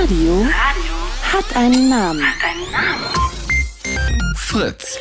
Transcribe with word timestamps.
Radio 0.00 0.46
hat 1.32 1.56
einen 1.56 1.88
Namen. 1.88 2.24
Fritz. 4.36 4.96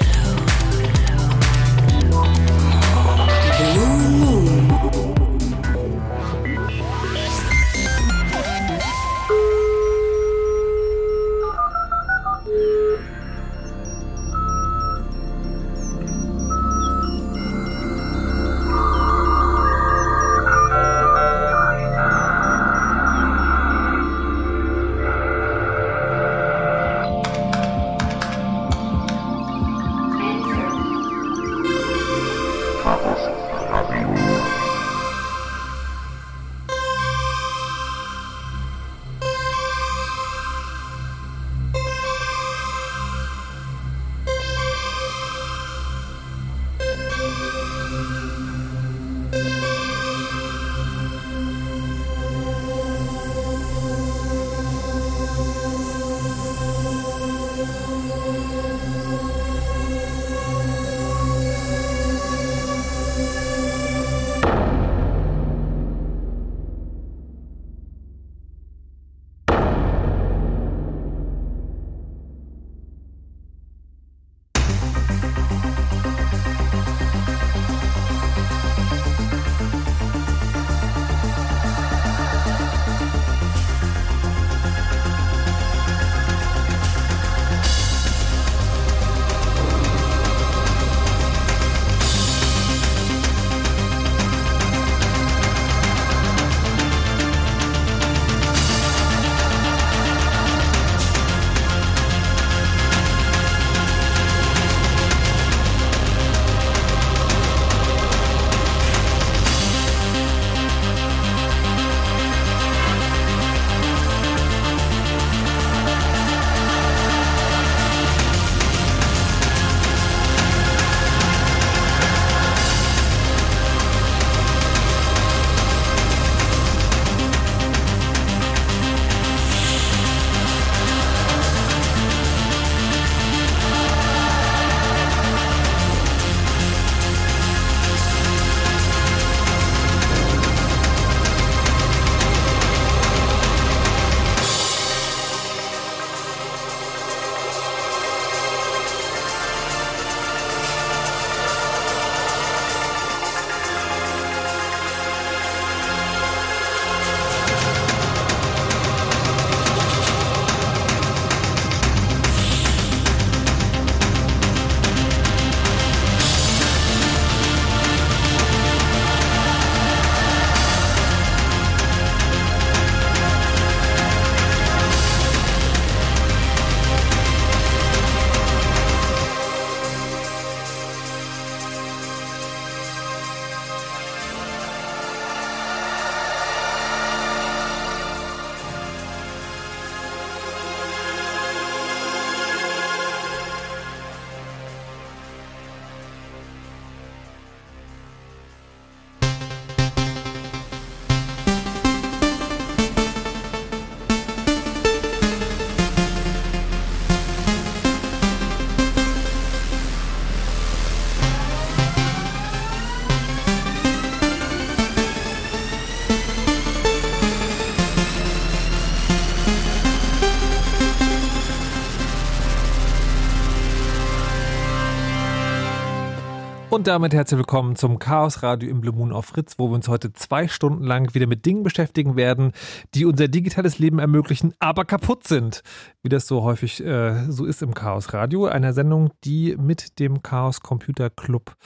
Und 226.87 226.91
damit 226.93 227.13
herzlich 227.13 227.39
willkommen 227.39 227.75
zum 227.75 227.99
Chaos 227.99 228.43
Radio 228.43 228.69
im 228.69 228.79
Blue 228.79 228.95
Moon 228.95 229.11
auf 229.11 229.25
Fritz, 229.25 229.55
wo 229.57 229.67
wir 229.67 229.75
uns 229.75 229.89
heute 229.89 230.13
zwei 230.13 230.47
Stunden 230.47 230.85
lang 230.85 231.13
wieder 231.13 231.27
mit 231.27 231.45
Dingen 231.45 231.63
beschäftigen 231.63 232.15
werden, 232.15 232.53
die 232.93 233.03
unser 233.03 233.27
digitales 233.27 233.77
Leben 233.77 233.99
ermöglichen, 233.99 234.53
aber 234.59 234.85
kaputt 234.85 235.27
sind. 235.27 235.63
Wie 236.01 236.07
das 236.07 236.27
so 236.27 236.43
häufig 236.43 236.81
äh, 236.81 237.29
so 237.29 237.43
ist 237.43 237.61
im 237.61 237.73
Chaos 237.73 238.13
Radio, 238.13 238.45
einer 238.45 238.71
Sendung, 238.71 239.11
die 239.25 239.57
mit 239.57 239.99
dem 239.99 240.23
Chaos 240.23 240.61
Computer 240.61 241.09
Club 241.09 241.57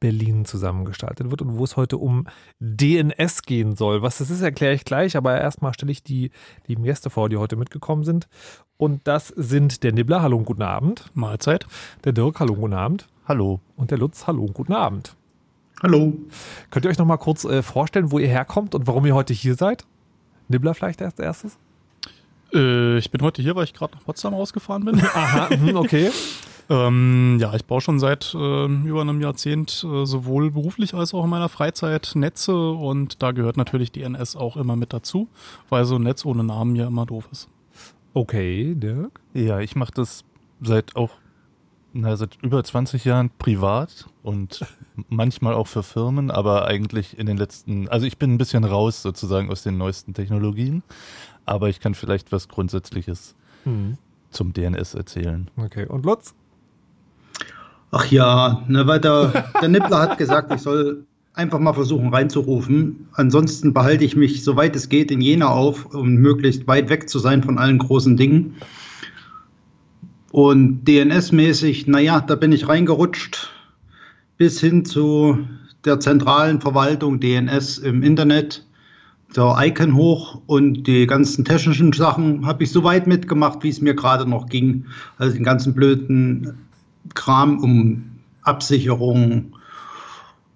Berlin 0.00 0.46
zusammengestaltet 0.46 1.30
wird 1.30 1.42
und 1.42 1.58
wo 1.58 1.64
es 1.64 1.76
heute 1.76 1.98
um 1.98 2.26
DNS 2.58 3.42
gehen 3.42 3.76
soll. 3.76 4.00
Was 4.00 4.18
das 4.18 4.30
ist, 4.30 4.40
erkläre 4.40 4.72
ich 4.72 4.86
gleich, 4.86 5.18
aber 5.18 5.38
erstmal 5.38 5.74
stelle 5.74 5.92
ich 5.92 6.02
die 6.02 6.30
lieben 6.66 6.84
Gäste 6.84 7.10
vor, 7.10 7.28
die 7.28 7.36
heute 7.36 7.56
mitgekommen 7.56 8.04
sind. 8.04 8.26
Und 8.78 9.06
das 9.06 9.28
sind 9.28 9.82
der 9.82 9.92
Nibbler, 9.92 10.22
hallo 10.22 10.38
und 10.38 10.46
guten 10.46 10.62
Abend. 10.62 11.10
Mahlzeit. 11.12 11.66
Der 12.04 12.14
Dirk, 12.14 12.40
hallo 12.40 12.54
und 12.54 12.60
guten 12.60 12.72
Abend. 12.72 13.11
Hallo. 13.32 13.60
Und 13.76 13.90
der 13.90 13.96
Lutz, 13.96 14.26
hallo 14.26 14.42
und 14.42 14.52
guten 14.52 14.74
Abend. 14.74 15.16
Hallo. 15.82 16.12
Könnt 16.70 16.84
ihr 16.84 16.90
euch 16.90 16.98
noch 16.98 17.06
mal 17.06 17.16
kurz 17.16 17.44
äh, 17.44 17.62
vorstellen, 17.62 18.10
wo 18.10 18.18
ihr 18.18 18.28
herkommt 18.28 18.74
und 18.74 18.86
warum 18.86 19.06
ihr 19.06 19.14
heute 19.14 19.32
hier 19.32 19.54
seid? 19.54 19.86
Nibbler 20.48 20.74
vielleicht 20.74 21.00
als 21.00 21.18
erstes? 21.18 21.56
Äh, 22.52 22.98
ich 22.98 23.10
bin 23.10 23.22
heute 23.22 23.40
hier, 23.40 23.56
weil 23.56 23.64
ich 23.64 23.72
gerade 23.72 23.94
nach 23.94 24.04
Potsdam 24.04 24.34
rausgefahren 24.34 24.84
bin. 24.84 25.00
Aha, 25.14 25.48
mhm, 25.56 25.76
okay. 25.76 26.10
ähm, 26.68 27.38
ja, 27.40 27.54
ich 27.54 27.64
baue 27.64 27.80
schon 27.80 27.98
seit 27.98 28.34
äh, 28.34 28.66
über 28.66 29.00
einem 29.00 29.22
Jahrzehnt 29.22 29.82
äh, 29.82 30.04
sowohl 30.04 30.50
beruflich 30.50 30.92
als 30.92 31.14
auch 31.14 31.24
in 31.24 31.30
meiner 31.30 31.48
Freizeit 31.48 32.12
Netze 32.14 32.54
und 32.72 33.22
da 33.22 33.32
gehört 33.32 33.56
natürlich 33.56 33.92
DNS 33.92 34.36
auch 34.36 34.58
immer 34.58 34.76
mit 34.76 34.92
dazu, 34.92 35.26
weil 35.70 35.86
so 35.86 35.94
ein 35.94 36.02
Netz 36.02 36.26
ohne 36.26 36.44
Namen 36.44 36.76
ja 36.76 36.86
immer 36.86 37.06
doof 37.06 37.30
ist. 37.32 37.48
Okay, 38.12 38.74
Dirk? 38.74 39.22
Ja, 39.32 39.60
ich 39.60 39.74
mache 39.74 39.92
das 39.94 40.22
seit 40.60 40.96
auch 40.96 41.12
Na, 41.94 42.16
seit 42.16 42.38
über 42.42 42.64
20 42.64 43.04
Jahren 43.04 43.30
privat 43.38 44.06
und 44.22 44.64
manchmal 45.08 45.54
auch 45.54 45.66
für 45.66 45.82
Firmen, 45.82 46.30
aber 46.30 46.66
eigentlich 46.66 47.18
in 47.18 47.26
den 47.26 47.36
letzten, 47.36 47.88
also 47.88 48.06
ich 48.06 48.18
bin 48.18 48.34
ein 48.34 48.38
bisschen 48.38 48.64
raus 48.64 49.02
sozusagen 49.02 49.50
aus 49.50 49.62
den 49.62 49.76
neuesten 49.76 50.14
Technologien, 50.14 50.82
aber 51.44 51.68
ich 51.68 51.80
kann 51.80 51.94
vielleicht 51.94 52.32
was 52.32 52.48
Grundsätzliches 52.48 53.34
hm. 53.64 53.98
zum 54.30 54.52
DNS 54.52 54.94
erzählen. 54.94 55.50
Okay, 55.56 55.86
und 55.86 56.06
Lutz? 56.06 56.34
Ach 57.90 58.06
ja, 58.06 58.64
ne, 58.68 58.86
weil 58.86 59.00
der, 59.00 59.50
der 59.60 59.68
Nippler 59.68 59.98
hat 59.98 60.16
gesagt, 60.16 60.52
ich 60.54 60.62
soll 60.62 61.04
einfach 61.34 61.58
mal 61.58 61.74
versuchen 61.74 62.08
reinzurufen. 62.08 63.08
Ansonsten 63.12 63.74
behalte 63.74 64.04
ich 64.04 64.16
mich, 64.16 64.44
soweit 64.44 64.76
es 64.76 64.88
geht, 64.88 65.10
in 65.10 65.20
Jena 65.20 65.48
auf, 65.48 65.94
um 65.94 66.14
möglichst 66.14 66.66
weit 66.66 66.88
weg 66.88 67.08
zu 67.08 67.18
sein 67.18 67.42
von 67.42 67.58
allen 67.58 67.78
großen 67.78 68.16
Dingen. 68.16 68.56
Und 70.32 70.84
DNS-mäßig, 70.88 71.88
naja, 71.88 72.20
da 72.20 72.36
bin 72.36 72.52
ich 72.52 72.66
reingerutscht 72.66 73.50
bis 74.38 74.60
hin 74.60 74.86
zu 74.86 75.46
der 75.84 76.00
zentralen 76.00 76.62
Verwaltung 76.62 77.20
DNS 77.20 77.76
im 77.76 78.02
Internet, 78.02 78.64
der 79.36 79.54
Icon 79.60 79.94
hoch 79.94 80.40
und 80.46 80.84
die 80.84 81.06
ganzen 81.06 81.44
technischen 81.44 81.92
Sachen 81.92 82.46
habe 82.46 82.64
ich 82.64 82.72
so 82.72 82.82
weit 82.82 83.06
mitgemacht, 83.06 83.62
wie 83.62 83.68
es 83.68 83.82
mir 83.82 83.94
gerade 83.94 84.26
noch 84.26 84.46
ging. 84.46 84.86
Also 85.18 85.34
den 85.34 85.44
ganzen 85.44 85.74
blöden 85.74 86.54
Kram 87.12 87.58
um 87.58 88.04
Absicherung, 88.40 89.52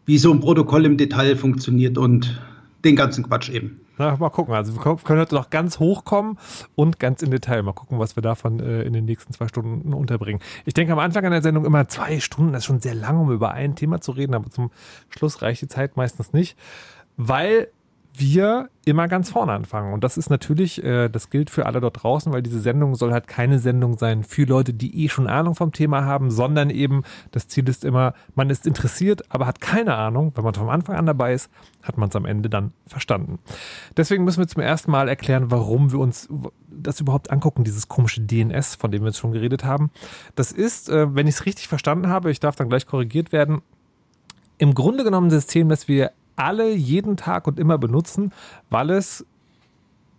wie 0.06 0.16
so 0.16 0.32
ein 0.32 0.40
Protokoll 0.40 0.86
im 0.86 0.96
Detail 0.96 1.36
funktioniert 1.36 1.98
und 1.98 2.40
den 2.82 2.96
ganzen 2.96 3.24
Quatsch 3.24 3.50
eben. 3.50 3.78
Na, 3.98 4.16
mal 4.16 4.30
gucken. 4.30 4.54
Also 4.54 4.74
wir 4.74 4.96
können 4.96 5.20
heute 5.20 5.34
noch 5.34 5.50
ganz 5.50 5.78
hoch 5.78 6.04
kommen 6.04 6.38
und 6.74 6.98
ganz 6.98 7.22
in 7.22 7.30
Detail. 7.30 7.62
Mal 7.62 7.72
gucken, 7.72 7.98
was 7.98 8.16
wir 8.16 8.22
davon 8.22 8.60
äh, 8.60 8.82
in 8.82 8.92
den 8.92 9.04
nächsten 9.06 9.32
zwei 9.32 9.48
Stunden 9.48 9.94
unterbringen. 9.94 10.42
Ich 10.64 10.74
denke 10.74 10.92
am 10.92 10.98
Anfang 10.98 11.24
an 11.24 11.32
der 11.32 11.42
Sendung 11.42 11.64
immer 11.64 11.88
zwei 11.88 12.20
Stunden, 12.20 12.52
das 12.52 12.60
ist 12.60 12.66
schon 12.66 12.80
sehr 12.80 12.94
lang, 12.94 13.18
um 13.18 13.30
über 13.32 13.52
ein 13.52 13.74
Thema 13.74 14.00
zu 14.00 14.12
reden, 14.12 14.34
aber 14.34 14.50
zum 14.50 14.70
Schluss 15.08 15.40
reicht 15.42 15.62
die 15.62 15.68
Zeit 15.68 15.96
meistens 15.96 16.32
nicht. 16.32 16.58
Weil 17.16 17.68
wir 18.18 18.70
immer 18.84 19.08
ganz 19.08 19.30
vorne 19.30 19.52
anfangen. 19.52 19.92
Und 19.92 20.04
das 20.04 20.16
ist 20.16 20.30
natürlich, 20.30 20.82
äh, 20.82 21.08
das 21.08 21.30
gilt 21.30 21.50
für 21.50 21.66
alle 21.66 21.80
dort 21.80 22.02
draußen, 22.02 22.32
weil 22.32 22.42
diese 22.42 22.60
Sendung 22.60 22.94
soll 22.94 23.12
halt 23.12 23.26
keine 23.26 23.58
Sendung 23.58 23.98
sein 23.98 24.22
für 24.22 24.44
Leute, 24.44 24.72
die 24.72 25.04
eh 25.04 25.08
schon 25.08 25.26
Ahnung 25.26 25.54
vom 25.54 25.72
Thema 25.72 26.04
haben, 26.04 26.30
sondern 26.30 26.70
eben 26.70 27.02
das 27.32 27.48
Ziel 27.48 27.68
ist 27.68 27.84
immer, 27.84 28.14
man 28.34 28.48
ist 28.48 28.66
interessiert, 28.66 29.22
aber 29.28 29.46
hat 29.46 29.60
keine 29.60 29.96
Ahnung. 29.96 30.32
Wenn 30.34 30.44
man 30.44 30.54
vom 30.54 30.68
Anfang 30.68 30.96
an 30.96 31.06
dabei 31.06 31.32
ist, 31.34 31.50
hat 31.82 31.98
man 31.98 32.08
es 32.08 32.16
am 32.16 32.26
Ende 32.26 32.48
dann 32.48 32.72
verstanden. 32.86 33.38
Deswegen 33.96 34.24
müssen 34.24 34.40
wir 34.40 34.48
zum 34.48 34.62
ersten 34.62 34.90
Mal 34.90 35.08
erklären, 35.08 35.50
warum 35.50 35.92
wir 35.92 35.98
uns 35.98 36.28
das 36.68 37.00
überhaupt 37.00 37.30
angucken, 37.30 37.64
dieses 37.64 37.88
komische 37.88 38.20
DNS, 38.20 38.76
von 38.76 38.90
dem 38.90 39.02
wir 39.02 39.08
jetzt 39.08 39.18
schon 39.18 39.32
geredet 39.32 39.64
haben. 39.64 39.90
Das 40.34 40.52
ist, 40.52 40.88
äh, 40.88 41.14
wenn 41.14 41.26
ich 41.26 41.36
es 41.36 41.46
richtig 41.46 41.68
verstanden 41.68 42.08
habe, 42.08 42.30
ich 42.30 42.40
darf 42.40 42.56
dann 42.56 42.68
gleich 42.68 42.86
korrigiert 42.86 43.32
werden, 43.32 43.62
im 44.58 44.74
Grunde 44.74 45.04
genommen 45.04 45.26
ein 45.26 45.30
System, 45.30 45.68
das 45.68 45.88
wir 45.88 46.12
alle 46.36 46.72
jeden 46.72 47.16
Tag 47.16 47.46
und 47.46 47.58
immer 47.58 47.78
benutzen, 47.78 48.32
weil 48.70 48.90
es 48.90 49.24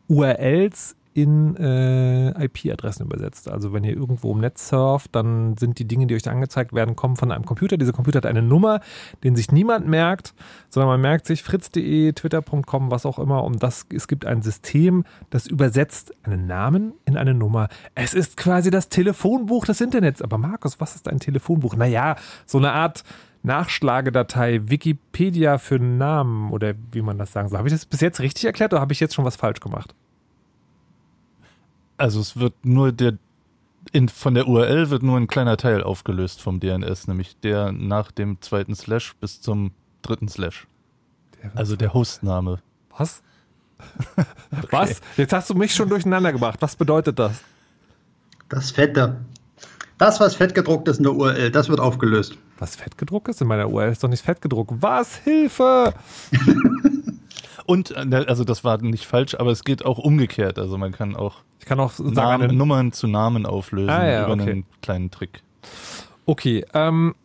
URLs 0.07 0.95
in 1.17 1.55
äh, 1.55 2.45
IP-Adressen 2.45 3.07
übersetzt. 3.07 3.49
Also 3.49 3.73
wenn 3.73 3.83
ihr 3.83 3.93
irgendwo 3.93 4.33
im 4.33 4.39
Netz 4.39 4.67
surft, 4.69 5.15
dann 5.15 5.57
sind 5.57 5.79
die 5.79 5.85
Dinge, 5.85 6.05
die 6.05 6.13
euch 6.13 6.21
da 6.21 6.29
angezeigt 6.29 6.73
werden, 6.73 6.95
kommen 6.95 7.15
von 7.15 7.31
einem 7.31 7.43
Computer. 7.43 7.75
Dieser 7.75 7.91
Computer 7.91 8.17
hat 8.17 8.27
eine 8.27 8.43
Nummer, 8.43 8.81
den 9.23 9.35
sich 9.35 9.51
niemand 9.51 9.87
merkt, 9.87 10.35
sondern 10.69 10.89
man 10.89 11.01
merkt 11.01 11.25
sich 11.25 11.41
fritz.de, 11.41 12.13
twitter.com, 12.13 12.91
was 12.91 13.07
auch 13.07 13.17
immer. 13.17 13.43
Und 13.43 13.63
das, 13.63 13.87
es 13.91 14.07
gibt 14.07 14.25
ein 14.25 14.43
System, 14.43 15.05
das 15.31 15.47
übersetzt 15.47 16.13
einen 16.21 16.45
Namen 16.45 16.93
in 17.05 17.17
eine 17.17 17.33
Nummer. 17.33 17.67
Es 17.95 18.13
ist 18.13 18.37
quasi 18.37 18.69
das 18.69 18.89
Telefonbuch 18.89 19.65
des 19.65 19.81
Internets. 19.81 20.21
Aber 20.21 20.37
Markus, 20.37 20.79
was 20.79 20.95
ist 20.95 21.07
ein 21.07 21.19
Telefonbuch? 21.19 21.75
Naja, 21.75 22.15
so 22.45 22.59
eine 22.59 22.73
Art 22.73 23.03
Nachschlagedatei 23.47 24.61
Wikipedia 24.69 25.57
für 25.57 25.79
Namen 25.79 26.51
oder 26.51 26.75
wie 26.91 27.01
man 27.01 27.17
das 27.17 27.31
sagen 27.31 27.49
soll. 27.49 27.57
Habe 27.57 27.67
ich 27.67 27.73
das 27.73 27.85
bis 27.85 28.01
jetzt 28.01 28.19
richtig 28.19 28.45
erklärt 28.45 28.73
oder 28.73 28.81
habe 28.81 28.93
ich 28.93 28.99
jetzt 28.99 29.15
schon 29.15 29.25
was 29.25 29.35
falsch 29.35 29.59
gemacht? 29.59 29.95
Also 31.97 32.19
es 32.19 32.37
wird 32.37 32.53
nur 32.63 32.91
der 32.91 33.17
in, 33.93 34.09
von 34.09 34.33
der 34.33 34.47
URL 34.47 34.89
wird 34.89 35.01
nur 35.01 35.17
ein 35.17 35.27
kleiner 35.27 35.55
Teil 35.55 35.81
aufgelöst 35.81 36.41
vom 36.41 36.59
DNS, 36.59 37.07
nämlich 37.07 37.37
der 37.39 37.71
nach 37.71 38.11
dem 38.11 38.41
zweiten 38.41 38.75
Slash 38.75 39.15
bis 39.15 39.39
zum 39.39 39.71
dritten 40.01 40.27
Slash. 40.27 40.67
Der 41.41 41.51
also 41.55 41.77
der 41.77 41.93
Hostname. 41.93 42.59
Was? 42.97 43.21
okay. 44.51 44.67
Was? 44.71 45.01
Jetzt 45.15 45.31
hast 45.31 45.49
du 45.49 45.53
mich 45.53 45.73
schon 45.73 45.87
durcheinander 45.87 46.33
gebracht. 46.33 46.61
Was 46.61 46.75
bedeutet 46.75 47.17
das? 47.17 47.43
Das 48.49 48.71
Fette. 48.71 49.17
Das, 49.97 50.19
was 50.19 50.35
fettgedruckt 50.35 50.87
ist 50.87 50.97
in 50.97 51.03
der 51.03 51.15
URL, 51.15 51.49
das 51.49 51.69
wird 51.69 51.79
aufgelöst. 51.79 52.37
Was 52.59 52.75
fettgedruckt 52.75 53.29
ist? 53.29 53.41
In 53.41 53.47
meiner 53.47 53.69
URL 53.69 53.91
ist 53.91 54.03
doch 54.03 54.09
nicht 54.09 54.23
fettgedruckt. 54.23 54.71
Was? 54.79 55.15
Hilfe! 55.17 55.93
Und, 57.65 57.91
äh, 57.91 58.25
also 58.27 58.43
das 58.43 58.63
war 58.63 58.77
nicht 58.77 59.05
falsch, 59.05 59.35
aber 59.35 59.51
es 59.51 59.63
geht 59.63 59.83
auch 59.85 59.97
umgekehrt. 59.97 60.59
Also 60.59 60.77
man 60.77 60.91
kann 60.91 61.15
auch, 61.15 61.41
ich 61.59 61.65
kann 61.65 61.79
auch 61.79 61.91
sagen, 61.91 62.13
Namen, 62.13 62.57
Nummern 62.57 62.91
zu 62.91 63.07
Namen 63.07 63.45
auflösen 63.45 63.89
ah, 63.89 64.07
ja, 64.07 64.23
über 64.25 64.33
okay. 64.33 64.51
einen 64.51 64.65
kleinen 64.81 65.11
Trick. 65.11 65.41
Okay, 66.25 66.63
ähm, 66.73 67.15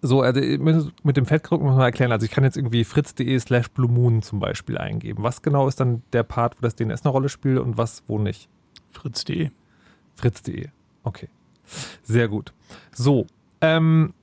so, 0.00 0.20
also 0.20 0.40
mit, 0.40 1.16
dem 1.16 1.26
Fettgedruck 1.26 1.62
muss 1.62 1.74
man 1.74 1.84
erklären, 1.84 2.12
also 2.12 2.24
ich 2.24 2.30
kann 2.30 2.44
jetzt 2.44 2.56
irgendwie 2.56 2.84
fritz.de 2.84 3.38
slash 3.40 3.68
Blue 3.70 3.90
Moon 3.90 4.22
zum 4.22 4.38
Beispiel 4.38 4.78
eingeben. 4.78 5.22
Was 5.24 5.42
genau 5.42 5.66
ist 5.66 5.80
dann 5.80 6.02
der 6.12 6.22
Part, 6.22 6.56
wo 6.56 6.62
das 6.62 6.76
DNS 6.76 7.02
eine 7.04 7.10
Rolle 7.10 7.28
spielt 7.28 7.58
und 7.58 7.76
was, 7.76 8.04
wo 8.06 8.18
nicht? 8.18 8.48
Fritz.de. 8.92 9.50
Fritz.de, 10.14 10.68
okay. 11.02 11.28
Sehr 12.02 12.28
gut. 12.28 12.52
So, 12.92 13.26
ähm, 13.60 14.14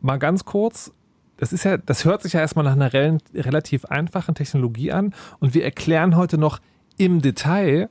mal 0.00 0.18
ganz 0.18 0.44
kurz. 0.44 0.92
Das 1.36 1.52
ist 1.52 1.64
ja, 1.64 1.76
das 1.76 2.04
hört 2.04 2.22
sich 2.22 2.34
ja 2.34 2.40
erstmal 2.40 2.64
nach 2.64 2.72
einer 2.72 2.92
rel 2.92 3.18
relativ 3.34 3.84
einfachen 3.86 4.34
Technologie 4.34 4.92
an 4.92 5.14
und 5.40 5.54
wir 5.54 5.64
erklären 5.64 6.16
heute 6.16 6.38
noch 6.38 6.60
im 6.98 7.20
Detail, 7.20 7.88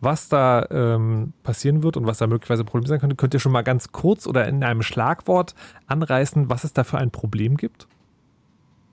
was 0.00 0.28
da 0.28 0.66
ähm, 0.70 1.32
passieren 1.42 1.82
wird 1.82 1.96
und 1.96 2.06
was 2.06 2.18
da 2.18 2.26
möglicherweise 2.26 2.64
Problem 2.64 2.86
sein 2.86 3.00
könnte. 3.00 3.16
Könnt 3.16 3.34
ihr 3.34 3.40
schon 3.40 3.52
mal 3.52 3.62
ganz 3.62 3.92
kurz 3.92 4.26
oder 4.26 4.48
in 4.48 4.62
einem 4.64 4.82
Schlagwort 4.82 5.54
anreißen, 5.86 6.50
was 6.50 6.64
es 6.64 6.72
da 6.72 6.84
für 6.84 6.98
ein 6.98 7.10
Problem 7.10 7.56
gibt? 7.56 7.86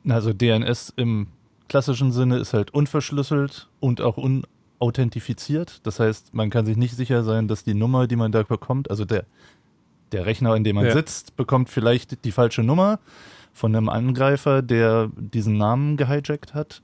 Also 0.08 0.34
DNS 0.34 0.94
im 0.96 1.28
klassischen 1.70 2.12
Sinne 2.12 2.38
ist 2.38 2.54
halt 2.54 2.74
unverschlüsselt 2.74 3.70
und 3.80 4.02
auch 4.02 4.18
un 4.18 4.46
authentifiziert. 4.82 5.80
Das 5.84 6.00
heißt, 6.00 6.34
man 6.34 6.50
kann 6.50 6.66
sich 6.66 6.76
nicht 6.76 6.96
sicher 6.96 7.24
sein, 7.24 7.48
dass 7.48 7.64
die 7.64 7.74
Nummer, 7.74 8.08
die 8.08 8.16
man 8.16 8.32
da 8.32 8.44
bekommt, 8.44 8.90
also 8.90 9.06
der, 9.06 9.26
der 10.12 10.26
Rechner, 10.26 10.56
in 10.56 10.64
dem 10.64 10.76
man 10.76 10.86
ja. 10.86 10.92
sitzt, 10.92 11.36
bekommt 11.36 11.70
vielleicht 11.70 12.26
die 12.26 12.32
falsche 12.32 12.64
Nummer 12.64 13.00
von 13.54 13.76
einem 13.76 13.90
Angreifer, 13.90 14.62
der 14.62 15.10
diesen 15.16 15.58
Namen 15.58 15.98
gehijackt 15.98 16.54
hat. 16.54 16.82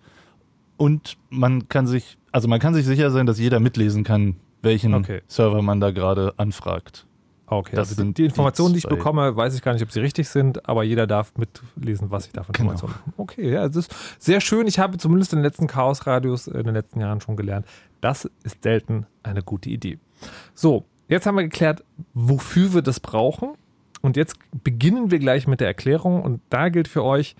Und 0.77 1.17
man 1.29 1.67
kann 1.69 1.87
sich, 1.87 2.17
also 2.31 2.47
man 2.47 2.59
kann 2.59 2.75
sich 2.75 2.85
sicher 2.85 3.09
sein, 3.09 3.25
dass 3.25 3.39
jeder 3.39 3.59
mitlesen 3.59 4.03
kann, 4.03 4.35
welchen 4.61 4.93
okay. 4.93 5.21
Server 5.27 5.61
man 5.61 5.79
da 5.79 5.91
gerade 5.91 6.33
anfragt. 6.37 7.06
Okay, 7.49 7.77
das 7.77 7.89
also 7.89 8.03
die, 8.03 8.13
die 8.13 8.25
Informationen, 8.25 8.73
die, 8.73 8.81
die 8.81 8.85
ich 8.85 8.89
bekomme, 8.89 9.35
weiß 9.35 9.55
ich 9.55 9.61
gar 9.61 9.71
nicht, 9.71 9.81
ob 9.81 9.91
sie 9.91 10.01
richtig 10.01 10.27
sind, 10.27 10.67
aber 10.67 10.83
jeder 10.83 11.07
darf 11.07 11.31
mitlesen, 11.37 12.11
was 12.11 12.27
ich 12.27 12.33
da 12.33 12.43
für 12.43 12.51
genau. 12.51 12.71
Informationen. 12.71 13.13
Okay, 13.15 13.51
ja, 13.51 13.65
es 13.65 13.75
ist 13.77 13.95
sehr 14.19 14.41
schön. 14.41 14.67
Ich 14.67 14.79
habe 14.79 14.97
zumindest 14.97 15.31
in 15.31 15.39
den 15.39 15.43
letzten 15.43 15.67
Chaos-Radios 15.67 16.47
in 16.47 16.63
den 16.63 16.73
letzten 16.73 16.99
Jahren 16.99 17.21
schon 17.21 17.37
gelernt, 17.37 17.65
das 18.01 18.29
ist 18.43 18.63
selten 18.63 19.05
eine 19.23 19.43
gute 19.43 19.69
Idee. 19.69 19.97
So, 20.53 20.85
jetzt 21.07 21.25
haben 21.25 21.35
wir 21.35 21.43
geklärt, 21.43 21.85
wofür 22.13 22.73
wir 22.73 22.81
das 22.81 22.99
brauchen. 22.99 23.53
Und 24.01 24.17
jetzt 24.17 24.35
beginnen 24.63 25.09
wir 25.09 25.19
gleich 25.19 25.47
mit 25.47 25.61
der 25.61 25.67
Erklärung. 25.67 26.21
Und 26.21 26.41
da 26.49 26.69
gilt 26.69 26.87
für 26.87 27.03
euch, 27.03 27.35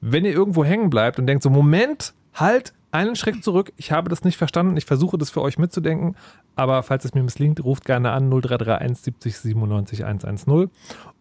wenn 0.00 0.24
ihr 0.24 0.32
irgendwo 0.32 0.64
hängen 0.64 0.90
bleibt 0.90 1.18
und 1.18 1.26
denkt 1.26 1.42
so, 1.42 1.50
Moment, 1.50 2.14
halt, 2.34 2.74
einen 2.92 3.16
Schritt 3.16 3.42
zurück. 3.42 3.72
Ich 3.76 3.90
habe 3.90 4.10
das 4.10 4.22
nicht 4.22 4.36
verstanden. 4.36 4.76
Ich 4.76 4.84
versuche 4.84 5.16
das 5.16 5.30
für 5.30 5.40
euch 5.40 5.58
mitzudenken. 5.58 6.14
Aber 6.54 6.82
falls 6.82 7.04
es 7.04 7.14
mir 7.14 7.22
misslingt, 7.22 7.64
ruft 7.64 7.84
gerne 7.84 8.10
an 8.10 8.28
0331 8.28 9.04
70 9.04 9.38
97 9.38 10.04
110. 10.04 10.70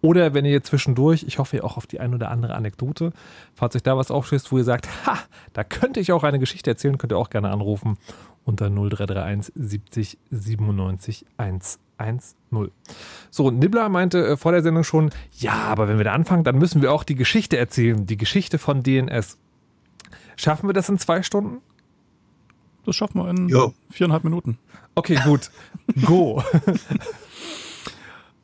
Oder 0.01 0.33
wenn 0.33 0.45
ihr 0.45 0.63
zwischendurch, 0.63 1.23
ich 1.23 1.39
hoffe 1.39 1.63
auch 1.63 1.77
auf 1.77 1.88
die 1.88 2.00
ein 2.00 2.13
oder 2.13 2.31
andere 2.31 2.55
Anekdote, 2.55 3.13
falls 3.55 3.75
euch 3.75 3.83
da 3.83 3.97
was 3.97 4.11
aufschießt, 4.11 4.51
wo 4.51 4.57
ihr 4.57 4.63
sagt, 4.63 4.88
ha, 5.05 5.17
da 5.53 5.63
könnte 5.63 6.00
ich 6.00 6.11
auch 6.11 6.23
eine 6.23 6.39
Geschichte 6.39 6.69
erzählen, 6.69 6.97
könnt 6.97 7.13
ihr 7.13 7.17
auch 7.17 7.29
gerne 7.29 7.50
anrufen 7.50 7.97
unter 8.43 8.69
0331 8.69 9.53
70 9.55 10.17
97 10.31 11.25
110. 11.38 12.71
So, 13.29 13.51
Nibbler 13.51 13.89
meinte 13.89 14.25
äh, 14.25 14.38
vor 14.38 14.51
der 14.51 14.63
Sendung 14.63 14.83
schon, 14.83 15.11
ja, 15.38 15.53
aber 15.53 15.88
wenn 15.88 15.97
wir 15.97 16.05
da 16.05 16.13
anfangen, 16.13 16.43
dann 16.43 16.57
müssen 16.57 16.81
wir 16.81 16.91
auch 16.91 17.03
die 17.03 17.15
Geschichte 17.15 17.57
erzählen, 17.57 18.05
die 18.05 18.17
Geschichte 18.17 18.57
von 18.57 18.83
DNS. 18.83 19.38
Schaffen 20.35 20.67
wir 20.67 20.73
das 20.73 20.89
in 20.89 20.97
zwei 20.97 21.21
Stunden? 21.21 21.61
Das 22.85 22.95
schaffen 22.95 23.21
wir 23.21 23.29
in 23.29 23.47
jo. 23.47 23.73
viereinhalb 23.91 24.23
Minuten. 24.23 24.57
Okay, 24.95 25.19
gut. 25.24 25.50
Go. 26.05 26.43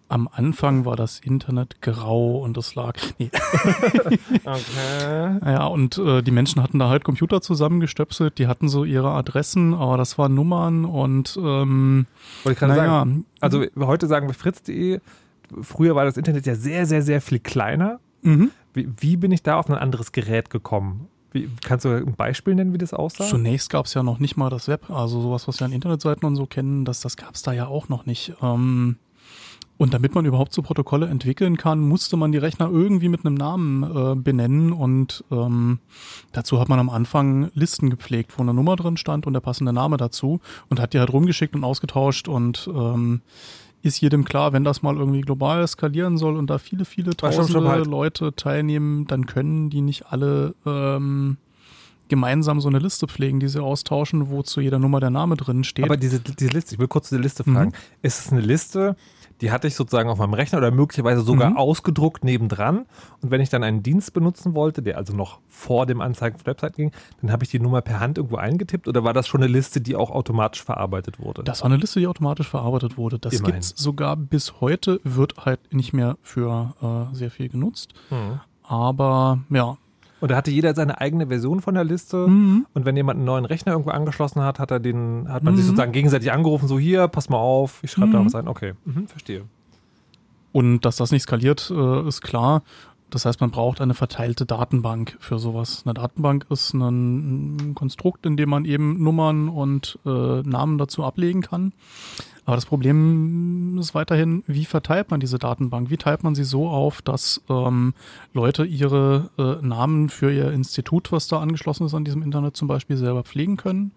Am 0.09 0.29
Anfang 0.31 0.85
war 0.85 0.95
das 0.95 1.19
Internet 1.19 1.81
grau 1.81 2.37
und 2.37 2.55
es 2.57 2.75
lag. 2.75 2.93
Nee. 3.17 3.29
okay. 4.45 5.39
Ja, 5.45 5.65
und 5.65 5.97
äh, 5.97 6.21
die 6.21 6.31
Menschen 6.31 6.63
hatten 6.63 6.79
da 6.79 6.87
halt 6.87 7.03
Computer 7.03 7.41
zusammengestöpselt, 7.41 8.37
die 8.37 8.47
hatten 8.47 8.69
so 8.69 8.85
ihre 8.85 9.11
Adressen, 9.11 9.73
aber 9.73 9.97
das 9.97 10.17
waren 10.17 10.33
Nummern 10.33 10.85
und 10.85 11.37
ähm, 11.37 12.05
Wollte 12.43 12.53
ich 12.53 12.59
gerade 12.59 12.73
naja, 12.73 12.85
sagen. 12.99 13.25
Also 13.41 13.65
heute 13.77 14.07
sagen 14.07 14.27
wir 14.27 14.33
fritz.de, 14.33 15.01
früher 15.61 15.95
war 15.95 16.05
das 16.05 16.15
Internet 16.15 16.45
ja 16.45 16.55
sehr, 16.55 16.85
sehr, 16.85 17.01
sehr 17.01 17.19
viel 17.19 17.39
kleiner. 17.39 17.99
Mhm. 18.21 18.51
Wie, 18.73 18.87
wie 18.97 19.17
bin 19.17 19.33
ich 19.33 19.43
da 19.43 19.59
auf 19.59 19.69
ein 19.69 19.75
anderes 19.75 20.13
Gerät 20.13 20.49
gekommen? 20.49 21.09
Wie, 21.31 21.49
kannst 21.63 21.85
du 21.85 21.89
ein 21.89 22.15
Beispiel 22.15 22.55
nennen, 22.55 22.73
wie 22.73 22.77
das 22.77 22.93
aussah? 22.93 23.25
Zunächst 23.25 23.69
gab 23.69 23.85
es 23.85 23.93
ja 23.93 24.03
noch 24.03 24.19
nicht 24.19 24.37
mal 24.37 24.49
das 24.49 24.67
Web, 24.67 24.89
also 24.89 25.21
sowas, 25.21 25.47
was 25.47 25.59
wir 25.59 25.65
an 25.65 25.73
Internetseiten 25.73 26.25
und 26.25 26.35
so 26.35 26.45
kennen, 26.45 26.85
das, 26.85 27.01
das 27.01 27.17
gab 27.17 27.35
es 27.35 27.41
da 27.41 27.51
ja 27.51 27.67
auch 27.67 27.89
noch 27.89 28.05
nicht. 28.05 28.33
Ähm, 28.41 28.97
und 29.77 29.93
damit 29.93 30.15
man 30.15 30.25
überhaupt 30.25 30.53
so 30.53 30.63
Protokolle 30.63 31.07
entwickeln 31.07 31.55
kann, 31.55 31.79
musste 31.79 32.17
man 32.17 32.31
die 32.31 32.39
Rechner 32.39 32.69
irgendwie 32.69 33.09
mit 33.09 33.25
einem 33.25 33.35
Namen 33.35 33.83
äh, 33.83 34.15
benennen 34.15 34.73
und 34.73 35.23
ähm, 35.31 35.79
dazu 36.31 36.59
hat 36.59 36.67
man 36.67 36.79
am 36.79 36.89
Anfang 36.89 37.51
Listen 37.53 37.91
gepflegt, 37.91 38.33
wo 38.37 38.41
eine 38.41 38.55
Nummer 38.55 38.75
drin 38.75 38.97
stand 38.97 39.27
und 39.27 39.33
der 39.33 39.39
passende 39.39 39.73
Name 39.73 39.97
dazu 39.97 40.39
und 40.69 40.79
hat 40.79 40.93
die 40.93 40.99
halt 40.99 41.13
rumgeschickt 41.13 41.55
und 41.55 41.63
ausgetauscht 41.63 42.27
und 42.27 42.67
ähm, 42.73 43.21
ist 43.81 44.01
jedem 44.01 44.25
klar, 44.25 44.53
wenn 44.53 44.63
das 44.63 44.81
mal 44.81 44.95
irgendwie 44.95 45.21
global 45.21 45.65
skalieren 45.67 46.17
soll 46.17 46.35
und 46.35 46.49
da 46.49 46.57
viele, 46.57 46.85
viele 46.85 47.15
tausende 47.15 47.67
halt. 47.69 47.85
Leute 47.85 48.35
teilnehmen, 48.35 49.07
dann 49.07 49.25
können 49.25 49.69
die 49.69 49.81
nicht 49.81 50.07
alle 50.11 50.55
ähm, 50.65 51.37
gemeinsam 52.07 52.61
so 52.61 52.69
eine 52.69 52.79
Liste 52.79 53.07
pflegen, 53.07 53.39
die 53.39 53.47
sie 53.47 53.61
austauschen, 53.61 54.29
wo 54.29 54.41
zu 54.41 54.61
jeder 54.61 54.79
Nummer 54.79 54.99
der 54.99 55.09
Name 55.09 55.35
drin 55.35 55.63
steht. 55.63 55.85
Aber 55.85 55.97
diese, 55.97 56.19
diese 56.19 56.51
Liste, 56.51 56.75
ich 56.75 56.79
will 56.79 56.87
kurz 56.87 57.09
diese 57.09 57.21
Liste 57.21 57.43
fragen. 57.43 57.73
Ist 58.01 58.25
es 58.25 58.31
eine 58.31 58.41
Liste, 58.41 58.95
die 59.41 59.51
hatte 59.51 59.67
ich 59.67 59.75
sozusagen 59.75 60.09
auf 60.09 60.17
meinem 60.17 60.33
Rechner 60.33 60.57
oder 60.57 60.71
möglicherweise 60.71 61.21
sogar 61.21 61.51
Mhm. 61.51 61.57
ausgedruckt 61.57 62.23
nebendran? 62.23 62.85
Und 63.21 63.31
wenn 63.31 63.39
ich 63.41 63.49
dann 63.49 63.63
einen 63.63 63.83
Dienst 63.83 64.13
benutzen 64.13 64.53
wollte, 64.55 64.81
der 64.81 64.97
also 64.97 65.13
noch 65.15 65.39
vor 65.47 65.85
dem 65.85 66.01
Anzeigen 66.01 66.37
von 66.37 66.43
der 66.45 66.53
Website 66.53 66.75
ging, 66.75 66.91
dann 67.21 67.31
habe 67.31 67.43
ich 67.43 67.49
die 67.51 67.59
Nummer 67.59 67.81
per 67.81 67.99
Hand 67.99 68.17
irgendwo 68.17 68.37
eingetippt 68.37 68.87
oder 68.87 69.03
war 69.03 69.13
das 69.13 69.27
schon 69.27 69.41
eine 69.43 69.51
Liste, 69.51 69.79
die 69.81 69.95
auch 69.95 70.09
automatisch 70.11 70.63
verarbeitet 70.63 71.19
wurde? 71.19 71.43
Das 71.43 71.61
war 71.61 71.67
eine 71.67 71.77
Liste, 71.77 71.99
die 71.99 72.07
automatisch 72.07 72.47
verarbeitet 72.47 72.97
wurde. 72.97 73.19
Das 73.19 73.33
Immerhin. 73.35 73.55
gibt's 73.55 73.73
sogar 73.75 74.15
bis 74.15 74.59
heute, 74.61 74.99
wird 75.03 75.45
halt 75.45 75.59
nicht 75.73 75.93
mehr 75.93 76.17
für 76.21 76.73
äh, 77.11 77.15
sehr 77.15 77.31
viel 77.31 77.49
genutzt. 77.49 77.93
Mhm. 78.09 78.39
Aber 78.63 79.39
ja. 79.49 79.77
Und 80.19 80.31
da 80.31 80.35
hatte 80.35 80.49
jeder 80.51 80.73
seine 80.73 80.99
eigene 80.99 81.27
Version 81.27 81.61
von 81.61 81.75
der 81.75 81.83
Liste. 81.83 82.27
Mhm. 82.27 82.65
Und 82.73 82.85
wenn 82.85 82.95
jemand 82.97 83.17
einen 83.17 83.25
neuen 83.25 83.45
Rechner 83.45 83.73
irgendwo 83.73 83.91
angeschlossen 83.91 84.41
hat, 84.41 84.59
hat 84.59 84.71
er 84.71 84.79
den, 84.79 85.27
hat 85.29 85.43
man 85.43 85.55
sich 85.55 85.63
Mhm. 85.65 85.67
sozusagen 85.69 85.91
gegenseitig 85.91 86.31
angerufen, 86.31 86.67
so 86.67 86.79
hier, 86.79 87.07
pass 87.07 87.29
mal 87.29 87.37
auf, 87.37 87.79
ich 87.83 87.91
schreibe 87.91 88.11
da 88.13 88.19
Mhm. 88.21 88.25
was 88.25 88.35
ein. 88.35 88.47
Okay, 88.47 88.73
mhm, 88.85 89.07
verstehe. 89.07 89.43
Und 90.51 90.81
dass 90.81 90.95
das 90.95 91.11
nicht 91.11 91.23
skaliert, 91.23 91.71
äh, 91.75 92.07
ist 92.07 92.21
klar. 92.21 92.63
Das 93.09 93.25
heißt, 93.25 93.39
man 93.39 93.51
braucht 93.51 93.79
eine 93.79 93.93
verteilte 93.93 94.45
Datenbank 94.45 95.15
für 95.19 95.39
sowas. 95.39 95.83
Eine 95.85 95.93
Datenbank 95.93 96.45
ist 96.49 96.73
ein, 96.73 97.55
ein 97.55 97.75
Konstrukt, 97.75 98.25
in 98.25 98.35
dem 98.35 98.49
man 98.49 98.65
eben 98.65 99.01
Nummern 99.01 99.47
und 99.49 99.97
äh, 100.05 100.09
Namen 100.41 100.77
dazu 100.77 101.03
ablegen 101.05 101.41
kann. 101.41 101.71
Aber 102.47 102.55
das 102.55 102.65
Problem 102.65 103.77
ist 103.77 103.93
weiterhin, 103.93 104.41
wie 104.47 104.63
verteilt 104.63 105.11
man 105.11 105.19
diese 105.19 105.37
Datenbank? 105.37 105.89
Wie 105.89 105.97
teilt 105.97 106.23
man 106.23 106.33
sie 106.33 106.45
so 106.45 106.69
auf, 106.69 107.01
dass 107.01 107.41
ähm, 107.49 107.93
Leute 108.33 108.63
ihre 108.63 109.29
äh, 109.37 109.65
Namen 109.65 110.07
für 110.07 110.31
ihr 110.31 110.53
Institut, 110.53 111.11
was 111.11 111.27
da 111.27 111.41
angeschlossen 111.41 111.85
ist 111.85 111.93
an 111.93 112.05
diesem 112.05 112.23
Internet 112.23 112.55
zum 112.55 112.69
Beispiel, 112.69 112.95
selber 112.95 113.23
pflegen 113.23 113.57
können 113.57 113.91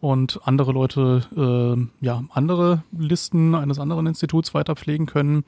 und 0.00 0.40
andere 0.44 0.70
Leute 0.70 1.26
äh, 1.36 2.04
ja 2.04 2.22
andere 2.30 2.84
Listen 2.96 3.56
eines 3.56 3.80
anderen 3.80 4.06
Instituts 4.06 4.54
weiter 4.54 4.76
pflegen 4.76 5.06
können, 5.06 5.44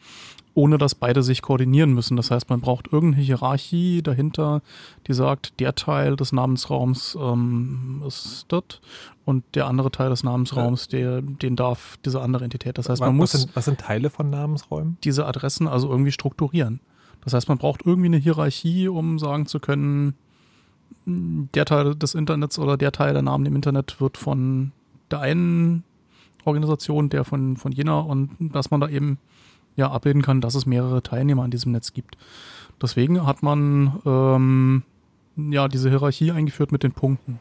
ohne 0.54 0.78
dass 0.78 0.96
beide 0.96 1.22
sich 1.22 1.42
koordinieren 1.42 1.94
müssen. 1.94 2.16
Das 2.16 2.32
heißt, 2.32 2.50
man 2.50 2.60
braucht 2.60 2.92
irgendeine 2.92 3.24
Hierarchie 3.24 4.02
dahinter, 4.02 4.62
die 5.06 5.14
sagt, 5.14 5.60
der 5.60 5.76
Teil 5.76 6.16
des 6.16 6.32
Namensraums 6.32 7.16
ähm, 7.20 8.02
ist 8.06 8.46
das 8.48 8.80
und 9.24 9.44
der 9.54 9.66
andere 9.66 9.90
Teil 9.90 10.10
des 10.10 10.24
Namensraums, 10.24 10.88
der, 10.88 11.22
den 11.22 11.56
darf 11.56 11.96
diese 12.04 12.20
andere 12.20 12.44
Entität. 12.44 12.78
Das 12.78 12.88
heißt, 12.88 13.00
man 13.00 13.10
was, 13.10 13.16
muss 13.16 13.32
sind, 13.32 13.56
was 13.56 13.64
sind 13.64 13.78
Teile 13.78 14.10
von 14.10 14.30
Namensräumen? 14.30 14.98
diese 15.04 15.26
Adressen 15.26 15.68
also 15.68 15.88
irgendwie 15.88 16.12
strukturieren. 16.12 16.80
Das 17.24 17.34
heißt, 17.34 17.48
man 17.48 17.58
braucht 17.58 17.86
irgendwie 17.86 18.06
eine 18.06 18.16
Hierarchie, 18.16 18.88
um 18.88 19.18
sagen 19.18 19.46
zu 19.46 19.60
können, 19.60 20.14
der 21.06 21.64
Teil 21.64 21.94
des 21.94 22.14
Internets 22.14 22.58
oder 22.58 22.76
der 22.76 22.92
Teil 22.92 23.12
der 23.12 23.22
Namen 23.22 23.46
im 23.46 23.56
Internet 23.56 24.00
wird 24.00 24.18
von 24.18 24.72
der 25.10 25.20
einen 25.20 25.84
Organisation, 26.44 27.08
der 27.08 27.24
von, 27.24 27.56
von 27.56 27.72
jener 27.72 28.06
und 28.06 28.30
dass 28.40 28.70
man 28.70 28.80
da 28.80 28.88
eben 28.88 29.18
ja 29.76 29.90
abbilden 29.90 30.22
kann, 30.22 30.40
dass 30.40 30.54
es 30.54 30.66
mehrere 30.66 31.02
Teilnehmer 31.02 31.44
an 31.44 31.50
diesem 31.50 31.72
Netz 31.72 31.92
gibt. 31.92 32.16
Deswegen 32.80 33.24
hat 33.24 33.42
man 33.42 34.00
ähm, 34.04 34.82
ja 35.36 35.68
diese 35.68 35.88
Hierarchie 35.88 36.32
eingeführt 36.32 36.72
mit 36.72 36.82
den 36.82 36.92
Punkten. 36.92 37.38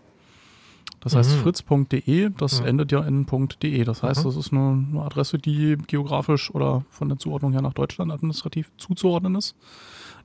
Das 1.02 1.16
heißt, 1.16 1.36
Mhm. 1.38 1.42
fritz.de, 1.42 2.30
das 2.38 2.62
Mhm. 2.62 2.68
endet 2.68 2.92
ja 2.92 3.02
in 3.02 3.26
.de. 3.62 3.84
Das 3.84 4.04
heißt, 4.04 4.22
Mhm. 4.24 4.30
das 4.30 4.36
ist 4.38 4.54
eine, 4.54 4.86
eine 4.92 5.02
Adresse, 5.02 5.38
die 5.40 5.76
geografisch 5.88 6.54
oder 6.54 6.86
von 6.90 7.10
der 7.10 7.18
Zuordnung 7.18 7.52
her 7.54 7.62
nach 7.62 7.74
Deutschland 7.74 8.12
administrativ 8.12 8.72
zuzuordnen 8.78 9.36
ist. 9.36 9.56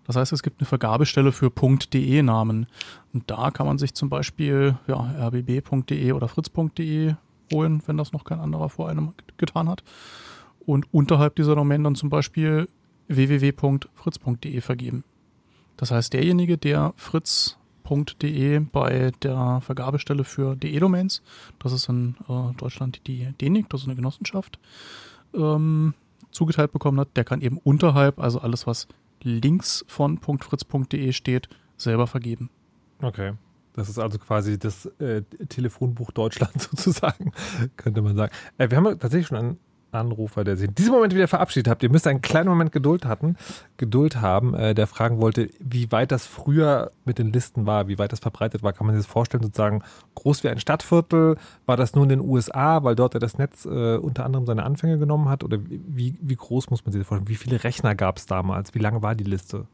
Das 0.06 0.14
heißt, 0.16 0.33
es 0.33 0.42
gibt 0.42 0.61
eine 0.61 0.66
Vergabestelle 0.66 1.33
für 1.33 1.50
.de-Namen. 1.50 2.66
Und 3.12 3.30
da 3.30 3.50
kann 3.50 3.66
man 3.66 3.78
sich 3.78 3.95
zum 3.95 4.09
Beispiel 4.11 4.76
ja, 4.87 5.00
rbb.de 5.28 6.12
oder 6.12 6.28
fritz.de 6.28 7.14
holen, 7.52 7.83
wenn 7.87 7.97
das 7.97 8.12
noch 8.12 8.25
kein 8.25 8.38
anderer 8.40 8.68
vor 8.68 8.88
einem 8.88 9.14
getan 9.38 9.68
hat. 9.68 9.83
Und 10.64 10.92
unterhalb 10.92 11.37
dieser 11.37 11.54
Domain 11.56 11.83
dann 11.85 11.95
zum 11.95 12.11
Beispiel 12.11 12.68
www.fritz.de 13.09 14.61
vergeben. 14.61 15.04
Das 15.76 15.90
heißt, 15.90 16.12
derjenige, 16.12 16.59
der 16.59 16.92
fritz.de 17.87 18.61
bei 18.61 19.12
der 19.23 19.61
Vergabestelle 19.61 20.25
für 20.25 20.57
DE-Domains, 20.57 21.23
das 21.59 21.73
ist 21.73 21.88
in 21.88 22.16
äh, 22.28 22.55
Deutschland 22.57 23.07
die 23.07 23.33
DENIC, 23.40 23.69
das 23.71 23.83
ist 23.83 23.87
eine 23.87 23.97
Genossenschaft, 23.97 24.59
ähm, 25.35 25.95
zugeteilt 26.31 26.73
bekommen 26.73 27.00
hat, 27.00 27.16
der 27.16 27.25
kann 27.25 27.40
eben 27.40 27.59
unterhalb, 27.59 28.19
also 28.19 28.40
alles, 28.40 28.66
was 28.66 28.88
links 29.23 29.85
von 29.88 30.19
.fritz.de 30.19 31.12
steht, 31.12 31.49
selber 31.76 32.07
vergeben. 32.07 32.50
Okay. 33.00 33.33
Das 33.75 33.90
ist 33.90 33.99
also 33.99 34.19
quasi 34.19 34.59
das 34.59 34.87
äh, 35.00 35.23
Telefonbuch 35.49 36.11
Deutschland 36.11 36.52
sozusagen, 36.61 37.33
könnte 37.76 38.00
man 38.00 38.16
sagen. 38.16 38.33
Äh, 38.57 38.71
wir 38.71 38.78
haben 38.78 38.99
tatsächlich 38.99 39.26
schon 39.26 39.37
einen 39.38 39.59
Anrufer, 39.93 40.45
der 40.45 40.57
sich 40.57 40.69
in 40.69 40.75
diesem 40.75 40.93
Moment 40.93 41.14
wieder 41.14 41.28
verabschiedet 41.28 41.71
hat. 41.71 41.83
Ihr 41.83 41.90
müsst 41.90 42.07
einen 42.07 42.23
kleinen 42.23 42.49
Moment 42.49 42.73
Geduld 42.73 43.05
hatten, 43.05 43.37
Geduld 43.76 44.21
haben, 44.21 44.55
äh, 44.55 44.75
der 44.75 44.87
fragen 44.87 45.21
wollte, 45.21 45.50
wie 45.61 45.90
weit 45.93 46.12
das 46.12 46.26
früher 46.26 46.93
mit 47.05 47.19
den 47.19 47.33
Listen 47.33 47.66
war, 47.66 47.88
wie 47.88 47.99
weit 47.99 48.12
das 48.12 48.21
verbreitet 48.21 48.62
war. 48.62 48.73
Kann 48.73 48.87
man 48.87 48.97
sich 48.97 49.05
das 49.05 49.12
vorstellen, 49.12 49.43
sozusagen 49.43 49.83
groß 50.14 50.45
wie 50.45 50.49
ein 50.49 50.61
Stadtviertel? 50.61 51.37
War 51.66 51.76
das 51.76 51.95
nur 51.95 52.05
in 52.05 52.11
den 52.11 52.21
USA, 52.21 52.85
weil 52.85 52.95
dort 52.95 53.14
ja 53.14 53.21
das 53.21 53.38
Netz 53.38 53.64
äh, 53.64 53.97
unter 53.97 54.25
anderem 54.25 54.47
seine 54.47 54.64
Anfänge 54.64 54.99
genommen 54.99 55.28
hat? 55.28 55.45
Oder 55.45 55.59
wie, 55.69 56.14
wie 56.21 56.37
groß 56.37 56.71
muss 56.71 56.85
man 56.85 56.93
sich 56.93 57.00
das 57.00 57.09
vorstellen? 57.09 57.28
Wie 57.28 57.37
viele 57.37 57.64
Rechner 57.64 57.95
gab 57.95 58.19
es 58.19 58.26
damals? 58.26 58.75
Wie 58.75 58.81
lange 58.81 59.02
war 59.02 59.14
die 59.14 59.25
Liste? 59.25 59.66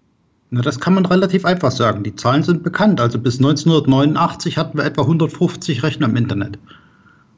Na, 0.54 0.60
das 0.60 0.80
kann 0.80 0.92
man 0.92 1.06
relativ 1.06 1.46
einfach 1.46 1.70
sagen. 1.70 2.02
Die 2.02 2.14
Zahlen 2.14 2.42
sind 2.42 2.62
bekannt. 2.62 3.00
Also 3.00 3.18
bis 3.18 3.38
1989 3.38 4.58
hatten 4.58 4.76
wir 4.76 4.84
etwa 4.84 5.02
150 5.02 5.82
Rechner 5.82 6.08
im 6.08 6.16
Internet. 6.16 6.58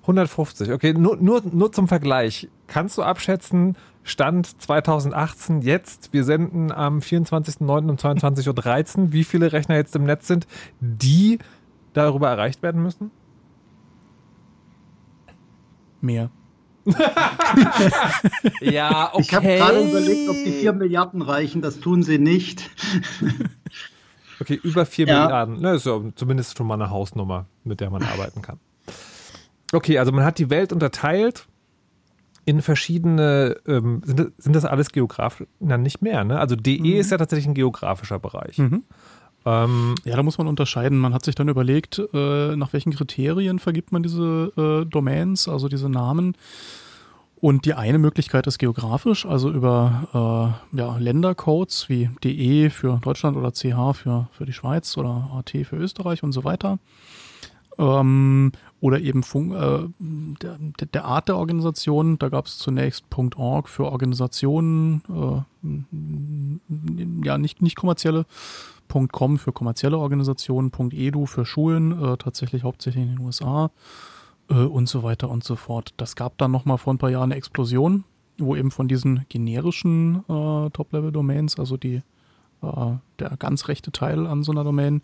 150, 0.04 0.70
okay, 0.70 0.92
nur, 0.92 1.16
nur, 1.16 1.42
nur 1.50 1.72
zum 1.72 1.88
Vergleich. 1.88 2.48
Kannst 2.66 2.98
du 2.98 3.02
abschätzen, 3.02 3.76
Stand 4.02 4.60
2018, 4.60 5.62
jetzt, 5.62 6.12
wir 6.12 6.24
senden 6.24 6.70
am 6.70 6.98
24.09. 6.98 7.88
um 7.88 7.96
22.13 7.96 8.98
Uhr, 8.98 9.12
wie 9.12 9.24
viele 9.24 9.52
Rechner 9.52 9.76
jetzt 9.76 9.96
im 9.96 10.04
Netz 10.04 10.26
sind, 10.26 10.46
die 10.80 11.38
darüber 11.94 12.28
erreicht 12.28 12.62
werden 12.62 12.82
müssen? 12.82 13.10
Mehr. 16.00 16.30
Ja, 18.60 19.10
okay. 19.12 19.22
Ich 19.22 19.34
habe 19.34 19.46
gerade 19.46 19.88
überlegt, 19.88 20.28
ob 20.28 20.36
die 20.44 20.52
4 20.52 20.72
Milliarden 20.74 21.22
reichen. 21.22 21.62
Das 21.62 21.80
tun 21.80 22.02
sie 22.02 22.18
nicht. 22.18 22.70
Okay, 24.40 24.58
über 24.64 24.84
4 24.84 25.06
Ja. 25.06 25.22
Milliarden. 25.22 25.60
Ne, 25.60 25.74
ist 25.76 25.86
ja 25.86 26.00
zumindest 26.16 26.58
schon 26.58 26.66
mal 26.66 26.74
eine 26.74 26.90
Hausnummer, 26.90 27.46
mit 27.62 27.80
der 27.80 27.88
man 27.90 28.02
arbeiten 28.02 28.42
kann. 28.42 28.58
Okay, 29.72 29.98
also 29.98 30.12
man 30.12 30.24
hat 30.24 30.38
die 30.38 30.50
Welt 30.50 30.72
unterteilt 30.72 31.46
in 32.44 32.60
verschiedene, 32.62 33.56
ähm, 33.66 34.02
sind, 34.04 34.20
das, 34.20 34.26
sind 34.38 34.54
das 34.54 34.64
alles 34.64 34.92
geografisch? 34.92 35.46
Na, 35.60 35.78
nicht 35.78 36.02
mehr, 36.02 36.24
ne? 36.24 36.38
Also 36.38 36.56
DE 36.56 36.98
ist 36.98 37.10
ja 37.10 37.18
tatsächlich 37.18 37.46
ein 37.46 37.54
geografischer 37.54 38.18
Bereich. 38.18 38.58
Mhm. 38.58 38.84
Ähm, 39.46 39.94
Ja, 40.04 40.16
da 40.16 40.22
muss 40.22 40.38
man 40.38 40.46
unterscheiden. 40.46 40.98
Man 40.98 41.14
hat 41.14 41.24
sich 41.24 41.34
dann 41.34 41.48
überlegt, 41.48 42.02
äh, 42.12 42.56
nach 42.56 42.72
welchen 42.72 42.92
Kriterien 42.92 43.58
vergibt 43.58 43.92
man 43.92 44.02
diese 44.02 44.52
äh, 44.56 44.84
Domains, 44.86 45.48
also 45.48 45.68
diese 45.68 45.88
Namen. 45.88 46.36
Und 47.36 47.66
die 47.66 47.74
eine 47.74 47.98
Möglichkeit 47.98 48.46
ist 48.46 48.58
geografisch, 48.58 49.26
also 49.26 49.50
über 49.50 50.56
äh, 50.72 50.78
ja, 50.78 50.96
Ländercodes 50.96 51.90
wie 51.90 52.08
DE 52.22 52.70
für 52.70 52.98
Deutschland 53.02 53.36
oder 53.36 53.52
CH 53.52 53.92
für, 53.94 54.28
für 54.32 54.46
die 54.46 54.54
Schweiz 54.54 54.96
oder 54.96 55.30
AT 55.34 55.50
für 55.66 55.76
Österreich 55.76 56.22
und 56.22 56.32
so 56.32 56.44
weiter. 56.44 56.78
Ähm, 57.76 58.52
oder 58.84 59.00
eben 59.00 59.22
Fun 59.22 59.52
äh, 59.52 59.88
der, 60.42 60.58
der- 60.92 61.04
Art 61.06 61.28
der 61.28 61.38
Organisation. 61.38 62.18
Da 62.18 62.28
gab 62.28 62.44
es 62.44 62.58
zunächst 62.58 63.06
.org 63.36 63.70
für 63.70 63.86
Organisationen, 63.86 65.00
äh, 65.08 67.26
ja, 67.26 67.38
nicht, 67.38 67.62
nicht 67.62 67.76
kommerzielle, 67.76 68.26
.com 69.10 69.38
für 69.38 69.52
kommerzielle 69.52 69.96
Organisationen, 69.96 70.70
.edu 70.92 71.24
für 71.24 71.46
Schulen, 71.46 71.92
äh, 71.92 72.18
tatsächlich 72.18 72.62
hauptsächlich 72.62 73.04
in 73.04 73.16
den 73.16 73.20
USA 73.20 73.70
äh, 74.50 74.54
und 74.56 74.86
so 74.86 75.02
weiter 75.02 75.30
und 75.30 75.44
so 75.44 75.56
fort. 75.56 75.94
Das 75.96 76.14
gab 76.14 76.36
dann 76.36 76.50
nochmal 76.50 76.76
vor 76.76 76.92
ein 76.92 76.98
paar 76.98 77.10
Jahren 77.10 77.32
eine 77.32 77.36
Explosion. 77.36 78.04
wo 78.38 78.54
eben 78.54 78.70
von 78.70 78.86
diesen 78.88 79.24
generischen 79.30 80.16
äh, 80.28 80.68
Top-Level-Domains, 80.70 81.58
also 81.58 81.78
die, 81.78 82.02
äh, 82.62 82.90
der 83.18 83.30
ganz 83.38 83.68
rechte 83.68 83.92
Teil 83.92 84.26
an 84.26 84.42
so 84.42 84.52
einer 84.52 84.64
Domain, 84.64 85.00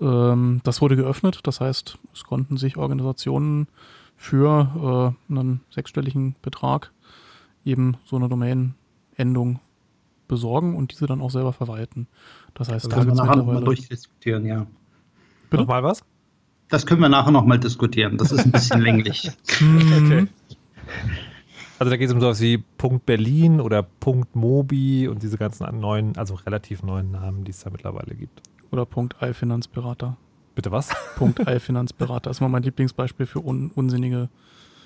ähm, 0.00 0.60
das 0.64 0.80
wurde 0.80 0.96
geöffnet. 0.96 1.40
Das 1.44 1.60
heißt, 1.60 1.98
es 2.12 2.24
konnten 2.24 2.56
sich 2.56 2.76
Organisationen 2.76 3.68
für 4.16 5.14
äh, 5.28 5.32
einen 5.32 5.60
sechsstelligen 5.70 6.36
Betrag 6.42 6.92
eben 7.64 7.96
so 8.04 8.16
eine 8.16 8.28
Domain-Endung 8.28 9.60
besorgen 10.28 10.76
und 10.76 10.92
diese 10.92 11.06
dann 11.06 11.20
auch 11.20 11.30
selber 11.30 11.52
verwalten. 11.52 12.06
Das 12.54 12.68
heißt, 12.68 12.86
Das 12.86 12.90
da 12.90 12.96
können 12.96 13.08
wir 13.08 13.12
gibt's 13.12 13.18
nachher 13.18 13.36
nochmal 13.36 13.54
mittlerweile 13.56 13.76
durchdiskutieren, 13.76 14.46
ja. 14.46 14.66
Bitte? 15.50 15.62
Nochmal 15.62 15.82
was? 15.82 16.04
Das 16.68 16.84
können 16.84 17.00
wir 17.00 17.08
nachher 17.08 17.30
nochmal 17.30 17.60
diskutieren. 17.60 18.16
Das 18.16 18.32
ist 18.32 18.44
ein 18.44 18.52
bisschen 18.52 18.80
länglich. 18.82 19.30
Okay. 19.46 20.26
Also 21.78 21.90
da 21.90 21.96
geht 21.96 22.08
es 22.08 22.14
um 22.14 22.20
sowas 22.20 22.40
wie 22.40 22.58
Punkt 22.58 23.04
Berlin 23.06 23.60
oder 23.60 23.82
Punkt 23.82 24.34
Mobi 24.34 25.08
und 25.08 25.22
diese 25.22 25.36
ganzen 25.36 25.66
neuen, 25.78 26.16
also 26.16 26.34
relativ 26.34 26.82
neuen 26.82 27.10
Namen, 27.10 27.44
die 27.44 27.50
es 27.50 27.60
da 27.60 27.70
mittlerweile 27.70 28.14
gibt. 28.14 28.40
Oder 28.70 28.86
Punkt 28.86 29.16
Finanzberater. 29.32 30.16
Bitte 30.54 30.70
was? 30.70 30.88
Punkt 31.16 31.40
Finanzberater 31.60 32.30
ist 32.30 32.40
immer 32.40 32.48
mein 32.48 32.62
Lieblingsbeispiel 32.62 33.26
für 33.26 33.40
un 33.40 33.70
unsinnige 33.74 34.28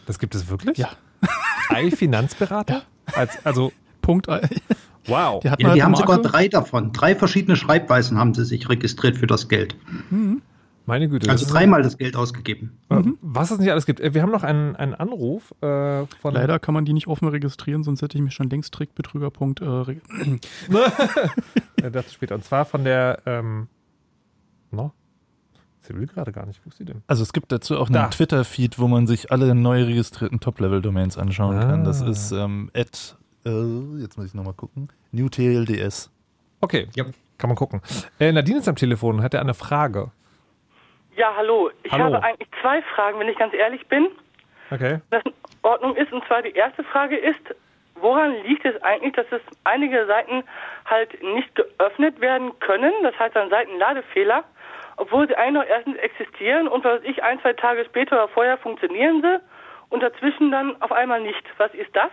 Das 0.07 0.19
gibt 0.19 0.35
es 0.35 0.49
wirklich? 0.49 0.79
Ja. 0.79 0.91
Ei-Finanzberater? 1.69 2.83
Als, 3.15 3.45
also, 3.45 3.73
Punkt 4.03 4.27
wow. 5.07 5.41
Die, 5.41 5.49
Ja, 5.49 5.57
die 5.57 5.83
haben 5.83 5.95
sogar 5.95 6.21
drei 6.21 6.49
davon. 6.49 6.93
Drei 6.93 7.15
verschiedene 7.15 7.57
Schreibweisen 7.57 8.19
haben 8.19 8.35
sie 8.35 8.45
sich 8.45 8.69
registriert 8.69 9.19
für 9.19 9.27
das 9.27 9.49
Geld. 9.49 9.77
Meine 10.91 11.09
Güte. 11.09 11.31
Also 11.31 11.45
das 11.45 11.53
dreimal 11.53 11.83
das 11.83 11.99
Geld 11.99 12.17
ausgegeben. 12.17 12.73
Äh, 12.89 13.03
Was 13.21 13.53
es 13.53 13.61
nicht 13.61 13.71
alles 13.71 13.87
gibt. 13.87 14.01
Äh, 14.01 14.13
Wir 14.13 14.23
haben 14.23 14.33
noch 14.33 14.43
einen, 14.43 14.75
einen 14.75 14.95
Anruf 14.95 15.55
äh, 15.61 16.05
von. 16.21 16.35
Leider 16.35 16.59
kann 16.59 16.75
man 16.75 16.85
die 16.85 16.93
nicht 16.93 17.07
offen 17.07 17.29
registrieren, 17.29 17.85
sonst 17.85 18.03
hätte 18.03 18.19
ich 18.19 18.25
mich 18.25 18.35
schon 18.35 18.51
längst 18.51 18.75
Trickbetrüger. 18.75 19.31
Punkt, 19.31 19.61
äh, 19.61 19.67
Äh, 21.83 21.91
dazu 21.91 22.13
später. 22.15 22.35
Und 22.35 22.45
zwar 22.45 22.65
von 22.65 22.85
der. 22.85 23.21
Ähm, 23.27 23.69
no? 24.71 24.93
Sie 25.83 25.95
will 25.95 26.07
gerade 26.07 26.31
gar 26.33 26.47
nicht. 26.47 26.61
Wo 26.65 26.69
ist 26.69 26.77
sie 26.79 26.85
denn? 26.85 27.03
Also 27.07 27.23
es 27.23 27.33
gibt 27.33 27.51
dazu 27.53 27.77
auch 27.79 27.87
einen 27.87 27.95
Da. 27.95 28.09
Twitter-Feed, 28.09 28.79
wo 28.79 28.87
man 28.87 29.07
sich 29.07 29.33
alle 29.33 29.55
neu 29.55 29.83
registrierten 29.85 30.39
Top-Level-Domains 30.41 31.17
anschauen 31.19 31.59
kann. 31.59 31.85
Das 31.85 32.03
Ah. 32.03 32.09
ist 32.09 32.33
ähm, 32.33 32.71
at, 32.75 33.17
äh, 33.47 33.51
jetzt 34.01 34.17
muss 34.17 34.27
ich 34.27 34.35
nochmal 34.35 34.53
gucken, 34.55 34.89
newtlds. 35.13 36.11
Okay, 36.61 36.89
Ja. 36.95 37.05
kann 37.39 37.49
man 37.49 37.57
gucken. 37.57 37.81
Äh, 38.19 38.31
Nadine 38.33 38.59
ist 38.59 38.69
am 38.69 38.77
Telefon, 38.77 39.23
hat 39.23 39.33
er 39.35 39.41
eine 39.41 39.55
Frage. 39.55 40.11
Ja, 41.17 41.33
hallo. 41.37 41.71
Ich 41.83 41.91
Hallo. 41.93 42.05
habe 42.05 42.23
eigentlich 42.23 42.49
zwei 42.63 42.83
Fragen, 42.95 43.19
wenn 43.19 43.29
ich 43.29 43.39
ganz 43.39 43.53
ehrlich 43.55 43.87
bin. 43.89 44.09
Okay. 44.71 45.01
Das 45.11 45.25
in 45.25 45.33
Ordnung 45.63 45.97
ist. 45.97 46.13
Und 46.13 46.23
zwar 46.27 46.43
die 46.43 46.53
erste 46.53 46.85
Frage 46.85 47.17
ist, 47.17 47.41
woran 48.01 48.35
liegt 48.45 48.65
es 48.65 48.81
eigentlich, 48.83 49.15
dass 49.15 49.27
es 49.31 49.41
einige 49.65 50.07
Seiten 50.07 50.43
halt 50.85 51.23
nicht 51.23 51.55
geöffnet 51.55 52.21
werden 52.21 52.53
können? 52.61 52.93
Das 53.03 53.19
heißt 53.19 53.37
dann 53.37 53.51
Seitenladefehler, 53.51 54.45
obwohl 54.97 55.27
sie 55.29 55.37
eigentlich 55.37 55.55
noch 55.55 55.65
erstens 55.69 55.97
existieren 55.97 56.69
und 56.69 56.85
was 56.85 57.01
weiß 57.01 57.09
ich, 57.11 57.23
ein, 57.23 57.41
zwei 57.41 57.53
Tage 57.53 57.85
später 57.85 58.17
oder 58.17 58.29
vorher 58.29 58.59
funktionieren 58.59 59.23
sie 59.23 59.41
und 59.91 60.03
dazwischen 60.03 60.51
dann 60.51 60.81
auf 60.83 60.93
einmal 60.93 61.21
nicht. 61.21 61.43
Was 61.59 61.73
ist 61.75 61.95
das? 61.95 62.11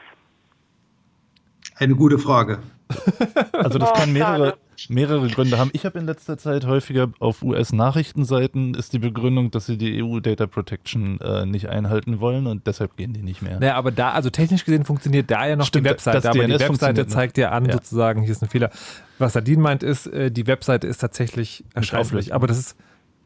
Eine 1.80 1.96
gute 1.96 2.18
Frage. 2.18 2.60
Also 3.54 3.80
das 3.80 3.92
Oh, 3.92 3.94
kann 3.94 4.14
mehrere, 4.14 4.50
schade. 4.52 4.58
Mehrere 4.90 5.28
Gründe 5.28 5.58
haben. 5.58 5.70
Ich 5.74 5.86
habe 5.86 6.00
in 6.00 6.06
letzter 6.06 6.38
Zeit 6.38 6.66
häufiger 6.66 7.10
auf 7.20 7.42
US-Nachrichtenseiten 7.44 8.74
ist 8.74 8.94
die 8.94 9.00
Begründung, 9.00 9.52
dass 9.52 9.66
sie 9.66 9.78
die 9.78 10.02
EU-Data 10.04 10.48
Protection 10.48 11.20
äh, 11.22 11.46
nicht 11.46 11.70
einhalten 11.70 12.20
wollen 12.20 12.48
und 12.48 12.68
deshalb 12.68 12.96
gehen 12.98 13.14
die 13.14 13.24
nicht 13.24 13.42
mehr. 13.42 13.60
Naja, 13.60 13.76
aber 13.76 13.92
da, 13.92 14.12
also 14.12 14.30
technisch 14.30 14.66
gesehen 14.66 14.86
funktioniert 14.86 15.30
da 15.32 15.48
ja 15.48 15.56
noch 15.56 15.66
Stimmt, 15.66 15.86
die 15.86 15.90
Webseite, 15.92 16.30
aber 16.30 16.40
die 16.40 16.46
DNS 16.46 16.52
Webseite 16.52 16.68
funktioniert 16.68 17.08
noch. 17.10 17.14
zeigt 17.16 17.38
dir 17.38 17.52
an, 17.52 17.66
Ja. 17.66 17.74
sozusagen, 17.74 18.22
hier 18.22 18.32
ist 18.32 18.44
ein 18.44 18.50
Fehler. 18.50 18.70
Was 19.18 19.36
Nadine 19.36 19.62
meint, 19.62 19.84
ist, 19.84 20.08
äh, 20.08 20.32
die 20.32 20.48
Webseite 20.48 20.88
ist 20.88 21.00
tatsächlich 21.00 21.64
erschrecklich. 21.74 22.34
Aber 22.34 22.48
das 22.48 22.58
ist 22.60 22.76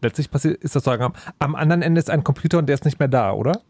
letztlich 0.02 0.32
passiert, 0.32 0.64
ist 0.64 0.76
das 0.76 0.84
sagen, 0.84 1.04
am, 1.04 1.14
am 1.40 1.56
anderen 1.56 1.82
Ende 1.82 2.00
ist 2.00 2.10
ein 2.10 2.24
Computer 2.24 2.58
und 2.60 2.68
der 2.68 2.76
ist 2.76 2.86
nicht 2.86 3.00
mehr 3.00 3.08
da, 3.08 3.34
oder? 3.34 3.62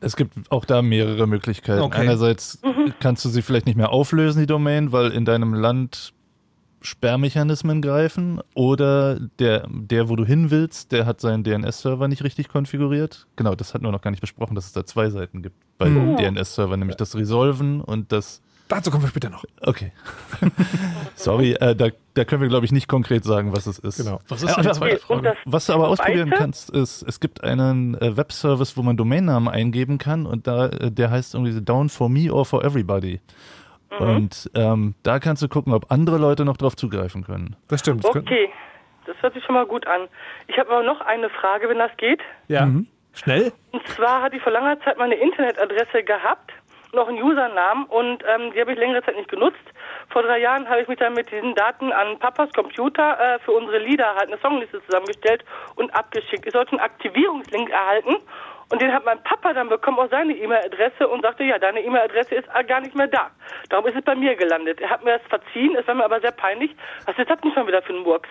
Es 0.00 0.16
gibt 0.16 0.34
auch 0.50 0.64
da 0.64 0.82
mehrere 0.82 1.26
Möglichkeiten. 1.26 1.80
Okay. 1.80 2.02
Einerseits 2.02 2.60
kannst 3.00 3.24
du 3.24 3.28
sie 3.30 3.40
vielleicht 3.42 3.66
nicht 3.66 3.76
mehr 3.76 3.90
auflösen, 3.90 4.40
die 4.40 4.46
Domain, 4.46 4.92
weil 4.92 5.10
in 5.10 5.24
deinem 5.24 5.54
Land 5.54 6.12
Sperrmechanismen 6.86 7.82
greifen 7.82 8.40
oder 8.54 9.18
der, 9.38 9.66
der, 9.68 10.08
wo 10.08 10.16
du 10.16 10.24
hin 10.24 10.50
willst, 10.50 10.92
der 10.92 11.04
hat 11.04 11.20
seinen 11.20 11.42
DNS-Server 11.44 12.06
nicht 12.08 12.22
richtig 12.22 12.48
konfiguriert. 12.48 13.26
Genau, 13.36 13.54
das 13.54 13.74
hatten 13.74 13.84
wir 13.84 13.92
noch 13.92 14.02
gar 14.02 14.12
nicht 14.12 14.20
besprochen, 14.20 14.54
dass 14.54 14.66
es 14.66 14.72
da 14.72 14.86
zwei 14.86 15.10
Seiten 15.10 15.42
gibt 15.42 15.56
bei 15.78 15.88
Mhm. 15.88 16.16
DNS-Server, 16.16 16.76
nämlich 16.76 16.96
das 16.96 17.16
Resolven 17.16 17.80
und 17.80 18.12
das 18.12 18.40
Dazu 18.68 18.90
kommen 18.90 19.04
wir 19.04 19.08
später 19.10 19.30
noch. 19.30 19.44
Okay. 19.60 19.92
Sorry, 21.14 21.52
äh, 21.52 21.76
da, 21.76 21.88
da 22.14 22.24
können 22.24 22.42
wir, 22.42 22.48
glaube 22.48 22.66
ich, 22.66 22.72
nicht 22.72 22.88
konkret 22.88 23.22
sagen, 23.24 23.54
was 23.54 23.66
es 23.66 23.78
ist. 23.78 23.98
Genau. 23.98 24.20
Was 24.28 24.42
ist 24.42 24.58
Äh, 24.58 24.62
das 24.62 24.80
Was 25.44 25.66
du 25.66 25.72
aber 25.72 25.88
ausprobieren 25.88 26.30
kannst, 26.30 26.70
ist, 26.70 27.02
es 27.02 27.20
gibt 27.20 27.44
einen 27.44 27.94
äh, 27.94 28.16
Webservice, 28.16 28.76
wo 28.76 28.82
man 28.82 28.96
Domainnamen 28.96 29.48
eingeben 29.48 29.98
kann 29.98 30.26
und 30.26 30.48
da, 30.48 30.66
äh, 30.66 30.90
der 30.90 31.10
heißt 31.10 31.34
irgendwie 31.34 31.60
Down 31.60 31.88
for 31.88 32.08
Me 32.08 32.32
or 32.32 32.44
for 32.44 32.64
Everybody. 32.64 33.20
Und 33.98 34.50
ähm, 34.54 34.94
da 35.02 35.18
kannst 35.18 35.42
du 35.42 35.48
gucken, 35.48 35.72
ob 35.72 35.90
andere 35.90 36.18
Leute 36.18 36.44
noch 36.44 36.56
drauf 36.56 36.76
zugreifen 36.76 37.24
können. 37.24 37.56
Das 37.68 37.80
stimmt. 37.80 38.04
Das 38.04 38.14
Okay, 38.14 38.50
das 39.06 39.16
hört 39.22 39.34
sich 39.34 39.44
schon 39.44 39.54
mal 39.54 39.66
gut 39.66 39.86
an. 39.86 40.08
Ich 40.48 40.58
habe 40.58 40.70
aber 40.70 40.82
noch 40.82 41.00
eine 41.00 41.30
Frage, 41.30 41.68
wenn 41.68 41.78
das 41.78 41.96
geht. 41.96 42.20
Ja. 42.48 42.68
Schnell? 43.14 43.52
Und 43.72 43.86
zwar 43.88 44.22
hatte 44.22 44.36
ich 44.36 44.42
vor 44.42 44.52
langer 44.52 44.78
Zeit 44.80 44.98
meine 44.98 45.14
Internetadresse 45.14 46.02
gehabt, 46.02 46.52
noch 46.92 47.08
einen 47.08 47.22
Usernamen 47.22 47.86
und 47.86 48.22
ähm, 48.28 48.52
die 48.52 48.60
habe 48.60 48.72
ich 48.72 48.78
längere 48.78 49.02
Zeit 49.02 49.16
nicht 49.16 49.30
genutzt. 49.30 49.56
Vor 50.10 50.22
drei 50.22 50.38
Jahren 50.38 50.68
habe 50.68 50.82
ich 50.82 50.88
mich 50.88 50.98
dann 50.98 51.14
mit 51.14 51.30
diesen 51.30 51.54
Daten 51.54 51.92
an 51.92 52.18
Papas 52.18 52.52
Computer 52.52 53.18
äh, 53.18 53.38
für 53.40 53.52
unsere 53.52 53.78
Lieder 53.78 54.14
halt 54.14 54.28
eine 54.28 54.38
Songliste 54.38 54.84
zusammengestellt 54.84 55.44
und 55.76 55.94
abgeschickt. 55.94 56.46
Ich 56.46 56.52
sollte 56.52 56.72
einen 56.72 56.80
Aktivierungslink 56.80 57.70
erhalten 57.70 58.16
und 58.68 58.82
den 58.82 58.92
hat 58.92 59.04
mein 59.04 59.22
Papa 59.22 59.52
dann 59.52 59.68
bekommen 59.68 59.98
auf 59.98 60.10
seine 60.10 60.36
E-Mail-Adresse 60.36 61.06
und 61.08 61.22
sagte, 61.22 61.44
ja, 61.44 61.58
deine 61.58 61.80
E-Mail-Adresse 61.80 62.34
ist 62.34 62.48
äh, 62.52 62.64
gar 62.64 62.80
nicht 62.80 62.94
mehr 62.94 63.06
da. 63.06 63.30
Darum 63.68 63.86
ist 63.86 63.96
es 63.96 64.04
bei 64.04 64.14
mir 64.14 64.34
gelandet. 64.34 64.80
Er 64.80 64.90
hat 64.90 65.04
mir 65.04 65.18
das 65.18 65.28
verziehen, 65.28 65.76
es 65.78 65.86
war 65.86 65.94
mir 65.94 66.04
aber 66.04 66.20
sehr 66.20 66.32
peinlich. 66.32 66.74
Was 67.04 67.16
ist 67.16 67.30
das 67.30 67.40
denn 67.40 67.52
schon 67.52 67.66
wieder 67.66 67.82
für 67.82 67.92
ein 67.92 68.02
Murks? 68.02 68.28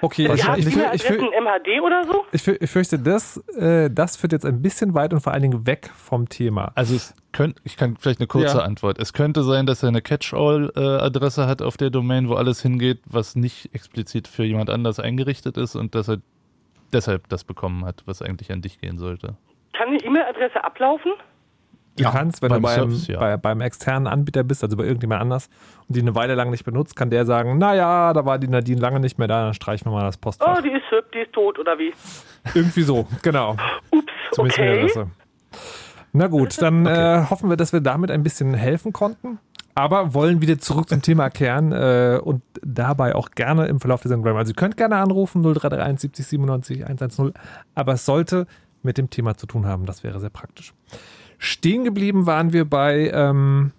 Okay, 0.00 0.30
ich, 0.32 0.48
ich, 0.58 0.66
ich, 0.66 1.10
MHD 1.10 1.80
oder 1.82 2.04
so? 2.04 2.24
ich, 2.30 2.46
ich 2.46 2.70
fürchte, 2.70 2.98
das, 2.98 3.36
äh, 3.56 3.90
das 3.90 4.16
führt 4.16 4.32
jetzt 4.32 4.44
ein 4.46 4.62
bisschen 4.62 4.94
weit 4.94 5.12
und 5.12 5.20
vor 5.20 5.32
allen 5.32 5.42
Dingen 5.42 5.66
weg 5.66 5.90
vom 5.96 6.28
Thema. 6.28 6.72
Also 6.74 6.94
es 6.94 7.14
könnt, 7.32 7.56
ich 7.64 7.76
kann 7.76 7.96
vielleicht 7.98 8.20
eine 8.20 8.28
kurze 8.28 8.58
Ja. 8.58 8.64
Antwort. 8.64 8.98
Es 9.00 9.12
könnte 9.12 9.42
sein, 9.42 9.66
dass 9.66 9.82
er 9.82 9.88
eine 9.88 10.02
Catch-all-Adresse 10.02 11.46
hat 11.46 11.62
auf 11.62 11.76
der 11.76 11.90
Domain, 11.90 12.28
wo 12.28 12.34
alles 12.34 12.62
hingeht, 12.62 13.00
was 13.06 13.34
nicht 13.34 13.74
explizit 13.74 14.28
für 14.28 14.44
jemand 14.44 14.70
anders 14.70 15.00
eingerichtet 15.00 15.56
ist 15.56 15.74
und 15.74 15.94
dass 15.94 16.08
er 16.08 16.18
deshalb 16.92 17.28
das 17.28 17.44
bekommen 17.44 17.84
hat, 17.84 18.02
was 18.06 18.22
eigentlich 18.22 18.50
an 18.52 18.62
dich 18.62 18.80
gehen 18.80 18.98
sollte. 18.98 19.36
Kann 19.76 19.96
die 19.96 20.04
E-Mail-Adresse 20.04 20.62
ablaufen? 20.64 21.12
Du 21.96 22.04
Ja, 22.04 22.10
kannst, 22.12 22.42
wenn 22.42 22.48
beim 22.50 22.62
du 22.62 22.68
beim, 22.68 22.74
Service, 22.76 23.06
ja. 23.08 23.18
bei, 23.18 23.36
beim 23.36 23.60
externen 23.60 24.06
Anbieter 24.06 24.44
bist, 24.44 24.62
also 24.62 24.76
bei 24.76 24.84
irgendjemand 24.84 25.20
anders, 25.20 25.48
und 25.88 25.96
die 25.96 26.00
eine 26.00 26.14
Weile 26.14 26.34
lang 26.34 26.50
nicht 26.50 26.64
benutzt, 26.64 26.94
kann 26.96 27.10
der 27.10 27.26
sagen, 27.26 27.58
naja, 27.58 28.12
da 28.12 28.24
war 28.24 28.38
die 28.38 28.46
Nadine 28.48 28.80
lange 28.80 29.00
nicht 29.00 29.18
mehr 29.18 29.26
da, 29.28 29.44
dann 29.44 29.54
streichen 29.54 29.86
wir 29.90 29.94
mal 29.96 30.04
das 30.04 30.16
Oh, 30.16 30.20
Postfach. 30.20 30.62
die 30.62 30.68
ist 30.70 30.90
hübsch, 30.90 31.08
die 31.14 31.18
ist 31.18 31.32
tot 31.32 31.58
oder 31.58 31.78
wie? 31.78 31.92
Irgendwie 32.54 32.82
so, 32.82 33.06
genau. 33.22 33.56
Ups, 33.90 34.12
Zumindest 34.32 34.96
okay. 34.96 35.06
Na 36.12 36.26
gut, 36.28 36.60
dann 36.62 36.86
äh, 36.86 37.24
hoffen 37.28 37.50
wir, 37.50 37.56
dass 37.56 37.72
wir 37.72 37.80
damit 37.80 38.10
ein 38.10 38.22
bisschen 38.22 38.54
helfen 38.54 38.92
konnten. 38.92 39.38
Aber 39.78 40.12
wollen 40.12 40.40
wieder 40.40 40.58
zurück 40.58 40.88
zum 40.88 41.02
Thema 41.02 41.30
kehren 41.30 41.70
äh, 41.72 42.18
und 42.22 42.42
dabei 42.62 43.14
auch 43.14 43.30
gerne 43.30 43.66
im 43.66 43.78
Verlauf 43.80 44.02
der 44.02 44.08
Sendung 44.08 44.24
bleiben. 44.24 44.38
Also 44.38 44.50
ihr 44.50 44.56
könnt 44.56 44.76
gerne 44.76 44.96
anrufen, 44.96 45.42
0331 45.42 46.00
70 46.00 46.26
97 46.26 46.82
110, 46.86 47.32
aber 47.76 47.92
es 47.92 48.04
sollte 48.04 48.46
mit 48.82 48.98
dem 48.98 49.08
Thema 49.10 49.36
zu 49.36 49.46
tun 49.46 49.66
haben. 49.66 49.86
Das 49.86 50.02
wäre 50.02 50.18
sehr 50.18 50.30
praktisch. 50.30 50.74
Stehen 51.38 51.84
geblieben 51.84 52.26
waren 52.26 52.52
wir 52.52 52.64
bei, 52.64 53.10
ähm, 53.14 53.70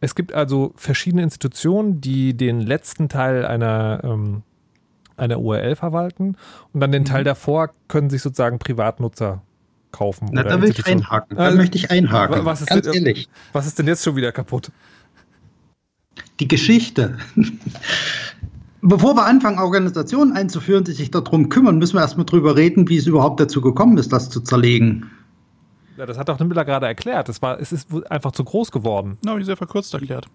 es 0.00 0.14
gibt 0.14 0.34
also 0.34 0.72
verschiedene 0.76 1.22
Institutionen, 1.22 2.00
die 2.02 2.36
den 2.36 2.60
letzten 2.60 3.08
Teil 3.08 3.46
einer, 3.46 4.00
ähm, 4.04 4.42
einer 5.16 5.40
URL 5.40 5.76
verwalten 5.76 6.36
und 6.74 6.80
dann 6.80 6.92
den 6.92 7.04
Teil 7.06 7.24
davor 7.24 7.70
können 7.88 8.10
sich 8.10 8.20
sozusagen 8.22 8.58
Privatnutzer 8.58 9.40
kaufen. 9.92 10.28
Na, 10.32 10.42
da 10.42 10.60
will 10.60 10.68
ich 10.68 10.86
einhaken. 10.86 11.36
Da 11.38 11.44
Also, 11.44 11.56
möchte 11.56 11.78
ich 11.78 11.90
einhaken. 11.90 12.36
wa- 12.36 12.44
was 12.44 12.60
ist 12.60 12.68
Ganz 12.68 12.84
denn- 12.84 12.92
ehrlich. 12.94 13.28
Was 13.52 13.66
ist 13.66 13.78
denn 13.78 13.86
jetzt 13.86 14.04
schon 14.04 14.14
wieder 14.16 14.30
kaputt? 14.32 14.70
Die 16.40 16.48
Geschichte. 16.48 17.18
Bevor 18.80 19.16
wir 19.16 19.26
anfangen, 19.26 19.58
Organisationen 19.58 20.32
einzuführen, 20.32 20.84
die 20.84 20.92
sich 20.92 21.10
darum 21.10 21.48
kümmern, 21.48 21.78
müssen 21.78 21.94
wir 21.96 22.00
erstmal 22.00 22.26
drüber 22.26 22.56
reden, 22.56 22.88
wie 22.88 22.96
es 22.96 23.06
überhaupt 23.06 23.40
dazu 23.40 23.60
gekommen 23.60 23.98
ist, 23.98 24.12
das 24.12 24.30
zu 24.30 24.40
zerlegen. 24.40 25.10
Ja, 25.96 26.06
das 26.06 26.16
hat 26.16 26.30
auch 26.30 26.38
Nimmler 26.38 26.64
gerade 26.64 26.86
erklärt. 26.86 27.28
Das 27.28 27.42
war, 27.42 27.58
es 27.60 27.72
ist 27.72 27.88
einfach 28.08 28.30
zu 28.30 28.44
groß 28.44 28.70
geworden. 28.70 29.18
Na, 29.24 29.32
habe 29.32 29.40
ich 29.40 29.46
sehr 29.46 29.56
verkürzt 29.56 29.92
erklärt. 29.94 30.28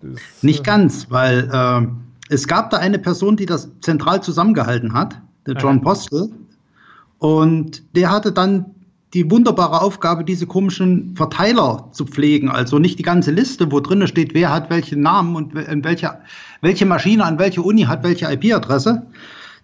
Das, 0.00 0.42
Nicht 0.42 0.60
äh, 0.60 0.62
ganz, 0.62 1.10
weil 1.10 1.50
äh, 1.52 1.86
es 2.30 2.48
gab 2.48 2.70
da 2.70 2.78
eine 2.78 2.98
Person, 2.98 3.36
die 3.36 3.44
das 3.44 3.68
zentral 3.80 4.22
zusammengehalten 4.22 4.94
hat, 4.94 5.20
der 5.46 5.56
John. 5.56 5.82
Postel. 5.82 6.30
Und 7.18 7.82
der 7.96 8.10
hatte 8.10 8.32
dann 8.32 8.74
die 9.14 9.30
wunderbare 9.30 9.80
Aufgabe, 9.80 10.24
diese 10.24 10.46
komischen 10.46 11.16
Verteiler 11.16 11.88
zu 11.92 12.04
pflegen. 12.04 12.50
Also 12.50 12.78
nicht 12.78 12.98
die 12.98 13.04
ganze 13.04 13.30
Liste, 13.30 13.72
wo 13.72 13.80
drin 13.80 14.06
steht, 14.06 14.34
wer 14.34 14.52
hat 14.52 14.68
welchen 14.68 15.00
Namen 15.00 15.34
und 15.34 15.54
welche, 15.54 16.18
welche 16.60 16.84
Maschine 16.84 17.24
an 17.24 17.38
welche 17.38 17.62
Uni 17.62 17.82
hat 17.82 18.04
welche 18.04 18.30
IP-Adresse. 18.30 19.06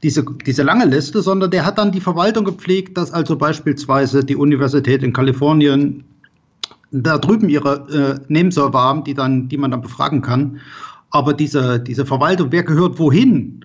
Diese, 0.02 0.24
diese 0.46 0.62
lange 0.62 0.86
Liste, 0.86 1.22
sondern 1.22 1.50
der 1.50 1.64
hat 1.64 1.78
dann 1.78 1.92
die 1.92 2.00
Verwaltung 2.00 2.44
gepflegt, 2.44 2.96
dass 2.96 3.10
also 3.10 3.36
beispielsweise 3.36 4.24
die 4.24 4.36
Universität 4.36 5.02
in 5.02 5.12
Kalifornien 5.12 6.04
da 6.90 7.18
drüben 7.18 7.48
ihre 7.48 8.20
äh, 8.28 8.32
Nameserver 8.32 8.80
haben, 8.80 9.04
die, 9.04 9.14
dann, 9.14 9.48
die 9.48 9.56
man 9.56 9.70
dann 9.70 9.82
befragen 9.82 10.22
kann. 10.22 10.60
Aber 11.10 11.32
diese, 11.32 11.80
diese 11.80 12.06
Verwaltung, 12.06 12.48
wer 12.50 12.62
gehört 12.62 12.98
wohin? 12.98 13.64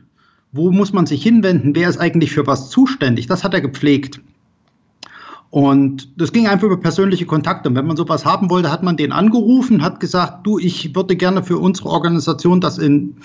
Wo 0.51 0.71
muss 0.71 0.93
man 0.93 1.05
sich 1.05 1.21
hinwenden? 1.23 1.75
Wer 1.75 1.89
ist 1.89 1.99
eigentlich 1.99 2.31
für 2.31 2.47
was 2.47 2.69
zuständig? 2.69 3.27
Das 3.27 3.43
hat 3.43 3.53
er 3.53 3.61
gepflegt. 3.61 4.19
Und 5.51 6.09
das 6.21 6.31
ging 6.31 6.47
einfach 6.47 6.67
über 6.67 6.79
persönliche 6.79 7.25
Kontakte. 7.25 7.69
Und 7.69 7.75
wenn 7.75 7.87
man 7.87 7.97
sowas 7.97 8.25
haben 8.25 8.49
wollte, 8.49 8.71
hat 8.71 8.83
man 8.83 8.97
den 8.97 9.11
angerufen, 9.11 9.81
hat 9.81 9.99
gesagt, 9.99 10.45
du, 10.45 10.59
ich 10.59 10.95
würde 10.95 11.15
gerne 11.15 11.43
für 11.43 11.57
unsere 11.57 11.89
Organisation 11.89 12.61
das 12.61 12.77
in, 12.77 13.15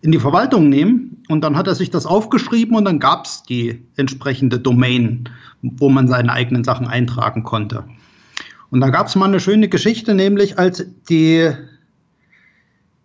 in 0.00 0.10
die 0.10 0.18
Verwaltung 0.18 0.68
nehmen. 0.68 1.22
Und 1.28 1.42
dann 1.42 1.56
hat 1.56 1.68
er 1.68 1.76
sich 1.76 1.90
das 1.90 2.06
aufgeschrieben 2.06 2.76
und 2.76 2.84
dann 2.84 2.98
gab 2.98 3.26
es 3.26 3.44
die 3.44 3.82
entsprechende 3.96 4.58
Domain, 4.58 5.28
wo 5.62 5.88
man 5.88 6.08
seine 6.08 6.32
eigenen 6.32 6.64
Sachen 6.64 6.88
eintragen 6.88 7.44
konnte. 7.44 7.84
Und 8.70 8.80
da 8.80 8.88
gab 8.90 9.06
es 9.06 9.14
mal 9.14 9.26
eine 9.26 9.38
schöne 9.38 9.68
Geschichte, 9.68 10.14
nämlich 10.14 10.58
als 10.58 10.84
die, 11.08 11.52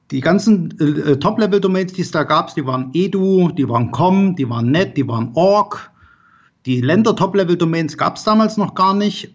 die 0.09 0.21
ganzen 0.21 0.73
äh, 0.79 1.17
Top-Level-Domains, 1.17 1.93
die 1.93 2.01
es 2.01 2.09
da 2.09 2.23
gab, 2.23 2.55
die 2.55 2.65
waren 2.65 2.89
edu, 2.93 3.51
die 3.51 3.69
waren 3.69 3.91
com, 3.91 4.35
die 4.35 4.49
waren 4.49 4.71
net, 4.71 4.97
die 4.97 5.07
waren 5.07 5.29
org 5.35 5.91
die 6.65 6.81
Länder-Top-Level-Domains 6.81 7.97
gab 7.97 8.17
es 8.17 8.23
damals 8.23 8.57
noch 8.57 8.75
gar 8.75 8.93
nicht. 8.93 9.33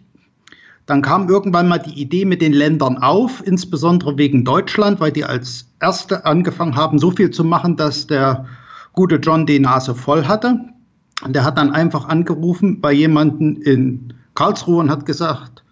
Dann 0.85 1.01
kam 1.01 1.27
irgendwann 1.27 1.67
mal 1.67 1.79
die 1.79 1.99
Idee 1.99 2.25
mit 2.25 2.41
den 2.41 2.53
Ländern 2.53 2.99
auf, 2.99 3.45
insbesondere 3.45 4.17
wegen 4.17 4.45
Deutschland, 4.45 4.99
weil 4.99 5.11
die 5.11 5.23
als 5.23 5.67
erste 5.81 6.25
angefangen 6.25 6.75
haben, 6.75 6.99
so 6.99 7.09
viel 7.09 7.31
zu 7.31 7.43
machen, 7.43 7.75
dass 7.75 8.05
der 8.05 8.45
gute 8.93 9.15
John 9.15 9.47
die 9.47 9.59
Nase 9.59 9.95
voll 9.95 10.25
hatte. 10.25 10.59
Und 11.23 11.35
der 11.35 11.43
hat 11.43 11.57
dann 11.57 11.71
einfach 11.71 12.07
angerufen 12.07 12.81
bei 12.81 12.91
jemandem 12.91 13.59
in 13.61 14.13
Karlsruhe 14.35 14.79
und 14.79 14.91
hat 14.91 15.05
gesagt, 15.05 15.63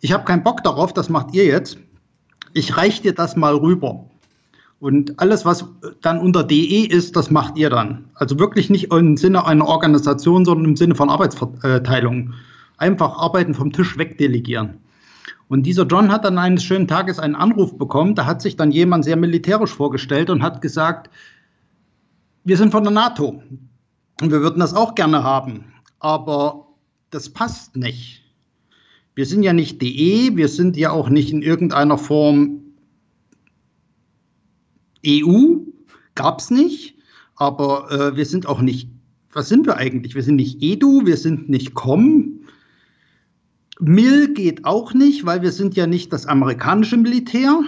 ich 0.00 0.12
habe 0.12 0.24
keinen 0.24 0.42
Bock 0.42 0.62
darauf, 0.62 0.92
das 0.92 1.08
macht 1.08 1.32
ihr 1.34 1.46
jetzt. 1.46 1.78
Ich 2.52 2.76
reiche 2.76 3.02
dir 3.02 3.14
das 3.14 3.36
mal 3.36 3.54
rüber. 3.54 4.09
Und 4.80 5.20
alles, 5.20 5.44
was 5.44 5.66
dann 6.00 6.18
unter 6.18 6.42
DE 6.42 6.86
ist, 6.86 7.14
das 7.14 7.30
macht 7.30 7.58
ihr 7.58 7.68
dann. 7.68 8.06
Also 8.14 8.38
wirklich 8.38 8.70
nicht 8.70 8.90
im 8.90 9.18
Sinne 9.18 9.44
einer 9.46 9.66
Organisation, 9.66 10.46
sondern 10.46 10.70
im 10.70 10.76
Sinne 10.76 10.94
von 10.94 11.10
Arbeitsverteilung. 11.10 12.32
Einfach 12.78 13.18
Arbeiten 13.18 13.52
vom 13.52 13.72
Tisch 13.72 13.98
wegdelegieren. 13.98 14.78
Und 15.48 15.64
dieser 15.64 15.84
John 15.84 16.10
hat 16.10 16.24
dann 16.24 16.38
eines 16.38 16.64
schönen 16.64 16.88
Tages 16.88 17.18
einen 17.18 17.34
Anruf 17.34 17.76
bekommen. 17.76 18.14
Da 18.14 18.24
hat 18.24 18.40
sich 18.40 18.56
dann 18.56 18.70
jemand 18.70 19.04
sehr 19.04 19.16
militärisch 19.16 19.74
vorgestellt 19.74 20.30
und 20.30 20.42
hat 20.42 20.62
gesagt, 20.62 21.10
wir 22.44 22.56
sind 22.56 22.70
von 22.70 22.84
der 22.84 22.92
NATO 22.92 23.42
und 24.22 24.30
wir 24.30 24.40
würden 24.40 24.60
das 24.60 24.72
auch 24.72 24.94
gerne 24.94 25.22
haben. 25.22 25.64
Aber 25.98 26.68
das 27.10 27.28
passt 27.28 27.76
nicht. 27.76 28.22
Wir 29.14 29.26
sind 29.26 29.42
ja 29.42 29.52
nicht 29.52 29.82
DE, 29.82 30.36
wir 30.36 30.48
sind 30.48 30.78
ja 30.78 30.90
auch 30.90 31.10
nicht 31.10 31.32
in 31.32 31.42
irgendeiner 31.42 31.98
Form 31.98 32.60
EU 35.06 35.56
gab 36.14 36.40
es 36.40 36.50
nicht, 36.50 36.96
aber 37.36 37.90
äh, 37.90 38.16
wir 38.16 38.26
sind 38.26 38.46
auch 38.46 38.60
nicht, 38.60 38.88
was 39.32 39.48
sind 39.48 39.66
wir 39.66 39.76
eigentlich? 39.76 40.14
Wir 40.14 40.22
sind 40.22 40.36
nicht 40.36 40.62
EDU, 40.62 41.06
wir 41.06 41.16
sind 41.16 41.48
nicht 41.48 41.74
COM. 41.74 42.40
MIL 43.80 44.34
geht 44.34 44.64
auch 44.64 44.92
nicht, 44.92 45.24
weil 45.24 45.42
wir 45.42 45.52
sind 45.52 45.74
ja 45.76 45.86
nicht 45.86 46.12
das 46.12 46.26
amerikanische 46.26 46.96
Militär. 46.96 47.60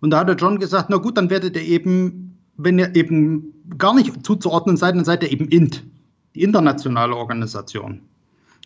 Und 0.00 0.10
da 0.10 0.20
hat 0.20 0.28
der 0.28 0.36
John 0.36 0.58
gesagt, 0.58 0.90
na 0.90 0.96
gut, 0.96 1.16
dann 1.16 1.28
werdet 1.28 1.56
ihr 1.56 1.62
eben, 1.62 2.38
wenn 2.56 2.78
ihr 2.78 2.94
eben 2.94 3.52
gar 3.76 3.94
nicht 3.94 4.24
zuzuordnen 4.24 4.76
seid, 4.76 4.94
dann 4.94 5.04
seid 5.04 5.22
ihr 5.22 5.30
eben 5.30 5.48
INT, 5.48 5.84
die 6.34 6.42
internationale 6.42 7.16
Organisation. 7.16 8.00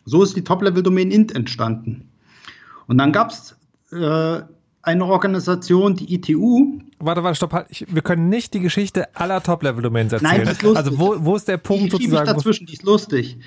So 0.04 0.22
ist 0.22 0.36
die 0.36 0.44
Top-Level-Domain 0.44 1.10
INT 1.10 1.34
entstanden. 1.34 2.08
Und 2.86 2.98
dann 2.98 3.12
gab 3.12 3.30
es 3.30 3.56
äh, 3.90 4.42
eine 4.82 5.04
Organisation, 5.06 5.94
die 5.94 6.12
ITU. 6.14 6.80
Warte, 6.98 7.22
warte, 7.22 7.36
stopp. 7.36 7.52
Halt. 7.52 7.66
Ich, 7.70 7.86
wir 7.88 8.02
können 8.02 8.28
nicht 8.28 8.52
die 8.52 8.60
Geschichte 8.60 9.14
aller 9.14 9.42
Top-Level-Domains 9.42 10.12
erzählen. 10.12 10.32
Nein, 10.32 10.44
das 10.44 10.54
ist 10.54 10.62
lustig. 10.62 10.84
Also 10.84 10.98
wo, 10.98 11.16
wo 11.24 11.36
ist 11.36 11.48
der 11.48 11.56
Punkt 11.56 11.84
die 11.84 11.90
sozusagen? 11.90 12.28
Ich 12.28 12.34
dazwischen, 12.34 12.66
die 12.66 12.72
ist 12.72 12.82
lustig. 12.82 13.38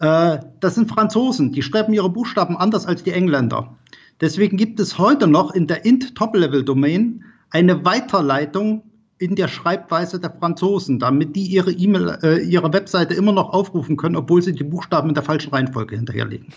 Äh, 0.00 0.38
das 0.60 0.74
sind 0.74 0.90
Franzosen, 0.90 1.52
die 1.52 1.62
schreiben 1.62 1.92
ihre 1.94 2.10
Buchstaben 2.10 2.56
anders 2.56 2.86
als 2.86 3.02
die 3.02 3.12
Engländer. 3.12 3.76
Deswegen 4.20 4.56
gibt 4.56 4.78
es 4.78 4.98
heute 4.98 5.26
noch 5.26 5.54
in 5.54 5.66
der 5.66 5.84
int 5.84 6.14
Top-Level-Domain 6.14 7.24
eine 7.50 7.84
Weiterleitung 7.84 8.82
in 9.18 9.36
der 9.36 9.48
Schreibweise 9.48 10.20
der 10.20 10.30
Franzosen, 10.30 10.98
damit 10.98 11.34
die 11.34 11.46
ihre 11.46 11.72
E-Mail, 11.72 12.18
äh, 12.22 12.42
ihre 12.42 12.72
Webseite 12.72 13.14
immer 13.14 13.32
noch 13.32 13.50
aufrufen 13.50 13.96
können, 13.96 14.16
obwohl 14.16 14.42
sie 14.42 14.52
die 14.52 14.64
Buchstaben 14.64 15.08
in 15.08 15.14
der 15.14 15.22
falschen 15.22 15.50
Reihenfolge 15.50 15.96
hinterherlegen. 15.96 16.48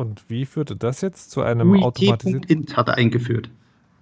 Und 0.00 0.24
wie 0.28 0.46
führte 0.46 0.76
das 0.76 1.02
jetzt 1.02 1.30
zu 1.30 1.42
einem 1.42 1.82
automatisierten? 1.82 2.48
int 2.48 2.74
hat 2.74 2.88
er 2.88 2.94
eingeführt. 2.94 3.50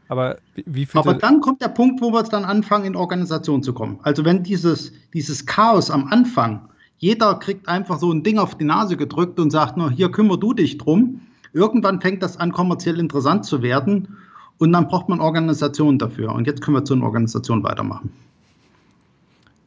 Aber 0.07 0.39
wie 0.55 0.87
Aber 0.95 1.15
dann 1.15 1.41
kommt 1.41 1.61
der 1.61 1.71
Punkt, 1.71 2.01
wo 2.01 2.13
wir 2.13 2.23
dann 2.23 2.45
anfangen, 2.45 2.85
in 2.85 2.95
Organisation 2.95 3.65
zu 3.65 3.73
kommen. 3.73 3.99
Also 4.05 4.25
wenn 4.25 4.45
dieses, 4.45 4.93
dieses 5.13 5.45
Chaos 5.45 5.91
am 5.91 6.07
Anfang, 6.07 6.69
jeder 6.99 7.35
kriegt 7.35 7.69
einfach 7.69 7.99
so 7.99 8.13
ein 8.13 8.23
Ding 8.23 8.39
auf 8.39 8.57
die 8.57 8.65
Nase 8.65 8.97
gedrückt 8.97 9.41
und 9.41 9.51
sagt 9.51 9.77
nur, 9.77 9.91
hier 9.91 10.13
kümmer 10.13 10.37
du 10.37 10.55
dich 10.55 10.79
drum. 10.79 11.23
Irgendwann 11.53 12.01
fängt 12.01 12.23
das 12.23 12.37
an, 12.37 12.53
kommerziell 12.53 13.01
interessant 13.01 13.45
zu 13.45 13.61
werden. 13.61 14.17
Und 14.59 14.73
dann 14.73 14.87
braucht 14.87 15.09
man 15.09 15.19
Organisationen 15.19 15.99
dafür. 15.99 16.33
Und 16.33 16.47
jetzt 16.47 16.63
können 16.63 16.77
wir 16.77 16.85
zu 16.85 16.95
einer 16.95 17.05
Organisation 17.07 17.65
weitermachen. 17.65 18.11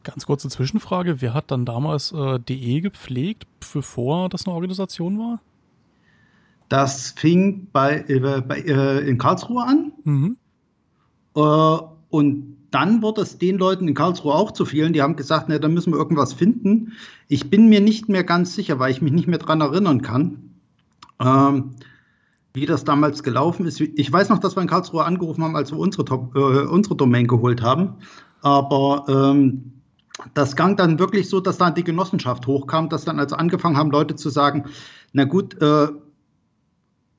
Ganz 0.02 0.24
kurze 0.24 0.48
Zwischenfrage. 0.48 1.20
Wer 1.20 1.34
hat 1.34 1.50
dann 1.50 1.66
damals 1.66 2.10
äh, 2.12 2.40
DE 2.40 2.80
gepflegt, 2.80 3.46
bevor 3.74 4.30
das 4.30 4.46
eine 4.46 4.54
Organisation 4.54 5.18
war? 5.18 5.40
Das 6.72 7.10
fing 7.10 7.68
bei, 7.70 8.02
äh, 8.08 8.40
bei 8.40 8.60
äh, 8.60 9.06
in 9.06 9.18
Karlsruhe 9.18 9.62
an. 9.62 9.92
Mhm. 10.04 10.36
Äh, 11.36 11.40
und 12.08 12.56
dann 12.70 13.02
wurde 13.02 13.20
es 13.20 13.36
den 13.36 13.58
Leuten 13.58 13.88
in 13.88 13.92
Karlsruhe 13.92 14.32
auch 14.32 14.52
zu 14.52 14.64
vielen, 14.64 14.94
die 14.94 15.02
haben 15.02 15.14
gesagt, 15.14 15.50
na, 15.50 15.58
da 15.58 15.68
müssen 15.68 15.92
wir 15.92 15.98
irgendwas 15.98 16.32
finden. 16.32 16.92
Ich 17.28 17.50
bin 17.50 17.68
mir 17.68 17.82
nicht 17.82 18.08
mehr 18.08 18.24
ganz 18.24 18.54
sicher, 18.54 18.78
weil 18.78 18.90
ich 18.90 19.02
mich 19.02 19.12
nicht 19.12 19.28
mehr 19.28 19.38
daran 19.38 19.60
erinnern 19.60 20.00
kann, 20.00 20.54
ähm, 21.20 21.72
wie 22.54 22.64
das 22.64 22.84
damals 22.84 23.22
gelaufen 23.22 23.66
ist. 23.66 23.78
Ich 23.78 24.10
weiß 24.10 24.30
noch, 24.30 24.38
dass 24.38 24.56
wir 24.56 24.62
in 24.62 24.68
Karlsruhe 24.68 25.04
angerufen 25.04 25.44
haben, 25.44 25.56
als 25.56 25.72
wir 25.72 25.78
unsere, 25.78 26.06
Top, 26.06 26.34
äh, 26.34 26.38
unsere 26.38 26.96
Domain 26.96 27.26
geholt 27.26 27.60
haben. 27.60 27.96
Aber 28.40 29.04
ähm, 29.10 29.72
das 30.32 30.56
gang 30.56 30.78
dann 30.78 30.98
wirklich 30.98 31.28
so, 31.28 31.38
dass 31.40 31.58
dann 31.58 31.74
die 31.74 31.84
Genossenschaft 31.84 32.46
hochkam, 32.46 32.88
dass 32.88 33.04
dann 33.04 33.18
also 33.18 33.36
angefangen 33.36 33.76
haben, 33.76 33.90
Leute 33.90 34.16
zu 34.16 34.30
sagen, 34.30 34.64
na 35.12 35.24
gut, 35.24 35.60
äh, 35.60 35.88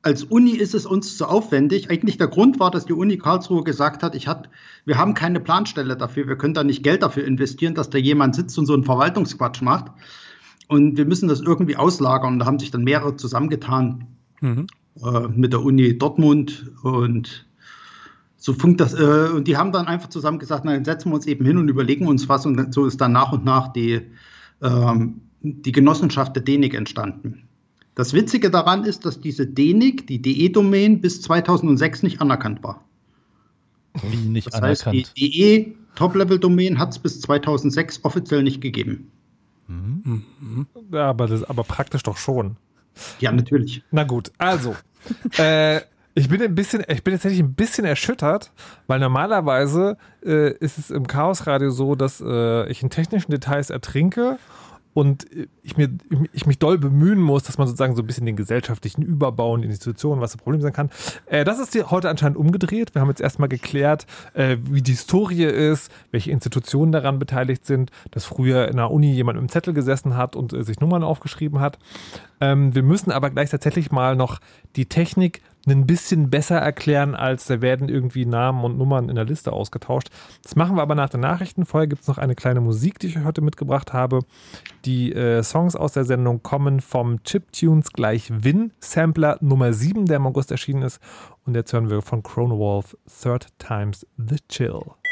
als 0.04 0.24
Uni 0.26 0.52
ist 0.52 0.76
es 0.76 0.86
uns 0.86 1.18
zu 1.18 1.26
aufwendig. 1.26 1.90
Eigentlich 1.90 2.18
der 2.18 2.28
Grund 2.28 2.60
war, 2.60 2.70
dass 2.70 2.86
die 2.86 2.94
Uni 2.94 3.18
Karlsruhe 3.18 3.64
gesagt 3.64 4.04
hat, 4.04 4.16
ich 4.16 4.28
hat, 4.28 4.50
wir 4.86 4.98
haben 4.98 5.14
keine 5.14 5.40
Planstelle 5.40 5.96
dafür, 5.96 6.28
wir 6.28 6.38
können 6.38 6.54
da 6.54 6.64
nicht 6.64 6.84
Geld 6.84 7.04
dafür 7.04 7.24
investieren, 7.24 7.74
dass 7.74 7.90
da 7.90 7.98
jemand 7.98 8.36
sitzt 8.36 8.60
und 8.60 8.66
so 8.66 8.74
einen 8.74 8.84
Verwaltungsquatsch 8.84 9.62
macht. 9.62 9.92
Und 10.68 10.98
wir 10.98 11.06
müssen 11.06 11.30
das 11.30 11.40
irgendwie 11.40 11.78
auslagern. 11.78 12.34
Und 12.34 12.40
da 12.40 12.46
haben 12.46 12.60
sich 12.60 12.70
dann 12.70 12.84
mehrere 12.84 13.16
zusammengetan 13.16 14.08
mhm. 14.42 14.68
äh, 15.02 15.28
mit 15.30 15.54
der 15.54 15.64
Uni 15.64 15.98
Dortmund 15.98 16.72
und 16.84 17.46
so 18.36 18.52
funkt 18.52 18.82
das. 18.82 18.94
Äh, 18.94 19.30
und 19.34 19.48
die 19.48 19.56
haben 19.56 19.72
dann 19.72 19.88
einfach 19.88 20.10
zusammen 20.10 20.38
gesagt, 20.38 20.66
na, 20.66 20.74
dann 20.74 20.84
setzen 20.84 21.12
wir 21.12 21.16
uns 21.16 21.28
eben 21.28 21.46
hin 21.46 21.58
und 21.58 21.70
überlegen 21.70 22.08
uns 22.08 22.28
was. 22.28 22.46
Und 22.46 22.74
so 22.74 22.86
ist 22.86 23.00
dann 23.00 23.14
nach 23.14 23.32
und 23.32 23.46
nach 23.46 23.72
die, 23.72 24.02
ähm, 24.62 25.22
die 25.42 25.72
Genossenschaft 25.72 26.36
der 26.36 26.44
DENIC 26.44 26.74
entstanden. 26.74 27.48
Das 27.96 28.14
Witzige 28.14 28.50
daran 28.50 28.86
ist, 28.86 29.06
dass 29.06 29.20
diese 29.20 29.46
DENIC, 29.46 30.08
die 30.08 30.22
DE-Domain, 30.22 31.02
bis 31.02 31.22
2006 31.22 32.04
nicht 32.04 32.22
anerkannt 32.22 32.64
war. 32.64 32.84
Wie 34.02 34.18
nicht 34.18 34.48
das 34.48 34.56
anerkannt? 34.56 34.98
Heißt, 34.98 35.18
die 35.18 35.30
DE 35.30 35.76
Top-Level-Domain 35.96 36.80
hat 36.80 36.92
es 36.92 37.00
bis 37.00 37.22
2006 37.22 38.04
offiziell 38.04 38.42
nicht 38.42 38.62
gegeben. 38.62 39.12
Mhm. 39.68 40.26
Ja, 40.92 41.10
aber, 41.10 41.28
das, 41.28 41.44
aber 41.44 41.64
praktisch 41.64 42.04
doch 42.04 42.18
schon. 42.18 42.58
Ja, 43.20 43.32
natürlich. 43.32 43.84
Na 43.92 44.04
gut, 44.04 44.32
also. 44.38 44.76
äh, 45.38 45.82
ich 46.16 46.30
bin 46.30 46.42
ein 46.42 46.54
bisschen, 46.54 46.84
ich 46.88 47.04
bin 47.04 47.14
tatsächlich 47.14 47.42
ein 47.42 47.56
bisschen 47.56 47.86
erschüttert, 47.86 48.52
weil 48.86 49.00
normalerweise 49.00 49.98
äh, 50.24 50.54
ist 50.58 50.78
es 50.78 50.92
im 50.92 51.08
Chaosradio 51.08 51.72
so, 51.72 51.96
dass 51.96 52.22
äh, 52.22 52.70
ich 52.70 52.84
in 52.84 52.92
technischen 52.92 53.32
Details 53.32 53.72
ertrinke 53.72 54.38
und 54.94 55.26
ich, 55.64 55.78
mir, 55.78 55.90
ich 56.34 56.46
mich 56.46 56.60
doll 56.60 56.78
bemühen 56.78 57.20
muss, 57.20 57.44
dass 57.44 57.58
man 57.58 57.68
sozusagen 57.68 57.96
so 57.96 58.04
ein 58.04 58.08
bisschen 58.08 58.26
den 58.26 58.36
gesellschaftlichen 58.36 59.02
Überbau 59.02 59.54
und 59.54 59.62
die 59.62 59.68
Institutionen, 59.68 60.22
was 60.22 60.34
das 60.34 60.42
Problem 60.42 60.62
sein 60.62 60.74
kann. 60.74 60.90
Äh, 61.26 61.44
das 61.44 61.60
ist 61.60 61.74
heute 61.90 62.10
anscheinend 62.10 62.38
umgedreht. 62.38 62.94
Wir 62.94 63.02
haben 63.02 63.10
jetzt 63.10 63.22
erstmal 63.22 63.50
geklärt, 63.50 64.06
äh, 64.34 64.58
wie 64.70 64.82
die 64.82 64.92
Historie 64.92 65.46
ist, 65.46 65.92
welche 66.12 66.32
Institutionen 66.32 66.92
daran 66.92 67.20
beteiligt 67.20 67.66
sind, 67.66 67.92
dass 68.12 68.26
früher 68.26 68.68
in 68.68 68.78
der 68.78 68.92
Uni 68.92 69.12
jemand 69.12 69.38
einem 69.38 69.50
Zettel 69.50 69.74
gesessen 69.74 70.16
hat 70.16 70.36
und 70.36 70.54
äh, 70.54 70.64
sich 70.64 70.80
Nummern 70.80 71.04
aufgeschrieben 71.04 71.60
hat. 71.60 71.80
Ähm, 72.40 72.76
wir 72.76 72.84
müssen 72.84 73.12
aber 73.12 73.30
gleich 73.30 73.50
tatsächlich 73.50 73.92
mal 73.92 74.16
noch 74.16 74.40
die 74.76 74.86
Technik 74.86 75.42
ein 75.68 75.88
bisschen 75.88 76.30
besser 76.30 76.58
erklären, 76.58 77.16
als 77.16 77.46
da 77.46 77.62
werden 77.62 77.90
irgendwie 77.90 78.26
Namen 78.26 78.64
und 78.64 78.78
Nummern 78.78 79.10
in 79.10 79.16
der 79.16 79.26
Liste 79.26 79.54
ausgetauscht. 79.54 80.10
Das 80.42 80.56
machen 80.56 80.76
wir 80.76 80.82
aber 80.82 80.96
nach 80.96 81.10
den 81.10 81.22
Nachrichten. 81.22 81.66
Vorher 81.66 81.88
gibt 81.88 82.02
es 82.02 82.08
noch 82.08 82.18
eine 82.18 82.36
kleine 82.36 82.62
Musik, 82.62 83.00
die 83.00 83.08
ich 83.08 83.18
euch 83.18 83.24
heute 83.24 83.42
mitgebracht 83.42 83.94
habe. 83.94 84.20
Die 84.86 85.14
äh, 85.14 85.42
Songs 85.44 85.76
aus 85.76 85.94
der 85.94 86.06
Sendung 86.06 86.44
kommen 86.44 86.82
vom 86.82 87.24
Chiptunes 87.24 87.94
gleich 87.94 88.30
Win 88.30 88.72
Sampler 88.80 89.38
Nummer 89.42 89.74
7, 89.74 90.06
der 90.06 90.18
im 90.18 90.28
August 90.28 90.52
erschienen 90.52 90.84
ist. 90.84 91.00
Und 91.46 91.56
jetzt 91.56 91.74
hören 91.74 91.90
wir 91.90 92.02
von 92.02 92.24
Chronowolf 92.24 92.98
Third 93.22 93.48
Times 93.60 94.06
the 94.18 94.38
Chill. 94.50 95.03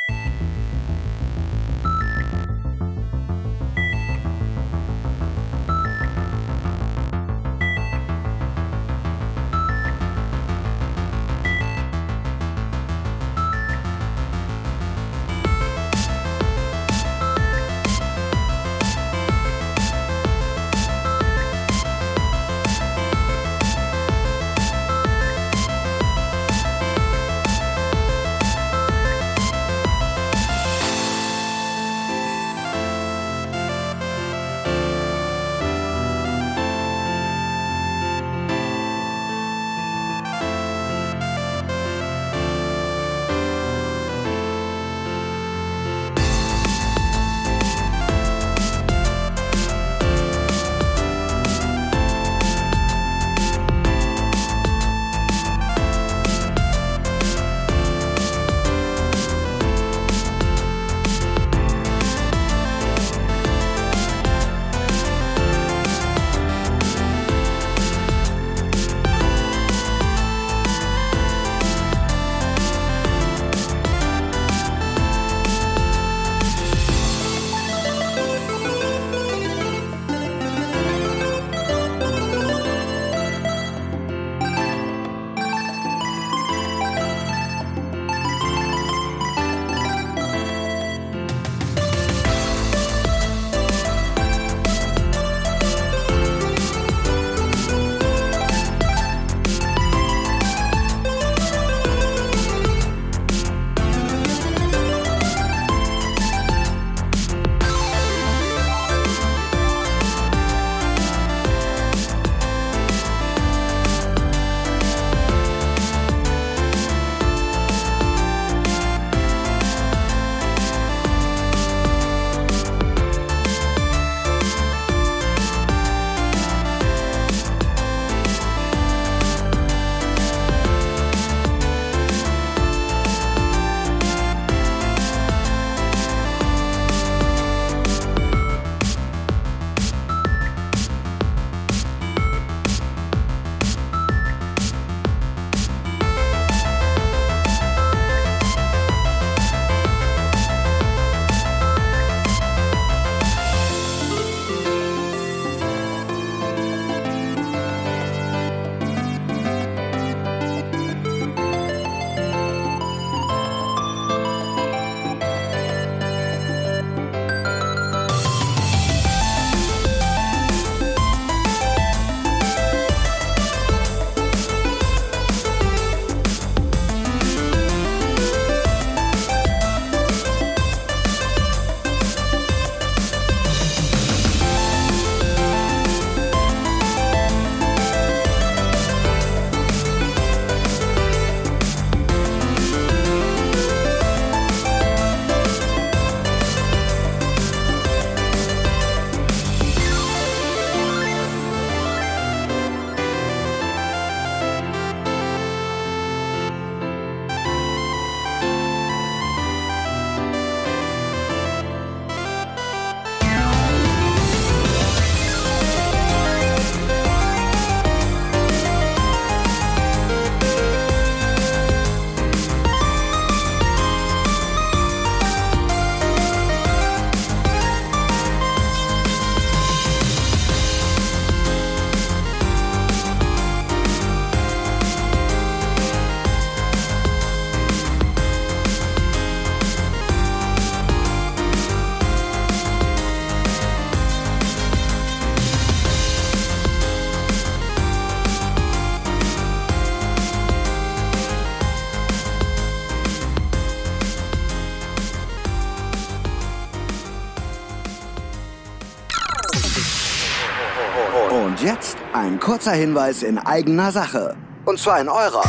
Kurzer 262.51 262.73
Hinweis 262.73 263.23
in 263.23 263.37
eigener 263.37 263.93
Sache. 263.93 264.35
Und 264.65 264.77
zwar 264.77 264.99
in 264.99 265.07
eurer. 265.07 265.41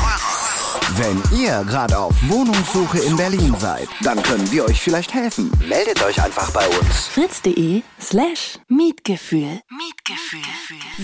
Wenn 0.94 1.20
ihr 1.36 1.64
gerade 1.64 1.98
auf 1.98 2.14
Wohnungssuche 2.28 3.00
in 3.00 3.16
Berlin 3.16 3.56
seid, 3.58 3.88
dann 4.02 4.22
können 4.22 4.48
wir 4.52 4.64
euch 4.66 4.80
vielleicht 4.80 5.12
helfen. 5.12 5.50
Meldet 5.68 6.00
euch 6.04 6.22
einfach 6.22 6.52
bei 6.52 6.64
uns. 6.64 7.08
fritz.de 7.08 7.82
slash 8.00 8.60
Mietgefühl. 8.68 9.58
Mietgefühl. 9.68 10.42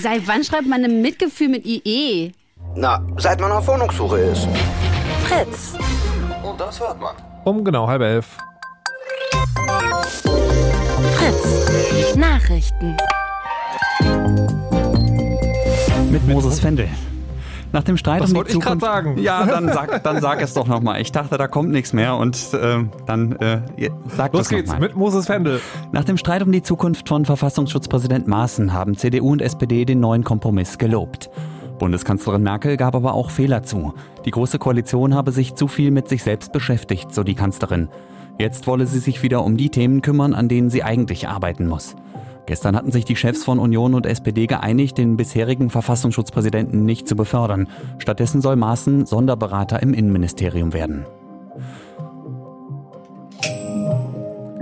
Seit 0.01 0.29
wann 0.29 0.45
schreibt 0.45 0.69
man 0.69 0.85
ein 0.85 1.03
Mitgefühl 1.03 1.49
mit 1.49 1.67
IE? 1.67 2.31
Na, 2.77 3.05
seit 3.17 3.41
man 3.41 3.51
auf 3.51 3.67
Wohnungssuche 3.67 4.21
ist. 4.21 4.47
Fritz. 5.27 5.73
Und 6.45 6.61
das 6.61 6.79
hört 6.79 7.01
man. 7.01 7.17
Um 7.43 7.65
genau 7.65 7.89
halb 7.89 8.03
elf. 8.03 8.39
Fritz. 11.17 12.15
Nachrichten. 12.15 12.97
Mit 16.11 16.27
Moses 16.27 16.61
Fendel. 16.61 16.89
Nach 17.73 17.83
dem 17.83 17.99
Streit 17.99 18.23
Das 18.23 18.31
um 18.31 18.35
die 18.35 18.39
wollte 18.39 18.51
ich 18.51 18.55
Zukunft. 18.55 18.81
sagen. 18.85 19.19
Ja, 19.19 19.45
dann 19.45 19.69
sag, 19.73 20.03
dann 20.03 20.21
sag 20.23 20.41
es 20.41 20.55
doch 20.55 20.67
nochmal. 20.67 21.03
Ich 21.03 21.13
dachte, 21.13 21.37
da 21.37 21.49
kommt 21.49 21.71
nichts 21.71 21.93
mehr 21.93 22.17
und 22.17 22.37
äh, 22.55 22.85
dann 23.07 23.33
äh, 23.37 23.61
sag 24.17 24.33
Los 24.33 24.49
geht's 24.49 24.77
mit 24.79 24.97
Moses 24.97 25.27
Fendel. 25.27 25.61
Nach 25.93 26.05
dem 26.05 26.17
Streit 26.17 26.43
um 26.43 26.51
die 26.51 26.63
Zukunft 26.63 27.09
von 27.09 27.27
Verfassungsschutzpräsident 27.27 28.27
Maaßen 28.27 28.73
haben 28.73 28.97
CDU 28.97 29.33
und 29.33 29.43
SPD 29.43 29.85
den 29.85 30.01
neuen 30.01 30.25
Kompromiss 30.25 30.79
gelobt. 30.79 31.29
Bundeskanzlerin 31.79 32.43
Merkel 32.43 32.77
gab 32.79 32.95
aber 32.95 33.13
auch 33.13 33.31
Fehler 33.31 33.63
zu. 33.63 33.93
Die 34.25 34.31
Große 34.31 34.59
Koalition 34.59 35.15
habe 35.15 35.31
sich 35.31 35.55
zu 35.55 35.69
viel 35.69 35.91
mit 35.91 36.09
sich 36.09 36.23
selbst 36.23 36.53
beschäftigt, 36.53 37.15
so 37.15 37.23
die 37.23 37.35
Kanzlerin. 37.35 37.89
Jetzt 38.39 38.67
wolle 38.67 38.87
sie 38.87 38.99
sich 38.99 39.23
wieder 39.23 39.45
um 39.45 39.57
die 39.57 39.69
Themen 39.69 40.01
kümmern, 40.01 40.33
an 40.33 40.49
denen 40.49 40.71
sie 40.71 40.83
eigentlich 40.83 41.29
arbeiten 41.29 41.67
muss. 41.67 41.97
Gestern 42.49 42.77
hatten 42.77 42.93
sich 42.93 43.05
die 43.05 43.15
Chefs 43.15 43.45
von 43.45 43.59
Union 43.59 43.93
und 43.93 44.07
SPD 44.07 44.47
geeinigt, 44.47 44.97
den 44.97 45.19
bisherigen 45.19 45.69
Verfassungsschutzpräsidenten 45.69 46.87
nicht 46.87 47.07
zu 47.07 47.15
befördern. 47.15 47.69
Stattdessen 47.99 48.41
soll 48.41 48.57
Maaßen 48.57 49.05
Sonderberater 49.05 49.83
im 49.83 49.93
Innenministerium 49.93 50.73
werden. 50.73 51.05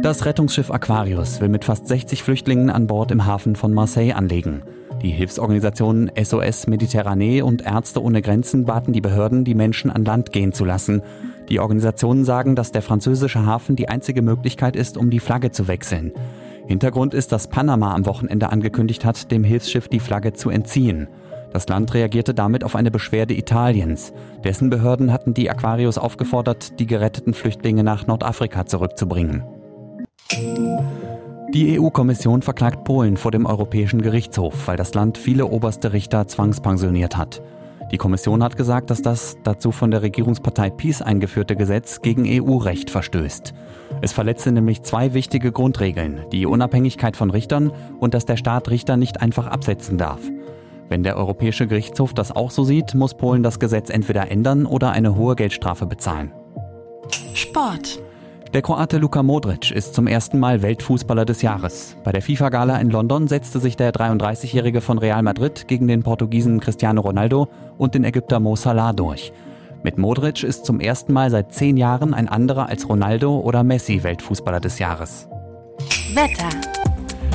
Das 0.03 0.27
Rettungsschiff 0.27 0.73
Aquarius 0.73 1.41
will 1.41 1.49
mit 1.49 1.65
fast 1.65 1.87
60 1.87 2.25
Flüchtlingen 2.25 2.71
an 2.71 2.89
Bord 2.89 3.13
im 3.13 3.25
Hafen 3.25 3.55
von 3.55 3.73
Marseille 3.73 4.15
anlegen. 4.15 4.65
Die 5.01 5.11
Hilfsorganisationen 5.11 6.11
SOS 6.21 6.67
Mediterranee 6.67 7.41
und 7.43 7.63
Ärzte 7.65 8.03
ohne 8.03 8.21
Grenzen 8.21 8.65
baten 8.65 8.95
die 8.95 9.01
Behörden, 9.01 9.45
die 9.45 9.55
Menschen 9.55 9.93
an 9.93 10.05
Land 10.05 10.33
gehen 10.33 10.53
zu 10.53 10.65
lassen. 10.65 11.03
Die 11.49 11.61
Organisationen 11.61 12.25
sagen, 12.25 12.57
dass 12.57 12.73
der 12.73 12.83
französische 12.83 13.47
Hafen 13.47 13.77
die 13.77 13.89
einzige 13.89 14.23
Möglichkeit 14.23 14.75
ist, 14.75 14.97
um 14.97 15.09
die 15.09 15.21
Flagge 15.21 15.53
zu 15.53 15.69
wechseln. 15.69 16.11
Hintergrund 16.67 17.15
ist, 17.15 17.33
dass 17.33 17.49
Panama 17.49 17.95
am 17.95 18.07
Wochenende 18.07 18.51
angekündigt 18.51 19.05
hat, 19.05 19.31
dem 19.31 19.45
Hilfsschiff 19.45 19.89
die 19.89 20.01
Flagge 20.01 20.33
zu 20.33 20.51
entziehen. 20.51 21.09
Das 21.53 21.69
Land 21.69 21.95
reagierte 21.95 22.35
damit 22.35 22.65
auf 22.65 22.75
eine 22.77 22.91
Beschwerde 22.91 23.35
Italiens. 23.35 24.13
Dessen 24.45 24.69
Behörden 24.69 25.13
hatten 25.13 25.33
die 25.33 25.49
Aquarius 25.49 25.97
aufgefordert, 25.97 26.79
die 26.81 26.87
geretteten 26.87 27.35
Flüchtlinge 27.35 27.85
nach 27.85 28.07
Nordafrika 28.07 28.67
zurückzubringen. 28.67 29.45
Die 31.55 31.81
EU-Kommission 31.81 32.43
verklagt 32.43 32.85
Polen 32.85 33.17
vor 33.17 33.31
dem 33.31 33.47
Europäischen 33.47 34.03
Gerichtshof, 34.03 34.67
weil 34.67 34.77
das 34.77 34.93
Land 34.95 35.17
viele 35.17 35.47
oberste 35.47 35.93
Richter 35.93 36.27
zwangspensioniert 36.27 37.17
hat. 37.17 37.41
Die 37.93 37.99
Kommission 37.99 38.43
hat 38.43 38.57
gesagt, 38.57 38.91
dass 38.91 39.01
das 39.01 39.37
dazu 39.45 39.71
von 39.71 39.93
der 39.93 40.03
Regierungspartei 40.03 40.71
PiS 40.71 41.03
eingeführte 41.03 41.55
Gesetz 41.55 42.03
gegen 42.03 42.27
EU-Recht 42.27 42.91
verstößt. 42.91 43.55
Es 44.03 44.13
verletze 44.13 44.53
nämlich 44.53 44.83
zwei 44.83 45.15
wichtige 45.15 45.53
Grundregeln, 45.53 46.25
die 46.33 46.47
Unabhängigkeit 46.47 47.17
von 47.17 47.31
Richtern 47.31 47.73
und 47.99 48.15
dass 48.15 48.27
der 48.27 48.37
Staat 48.37 48.71
Richter 48.71 48.97
nicht 48.97 49.21
einfach 49.23 49.47
absetzen 49.47 49.99
darf. 49.99 50.21
Wenn 50.89 51.03
der 51.03 51.17
Europäische 51.17 51.67
Gerichtshof 51.67 52.15
das 52.15 52.31
auch 52.31 52.51
so 52.51 52.63
sieht, 52.63 52.95
muss 52.95 53.17
Polen 53.17 53.43
das 53.43 53.59
Gesetz 53.59 53.91
entweder 53.91 54.31
ändern 54.31 54.67
oder 54.67 54.93
eine 54.93 55.17
hohe 55.17 55.35
Geldstrafe 55.35 55.87
bezahlen. 55.87 56.33
Sport. 57.35 58.01
Der 58.55 58.63
Kroate 58.63 58.99
Luka 58.99 59.23
Modric 59.23 59.71
ist 59.71 59.95
zum 59.95 60.07
ersten 60.07 60.39
Mal 60.39 60.63
Weltfußballer 60.63 61.25
des 61.25 61.43
Jahres. 61.43 61.97
Bei 62.05 62.13
der 62.13 62.23
FIFA-Gala 62.23 62.79
in 62.79 62.91
London 62.91 63.27
setzte 63.29 63.59
sich 63.59 63.77
der 63.77 63.93
33-Jährige 63.93 64.81
von 64.81 64.99
Real 64.99 65.23
Madrid 65.23 65.67
gegen 65.67 65.89
den 65.89 66.03
Portugiesen 66.03 66.61
Cristiano 66.61 67.01
Ronaldo 67.01 67.49
und 67.77 67.95
den 67.95 68.05
Ägypter 68.05 68.41
Mo 68.41 68.57
Salah 68.57 68.93
durch. 68.93 69.33
Mit 69.87 69.99
Modric 69.99 70.43
ist 70.43 70.67
zum 70.67 70.81
ersten 70.81 71.13
Mal 71.13 71.31
seit 71.31 71.55
zehn 71.55 71.77
Jahren 71.77 72.13
ein 72.13 72.29
anderer 72.29 72.69
als 72.69 72.89
Ronaldo 72.89 73.39
oder 73.39 73.63
Messi 73.63 74.03
Weltfußballer 74.03 74.59
des 74.59 74.81
Jahres. 74.81 75.29
Wetter. 76.13 76.49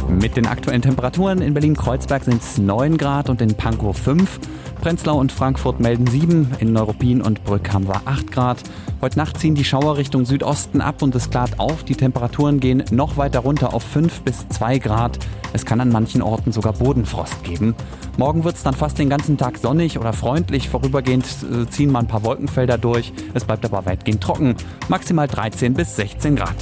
Mit 0.10 0.36
den 0.36 0.46
aktuellen 0.48 0.82
Temperaturen 0.82 1.42
in 1.42 1.54
Berlin-Kreuzberg 1.54 2.26
sind 2.26 2.42
es 2.42 2.58
9 2.58 2.98
Grad 2.98 3.30
und 3.30 3.42
in 3.42 3.56
Pankow 3.56 3.98
5. 3.98 4.42
Prenzlau 4.82 5.20
und 5.20 5.32
Frankfurt 5.32 5.80
melden 5.80 6.08
7, 6.08 6.56
in 6.60 6.74
Neuruppin 6.74 7.22
und 7.22 7.44
Brück 7.44 7.72
haben 7.72 7.88
wir 7.88 8.02
8 8.06 8.32
Grad. 8.32 8.64
Heute 9.00 9.20
Nacht 9.20 9.40
ziehen 9.40 9.54
die 9.54 9.64
Schauer 9.64 9.98
Richtung 9.98 10.26
Südosten 10.26 10.82
ab 10.82 11.04
und 11.04 11.14
es 11.14 11.30
klart 11.30 11.60
auf. 11.60 11.84
Die 11.84 11.94
Temperaturen 11.94 12.60
gehen 12.60 12.84
noch 12.90 13.16
weiter 13.16 13.42
runter 13.42 13.76
auf 13.76 13.84
5 13.84 14.22
bis 14.22 14.50
2 14.50 14.80
Grad. 14.80 15.20
Es 15.54 15.66
kann 15.66 15.82
an 15.82 15.90
manchen 15.90 16.24
Orten 16.24 16.52
sogar 16.52 16.74
Bodenfrost 16.74 17.44
geben. 17.44 17.76
Morgen 18.18 18.44
wird 18.44 18.56
es 18.56 18.64
dann 18.64 18.74
fast 18.74 18.98
den 18.98 19.10
ganzen 19.10 19.38
Tag 19.38 19.60
sonnig 19.60 20.00
oder 20.00 20.14
freundlich. 20.14 20.68
Vorübergehend 20.70 21.26
äh, 21.26 21.70
ziehen 21.70 21.92
mal 21.92 22.00
ein 22.00 22.08
paar 22.08 22.24
Wolkenfelder 22.24 22.80
durch. 22.80 23.14
Es 23.36 23.46
bleibt 23.46 23.64
aber 23.64 23.86
weitgehend 23.86 24.24
trocken. 24.24 24.56
Maximal 24.90 25.28
13 25.28 25.76
bis 25.76 25.96
16 25.96 26.38
Grad. 26.38 26.56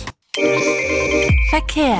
Verkehr. 1.49 1.99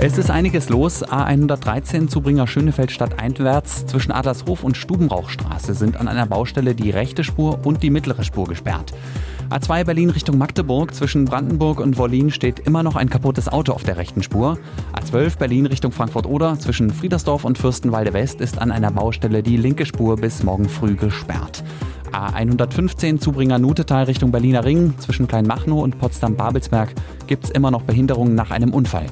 Es 0.00 0.16
ist 0.16 0.30
einiges 0.30 0.68
los. 0.68 1.04
A113 1.04 2.06
Zubringer 2.06 2.46
Schönefeld 2.46 2.92
stadteinwärts 2.92 3.84
zwischen 3.86 4.12
Adlershof 4.12 4.62
und 4.62 4.76
Stubenrauchstraße 4.76 5.74
sind 5.74 5.96
an 5.96 6.06
einer 6.06 6.24
Baustelle 6.24 6.76
die 6.76 6.90
rechte 6.90 7.24
Spur 7.24 7.66
und 7.66 7.82
die 7.82 7.90
mittlere 7.90 8.22
Spur 8.22 8.46
gesperrt. 8.46 8.92
A2 9.50 9.82
Berlin 9.82 10.10
Richtung 10.10 10.38
Magdeburg 10.38 10.94
zwischen 10.94 11.24
Brandenburg 11.24 11.80
und 11.80 11.98
Wollin 11.98 12.30
steht 12.30 12.60
immer 12.60 12.84
noch 12.84 12.94
ein 12.94 13.10
kaputtes 13.10 13.48
Auto 13.48 13.72
auf 13.72 13.82
der 13.82 13.96
rechten 13.96 14.22
Spur. 14.22 14.56
A12 14.94 15.36
Berlin 15.36 15.66
Richtung 15.66 15.90
Frankfurt-Oder 15.90 16.60
zwischen 16.60 16.90
Friedersdorf 16.90 17.44
und 17.44 17.58
Fürstenwalde 17.58 18.12
West 18.12 18.40
ist 18.40 18.60
an 18.60 18.70
einer 18.70 18.92
Baustelle 18.92 19.42
die 19.42 19.56
linke 19.56 19.84
Spur 19.84 20.14
bis 20.14 20.44
morgen 20.44 20.68
früh 20.68 20.94
gesperrt. 20.94 21.64
A115 22.12 23.18
Zubringer 23.18 23.58
Nutetal 23.58 24.04
Richtung 24.04 24.30
Berliner 24.30 24.64
Ring 24.64 24.94
zwischen 24.98 25.26
Kleinmachnow 25.26 25.82
und 25.82 25.98
Potsdam-Babelsberg 25.98 26.94
gibt 27.26 27.44
es 27.44 27.50
immer 27.50 27.72
noch 27.72 27.82
Behinderungen 27.82 28.36
nach 28.36 28.52
einem 28.52 28.72
Unfall. 28.72 29.06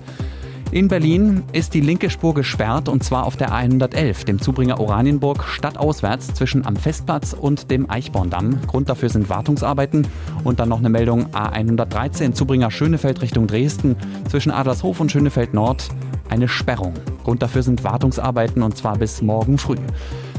In 0.72 0.88
Berlin 0.88 1.44
ist 1.52 1.74
die 1.74 1.80
linke 1.80 2.10
Spur 2.10 2.34
gesperrt 2.34 2.88
und 2.88 3.04
zwar 3.04 3.24
auf 3.24 3.36
der 3.36 3.52
A111, 3.52 4.24
dem 4.24 4.40
Zubringer 4.40 4.80
Oranienburg, 4.80 5.44
stadtauswärts 5.44 6.34
zwischen 6.34 6.66
am 6.66 6.74
Festplatz 6.74 7.34
und 7.34 7.70
dem 7.70 7.88
Eichborndamm. 7.88 8.60
Grund 8.66 8.88
dafür 8.88 9.08
sind 9.08 9.28
Wartungsarbeiten. 9.28 10.08
Und 10.42 10.58
dann 10.58 10.68
noch 10.68 10.80
eine 10.80 10.90
Meldung 10.90 11.26
A113, 11.26 12.32
Zubringer 12.32 12.72
Schönefeld 12.72 13.22
Richtung 13.22 13.46
Dresden, 13.46 13.96
zwischen 14.28 14.50
Adlershof 14.50 14.98
und 14.98 15.10
Schönefeld 15.10 15.54
Nord 15.54 15.88
eine 16.28 16.48
Sperrung. 16.48 16.94
Grund 17.22 17.42
dafür 17.42 17.62
sind 17.62 17.84
Wartungsarbeiten 17.84 18.62
und 18.62 18.76
zwar 18.76 18.98
bis 18.98 19.22
morgen 19.22 19.58
früh. 19.58 19.76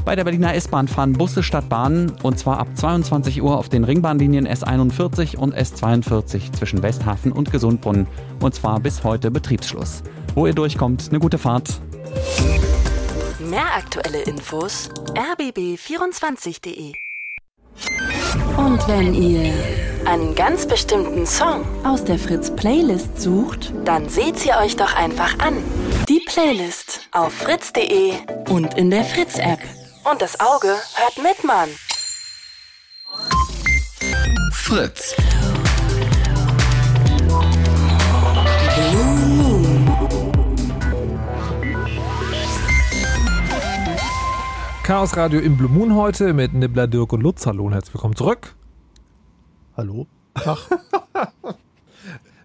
Bei 0.04 0.14
der 0.14 0.24
Berliner 0.24 0.54
S-Bahn 0.54 0.88
fahren 0.88 1.14
Busse 1.14 1.42
statt 1.42 1.68
Bahnen 1.68 2.12
und 2.22 2.38
zwar 2.38 2.58
ab 2.58 2.68
22 2.74 3.42
Uhr 3.42 3.58
auf 3.58 3.68
den 3.68 3.84
Ringbahnlinien 3.84 4.46
S41 4.46 5.36
und 5.36 5.54
S42 5.54 6.52
zwischen 6.52 6.82
Westhafen 6.82 7.32
und 7.32 7.50
Gesundbrunnen 7.50 8.06
und 8.40 8.54
zwar 8.54 8.80
bis 8.80 9.04
heute 9.04 9.30
Betriebsschluss. 9.30 10.02
Wo 10.38 10.46
ihr 10.46 10.54
durchkommt, 10.54 11.08
eine 11.08 11.18
gute 11.18 11.36
Fahrt. 11.36 11.80
Mehr 13.40 13.74
aktuelle 13.74 14.22
Infos 14.22 14.88
rbb24.de. 15.16 16.92
Und 18.56 18.86
wenn 18.86 19.14
ihr 19.14 19.52
einen 20.04 20.36
ganz 20.36 20.64
bestimmten 20.64 21.26
Song 21.26 21.64
aus 21.84 22.04
der 22.04 22.20
Fritz 22.20 22.54
Playlist 22.54 23.20
sucht, 23.20 23.72
dann 23.84 24.08
seht 24.08 24.38
sie 24.38 24.52
euch 24.52 24.76
doch 24.76 24.94
einfach 24.94 25.40
an. 25.40 25.56
Die 26.08 26.22
Playlist 26.28 27.00
auf 27.10 27.32
fritz.de 27.32 28.12
und 28.48 28.74
in 28.74 28.92
der 28.92 29.02
Fritz 29.02 29.40
App. 29.40 29.58
Und 30.08 30.22
das 30.22 30.38
Auge 30.38 30.68
hört 30.68 31.20
mit, 31.20 31.42
Mann. 31.42 31.68
Fritz. 34.52 35.16
Chaos 44.88 45.18
Radio 45.18 45.38
im 45.40 45.58
Blue 45.58 45.70
Moon 45.70 45.94
heute 45.94 46.32
mit 46.32 46.54
Nibbler, 46.54 46.86
Dirk 46.86 47.12
und 47.12 47.20
Lutz. 47.20 47.44
Hallo 47.44 47.66
und 47.66 47.74
herzlich 47.74 47.92
willkommen 47.92 48.16
zurück. 48.16 48.54
Hallo? 49.76 50.06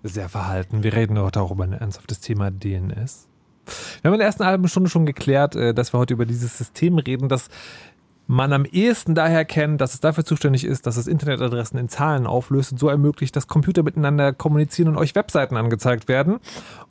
Sehr 0.03 0.27
verhalten. 0.27 0.83
Wir 0.83 0.91
reden 0.91 1.17
heute 1.17 1.39
auch 1.39 1.51
über 1.51 1.63
ein 1.63 1.71
ernsthaftes 1.71 2.19
Thema 2.19 2.51
DNS. 2.51 3.29
Wir 4.01 4.09
haben 4.09 4.15
in 4.15 4.19
der 4.19 4.27
ersten 4.27 4.45
halben 4.45 4.67
Stunde 4.67 4.89
schon 4.89 5.05
geklärt, 5.05 5.55
äh, 5.55 5.73
dass 5.73 5.93
wir 5.93 5.99
heute 5.99 6.15
über 6.15 6.25
dieses 6.25 6.57
System 6.57 6.97
reden, 6.97 7.29
das 7.29 7.47
man 8.27 8.51
am 8.51 8.65
ehesten 8.65 9.15
daher 9.15 9.45
kennt, 9.45 9.79
dass 9.79 9.93
es 9.93 10.01
dafür 10.01 10.25
zuständig 10.25 10.65
ist, 10.65 10.85
dass 10.85 10.97
es 10.97 11.07
Internetadressen 11.07 11.79
in 11.79 11.87
Zahlen 11.87 12.27
auflöst 12.27 12.73
und 12.73 12.77
so 12.77 12.89
ermöglicht, 12.89 13.37
dass 13.37 13.47
Computer 13.47 13.83
miteinander 13.83 14.33
kommunizieren 14.33 14.89
und 14.89 14.97
euch 14.97 15.15
Webseiten 15.15 15.55
angezeigt 15.55 16.09
werden. 16.09 16.39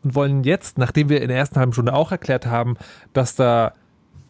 Und 0.02 0.14
wollen 0.14 0.44
jetzt, 0.44 0.78
nachdem 0.78 1.10
wir 1.10 1.20
in 1.20 1.28
der 1.28 1.36
ersten 1.36 1.58
halben 1.58 1.74
Stunde 1.74 1.92
auch 1.92 2.10
erklärt 2.10 2.46
haben, 2.46 2.78
dass 3.12 3.34
da 3.34 3.74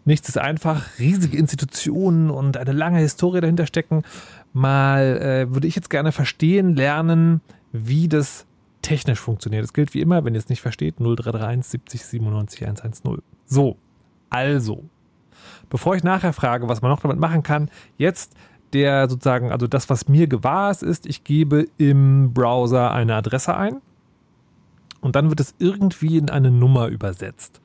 nichts 0.04 0.28
ist 0.28 0.38
einfach, 0.38 0.98
riesige 0.98 1.36
Institutionen 1.36 2.30
und 2.30 2.56
eine 2.56 2.72
lange 2.72 2.98
Historie 2.98 3.40
dahinter 3.40 3.66
stecken. 3.66 4.02
Mal 4.52 5.18
äh, 5.18 5.54
würde 5.54 5.66
ich 5.66 5.76
jetzt 5.76 5.90
gerne 5.90 6.12
verstehen, 6.12 6.74
lernen, 6.74 7.40
wie 7.72 8.08
das 8.08 8.46
technisch 8.82 9.20
funktioniert. 9.20 9.62
Das 9.62 9.72
gilt 9.72 9.94
wie 9.94 10.00
immer, 10.00 10.24
wenn 10.24 10.34
ihr 10.34 10.38
es 10.38 10.48
nicht 10.48 10.60
versteht, 10.60 10.96
0331 10.98 11.64
70 11.70 12.04
97 12.04 12.62
110. 12.62 13.22
So, 13.46 13.76
also, 14.28 14.84
bevor 15.70 15.94
ich 15.94 16.02
nachher 16.02 16.32
frage, 16.32 16.68
was 16.68 16.82
man 16.82 16.90
noch 16.90 17.00
damit 17.00 17.18
machen 17.18 17.42
kann, 17.42 17.70
jetzt 17.96 18.34
der 18.72 19.08
sozusagen, 19.08 19.52
also 19.52 19.66
das, 19.66 19.90
was 19.90 20.08
mir 20.08 20.26
gewahr 20.26 20.70
ist, 20.70 20.82
ist, 20.82 21.06
ich 21.06 21.24
gebe 21.24 21.66
im 21.78 22.32
Browser 22.32 22.92
eine 22.92 23.14
Adresse 23.14 23.56
ein 23.56 23.80
und 25.00 25.16
dann 25.16 25.28
wird 25.28 25.40
es 25.40 25.54
irgendwie 25.58 26.16
in 26.16 26.30
eine 26.30 26.50
Nummer 26.50 26.88
übersetzt, 26.88 27.60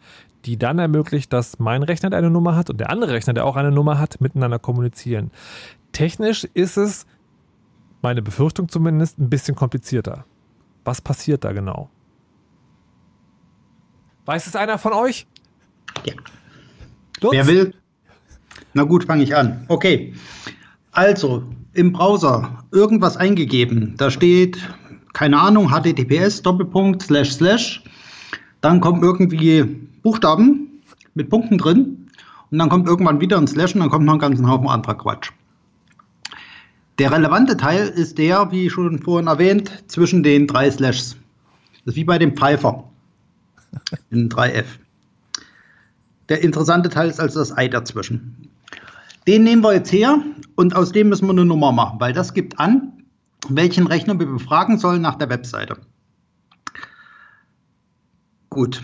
die 0.48 0.58
dann 0.58 0.80
ermöglicht, 0.80 1.34
dass 1.34 1.60
mein 1.60 1.84
Rechner 1.84 2.16
eine 2.16 2.30
Nummer 2.30 2.56
hat 2.56 2.70
und 2.70 2.80
der 2.80 2.90
andere 2.90 3.12
Rechner, 3.14 3.34
der 3.34 3.46
auch 3.46 3.58
eine 3.58 3.72
Nummer 3.72 4.00
hat, 4.00 4.22
miteinander 4.22 4.60
kommunizieren. 4.60 5.30
Technisch 5.92 6.46
ist 6.54 6.78
es, 6.78 7.06
meine 8.02 8.22
Befürchtung 8.22 8.70
zumindest, 8.70 9.20
ein 9.20 9.30
bisschen 9.30 9.56
komplizierter. 9.56 10.24
Was 10.86 11.02
passiert 11.02 11.44
da 11.44 11.52
genau? 11.52 11.90
Weiß 14.26 14.48
es 14.48 14.56
einer 14.56 14.78
von 14.78 14.94
euch? 14.94 15.28
Ja. 16.06 16.14
Lutz? 17.22 17.34
Wer 17.34 17.48
will? 17.48 17.74
Na 18.74 18.84
gut, 18.84 19.04
fange 19.04 19.24
ich 19.24 19.36
an. 19.36 19.66
Okay. 19.68 20.14
Also, 20.92 21.44
im 21.74 21.92
Browser 21.92 22.64
irgendwas 22.72 23.18
eingegeben. 23.18 23.96
Da 23.98 24.10
steht, 24.10 24.58
keine 25.14 25.40
Ahnung, 25.40 25.72
HTTPS, 25.72 26.42
Doppelpunkt, 26.42 27.02
slash, 27.02 27.34
slash. 27.34 27.84
Dann 28.62 28.80
kommen 28.80 29.04
irgendwie 29.04 29.88
Buchstaben 30.02 30.82
mit 31.14 31.30
Punkten 31.30 31.58
drin. 31.58 32.10
Und 32.50 32.60
dann 32.60 32.70
kommt 32.70 32.88
irgendwann 32.88 33.20
wieder 33.20 33.38
ein 33.38 33.48
Slash 33.48 33.76
und 33.76 33.82
dann 33.82 33.90
kommt 33.90 34.06
noch 34.06 34.14
ein 34.14 34.20
ganzen 34.20 34.48
Haufen 34.48 34.68
anderer 34.68 34.96
Quatsch. 34.96 35.32
Der 36.98 37.12
relevante 37.12 37.58
Teil 37.58 37.88
ist 37.88 38.18
der, 38.18 38.52
wie 38.52 38.70
schon 38.70 39.00
vorhin 39.00 39.28
erwähnt, 39.28 39.72
zwischen 39.88 40.24
den 40.24 40.48
drei 40.48 40.72
Slashs. 40.72 41.16
Das 41.86 41.94
ist 41.94 41.96
wie 41.96 42.04
bei 42.04 42.18
dem 42.18 42.36
Pfeifer 42.36 42.90
in 44.10 44.30
3F. 44.30 44.66
Der 46.30 46.42
interessante 46.44 46.90
Teil 46.90 47.10
ist 47.10 47.20
also 47.20 47.40
das 47.40 47.56
Ei 47.56 47.68
dazwischen. 47.68 48.50
Den 49.28 49.44
nehmen 49.44 49.62
wir 49.62 49.74
jetzt 49.74 49.92
her 49.92 50.20
und 50.56 50.76
aus 50.76 50.92
dem 50.92 51.10
müssen 51.10 51.28
wir 51.28 51.32
eine 51.32 51.46
Nummer 51.46 51.72
machen, 51.72 52.00
weil 52.00 52.14
das 52.14 52.34
gibt 52.34 52.60
an, 52.60 52.94
welchen 53.50 53.88
Rechner 53.88 54.18
wir 54.18 54.26
befragen 54.26 54.80
sollen 54.80 55.02
nach 55.02 55.16
der 55.16 55.30
Webseite. 55.30 55.78
Gut. 58.50 58.84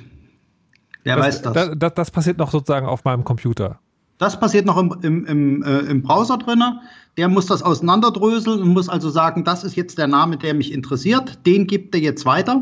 Wer 1.03 1.17
das, 1.17 1.25
weiß 1.25 1.41
das? 1.41 1.77
das? 1.77 1.93
das? 1.93 2.11
passiert 2.11 2.37
noch 2.37 2.51
sozusagen 2.51 2.87
auf 2.87 3.03
meinem 3.03 3.23
Computer. 3.23 3.79
Das 4.17 4.39
passiert 4.39 4.65
noch 4.65 4.77
im, 4.77 4.95
im, 5.01 5.25
im, 5.25 5.63
äh, 5.63 5.79
im 5.79 6.01
Browser 6.01 6.37
drin. 6.37 6.63
Der 7.17 7.27
muss 7.27 7.47
das 7.47 7.61
auseinanderdröseln 7.61 8.61
und 8.61 8.69
muss 8.69 8.89
also 8.89 9.09
sagen, 9.09 9.43
das 9.43 9.63
ist 9.63 9.75
jetzt 9.75 9.97
der 9.97 10.07
Name, 10.07 10.37
der 10.37 10.53
mich 10.53 10.71
interessiert. 10.71 11.45
Den 11.45 11.67
gibt 11.67 11.93
er 11.93 12.01
jetzt 12.01 12.25
weiter 12.25 12.61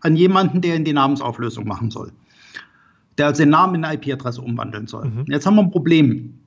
an 0.00 0.16
jemanden, 0.16 0.60
der 0.60 0.76
in 0.76 0.84
die 0.84 0.92
Namensauflösung 0.92 1.66
machen 1.66 1.90
soll. 1.90 2.12
Der 3.18 3.26
also 3.26 3.42
den 3.42 3.50
Namen 3.50 3.76
in 3.76 3.84
eine 3.84 3.96
IP-Adresse 3.96 4.40
umwandeln 4.40 4.86
soll. 4.86 5.06
Mhm. 5.06 5.24
Jetzt 5.26 5.46
haben 5.46 5.56
wir 5.56 5.62
ein 5.62 5.70
Problem. 5.70 6.38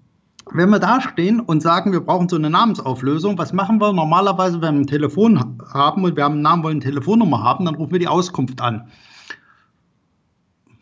Wenn 0.52 0.70
wir 0.70 0.80
da 0.80 1.00
stehen 1.00 1.40
und 1.40 1.62
sagen, 1.62 1.92
wir 1.92 2.02
brauchen 2.02 2.28
so 2.28 2.36
eine 2.36 2.50
Namensauflösung, 2.50 3.38
was 3.38 3.54
machen 3.54 3.80
wir 3.80 3.94
normalerweise, 3.94 4.62
wenn 4.62 4.76
wir 4.76 4.82
ein 4.82 4.88
Telefon 4.88 5.58
haben 5.74 6.04
und 6.04 6.16
wir 6.18 6.24
haben 6.24 6.34
einen 6.34 6.42
Namen, 6.42 6.64
wollen 6.64 6.82
eine 6.82 6.84
Telefonnummer 6.84 7.42
haben, 7.42 7.66
dann 7.66 7.76
rufen 7.76 7.94
wir 7.94 8.00
die 8.00 8.08
Auskunft 8.08 8.60
an. 8.60 8.88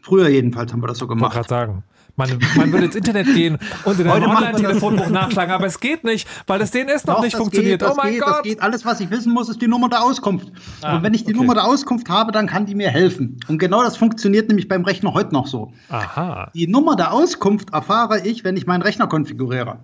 Früher 0.01 0.29
jedenfalls 0.29 0.71
haben 0.73 0.81
wir 0.81 0.87
das 0.87 0.97
so 0.97 1.07
gemacht. 1.07 1.31
Ich 1.31 1.35
gerade 1.35 1.49
sagen. 1.49 1.83
Man, 2.17 2.39
man 2.57 2.71
würde 2.71 2.85
ins 2.85 2.95
Internet 2.95 3.25
gehen 3.27 3.57
und 3.85 3.99
in 3.99 4.07
ein 4.07 4.23
Online-Telefonbuch 4.23 5.09
nachschlagen, 5.09 5.53
aber 5.53 5.65
es 5.65 5.79
geht 5.79 6.03
nicht, 6.03 6.27
weil 6.45 6.59
das 6.59 6.71
DNS 6.71 7.05
noch 7.05 7.15
Doch, 7.15 7.23
nicht 7.23 7.35
funktioniert. 7.35 7.81
Geht, 7.81 7.89
oh 7.89 7.93
mein 7.95 8.13
geht, 8.13 8.21
Gott. 8.21 8.35
Das 8.35 8.43
geht. 8.43 8.61
Alles, 8.61 8.85
was 8.85 8.99
ich 8.99 9.09
wissen 9.09 9.33
muss, 9.33 9.47
ist 9.49 9.61
die 9.61 9.67
Nummer 9.67 9.89
der 9.89 10.03
Auskunft. 10.03 10.51
Ah, 10.81 10.97
und 10.97 11.03
wenn 11.03 11.13
ich 11.13 11.23
die 11.23 11.31
okay. 11.31 11.39
Nummer 11.39 11.53
der 11.53 11.65
Auskunft 11.65 12.09
habe, 12.09 12.31
dann 12.31 12.47
kann 12.47 12.65
die 12.65 12.75
mir 12.75 12.89
helfen. 12.89 13.39
Und 13.47 13.59
genau 13.59 13.81
das 13.81 13.95
funktioniert 13.95 14.49
nämlich 14.49 14.67
beim 14.67 14.83
Rechner 14.83 15.13
heute 15.13 15.33
noch 15.33 15.47
so. 15.47 15.71
Aha. 15.89 16.51
Die 16.53 16.67
Nummer 16.67 16.95
der 16.95 17.13
Auskunft 17.13 17.71
erfahre 17.71 18.19
ich, 18.27 18.43
wenn 18.43 18.57
ich 18.57 18.67
meinen 18.67 18.81
Rechner 18.81 19.07
konfiguriere. 19.07 19.79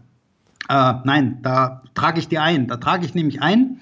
Äh, 0.70 0.94
nein, 1.06 1.40
da 1.44 1.82
trage 1.96 2.20
ich 2.20 2.28
die 2.28 2.40
ein. 2.40 2.68
Da 2.68 2.78
trage 2.78 3.06
ich 3.06 3.16
nämlich 3.16 3.42
ein, 3.42 3.80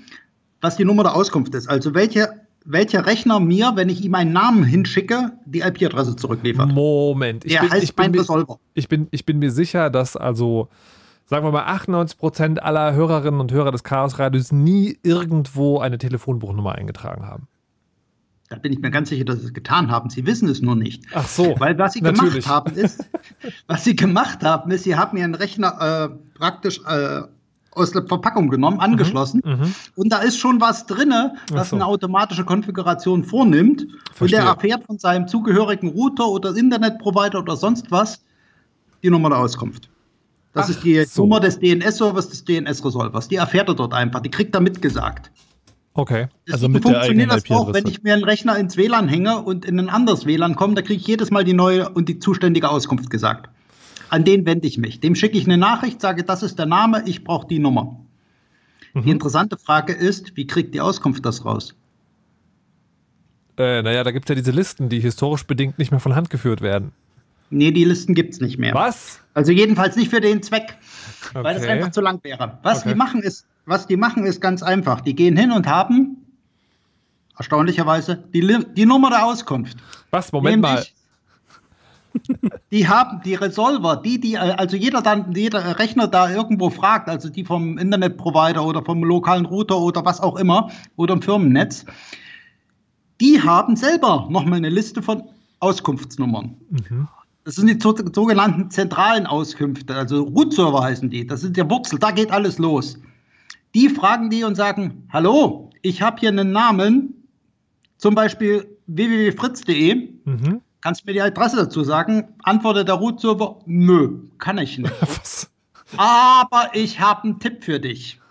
was 0.61 0.77
die 0.77 0.86
Nummer 0.86 1.03
der 1.03 1.15
Auskunft 1.15 1.55
ist. 1.55 1.67
Also 1.67 1.95
welche 1.95 2.44
welcher 2.66 3.05
Rechner 3.05 3.39
mir, 3.39 3.74
wenn 3.76 3.89
ich 3.89 4.03
ihm 4.03 4.16
einen 4.16 4.34
Namen 4.34 4.63
hinschicke, 4.63 5.34
die 5.45 5.61
IP-Adresse 5.61 6.16
zurückliefert. 6.16 6.72
Moment. 6.72 7.45
Ich 7.45 7.53
Der 7.53 7.61
bin, 7.61 7.72
heißt 7.72 7.84
ich 7.84 7.95
bin, 7.95 8.11
mir, 8.11 8.26
ich, 8.74 8.89
bin, 8.89 9.07
ich 9.11 9.26
bin 9.26 9.39
mir 9.39 9.51
sicher, 9.51 9.89
dass 9.89 10.18
also, 10.18 10.70
sagen 11.26 11.45
wir 11.45 11.51
mal, 11.51 11.66
98% 11.66 12.57
aller 12.57 12.93
Hörerinnen 12.93 13.39
und 13.39 13.51
Hörer 13.51 13.72
des 13.72 13.84
Chaos-Radios 13.84 14.51
nie 14.51 14.97
irgendwo 15.03 15.80
eine 15.80 15.97
Telefonbuchnummer 15.97 16.74
eingetragen 16.74 17.26
haben. 17.26 17.47
Da 18.49 18.57
bin 18.57 18.74
ich 18.74 18.80
mir 18.80 18.91
ganz 18.91 19.09
sicher, 19.09 19.26
dass 19.26 19.39
sie 19.39 19.45
es 19.45 19.53
getan 19.53 19.89
haben. 19.89 20.09
Sie 20.09 20.26
wissen 20.26 20.47
es 20.49 20.61
nur 20.61 20.76
nicht. 20.76 21.03
Ach 21.13 21.28
so. 21.28 21.55
Weil 21.59 21.78
was 21.80 21.93
sie 21.93 22.01
natürlich. 22.01 22.45
gemacht 22.45 22.47
haben 22.47 22.76
ist, 22.76 23.09
was 23.68 23.84
sie 23.84 23.95
gemacht 23.95 24.43
haben 24.43 24.70
ist, 24.72 24.84
sie 24.84 24.95
haben 24.95 25.18
ihren 25.18 25.34
Rechner 25.34 26.09
äh, 26.11 26.38
praktisch 26.38 26.80
äh, 26.86 27.24
aus 27.76 27.91
der 27.91 28.03
Verpackung 28.03 28.49
genommen, 28.49 28.80
angeschlossen. 28.80 29.41
Mhm, 29.43 29.51
mhm. 29.51 29.76
und 29.95 30.09
da 30.11 30.19
ist 30.19 30.38
schon 30.38 30.59
was 30.61 30.86
drin, 30.86 31.13
was 31.51 31.69
so. 31.69 31.76
eine 31.76 31.86
automatische 31.86 32.43
Konfiguration 32.43 33.23
vornimmt. 33.23 33.88
Verstehe. 34.13 34.39
Und 34.39 34.45
der 34.45 34.53
erfährt 34.53 34.84
von 34.86 34.97
seinem 34.97 35.28
zugehörigen 35.28 35.89
Router 35.89 36.28
oder 36.28 36.55
Internetprovider 36.55 37.39
oder 37.39 37.55
sonst 37.55 37.91
was 37.91 38.23
die 39.03 39.09
Nummer 39.09 39.30
der 39.30 39.39
Auskunft. 39.39 39.89
Das 40.53 40.65
Ach, 40.65 40.69
ist 40.69 40.84
die 40.84 41.03
so. 41.03 41.23
Nummer 41.23 41.41
des 41.41 41.59
DNS-Servers, 41.59 42.30
des 42.30 42.45
DNS-Resolvers. 42.45 43.28
Die 43.28 43.36
erfährt 43.36 43.67
er 43.67 43.76
dort 43.76 43.93
einfach. 43.93 44.21
Die 44.21 44.32
kriegt 44.32 44.55
er 44.55 44.61
mitgesagt. 44.61 45.30
Okay. 45.93 46.28
Also 46.51 46.67
mit 46.67 46.86
der 46.86 47.01
eigenen 47.01 47.30
das 47.30 47.49
auch, 47.49 47.73
wenn 47.73 47.88
ich 47.88 48.03
mir 48.03 48.13
einen 48.13 48.23
Rechner 48.23 48.57
ins 48.57 48.76
WLAN 48.76 49.07
hänge 49.07 49.41
und 49.41 49.63
in 49.65 49.80
ein 49.80 49.89
anderes 49.89 50.26
WLAN 50.26 50.55
komme, 50.55 50.73
da 50.76 50.82
kriege 50.82 50.99
ich 50.99 51.07
jedes 51.07 51.32
Mal 51.32 51.43
die 51.45 51.53
neue 51.53 51.89
und 51.89 52.09
die 52.09 52.19
zuständige 52.19 52.69
Auskunft 52.69 53.09
gesagt. 53.09 53.49
An 54.10 54.24
den 54.24 54.45
wende 54.45 54.68
ich 54.68 54.78
mich. 54.78 54.99
Dem 54.99 55.16
schicke 55.16 55.38
ich 55.38 55.45
eine 55.45 55.58
Nachricht, 55.58 56.01
sage, 56.01 56.24
das 56.24 56.43
ist 56.43 56.60
der 56.60 56.66
Name, 56.66 57.03
ich 57.06 57.24
brauche 57.24 57.47
die 57.47 57.60
Nummer. 57.60 57.99
Mhm. 58.93 59.03
Die 59.03 59.12
interessante 59.12 59.58
Frage 59.58 59.93
ist, 59.93 60.36
wie 60.36 60.47
kriegt 60.47 60.74
die 60.74 60.82
Auskunft 60.82 61.26
das 61.26 61.45
raus? 61.45 61.76
Äh, 63.58 63.82
naja, 63.82 64.03
da 64.03 64.12
gibt 64.12 64.26
es 64.26 64.30
ja 64.30 64.36
diese 64.36 64.51
Listen, 64.51 64.89
die 64.89 64.99
historisch 64.99 65.45
bedingt 65.45 65.80
nicht 65.80 65.91
mehr 65.91 65.99
von 65.99 66.16
Hand 66.16 66.30
geführt 66.30 66.62
werden. 66.62 66.91
Nee, 67.49 67.72
die 67.72 67.86
Listen 67.86 68.14
gibt 68.16 68.34
es 68.34 68.41
nicht 68.41 68.58
mehr. 68.58 68.74
Was? 68.74 69.20
Also 69.34 69.51
jedenfalls 69.51 69.95
nicht 69.95 70.10
für 70.10 70.20
den 70.20 70.41
Zweck, 70.41 70.78
okay. 71.30 71.43
weil 71.43 71.56
das 71.56 71.66
einfach 71.66 71.91
zu 71.91 72.01
lang 72.01 72.24
wäre. 72.24 72.58
Was 72.64 72.80
okay. 72.80 72.89
die 72.89 72.95
machen 72.95 73.22
ist, 73.22 73.45
was 73.66 73.88
die 73.88 73.97
machen 73.97 74.26
ist 74.26 74.41
ganz 74.41 74.64
einfach. 74.64 75.01
Die 75.01 75.16
gehen 75.16 75.38
hin 75.38 75.51
und 75.51 75.68
haben 75.68 76.18
erstaunlicherweise 77.38 78.24
die, 78.34 78.66
die 78.76 78.86
Nummer 78.86 79.10
der 79.10 79.26
Auskunft. 79.26 79.78
Was? 80.10 80.32
Moment 80.32 80.62
Nämlich, 80.62 80.72
mal 80.72 80.86
die 82.72 82.88
haben 82.88 83.22
die 83.24 83.36
Resolver, 83.36 83.97
die, 83.97 84.20
die, 84.20 84.38
also 84.38 84.78
jeder 84.78 85.01
dann, 85.01 85.34
jeder 85.34 85.80
Rechner 85.80 86.07
da 86.07 86.30
irgendwo 86.30 86.70
fragt, 86.70 87.09
also 87.09 87.30
die 87.30 87.45
vom 87.45 87.78
Internetprovider 87.78 88.66
oder 88.66 88.84
vom 88.84 89.03
lokalen 89.03 89.45
Router 89.45 89.80
oder 89.80 90.05
was 90.05 90.22
auch 90.22 90.38
immer 90.38 90.70
oder 90.95 91.13
im 91.13 91.22
Firmennetz, 91.22 91.86
die 93.22 93.41
haben 93.41 93.76
selber 93.76 94.28
nochmal 94.30 94.57
eine 94.57 94.70
Liste 94.70 95.01
von 95.01 95.24
Auskunftsnummern. 95.59 96.55
Mhm. 96.70 97.07
Das 97.43 97.55
sind 97.55 97.68
die 97.68 97.80
sogenannten 97.80 98.72
zentralen 98.72 99.28
Auskünfte, 99.28 99.93
also 99.93 100.24
Root-Server 100.24 100.84
heißen 100.84 101.11
die. 101.11 101.28
Das 101.28 101.41
sind 101.41 101.55
der 101.57 101.70
Wurzel, 101.70 101.99
da 101.99 102.09
geht 102.09 102.32
alles 102.32 102.57
los. 102.57 102.99
Die 103.76 103.89
fragen 103.89 104.32
die 104.32 104.43
und 104.43 104.55
sagen: 104.55 105.07
Hallo, 105.13 105.70
ich 105.84 106.01
habe 106.01 106.20
hier 106.20 106.30
einen 106.30 106.51
Namen, 106.51 107.28
zum 107.97 108.16
Beispiel 108.16 108.66
www.fritz.de. 108.88 110.09
Mhm. 110.26 110.61
Kannst 110.86 111.01
du 111.01 111.07
mir 111.07 111.13
die 111.13 111.21
Adresse 111.21 111.55
dazu 111.55 111.83
sagen? 111.83 112.27
Antwortet 112.43 112.88
der 112.88 112.93
Root-Server, 112.93 113.57
nö, 113.65 114.19
kann 114.38 114.59
ich 114.59 114.77
nicht. 114.77 114.93
Was? 115.01 115.49
Aber 115.97 116.69
ich 116.73 116.99
habe 116.99 117.23
einen 117.23 117.39
Tipp 117.39 117.63
für 117.63 117.79
dich. 117.79 118.21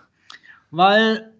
Weil 0.71 1.33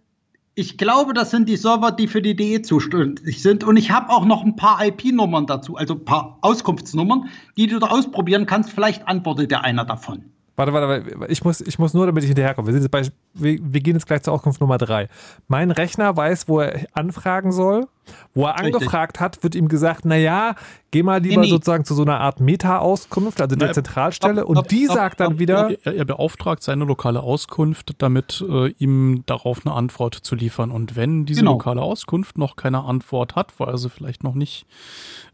ich 0.55 0.77
glaube, 0.77 1.13
das 1.13 1.31
sind 1.31 1.47
die 1.47 1.55
Server, 1.55 1.93
die 1.93 2.09
für 2.09 2.21
die 2.21 2.35
DE 2.35 2.61
zuständig 2.63 3.41
sind. 3.41 3.63
Und 3.63 3.77
ich 3.77 3.91
habe 3.91 4.09
auch 4.09 4.25
noch 4.25 4.43
ein 4.43 4.57
paar 4.57 4.85
IP-Nummern 4.85 5.45
dazu, 5.45 5.77
also 5.77 5.93
ein 5.93 6.03
paar 6.03 6.37
Auskunftsnummern, 6.41 7.29
die 7.55 7.67
du 7.67 7.79
da 7.79 7.87
ausprobieren 7.87 8.45
kannst. 8.45 8.71
Vielleicht 8.71 9.07
antwortet 9.07 9.51
der 9.51 9.63
einer 9.63 9.85
davon. 9.85 10.25
Warte, 10.57 10.73
warte, 10.73 11.15
warte. 11.15 11.31
Ich 11.31 11.45
muss, 11.45 11.61
ich 11.61 11.79
muss 11.79 11.93
nur, 11.93 12.07
damit 12.07 12.23
ich 12.23 12.27
hinterherkomme. 12.27 12.73
Wir, 12.73 12.89
bei, 12.89 13.03
wir, 13.33 13.59
wir, 13.61 13.79
gehen 13.79 13.95
jetzt 13.95 14.07
gleich 14.07 14.23
zur 14.23 14.33
Auskunft 14.33 14.59
Nummer 14.59 14.77
drei. 14.77 15.07
Mein 15.47 15.71
Rechner 15.71 16.17
weiß, 16.17 16.49
wo 16.49 16.59
er 16.59 16.87
anfragen 16.91 17.53
soll. 17.53 17.87
Wo 18.33 18.45
er 18.45 18.57
angefragt 18.57 19.19
hat, 19.19 19.43
wird 19.43 19.55
ihm 19.55 19.67
gesagt, 19.67 20.05
naja, 20.05 20.55
geh 20.91 21.03
mal 21.03 21.21
lieber 21.21 21.41
nee, 21.41 21.47
nee. 21.47 21.51
sozusagen 21.51 21.83
zu 21.85 21.93
so 21.93 22.03
einer 22.03 22.19
Art 22.19 22.39
Meta-Auskunft, 22.39 23.41
also 23.41 23.55
der 23.55 23.67
Na, 23.67 23.73
Zentralstelle, 23.73 24.41
ab, 24.41 24.49
ab, 24.49 24.57
und 24.57 24.71
die 24.71 24.87
ab, 24.89 24.95
sagt 24.95 25.19
dann 25.19 25.39
wieder. 25.39 25.71
Er, 25.83 25.95
er, 25.95 26.05
beauftragt 26.05 26.63
seine 26.63 26.85
lokale 26.85 27.21
Auskunft, 27.21 27.95
damit 27.97 28.43
äh, 28.47 28.69
ihm 28.77 29.23
darauf 29.25 29.65
eine 29.65 29.75
Antwort 29.75 30.15
zu 30.15 30.35
liefern. 30.35 30.71
Und 30.71 30.95
wenn 30.95 31.25
diese 31.25 31.41
genau. 31.41 31.53
lokale 31.53 31.81
Auskunft 31.81 32.37
noch 32.37 32.55
keine 32.55 32.83
Antwort 32.83 33.35
hat, 33.35 33.59
weil 33.59 33.69
er 33.69 33.77
sie 33.77 33.89
vielleicht 33.89 34.23
noch 34.23 34.35
nicht 34.35 34.65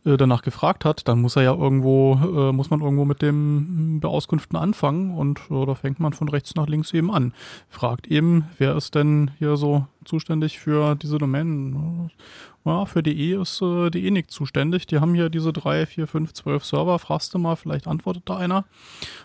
äh, 0.03 0.17
danach 0.17 0.41
gefragt 0.41 0.83
hat, 0.83 1.07
dann 1.07 1.21
muss 1.21 1.35
er 1.35 1.43
ja 1.43 1.53
irgendwo, 1.53 2.13
äh, 2.13 2.51
muss 2.51 2.71
man 2.71 2.81
irgendwo 2.81 3.05
mit 3.05 3.21
dem 3.21 3.99
Beauskunften 3.99 4.57
anfangen 4.57 5.15
und 5.15 5.39
äh, 5.51 5.65
da 5.65 5.75
fängt 5.75 5.99
man 5.99 6.13
von 6.13 6.27
rechts 6.27 6.55
nach 6.55 6.67
links 6.67 6.91
eben 6.93 7.11
an. 7.11 7.33
Fragt 7.69 8.07
eben, 8.07 8.45
wer 8.57 8.75
ist 8.75 8.95
denn 8.95 9.31
hier 9.37 9.57
so 9.57 9.85
zuständig 10.05 10.59
für 10.59 10.95
diese 10.95 11.17
Domänen? 11.17 12.11
Ja, 12.63 12.85
für 12.85 13.01
DE 13.01 13.41
ist 13.41 13.61
äh, 13.61 13.89
DE 13.89 14.11
nicht 14.11 14.29
zuständig. 14.29 14.85
Die 14.87 14.99
haben 14.99 15.15
hier 15.15 15.29
diese 15.29 15.51
drei, 15.51 15.85
vier, 15.85 16.07
fünf, 16.07 16.33
zwölf 16.33 16.63
Server. 16.63 16.99
Fragst 16.99 17.33
du 17.33 17.39
mal, 17.39 17.55
vielleicht 17.55 17.87
antwortet 17.87 18.23
da 18.25 18.37
einer. 18.37 18.65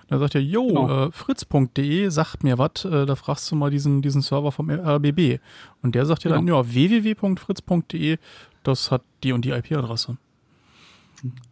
Dann 0.09 0.19
sagt 0.21 0.35
er, 0.35 0.43
jo, 0.43 0.67
genau. 0.67 1.07
äh, 1.07 1.13
fritz.de 1.13 2.09
sagt 2.09 2.45
mir 2.45 2.59
was. 2.59 2.85
Äh, 2.85 3.05
da 3.07 3.15
fragst 3.15 3.51
du 3.51 3.57
mal 3.57 3.71
diesen, 3.71 4.01
diesen 4.01 4.23
Server 4.23 4.53
vom 4.53 4.71
RBB. 4.71 5.41
Und 5.83 5.95
der 5.95 6.07
sagt 6.07 6.25
dir 6.25 6.31
genau. 6.31 6.37
dann, 6.37 6.49
ja, 6.49 6.73
www.fritz.de, 6.73 8.19
das 8.63 8.91
hat 8.91 9.03
die 9.23 9.33
und 9.33 9.45
die 9.45 9.51
IP-Adresse. 9.51 10.17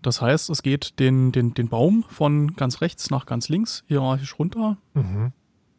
Das 0.02 0.20
heißt, 0.20 0.50
es 0.50 0.62
geht 0.62 0.98
den, 0.98 1.32
den, 1.32 1.54
den 1.54 1.68
Baum 1.68 2.04
von 2.08 2.54
ganz 2.54 2.80
rechts 2.80 3.10
nach 3.10 3.26
ganz 3.26 3.48
links 3.48 3.82
hierarchisch 3.88 4.38
runter. 4.38 4.76
Mhm. 4.94 5.32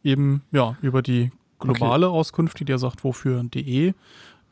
Eben, 0.04 0.41
ja, 0.52 0.78
über 0.82 1.02
die 1.02 1.32
globale 1.60 2.08
okay. 2.08 2.18
Auskunft, 2.18 2.60
die 2.60 2.66
dir 2.66 2.78
sagt, 2.78 3.03
wofür 3.03 3.43
DE 3.43 3.93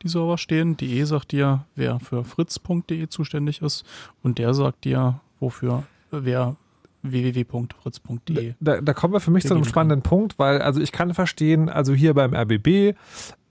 die 0.02 0.08
Server 0.08 0.38
stehen. 0.38 0.76
DE 0.76 1.04
sagt 1.04 1.32
dir, 1.32 1.64
wer 1.74 1.98
für 2.00 2.24
fritz.de 2.24 3.08
zuständig 3.08 3.62
ist 3.62 3.84
und 4.22 4.38
der 4.38 4.54
sagt 4.54 4.84
dir, 4.84 5.20
wofür, 5.40 5.84
wer 6.10 6.56
www.fritz.de. 7.02 8.54
Da, 8.60 8.80
da, 8.80 8.94
kommen 8.94 9.12
wir 9.12 9.20
für 9.20 9.30
mich 9.30 9.46
zu 9.46 9.54
einem 9.54 9.64
spannenden 9.64 10.02
kann. 10.02 10.10
Punkt, 10.10 10.38
weil 10.38 10.62
also 10.62 10.80
ich 10.80 10.90
kann 10.90 11.12
verstehen, 11.12 11.68
also 11.68 11.92
hier 11.92 12.14
beim 12.14 12.34
RBB 12.34 12.94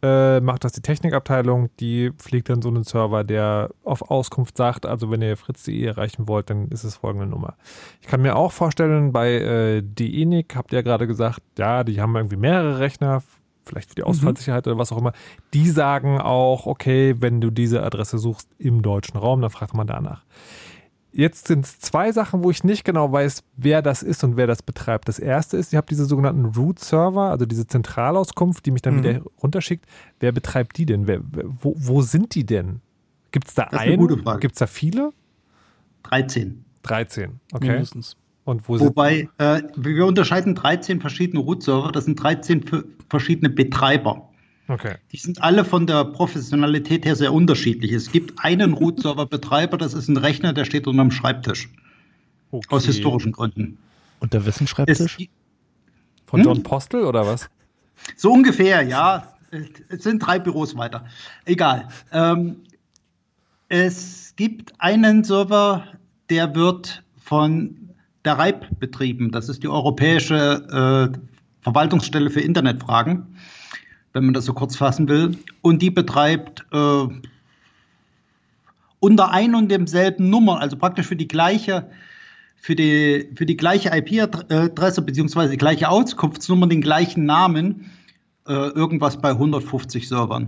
äh, 0.02 0.40
macht 0.42 0.64
das 0.64 0.74
die 0.74 0.82
Technikabteilung, 0.82 1.70
die 1.80 2.12
pflegt 2.18 2.50
dann 2.50 2.64
so 2.64 2.70
einen 2.70 2.84
Server, 2.84 3.24
der 3.24 3.70
auf 3.84 4.10
Auskunft 4.10 4.58
sagt, 4.58 4.88
also 4.88 5.12
wenn 5.12 5.22
ihr 5.22 5.38
fritz.de 5.38 5.86
erreichen 5.86 6.28
wollt, 6.28 6.50
dann 6.50 6.68
ist 6.70 6.84
es 6.84 6.98
folgende 6.98 7.28
Nummer. 7.28 7.56
Ich 8.02 8.08
kann 8.08 8.22
mir 8.22 8.36
auch 8.36 8.52
vorstellen, 8.52 9.14
bei 9.14 9.34
äh, 9.34 9.82
DENIC 9.84 10.56
habt 10.56 10.74
ihr 10.74 10.80
ja 10.80 10.82
gerade 10.82 11.06
gesagt, 11.06 11.42
ja, 11.58 11.84
die 11.84 12.02
haben 12.02 12.16
irgendwie 12.16 12.38
mehrere 12.38 12.80
Rechner, 12.80 13.22
vielleicht 13.66 13.90
für 13.90 13.96
die 13.96 14.02
mhm. 14.02 14.08
Ausfallsicherheit 14.08 14.66
mhm. 14.66 14.72
oder 14.72 14.80
was 14.80 14.92
auch 14.92 14.98
immer. 14.98 15.14
Die 15.54 15.70
sagen 15.70 16.20
auch, 16.20 16.66
okay, 16.66 17.16
wenn 17.20 17.42
du 17.42 17.50
diese 17.50 17.84
Adresse 17.84 18.18
suchst 18.18 18.50
im 18.58 18.82
deutschen 18.82 19.18
Raum, 19.18 19.42
dann 19.42 19.50
fragt 19.50 19.74
man 19.74 19.88
danach. 19.88 20.24
Jetzt 21.16 21.48
sind 21.48 21.66
es 21.66 21.80
zwei 21.80 22.12
Sachen, 22.12 22.44
wo 22.44 22.50
ich 22.50 22.64
nicht 22.64 22.84
genau 22.84 23.12
weiß, 23.12 23.44
wer 23.56 23.84
das 23.84 24.02
ist 24.02 24.24
und 24.24 24.36
wer 24.36 24.48
das 24.48 24.64
betreibt. 24.64 25.08
Das 25.08 25.20
erste 25.20 25.58
ist, 25.58 25.72
ihr 25.72 25.78
habt 25.78 25.92
diese 25.92 26.06
sogenannten 26.06 26.46
Root-Server, 26.46 27.30
also 27.30 27.46
diese 27.46 27.68
Zentralauskunft, 27.68 28.66
die 28.66 28.72
mich 28.72 28.82
dann 28.82 28.96
mhm. 28.96 29.04
wieder 29.04 29.22
runterschickt. 29.42 29.86
Wer 30.20 30.32
betreibt 30.32 30.76
die 30.78 30.88
denn? 30.88 31.06
Wer, 31.06 31.22
wo, 31.24 31.76
wo 31.78 32.02
sind 32.02 32.34
die 32.34 32.46
denn? 32.46 32.82
Gibt 33.32 33.48
es 33.48 33.54
da 33.54 33.68
das 33.70 33.80
einen? 33.80 34.08
Gibt 34.40 34.56
es 34.56 34.60
da 34.60 34.66
viele? 34.66 35.14
13. 36.04 36.66
13, 36.82 37.40
okay. 37.54 37.68
Mindestens. 37.68 38.18
Und 38.46 38.68
wo 38.68 38.80
Wobei, 38.80 39.30
äh, 39.38 39.62
wir 39.76 40.06
unterscheiden 40.06 40.56
13 40.56 41.00
verschiedene 41.00 41.42
Root-Server, 41.42 41.92
das 41.92 42.06
sind 42.06 42.22
13 42.22 42.66
verschiedene 43.10 43.50
Betreiber. 43.50 44.30
Okay. 44.68 44.96
Die 45.12 45.18
sind 45.18 45.42
alle 45.42 45.64
von 45.64 45.88
der 45.88 46.06
Professionalität 46.06 47.06
her 47.06 47.16
sehr 47.16 47.34
unterschiedlich. 47.34 47.92
Es 47.92 48.12
gibt 48.12 48.44
einen 48.44 48.74
Root-Server-Betreiber, 48.74 49.78
das 49.78 49.94
ist 49.94 50.10
ein 50.10 50.18
Rechner, 50.18 50.54
der 50.54 50.66
steht 50.66 50.88
unter 50.88 51.02
einem 51.02 51.12
Schreibtisch. 51.12 51.70
Okay. 52.52 52.76
Aus 52.76 52.86
historischen 52.86 53.32
Gründen. 53.32 53.78
Und 54.20 54.34
der 54.34 54.46
wessen 54.46 54.68
Schreibtisch? 54.68 55.00
Es, 55.00 55.28
von 56.26 56.40
hm? 56.40 56.46
John 56.46 56.64
Postel 56.64 57.04
oder 57.06 57.26
was? 57.26 57.50
So 58.16 58.32
ungefähr, 58.32 58.82
ja. 58.82 59.34
Es 59.90 60.04
sind 60.04 60.20
drei 60.20 60.40
Büros 60.40 60.76
weiter. 60.76 61.06
Egal. 61.46 61.88
Ähm, 62.12 62.64
es 63.70 64.34
gibt 64.36 64.74
einen 64.80 65.24
Server, 65.24 65.88
der 66.30 66.56
wird 66.56 67.04
von 67.18 67.83
der 68.26 68.38
REIB 68.38 68.80
betrieben. 68.80 69.32
Das 69.32 69.50
ist 69.50 69.64
die 69.64 69.68
Europäische 69.68 71.12
äh, 71.14 71.18
Verwaltungsstelle 71.62 72.30
für 72.30 72.42
Internetfragen 72.42 73.28
wenn 74.14 74.26
man 74.26 74.34
das 74.34 74.46
so 74.46 74.54
kurz 74.54 74.76
fassen 74.76 75.10
will. 75.10 75.38
Und 75.62 75.82
die 75.82 75.90
betreibt 75.90 76.66
äh, 76.72 77.08
unter 79.00 79.32
ein 79.32 79.56
und 79.56 79.70
demselben 79.70 80.30
Nummer, 80.30 80.62
also 80.62 80.78
praktisch 80.78 81.08
für 81.08 81.16
die 81.16 81.28
gleiche 81.28 81.90
für 82.56 82.78
die, 82.78 83.30
für 83.36 83.46
die 83.46 83.58
gleiche 83.58 83.90
IP-Adresse 83.90 85.02
beziehungsweise 85.02 85.52
die 85.52 85.58
gleiche 85.58 85.90
Auskunftsnummer, 85.90 86.68
den 86.68 86.80
gleichen 86.80 87.26
Namen, 87.26 87.92
äh, 88.48 88.54
irgendwas 88.54 89.20
bei 89.20 89.32
150 89.32 90.08
Servern. 90.08 90.48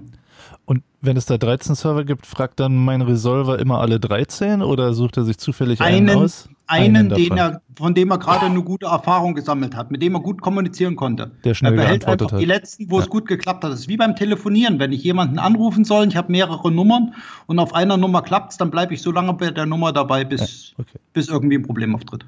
Und 0.64 0.82
wenn 1.02 1.18
es 1.18 1.26
da 1.26 1.38
13 1.38 1.76
Server 1.76 2.06
gibt, 2.06 2.26
fragt 2.26 2.62
dann 2.62 2.78
mein 2.78 3.02
Resolver 3.02 3.60
immer 3.60 3.82
alle 3.82 4.00
13 4.00 4.62
oder 4.62 4.94
sucht 4.94 5.18
er 5.18 5.26
sich 5.26 5.38
zufällig 5.40 5.82
einen, 5.82 6.10
einen 6.10 6.24
aus? 6.24 6.48
Einen, 6.68 7.10
den 7.10 7.38
er, 7.38 7.62
von 7.76 7.94
dem 7.94 8.12
er 8.12 8.18
gerade 8.18 8.46
eine 8.46 8.62
gute 8.64 8.88
Erfahrung 8.88 9.36
gesammelt 9.36 9.76
hat, 9.76 9.92
mit 9.92 10.02
dem 10.02 10.16
er 10.16 10.22
gut 10.22 10.42
kommunizieren 10.42 10.96
konnte. 10.96 11.32
Der 11.44 11.54
schnell 11.54 11.74
er 11.74 11.78
behält 11.78 12.06
einfach 12.06 12.32
hat. 12.32 12.40
die 12.40 12.46
letzten, 12.46 12.90
wo 12.90 12.98
ja. 12.98 13.04
es 13.04 13.10
gut 13.10 13.28
geklappt 13.28 13.64
hat. 13.64 13.72
Das 13.72 13.82
ist 13.82 13.88
wie 13.88 13.98
beim 13.98 14.16
Telefonieren. 14.16 14.80
Wenn 14.80 14.92
ich 14.92 15.04
jemanden 15.04 15.40
anrufen 15.40 15.86
soll, 15.86 16.08
ich 16.08 16.16
habe 16.16 16.32
mehrere 16.32 16.72
Nummern 16.72 17.14
und 17.48 17.60
auf 17.60 17.74
einer 17.74 17.98
Nummer 17.98 18.22
klappt 18.22 18.52
es, 18.52 18.58
dann 18.58 18.72
bleibe 18.72 18.94
ich 18.94 19.02
so 19.02 19.12
lange 19.12 19.34
bei 19.34 19.52
der 19.52 19.66
Nummer 19.66 19.94
dabei, 19.94 20.24
bis, 20.24 20.74
ja, 20.78 20.84
okay. 20.84 21.00
bis 21.14 21.28
irgendwie 21.28 21.58
ein 21.58 21.64
Problem 21.64 21.96
auftritt. 21.96 22.26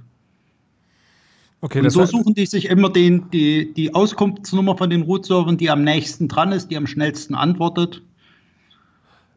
Okay, 1.61 1.81
und 1.81 1.89
so 1.89 2.05
suchen 2.05 2.35
die 2.35 2.45
sich 2.45 2.65
immer 2.65 2.89
den, 2.89 3.31
die, 3.31 3.73
die 3.73 3.95
Auskunftsnummer 3.95 4.77
von 4.77 4.91
den 4.91 5.01
Root-Servern, 5.01 5.57
die 5.57 5.71
am 5.71 5.83
nächsten 5.83 6.27
dran 6.27 6.51
ist, 6.51 6.69
die 6.69 6.77
am 6.77 6.85
schnellsten 6.85 7.33
antwortet. 7.33 8.03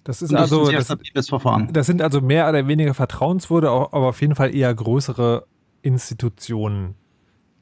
Das 0.05 0.23
ist, 0.23 0.35
also 0.35 0.71
das, 0.71 0.97
das, 1.15 1.29
Verfahren. 1.29 1.73
das 1.73 1.87
sind 1.87 2.01
also 2.01 2.21
mehr 2.21 2.49
oder 2.49 2.67
weniger 2.67 2.95
vertrauenswürde, 2.95 3.69
aber 3.69 4.09
auf 4.09 4.21
jeden 4.21 4.35
Fall 4.35 4.55
eher 4.55 4.75
größere 4.75 5.47
Institutionen, 5.83 6.95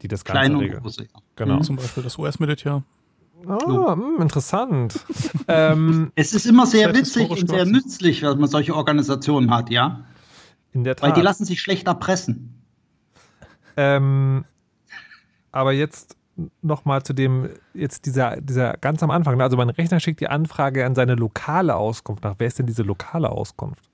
die 0.03 0.09
das 0.09 0.25
Ganze 0.25 0.41
Kleine 0.41 0.61
regeln. 0.61 0.83
Große, 0.83 1.03
ja. 1.03 1.09
Genau. 1.37 1.57
Mhm. 1.57 1.63
Zum 1.63 1.77
Beispiel 1.77 2.03
das 2.03 2.17
US-Militär. 2.17 2.85
Ah, 3.47 3.59
mh, 3.67 3.93
hm, 3.93 4.23
interessant. 4.23 5.01
ähm, 5.49 6.13
es 6.15 6.33
ist 6.33 6.47
immer 6.47 6.67
sehr 6.67 6.95
witzig 6.95 7.31
und 7.31 7.49
sehr 7.49 7.65
nützlich, 7.65 8.23
wenn 8.23 8.39
man 8.39 8.49
solche 8.49 8.75
Organisationen 8.75 9.51
hat, 9.51 9.71
ja. 9.71 10.05
In 10.73 10.85
der 10.85 10.97
Tat. 10.97 11.09
Weil 11.09 11.15
die 11.15 11.23
lassen 11.23 11.45
sich 11.45 11.61
schlecht 11.61 11.87
erpressen. 11.87 12.63
Ähm, 13.77 14.45
aber 15.53 15.73
jetzt 15.73 16.18
nochmal 16.63 17.03
zu 17.03 17.13
dem, 17.13 17.49
jetzt 17.75 18.07
dieser, 18.07 18.41
dieser 18.41 18.75
ganz 18.75 19.03
am 19.03 19.11
Anfang. 19.11 19.37
Ne? 19.37 19.43
Also 19.43 19.57
mein 19.57 19.71
Rechner 19.71 20.01
schickt 20.01 20.21
die 20.21 20.29
Anfrage 20.29 20.87
an 20.87 20.95
seine 20.95 21.15
lokale 21.15 21.77
Auskunft 21.77 22.25
nach. 22.25 22.35
Wer 22.39 22.47
ist 22.47 22.59
denn 22.59 22.67
diese 22.67 22.83
lokale 22.83 23.31
Auskunft? 23.31 23.89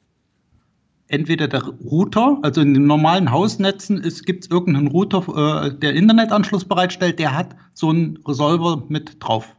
Entweder 1.08 1.48
der 1.48 1.62
Router, 1.62 2.38
also 2.42 2.60
in 2.62 2.74
den 2.74 2.86
normalen 2.86 3.30
Hausnetzen 3.30 4.02
gibt 4.24 4.44
es 4.44 4.50
irgendeinen 4.50 4.88
Router, 4.88 5.66
äh, 5.66 5.78
der 5.78 5.94
Internetanschluss 5.94 6.64
bereitstellt, 6.64 7.18
der 7.18 7.36
hat 7.36 7.54
so 7.74 7.90
einen 7.90 8.18
Resolver 8.26 8.84
mit 8.88 9.22
drauf. 9.22 9.54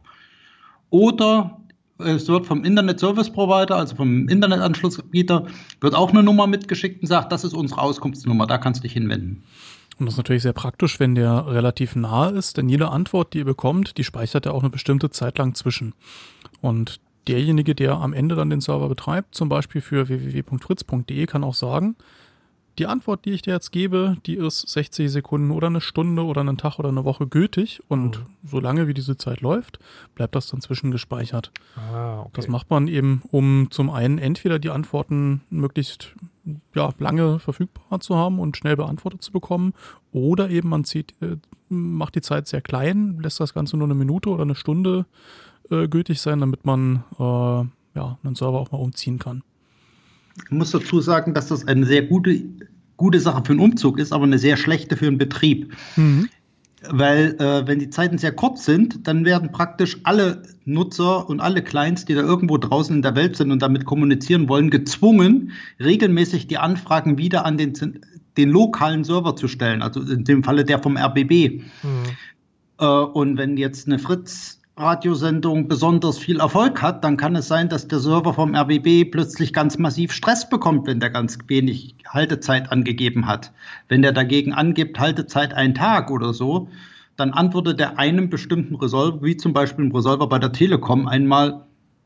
Oder 0.90 1.60
es 1.98 2.28
wird 2.28 2.46
vom 2.46 2.64
Internet 2.64 3.00
Service 3.00 3.30
Provider, 3.30 3.76
also 3.76 3.96
vom 3.96 4.28
Internetanschlussbieter, 4.28 5.46
wird 5.80 5.94
auch 5.94 6.10
eine 6.10 6.22
Nummer 6.22 6.46
mitgeschickt 6.46 7.00
und 7.00 7.08
sagt, 7.08 7.32
das 7.32 7.44
ist 7.44 7.54
unsere 7.54 7.80
Auskunftsnummer, 7.80 8.46
da 8.46 8.58
kannst 8.58 8.80
du 8.80 8.82
dich 8.82 8.92
hinwenden. 8.92 9.44
Und 9.98 10.06
das 10.06 10.14
ist 10.14 10.18
natürlich 10.18 10.42
sehr 10.42 10.52
praktisch, 10.52 11.00
wenn 11.00 11.14
der 11.14 11.46
relativ 11.46 11.96
nah 11.96 12.28
ist, 12.28 12.58
denn 12.58 12.68
jede 12.68 12.90
Antwort, 12.90 13.32
die 13.32 13.38
ihr 13.38 13.44
bekommt, 13.44 13.96
die 13.96 14.04
speichert 14.04 14.46
er 14.46 14.54
auch 14.54 14.60
eine 14.62 14.70
bestimmte 14.70 15.10
Zeit 15.10 15.38
lang 15.38 15.54
zwischen. 15.54 15.94
Und 16.60 17.00
derjenige, 17.28 17.74
der 17.74 17.94
am 17.94 18.12
Ende 18.12 18.34
dann 18.34 18.50
den 18.50 18.60
Server 18.60 18.88
betreibt, 18.88 19.34
zum 19.34 19.48
Beispiel 19.48 19.80
für 19.80 20.08
www.fritz.de, 20.08 21.26
kann 21.26 21.44
auch 21.44 21.54
sagen, 21.54 21.96
die 22.78 22.86
Antwort, 22.86 23.24
die 23.24 23.30
ich 23.30 23.42
dir 23.42 23.54
jetzt 23.54 23.72
gebe, 23.72 24.16
die 24.26 24.34
ist 24.34 24.68
60 24.68 25.10
Sekunden 25.10 25.50
oder 25.50 25.68
eine 25.68 25.80
Stunde 25.80 26.24
oder 26.24 26.42
einen 26.42 26.58
Tag 26.58 26.78
oder 26.78 26.90
eine 26.90 27.04
Woche 27.04 27.26
gültig 27.26 27.82
und 27.88 28.18
mhm. 28.18 28.26
solange 28.44 28.86
wie 28.86 28.94
diese 28.94 29.16
Zeit 29.16 29.40
läuft, 29.40 29.78
bleibt 30.14 30.34
das 30.34 30.48
dann 30.48 30.60
zwischengespeichert. 30.60 31.52
Ah, 31.76 32.20
okay. 32.20 32.30
Das 32.34 32.48
macht 32.48 32.70
man 32.70 32.88
eben, 32.88 33.22
um 33.30 33.68
zum 33.70 33.90
einen 33.90 34.18
entweder 34.18 34.58
die 34.58 34.70
Antworten 34.70 35.42
möglichst 35.50 36.14
ja, 36.74 36.90
lange 36.98 37.38
verfügbar 37.38 38.00
zu 38.00 38.16
haben 38.16 38.38
und 38.38 38.56
schnell 38.56 38.76
beantwortet 38.76 39.22
zu 39.22 39.32
bekommen 39.32 39.72
oder 40.12 40.50
eben 40.50 40.68
man 40.68 40.84
zieht, 40.84 41.14
äh, 41.20 41.36
macht 41.68 42.14
die 42.14 42.20
Zeit 42.20 42.46
sehr 42.46 42.60
klein, 42.60 43.18
lässt 43.20 43.40
das 43.40 43.54
Ganze 43.54 43.76
nur 43.76 43.86
eine 43.86 43.94
Minute 43.94 44.28
oder 44.28 44.42
eine 44.42 44.54
Stunde 44.54 45.06
äh, 45.70 45.88
gültig 45.88 46.20
sein, 46.20 46.40
damit 46.40 46.64
man 46.64 47.04
äh, 47.18 47.22
ja, 47.22 48.18
einen 48.22 48.34
Server 48.34 48.60
auch 48.60 48.70
mal 48.70 48.78
umziehen 48.78 49.18
kann. 49.18 49.42
Ich 50.44 50.50
muss 50.50 50.70
dazu 50.70 51.00
sagen, 51.00 51.34
dass 51.34 51.48
das 51.48 51.66
eine 51.66 51.86
sehr 51.86 52.02
gute, 52.02 52.42
gute 52.96 53.20
Sache 53.20 53.42
für 53.44 53.52
einen 53.52 53.60
Umzug 53.60 53.98
ist, 53.98 54.12
aber 54.12 54.24
eine 54.24 54.38
sehr 54.38 54.56
schlechte 54.56 54.96
für 54.96 55.06
einen 55.06 55.18
Betrieb. 55.18 55.72
Mhm. 55.96 56.28
weil 56.88 57.34
äh, 57.40 57.66
wenn 57.66 57.78
die 57.78 57.90
Zeiten 57.90 58.18
sehr 58.18 58.32
kurz 58.32 58.64
sind, 58.64 59.06
dann 59.08 59.24
werden 59.24 59.50
praktisch 59.50 59.98
alle 60.04 60.42
Nutzer 60.66 61.28
und 61.28 61.40
alle 61.40 61.62
Clients, 61.62 62.04
die 62.04 62.14
da 62.14 62.20
irgendwo 62.20 62.58
draußen 62.58 62.94
in 62.94 63.02
der 63.02 63.16
Welt 63.16 63.36
sind 63.36 63.50
und 63.50 63.62
damit 63.62 63.86
kommunizieren 63.86 64.48
wollen, 64.48 64.70
gezwungen, 64.70 65.52
regelmäßig 65.80 66.46
die 66.46 66.58
Anfragen 66.58 67.18
wieder 67.18 67.44
an 67.44 67.56
den, 67.56 68.00
den 68.36 68.50
lokalen 68.50 69.04
Server 69.04 69.34
zu 69.34 69.48
stellen, 69.48 69.82
also 69.82 70.00
in 70.00 70.24
dem 70.24 70.44
Falle 70.44 70.64
der 70.64 70.78
vom 70.80 70.96
RBB. 70.96 71.62
Mhm. 71.82 72.02
Äh, 72.78 72.86
und 72.86 73.38
wenn 73.38 73.56
jetzt 73.56 73.88
eine 73.88 73.98
Fritz 73.98 74.55
Radiosendung 74.78 75.68
besonders 75.68 76.18
viel 76.18 76.38
Erfolg 76.38 76.82
hat, 76.82 77.02
dann 77.02 77.16
kann 77.16 77.34
es 77.34 77.48
sein, 77.48 77.70
dass 77.70 77.88
der 77.88 77.98
Server 77.98 78.34
vom 78.34 78.54
RBB 78.54 79.10
plötzlich 79.10 79.54
ganz 79.54 79.78
massiv 79.78 80.12
Stress 80.12 80.50
bekommt, 80.50 80.86
wenn 80.86 81.00
der 81.00 81.08
ganz 81.08 81.38
wenig 81.46 81.94
Haltezeit 82.06 82.70
angegeben 82.70 83.26
hat. 83.26 83.52
Wenn 83.88 84.02
der 84.02 84.12
dagegen 84.12 84.52
angibt, 84.52 84.98
Haltezeit 84.98 85.54
ein 85.54 85.74
Tag 85.74 86.10
oder 86.10 86.34
so, 86.34 86.68
dann 87.16 87.32
antwortet 87.32 87.80
er 87.80 87.98
einem 87.98 88.28
bestimmten 88.28 88.74
Resolver, 88.74 89.22
wie 89.22 89.38
zum 89.38 89.54
Beispiel 89.54 89.86
ein 89.86 89.92
Resolver 89.92 90.26
bei 90.26 90.38
der 90.38 90.52
Telekom, 90.52 91.08
einmal, 91.08 91.64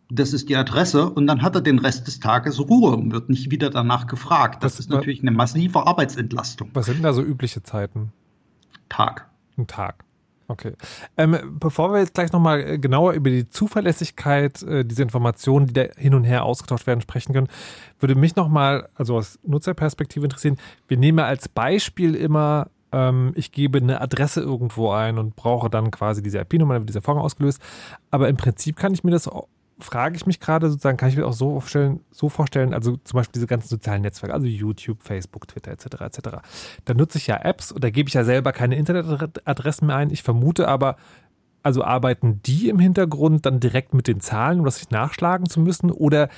das 0.08 0.32
ist 0.32 0.48
die 0.48 0.54
Adresse, 0.54 1.10
und 1.10 1.26
dann 1.26 1.42
hat 1.42 1.56
er 1.56 1.62
den 1.62 1.80
Rest 1.80 2.06
des 2.06 2.20
Tages 2.20 2.60
Ruhe 2.60 2.92
und 2.92 3.12
wird 3.12 3.30
nicht 3.30 3.50
wieder 3.50 3.70
danach 3.70 4.06
gefragt. 4.06 4.62
Das 4.62 4.74
was, 4.74 4.80
ist 4.80 4.90
natürlich 4.90 5.22
eine 5.22 5.32
massive 5.32 5.88
Arbeitsentlastung. 5.88 6.70
Was 6.74 6.86
sind 6.86 7.02
da 7.02 7.12
so 7.12 7.22
übliche 7.22 7.64
Zeiten? 7.64 8.12
Tag. 8.88 9.28
Ein 9.58 9.66
Tag. 9.66 10.04
Okay. 10.50 10.72
Ähm, 11.16 11.58
bevor 11.60 11.92
wir 11.92 12.00
jetzt 12.00 12.14
gleich 12.14 12.32
nochmal 12.32 12.60
äh, 12.60 12.78
genauer 12.78 13.12
über 13.12 13.30
die 13.30 13.48
Zuverlässigkeit 13.48 14.60
äh, 14.62 14.84
dieser 14.84 15.04
Informationen, 15.04 15.68
die 15.68 15.72
da 15.72 15.82
hin 15.96 16.12
und 16.12 16.24
her 16.24 16.44
ausgetauscht 16.44 16.88
werden, 16.88 17.00
sprechen 17.00 17.32
können, 17.32 17.46
würde 18.00 18.16
mich 18.16 18.34
nochmal, 18.34 18.88
also 18.96 19.16
aus 19.16 19.38
Nutzerperspektive 19.44 20.26
interessieren, 20.26 20.56
wir 20.88 20.96
nehmen 20.96 21.20
als 21.20 21.48
Beispiel 21.48 22.16
immer, 22.16 22.66
ähm, 22.90 23.30
ich 23.36 23.52
gebe 23.52 23.78
eine 23.78 24.00
Adresse 24.00 24.40
irgendwo 24.40 24.90
ein 24.90 25.18
und 25.18 25.36
brauche 25.36 25.70
dann 25.70 25.92
quasi 25.92 26.20
diese 26.20 26.40
IP-Nummer, 26.40 26.74
dann 26.74 26.82
wird 26.82 26.88
dieser 26.88 27.02
Vorgang 27.02 27.22
ausgelöst. 27.22 27.62
Aber 28.10 28.28
im 28.28 28.36
Prinzip 28.36 28.74
kann 28.74 28.92
ich 28.92 29.04
mir 29.04 29.12
das 29.12 29.30
frage 29.80 30.16
ich 30.16 30.26
mich 30.26 30.40
gerade 30.40 30.70
sozusagen, 30.70 30.96
kann 30.96 31.08
ich 31.08 31.16
mir 31.16 31.26
auch 31.26 31.32
so 31.32 31.60
vorstellen, 31.60 32.00
so 32.10 32.28
vorstellen, 32.28 32.74
also 32.74 32.96
zum 32.98 33.16
Beispiel 33.18 33.34
diese 33.34 33.46
ganzen 33.46 33.68
sozialen 33.68 34.02
Netzwerke, 34.02 34.34
also 34.34 34.46
YouTube, 34.46 35.02
Facebook, 35.02 35.48
Twitter 35.48 35.72
etc. 35.72 35.86
etc. 36.00 36.18
Da 36.84 36.94
nutze 36.94 37.18
ich 37.18 37.26
ja 37.26 37.36
Apps 37.36 37.72
und 37.72 37.84
da 37.84 37.90
gebe 37.90 38.08
ich 38.08 38.14
ja 38.14 38.24
selber 38.24 38.52
keine 38.52 38.76
Internetadressen 38.76 39.86
mehr 39.86 39.96
ein. 39.96 40.10
Ich 40.10 40.22
vermute 40.22 40.68
aber, 40.68 40.96
also 41.62 41.84
arbeiten 41.84 42.40
die 42.42 42.68
im 42.68 42.78
Hintergrund 42.78 43.46
dann 43.46 43.60
direkt 43.60 43.94
mit 43.94 44.08
den 44.08 44.20
Zahlen, 44.20 44.60
um 44.60 44.64
das 44.64 44.78
nicht 44.78 44.92
nachschlagen 44.92 45.48
zu 45.48 45.60
müssen? 45.60 45.90
Oder 45.90 46.28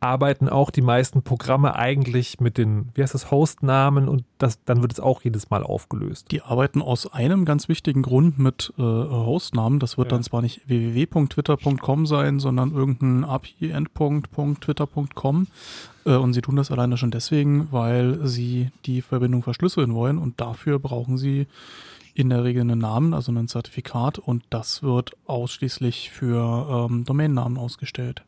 arbeiten 0.00 0.48
auch 0.48 0.70
die 0.70 0.80
meisten 0.80 1.22
Programme 1.22 1.76
eigentlich 1.76 2.40
mit 2.40 2.56
den, 2.56 2.88
wie 2.94 3.02
heißt 3.02 3.12
das, 3.12 3.30
Hostnamen 3.30 4.08
und 4.08 4.24
das, 4.38 4.64
dann 4.64 4.80
wird 4.80 4.92
es 4.92 5.00
auch 5.00 5.20
jedes 5.22 5.50
Mal 5.50 5.62
aufgelöst. 5.62 6.30
Die 6.30 6.40
arbeiten 6.40 6.80
aus 6.80 7.12
einem 7.12 7.44
ganz 7.44 7.68
wichtigen 7.68 8.00
Grund 8.00 8.38
mit 8.38 8.72
äh, 8.78 8.82
Hostnamen. 8.82 9.78
Das 9.78 9.98
wird 9.98 10.10
ja. 10.10 10.16
dann 10.16 10.24
zwar 10.24 10.40
nicht 10.40 10.66
www.twitter.com 10.68 12.06
sein, 12.06 12.40
sondern 12.40 12.72
irgendein 12.72 13.24
API-Endpunkt.twitter.com. 13.24 15.48
Äh, 16.06 16.14
und 16.14 16.32
sie 16.32 16.40
tun 16.40 16.56
das 16.56 16.70
alleine 16.70 16.96
schon 16.96 17.10
deswegen, 17.10 17.68
weil 17.70 18.26
sie 18.26 18.70
die 18.86 19.02
Verbindung 19.02 19.42
verschlüsseln 19.42 19.94
wollen 19.94 20.16
und 20.16 20.40
dafür 20.40 20.78
brauchen 20.78 21.18
sie 21.18 21.46
in 22.14 22.30
der 22.30 22.42
Regel 22.42 22.62
einen 22.62 22.78
Namen, 22.78 23.12
also 23.12 23.32
ein 23.32 23.48
Zertifikat 23.48 24.18
und 24.18 24.44
das 24.50 24.82
wird 24.82 25.12
ausschließlich 25.26 26.10
für 26.10 26.88
ähm, 26.90 27.04
Domainnamen 27.04 27.58
ausgestellt. 27.58 28.24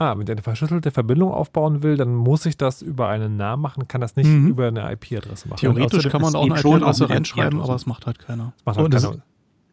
Ah, 0.00 0.16
wenn 0.16 0.22
ich 0.22 0.30
eine 0.30 0.42
verschlüsselte 0.42 0.92
Verbindung 0.92 1.32
aufbauen 1.32 1.82
will, 1.82 1.96
dann 1.96 2.14
muss 2.14 2.46
ich 2.46 2.56
das 2.56 2.82
über 2.82 3.08
einen 3.08 3.36
Namen 3.36 3.62
machen, 3.62 3.88
kann 3.88 4.00
das 4.00 4.14
nicht 4.14 4.28
mhm. 4.28 4.46
über 4.46 4.68
eine 4.68 4.92
IP-Adresse 4.92 5.48
machen. 5.48 5.58
Theoretisch 5.58 6.08
kann 6.08 6.22
man 6.22 6.36
auch 6.36 6.44
eine 6.44 6.60
IP-Adresse 6.60 7.10
reinschreiben, 7.10 7.60
aber 7.60 7.72
das 7.72 7.86
macht 7.86 8.06
halt 8.06 8.20
keiner. 8.20 8.52
Das 8.64 8.76
macht 8.76 8.78
halt 8.78 8.92
keiner. 8.92 9.22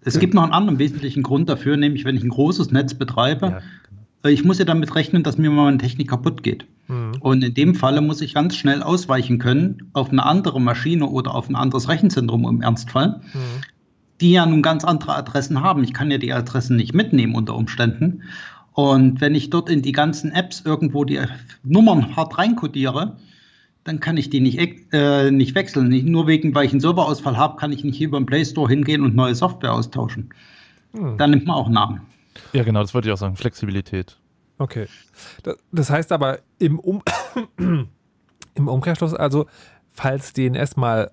Es 0.02 0.20
gibt 0.20 0.34
noch 0.34 0.44
einen 0.44 0.54
anderen 0.54 0.80
wesentlichen 0.80 1.24
Grund 1.24 1.50
dafür, 1.50 1.78
nämlich 1.78 2.06
wenn 2.06 2.16
ich 2.16 2.24
ein 2.24 2.30
großes 2.30 2.72
Netz 2.72 2.94
betreibe, 2.94 3.48
ja, 3.48 3.60
genau. 3.60 4.34
ich 4.34 4.44
muss 4.44 4.60
ja 4.60 4.66
damit 4.66 4.96
rechnen, 4.96 5.24
dass 5.24 5.38
mir 5.38 5.50
mal 5.50 5.66
meine 5.66 5.80
Technik 5.80 6.10
kaputt 6.10 6.44
geht. 6.44 6.66
Mhm. 6.88 7.14
Und 7.20 7.44
in 7.44 7.54
dem 7.54 7.76
Falle 7.76 8.02
muss 8.02 8.22
ich 8.22 8.34
ganz 8.34 8.56
schnell 8.56 8.84
ausweichen 8.84 9.40
können 9.40 9.90
auf 9.94 10.10
eine 10.10 10.24
andere 10.24 10.62
Maschine 10.62 11.08
oder 11.08 11.34
auf 11.34 11.50
ein 11.50 11.56
anderes 11.56 11.90
Rechenzentrum 11.90 12.48
im 12.48 12.62
Ernstfall, 12.62 13.22
mhm. 13.34 13.62
die 14.22 14.32
ja 14.32 14.46
nun 14.46 14.62
ganz 14.62 14.84
andere 14.84 15.16
Adressen 15.16 15.62
haben. 15.62 15.84
Ich 15.84 15.94
kann 15.94 16.12
ja 16.12 16.18
die 16.18 16.34
Adressen 16.34 16.76
nicht 16.78 16.94
mitnehmen 16.94 17.36
unter 17.36 17.56
Umständen. 17.56 18.22
Und 18.76 19.22
wenn 19.22 19.36
ich 19.36 19.50
dort 19.50 19.70
in 19.70 19.82
die 19.82 19.94
ganzen 19.94 20.34
Apps 20.34 20.62
irgendwo 20.66 21.06
die 21.06 21.22
Nummern 21.64 22.16
hart 22.18 22.38
reinkodiere, 22.38 23.16
dann 23.86 24.02
kann 24.02 24.18
ich 24.18 24.30
die 24.30 24.42
nicht, 24.42 24.60
äh, 24.92 25.32
nicht 25.32 25.56
wechseln. 25.56 25.88
Nicht 25.88 26.06
nur 26.06 26.28
wegen, 26.28 26.54
weil 26.54 26.66
ich 26.66 26.72
einen 26.72 26.82
Serverausfall 26.82 27.38
habe, 27.38 27.56
kann 27.56 27.72
ich 27.72 27.86
nicht 27.86 27.96
hier 27.96 28.10
über 28.10 28.20
den 28.20 28.26
Play 28.26 28.44
Store 28.44 28.68
hingehen 28.68 29.02
und 29.04 29.16
neue 29.16 29.34
Software 29.34 29.74
austauschen. 29.74 30.30
Hm. 30.92 31.18
Dann 31.18 31.30
nimmt 31.30 31.46
man 31.46 31.56
auch 31.56 31.70
Namen. 31.70 32.02
Ja, 32.52 32.64
genau, 32.64 32.82
das 32.82 32.94
wollte 32.94 33.08
ich 33.08 33.14
auch 33.14 33.18
sagen. 33.18 33.38
Flexibilität. 33.38 34.18
Okay. 34.58 34.88
Das 35.72 35.90
heißt 35.90 36.12
aber 36.12 36.40
im, 36.60 36.78
um 36.78 37.02
im 38.56 38.68
Umkehrschluss, 38.68 39.14
also 39.14 39.46
falls 39.92 40.34
DNS 40.34 40.76
mal 40.76 41.12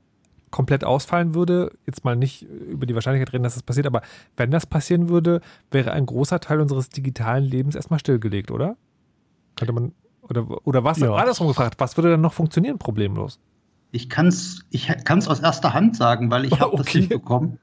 komplett 0.52 0.84
ausfallen 0.84 1.34
würde, 1.34 1.72
jetzt 1.86 2.04
mal 2.04 2.14
nicht 2.14 2.42
über 2.42 2.86
die 2.86 2.94
Wahrscheinlichkeit 2.94 3.32
reden, 3.32 3.42
dass 3.42 3.54
das 3.54 3.64
passiert, 3.64 3.86
aber 3.86 4.02
wenn 4.36 4.52
das 4.52 4.66
passieren 4.66 5.08
würde, 5.08 5.40
wäre 5.72 5.90
ein 5.90 6.06
großer 6.06 6.38
Teil 6.38 6.60
unseres 6.60 6.90
digitalen 6.90 7.42
Lebens 7.42 7.74
erstmal 7.74 7.98
stillgelegt, 7.98 8.52
oder? 8.52 8.76
Könnte 9.56 9.72
man, 9.72 9.92
oder, 10.20 10.46
oder 10.64 10.84
was, 10.84 10.98
ja. 10.98 11.12
andersrum 11.12 11.48
gefragt, 11.48 11.74
was 11.78 11.96
würde 11.96 12.10
dann 12.10 12.20
noch 12.20 12.34
funktionieren 12.34 12.78
problemlos? 12.78 13.40
Ich 13.94 14.08
kann 14.08 14.28
es 14.28 14.64
ich 14.70 14.90
kann's 15.04 15.28
aus 15.28 15.40
erster 15.40 15.74
Hand 15.74 15.96
sagen, 15.96 16.30
weil 16.30 16.46
ich 16.46 16.52
habe 16.60 16.72
okay. 16.72 16.82
das 16.82 16.92
hinbekommen. 16.92 17.58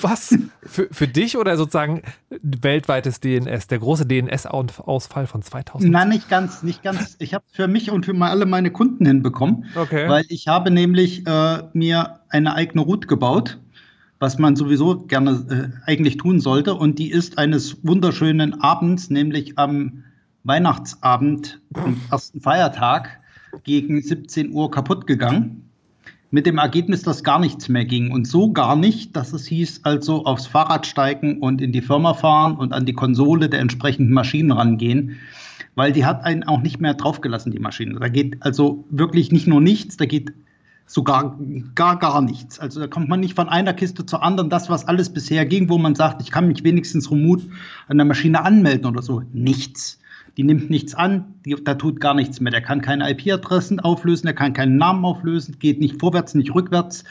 Was? 0.00 0.38
Für, 0.62 0.86
für 0.92 1.08
dich 1.08 1.36
oder 1.36 1.56
sozusagen 1.56 2.02
weltweites 2.40 3.18
DNS, 3.18 3.66
der 3.66 3.80
große 3.80 4.06
DNS-Ausfall 4.06 5.26
von 5.26 5.42
2000? 5.42 5.90
Nein, 5.90 6.08
nicht 6.08 6.28
ganz, 6.28 6.62
nicht 6.62 6.84
ganz. 6.84 7.16
Ich 7.18 7.34
habe 7.34 7.44
es 7.48 7.56
für 7.56 7.66
mich 7.66 7.90
und 7.90 8.06
für 8.06 8.14
alle 8.22 8.46
meine 8.46 8.70
Kunden 8.70 9.04
hinbekommen, 9.04 9.66
okay. 9.74 10.08
weil 10.08 10.24
ich 10.28 10.46
habe 10.46 10.70
nämlich 10.70 11.26
äh, 11.26 11.64
mir 11.72 12.20
eine 12.28 12.54
eigene 12.54 12.82
Route 12.82 13.08
gebaut, 13.08 13.58
was 14.20 14.38
man 14.38 14.54
sowieso 14.54 14.98
gerne 14.98 15.72
äh, 15.84 15.90
eigentlich 15.90 16.16
tun 16.16 16.40
sollte. 16.40 16.74
Und 16.74 17.00
die 17.00 17.10
ist 17.10 17.38
eines 17.38 17.84
wunderschönen 17.84 18.60
Abends, 18.60 19.10
nämlich 19.10 19.58
am 19.58 20.04
Weihnachtsabend, 20.44 21.60
am 21.74 22.00
ersten 22.08 22.40
Feiertag, 22.40 23.18
gegen 23.64 24.00
17 24.00 24.52
Uhr 24.52 24.70
kaputt 24.70 25.08
gegangen 25.08 25.71
mit 26.32 26.46
dem 26.46 26.56
Ergebnis, 26.56 27.02
dass 27.02 27.22
gar 27.22 27.38
nichts 27.38 27.68
mehr 27.68 27.84
ging. 27.84 28.10
Und 28.10 28.26
so 28.26 28.52
gar 28.52 28.74
nicht, 28.74 29.14
dass 29.14 29.34
es 29.34 29.46
hieß, 29.46 29.82
also 29.84 30.24
aufs 30.24 30.46
Fahrrad 30.46 30.86
steigen 30.86 31.38
und 31.38 31.60
in 31.60 31.72
die 31.72 31.82
Firma 31.82 32.14
fahren 32.14 32.56
und 32.56 32.72
an 32.72 32.86
die 32.86 32.94
Konsole 32.94 33.50
der 33.50 33.60
entsprechenden 33.60 34.14
Maschinen 34.14 34.50
rangehen, 34.50 35.18
weil 35.74 35.92
die 35.92 36.06
hat 36.06 36.24
einen 36.24 36.42
auch 36.42 36.62
nicht 36.62 36.80
mehr 36.80 36.94
draufgelassen, 36.94 37.52
die 37.52 37.58
Maschine. 37.58 38.00
Da 38.00 38.08
geht 38.08 38.42
also 38.42 38.86
wirklich 38.88 39.30
nicht 39.30 39.46
nur 39.46 39.60
nichts, 39.60 39.98
da 39.98 40.06
geht 40.06 40.32
sogar 40.86 41.38
gar, 41.74 41.98
gar 41.98 42.22
nichts. 42.22 42.58
Also 42.58 42.80
da 42.80 42.86
kommt 42.86 43.10
man 43.10 43.20
nicht 43.20 43.34
von 43.34 43.50
einer 43.50 43.74
Kiste 43.74 44.06
zur 44.06 44.22
anderen. 44.22 44.48
Das, 44.48 44.70
was 44.70 44.88
alles 44.88 45.12
bisher 45.12 45.44
ging, 45.44 45.68
wo 45.68 45.76
man 45.76 45.94
sagt, 45.94 46.22
ich 46.22 46.30
kann 46.30 46.48
mich 46.48 46.64
wenigstens 46.64 47.10
remote 47.10 47.44
an 47.88 47.98
der 47.98 48.06
Maschine 48.06 48.42
anmelden 48.42 48.86
oder 48.86 49.02
so. 49.02 49.22
Nichts 49.34 49.98
die 50.36 50.44
nimmt 50.44 50.70
nichts 50.70 50.94
an, 50.94 51.34
die, 51.44 51.56
da 51.62 51.74
tut 51.74 52.00
gar 52.00 52.14
nichts 52.14 52.40
mehr. 52.40 52.50
Der 52.50 52.62
kann 52.62 52.80
keine 52.80 53.10
IP-Adressen 53.10 53.80
auflösen, 53.80 54.26
der 54.26 54.34
kann 54.34 54.52
keinen 54.52 54.76
Namen 54.76 55.04
auflösen, 55.04 55.56
geht 55.58 55.80
nicht 55.80 56.00
vorwärts, 56.00 56.34
nicht 56.34 56.54
rückwärts. 56.54 57.04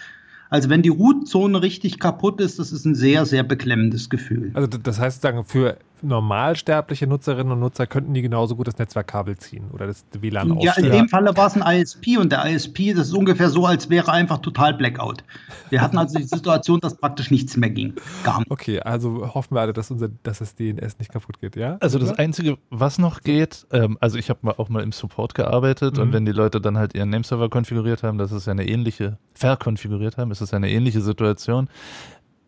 Also 0.50 0.70
wenn 0.70 0.82
die 0.82 0.90
Root-Zone 0.90 1.62
richtig 1.62 2.00
kaputt 2.00 2.42
ist, 2.42 2.60
das 2.60 2.74
ist 2.74 2.86
ein 2.86 2.96
sehr, 2.96 3.26
sehr 3.26 3.44
beklemmendes 3.44 4.10
Gefühl. 4.10 4.52
Also 4.54 4.68
das 4.68 5.00
heißt, 5.00 5.22
sagen, 5.22 5.46
für 5.46 5.78
normalsterbliche 6.04 7.08
Nutzerinnen 7.08 7.54
und 7.54 7.60
Nutzer 7.60 7.88
könnten 7.88 8.14
die 8.14 8.22
genauso 8.22 8.56
gut 8.56 8.68
das 8.68 8.78
Netzwerkkabel 8.78 9.38
ziehen 9.38 9.70
oder 9.72 9.88
das 9.88 10.06
WLAN 10.14 10.52
ausstellen. 10.52 10.88
Ja, 10.88 10.94
in 10.94 11.04
dem 11.04 11.10
Falle 11.10 11.36
war 11.36 11.48
es 11.48 11.60
ein 11.60 11.80
ISP 11.80 12.18
und 12.18 12.32
der 12.32 12.46
ISP, 12.46 12.94
das 12.94 13.08
ist 13.08 13.14
ungefähr 13.14 13.50
so, 13.50 13.66
als 13.66 13.90
wäre 13.90 14.12
einfach 14.12 14.40
total 14.40 14.74
Blackout. 14.74 15.24
Wir 15.70 15.82
hatten 15.82 15.98
also 15.98 16.18
die 16.18 16.24
Situation, 16.24 16.80
dass 16.80 16.96
praktisch 16.96 17.32
nichts 17.32 17.58
mehr 17.58 17.70
ging. 17.70 17.94
Gar 18.24 18.40
nicht. 18.40 18.52
Okay, 18.52 18.80
also 18.80 19.34
hoffen 19.34 19.56
wir 19.56 19.62
alle, 19.62 19.74
dass, 19.74 19.92
unser, 19.92 20.10
dass 20.24 20.40
das 20.40 20.56
DNS 20.56 21.00
nicht 21.00 21.12
kaputt 21.12 21.40
geht, 21.40 21.56
ja? 21.56 21.78
Also 21.80 22.00
das 22.00 22.12
Einzige, 22.18 22.58
was 22.70 22.98
noch 22.98 23.22
geht, 23.22 23.66
ähm, 23.72 23.98
also 24.02 24.18
ich 24.18 24.30
habe 24.30 24.60
auch 24.60 24.70
mal 24.70 24.84
im 24.84 24.92
Support 24.92 25.36
gearbeitet 25.36 25.98
mhm. 25.98 26.04
und 26.04 26.14
wenn 26.14 26.26
die 26.26 26.32
Leute 26.32 26.62
dann 26.62 26.78
halt 26.78 26.96
ihren 26.96 27.10
Nameserver 27.10 27.50
konfiguriert 27.50 28.04
haben, 28.04 28.18
das 28.18 28.32
ist 28.32 28.48
ja 28.48 28.52
eine 28.52 28.68
ähnliche, 28.68 29.18
verkonfiguriert 29.34 30.18
haben, 30.18 30.32
ist 30.32 30.42
das 30.42 30.52
ja 30.52 30.58
eine 30.58 30.70
ähnliche 30.70 31.02
Situation. 31.02 31.70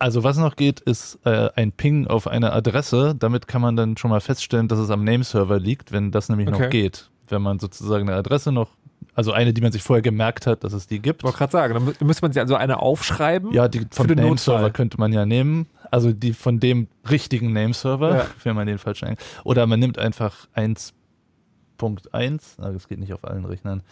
Also 0.04 0.22
was 0.22 0.36
noch 0.36 0.56
geht, 0.56 0.80
ist 0.80 1.18
äh, 1.24 1.48
ein 1.56 1.72
Ping 1.72 2.06
auf 2.08 2.28
eine 2.28 2.52
Adresse. 2.52 3.14
Damit 3.18 3.48
kann 3.48 3.62
man 3.62 3.74
dann 3.74 3.96
schon 3.96 4.10
mal 4.10 4.20
feststellen, 4.20 4.68
dass 4.68 4.78
es 4.78 4.90
am 4.90 5.02
Nameserver 5.02 5.58
liegt, 5.58 5.92
wenn 5.92 6.10
das 6.10 6.28
nämlich 6.28 6.48
okay. 6.48 6.62
noch 6.62 6.68
geht. 6.68 7.08
Wenn 7.28 7.40
man 7.40 7.58
sozusagen 7.58 8.06
eine 8.06 8.18
Adresse 8.18 8.52
noch, 8.52 8.68
also 9.14 9.32
eine, 9.32 9.54
die 9.54 9.62
man 9.62 9.72
sich 9.72 9.82
vorher 9.82 10.02
gemerkt 10.02 10.46
hat, 10.46 10.62
dass 10.62 10.74
es 10.74 10.86
die 10.86 11.00
gibt. 11.00 11.22
Ich 11.22 11.24
wollte 11.24 11.38
gerade 11.38 11.52
sagen, 11.52 11.94
dann 11.98 12.06
müsste 12.06 12.22
man 12.22 12.34
sich 12.34 12.42
also 12.42 12.54
eine 12.54 12.80
aufschreiben. 12.80 13.50
Ja, 13.54 13.66
die 13.66 13.86
vom 13.90 14.06
Nameserver 14.08 14.70
könnte 14.72 15.00
man 15.00 15.10
ja 15.14 15.24
nehmen. 15.24 15.68
Also 15.90 16.12
die 16.12 16.34
von 16.34 16.60
dem 16.60 16.88
richtigen 17.08 17.54
Nameserver, 17.54 18.14
ja. 18.14 18.26
wenn 18.42 18.56
man 18.56 18.66
den 18.66 18.76
falschen 18.76 19.08
ein. 19.08 19.16
Oder 19.42 19.66
man 19.66 19.80
nimmt 19.80 19.98
einfach 19.98 20.48
1.1, 20.54 22.60
also 22.60 22.72
das 22.74 22.88
geht 22.88 22.98
nicht 22.98 23.14
auf 23.14 23.24
allen 23.24 23.46
Rechnern. 23.46 23.82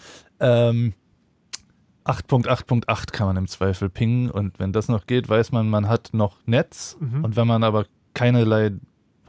Ähm, 0.41 0.93
8.8.8 2.05 3.13
kann 3.13 3.27
man 3.29 3.37
im 3.37 3.47
Zweifel 3.47 3.89
pingen 3.89 4.31
und 4.31 4.59
wenn 4.59 4.73
das 4.73 4.89
noch 4.89 5.07
geht, 5.07 5.29
weiß 5.29 5.53
man, 5.53 5.69
man 5.71 5.89
hat 5.89 6.11
noch 6.13 6.39
Netz 6.47 6.97
mhm. 6.99 7.25
und 7.25 7.37
wenn 7.37 7.47
man 7.47 7.63
aber 7.63 7.87
keinerlei 8.15 8.73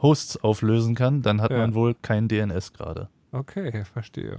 Hosts 0.02 0.42
auflösen 0.42 0.94
kann, 0.94 1.22
dann 1.22 1.40
hat 1.40 1.50
ja. 1.50 1.58
man 1.58 1.74
wohl 1.74 1.94
kein 1.94 2.28
DNS 2.28 2.72
gerade. 2.72 3.08
Okay, 3.32 3.84
verstehe. 3.92 4.38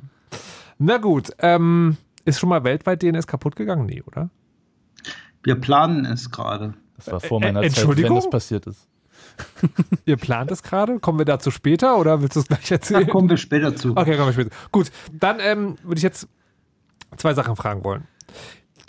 Na 0.77 0.97
gut, 0.97 1.31
ähm, 1.39 1.97
ist 2.25 2.39
schon 2.39 2.49
mal 2.49 2.63
weltweit 2.63 3.01
DNS 3.01 3.27
kaputt 3.27 3.55
gegangen? 3.55 3.85
Nee, 3.85 4.03
oder? 4.05 4.29
Wir 5.43 5.55
planen 5.55 6.05
es 6.05 6.31
gerade. 6.31 6.73
Das 6.97 7.11
war 7.11 7.19
vor 7.19 7.39
meiner 7.39 7.63
äh, 7.63 7.69
Zeit, 7.69 7.87
wenn 7.87 8.15
das 8.15 8.29
passiert 8.29 8.67
ist. 8.67 8.87
Ihr 10.05 10.17
plant 10.17 10.51
es 10.51 10.63
gerade? 10.63 10.99
Kommen 10.99 11.19
wir 11.19 11.25
dazu 11.25 11.51
später 11.51 11.97
oder 11.97 12.21
willst 12.21 12.35
du 12.35 12.39
es 12.41 12.47
gleich 12.47 12.71
erzählen? 12.71 13.05
Da 13.05 13.11
kommen 13.11 13.29
wir 13.29 13.37
später 13.37 13.75
zu. 13.75 13.91
Okay, 13.95 14.15
kommen 14.15 14.27
wir 14.27 14.33
später. 14.33 14.55
Gut, 14.71 14.91
dann 15.11 15.39
ähm, 15.39 15.75
würde 15.83 15.97
ich 15.97 16.03
jetzt 16.03 16.27
zwei 17.17 17.33
Sachen 17.33 17.55
fragen 17.55 17.83
wollen. 17.83 18.07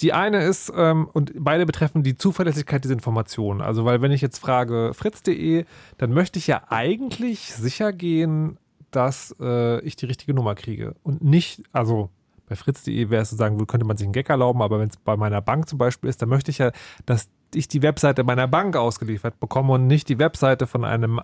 Die 0.00 0.12
eine 0.12 0.42
ist, 0.44 0.72
ähm, 0.76 1.08
und 1.12 1.32
beide 1.36 1.66
betreffen 1.66 2.02
die 2.02 2.16
Zuverlässigkeit 2.16 2.84
dieser 2.84 2.94
Informationen. 2.94 3.60
Also, 3.60 3.84
weil 3.84 4.02
wenn 4.02 4.12
ich 4.12 4.20
jetzt 4.20 4.38
frage 4.38 4.92
fritz.de, 4.94 5.64
dann 5.98 6.12
möchte 6.12 6.38
ich 6.38 6.46
ja 6.46 6.62
eigentlich 6.68 7.54
sicher 7.54 7.92
gehen, 7.92 8.58
dass 8.90 9.34
äh, 9.40 9.80
ich 9.80 9.96
die 9.96 10.06
richtige 10.06 10.34
Nummer 10.34 10.54
kriege. 10.54 10.94
Und 11.02 11.22
nicht, 11.22 11.62
also 11.72 12.10
bei 12.46 12.56
fritz.de 12.56 13.10
wäre 13.10 13.22
es 13.22 13.30
sozusagen, 13.30 13.64
könnte 13.66 13.86
man 13.86 13.96
sich 13.96 14.06
einen 14.06 14.12
Gag 14.12 14.30
erlauben, 14.30 14.62
aber 14.62 14.78
wenn 14.78 14.88
es 14.88 14.96
bei 14.96 15.16
meiner 15.16 15.40
Bank 15.40 15.68
zum 15.68 15.78
Beispiel 15.78 16.08
ist, 16.08 16.22
dann 16.22 16.28
möchte 16.28 16.50
ich 16.50 16.58
ja, 16.58 16.70
dass 17.04 17.28
ich 17.54 17.68
die 17.68 17.82
Webseite 17.82 18.24
meiner 18.24 18.46
Bank 18.46 18.76
ausgeliefert 18.76 19.40
bekomme 19.40 19.74
und 19.74 19.86
nicht 19.86 20.08
die 20.08 20.18
Webseite 20.18 20.66
von 20.66 20.84
einem 20.84 21.20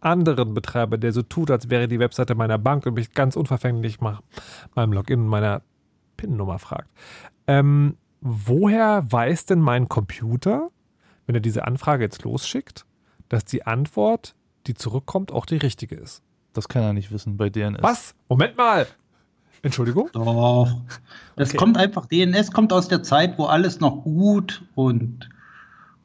anderen 0.00 0.54
Betreiber, 0.54 0.98
der 0.98 1.12
so 1.12 1.22
tut, 1.22 1.50
als 1.50 1.70
wäre 1.70 1.88
die 1.88 1.98
Webseite 1.98 2.34
meiner 2.34 2.58
Bank 2.58 2.86
und 2.86 2.94
mich 2.94 3.12
ganz 3.14 3.36
unverfänglich 3.36 4.00
nach 4.00 4.22
meinem 4.74 4.92
Login 4.92 5.20
und 5.20 5.28
meiner 5.28 5.62
PIN-Nummer 6.16 6.58
fragt. 6.58 6.88
Ähm, 7.46 7.96
woher 8.22 9.04
weiß 9.10 9.46
denn 9.46 9.60
mein 9.60 9.88
Computer, 9.88 10.70
wenn 11.26 11.34
er 11.34 11.40
diese 11.40 11.66
Anfrage 11.66 12.04
jetzt 12.04 12.22
losschickt, 12.24 12.86
dass 13.28 13.44
die 13.44 13.66
Antwort, 13.66 14.34
die 14.66 14.74
zurückkommt, 14.74 15.32
auch 15.32 15.44
die 15.44 15.56
richtige 15.56 15.96
ist? 15.96 16.22
Das 16.52 16.68
kann 16.68 16.82
er 16.82 16.92
nicht 16.92 17.10
wissen 17.10 17.36
bei 17.36 17.50
DNS. 17.50 17.82
Was? 17.82 18.14
Moment 18.28 18.56
mal! 18.56 18.86
Entschuldigung? 19.62 20.10
Doch. 20.12 20.80
Das 21.36 21.50
okay. 21.50 21.56
kommt 21.56 21.78
einfach, 21.78 22.06
DNS 22.06 22.50
kommt 22.52 22.72
aus 22.72 22.88
der 22.88 23.02
Zeit, 23.02 23.38
wo 23.38 23.44
alles 23.44 23.80
noch 23.80 24.02
gut 24.02 24.62
und 24.74 25.30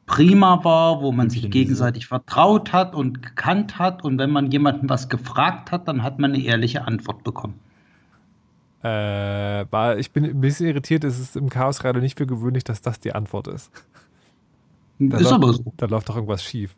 prima 0.06 0.64
war, 0.64 1.02
wo 1.02 1.12
man 1.12 1.28
sich 1.28 1.50
gegenseitig 1.50 2.04
diese? 2.04 2.08
vertraut 2.08 2.72
hat 2.72 2.94
und 2.94 3.22
gekannt 3.22 3.78
hat. 3.78 4.04
Und 4.04 4.18
wenn 4.18 4.30
man 4.30 4.50
jemanden 4.50 4.88
was 4.88 5.08
gefragt 5.08 5.70
hat, 5.70 5.86
dann 5.86 6.02
hat 6.02 6.18
man 6.18 6.32
eine 6.32 6.42
ehrliche 6.42 6.86
Antwort 6.86 7.24
bekommen. 7.24 7.60
Äh, 8.82 9.66
war, 9.70 9.98
ich 9.98 10.12
bin 10.12 10.24
ein 10.24 10.40
bisschen 10.40 10.66
irritiert, 10.66 11.02
es 11.04 11.18
ist 11.18 11.36
im 11.36 11.48
Chaos 11.48 11.80
gerade 11.80 12.00
nicht 12.00 12.16
für 12.16 12.26
gewöhnlich, 12.26 12.64
dass 12.64 12.80
das 12.80 13.00
die 13.00 13.12
Antwort 13.12 13.48
ist. 13.48 13.72
Da 14.98 15.16
ist 15.16 15.24
läuft, 15.24 15.34
aber 15.34 15.52
so. 15.52 15.72
Da 15.76 15.86
läuft 15.86 16.08
doch 16.08 16.14
irgendwas 16.14 16.44
schief. 16.44 16.76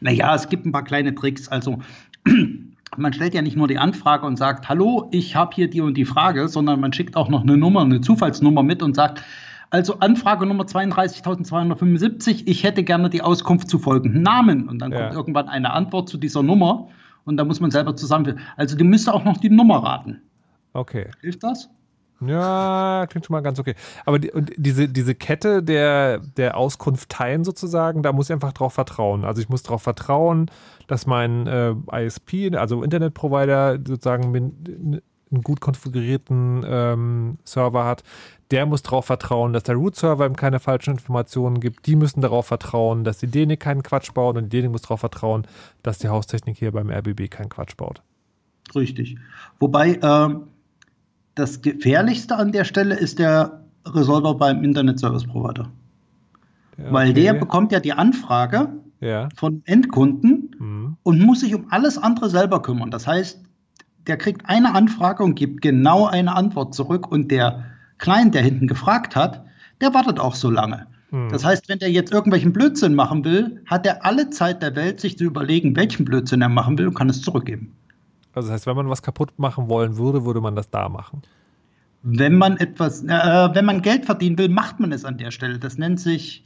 Naja, 0.00 0.34
es 0.34 0.48
gibt 0.48 0.66
ein 0.66 0.72
paar 0.72 0.84
kleine 0.84 1.14
Tricks. 1.14 1.48
Also, 1.48 1.78
man 2.96 3.12
stellt 3.12 3.34
ja 3.34 3.42
nicht 3.42 3.56
nur 3.56 3.68
die 3.68 3.78
Anfrage 3.78 4.26
und 4.26 4.36
sagt, 4.36 4.68
hallo, 4.68 5.08
ich 5.10 5.36
habe 5.36 5.54
hier 5.54 5.68
die 5.68 5.80
und 5.80 5.94
die 5.96 6.04
Frage, 6.04 6.48
sondern 6.48 6.80
man 6.80 6.92
schickt 6.92 7.16
auch 7.16 7.28
noch 7.28 7.42
eine 7.42 7.56
Nummer, 7.56 7.82
eine 7.82 8.00
Zufallsnummer 8.00 8.62
mit 8.62 8.82
und 8.82 8.94
sagt, 8.94 9.22
also 9.70 9.98
Anfrage 9.98 10.46
Nummer 10.46 10.64
32.275, 10.64 12.44
ich 12.46 12.62
hätte 12.62 12.84
gerne 12.84 13.10
die 13.10 13.22
Auskunft 13.22 13.68
zu 13.68 13.78
folgenden 13.78 14.22
Namen. 14.22 14.68
Und 14.68 14.78
dann 14.78 14.92
ja. 14.92 15.00
kommt 15.00 15.14
irgendwann 15.14 15.48
eine 15.48 15.72
Antwort 15.72 16.08
zu 16.08 16.16
dieser 16.16 16.42
Nummer 16.42 16.88
und 17.24 17.36
da 17.36 17.44
muss 17.44 17.60
man 17.60 17.70
selber 17.70 17.96
zusammen. 17.96 18.38
Also 18.56 18.76
die 18.76 18.84
müsste 18.84 19.12
auch 19.12 19.24
noch 19.24 19.36
die 19.36 19.50
Nummer 19.50 19.82
raten. 19.82 20.22
Okay. 20.74 21.08
Hilft 21.22 21.42
das? 21.42 21.70
Ja, 22.20 23.06
klingt 23.08 23.26
schon 23.26 23.34
mal 23.34 23.40
ganz 23.40 23.58
okay. 23.58 23.74
Aber 24.04 24.18
die, 24.18 24.30
und 24.30 24.52
diese, 24.56 24.88
diese 24.88 25.14
Kette 25.14 25.62
der, 25.62 26.18
der 26.18 26.56
Auskunft 26.56 27.08
teilen 27.08 27.44
sozusagen, 27.44 28.02
da 28.02 28.12
muss 28.12 28.28
ich 28.28 28.32
einfach 28.32 28.52
drauf 28.52 28.74
vertrauen. 28.74 29.24
Also 29.24 29.40
ich 29.40 29.48
muss 29.48 29.62
darauf 29.62 29.82
vertrauen, 29.82 30.50
dass 30.86 31.06
mein 31.06 31.46
äh, 31.46 31.74
ISP, 31.92 32.54
also 32.56 32.82
Internetprovider, 32.82 33.78
sozusagen 33.86 34.34
einen 34.34 35.42
gut 35.42 35.60
konfigurierten 35.60 36.64
ähm, 36.66 37.38
Server 37.44 37.84
hat. 37.84 38.04
Der 38.50 38.66
muss 38.66 38.82
darauf 38.82 39.06
vertrauen, 39.06 39.52
dass 39.52 39.64
der 39.64 39.74
Root-Server 39.74 40.26
ihm 40.26 40.36
keine 40.36 40.60
falschen 40.60 40.90
Informationen 40.90 41.60
gibt. 41.60 41.86
Die 41.86 41.96
müssen 41.96 42.20
darauf 42.20 42.46
vertrauen, 42.46 43.02
dass 43.02 43.18
die 43.18 43.26
DENIC 43.26 43.58
keinen 43.58 43.82
Quatsch 43.82 44.12
baut 44.12 44.36
und 44.36 44.44
die 44.44 44.48
DENIC 44.50 44.70
muss 44.70 44.82
darauf 44.82 45.00
vertrauen, 45.00 45.46
dass 45.82 45.98
die 45.98 46.08
Haustechnik 46.08 46.56
hier 46.56 46.70
beim 46.70 46.90
RBB 46.90 47.28
keinen 47.30 47.48
Quatsch 47.48 47.76
baut. 47.76 48.02
Richtig. 48.74 49.18
Wobei, 49.58 49.98
ähm 50.02 50.48
das 51.34 51.62
Gefährlichste 51.62 52.36
an 52.36 52.52
der 52.52 52.64
Stelle 52.64 52.94
ist 52.94 53.18
der 53.18 53.64
Resolver 53.86 54.34
beim 54.34 54.62
Internet 54.64 54.98
Service 54.98 55.24
Provider. 55.26 55.70
Ja, 56.76 56.84
okay. 56.84 56.92
Weil 56.92 57.12
der 57.12 57.34
bekommt 57.34 57.72
ja 57.72 57.80
die 57.80 57.92
Anfrage 57.92 58.68
ja. 59.00 59.28
von 59.36 59.62
Endkunden 59.66 60.50
mhm. 60.58 60.96
und 61.02 61.20
muss 61.20 61.40
sich 61.40 61.54
um 61.54 61.66
alles 61.70 61.98
andere 61.98 62.30
selber 62.30 62.62
kümmern. 62.62 62.90
Das 62.90 63.06
heißt, 63.06 63.42
der 64.06 64.16
kriegt 64.16 64.48
eine 64.48 64.74
Anfrage 64.74 65.22
und 65.22 65.34
gibt 65.34 65.62
genau 65.62 66.06
eine 66.06 66.34
Antwort 66.34 66.74
zurück 66.74 67.10
und 67.10 67.30
der 67.30 67.64
Client, 67.98 68.34
der 68.34 68.42
hinten 68.42 68.66
gefragt 68.66 69.16
hat, 69.16 69.44
der 69.80 69.94
wartet 69.94 70.18
auch 70.18 70.34
so 70.34 70.50
lange. 70.50 70.86
Mhm. 71.10 71.28
Das 71.30 71.44
heißt, 71.44 71.68
wenn 71.68 71.78
der 71.78 71.90
jetzt 71.90 72.12
irgendwelchen 72.12 72.52
Blödsinn 72.52 72.94
machen 72.94 73.24
will, 73.24 73.62
hat 73.66 73.86
er 73.86 74.04
alle 74.04 74.30
Zeit 74.30 74.62
der 74.62 74.74
Welt, 74.76 75.00
sich 75.00 75.16
zu 75.16 75.24
überlegen, 75.24 75.76
welchen 75.76 76.04
Blödsinn 76.04 76.42
er 76.42 76.48
machen 76.48 76.78
will 76.78 76.88
und 76.88 76.94
kann 76.94 77.08
es 77.08 77.22
zurückgeben. 77.22 77.72
Also 78.34 78.48
das 78.48 78.54
heißt, 78.54 78.66
wenn 78.66 78.76
man 78.76 78.88
was 78.88 79.02
kaputt 79.02 79.38
machen 79.38 79.68
wollen 79.68 79.96
würde, 79.96 80.24
würde 80.24 80.40
man 80.40 80.56
das 80.56 80.70
da 80.70 80.88
machen. 80.88 81.22
Wenn 82.02 82.36
man 82.36 82.56
etwas, 82.58 83.02
äh, 83.04 83.08
wenn 83.08 83.64
man 83.64 83.80
Geld 83.80 84.04
verdienen 84.04 84.36
will, 84.36 84.48
macht 84.48 84.80
man 84.80 84.92
es 84.92 85.04
an 85.04 85.16
der 85.16 85.30
Stelle. 85.30 85.58
Das 85.58 85.78
nennt 85.78 86.00
sich 86.00 86.44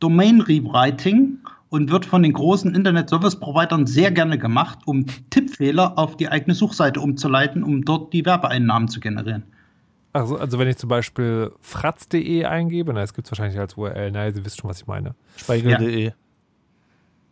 Domain 0.00 0.40
Rewriting 0.40 1.38
und 1.68 1.90
wird 1.90 2.06
von 2.06 2.22
den 2.22 2.32
großen 2.32 2.74
Internet 2.74 3.10
Service 3.10 3.36
Providern 3.36 3.86
sehr 3.86 4.10
gerne 4.10 4.38
gemacht, 4.38 4.80
um 4.86 5.06
Tippfehler 5.30 5.98
auf 5.98 6.16
die 6.16 6.28
eigene 6.28 6.54
Suchseite 6.54 7.00
umzuleiten, 7.00 7.62
um 7.62 7.84
dort 7.84 8.12
die 8.12 8.24
Werbeeinnahmen 8.24 8.88
zu 8.88 9.00
generieren. 9.00 9.44
Also, 10.12 10.38
also 10.38 10.58
wenn 10.58 10.68
ich 10.68 10.78
zum 10.78 10.88
Beispiel 10.88 11.52
fratz.de 11.60 12.44
eingebe, 12.44 12.92
na, 12.92 13.00
das 13.00 13.12
gibt 13.12 13.26
es 13.26 13.32
wahrscheinlich 13.32 13.60
als 13.60 13.76
URL, 13.76 14.10
naja, 14.10 14.32
Sie 14.32 14.44
wissen 14.44 14.58
schon, 14.60 14.70
was 14.70 14.80
ich 14.80 14.86
meine. 14.86 15.14
Speigel.de. 15.36 16.06
Ja. 16.06 16.12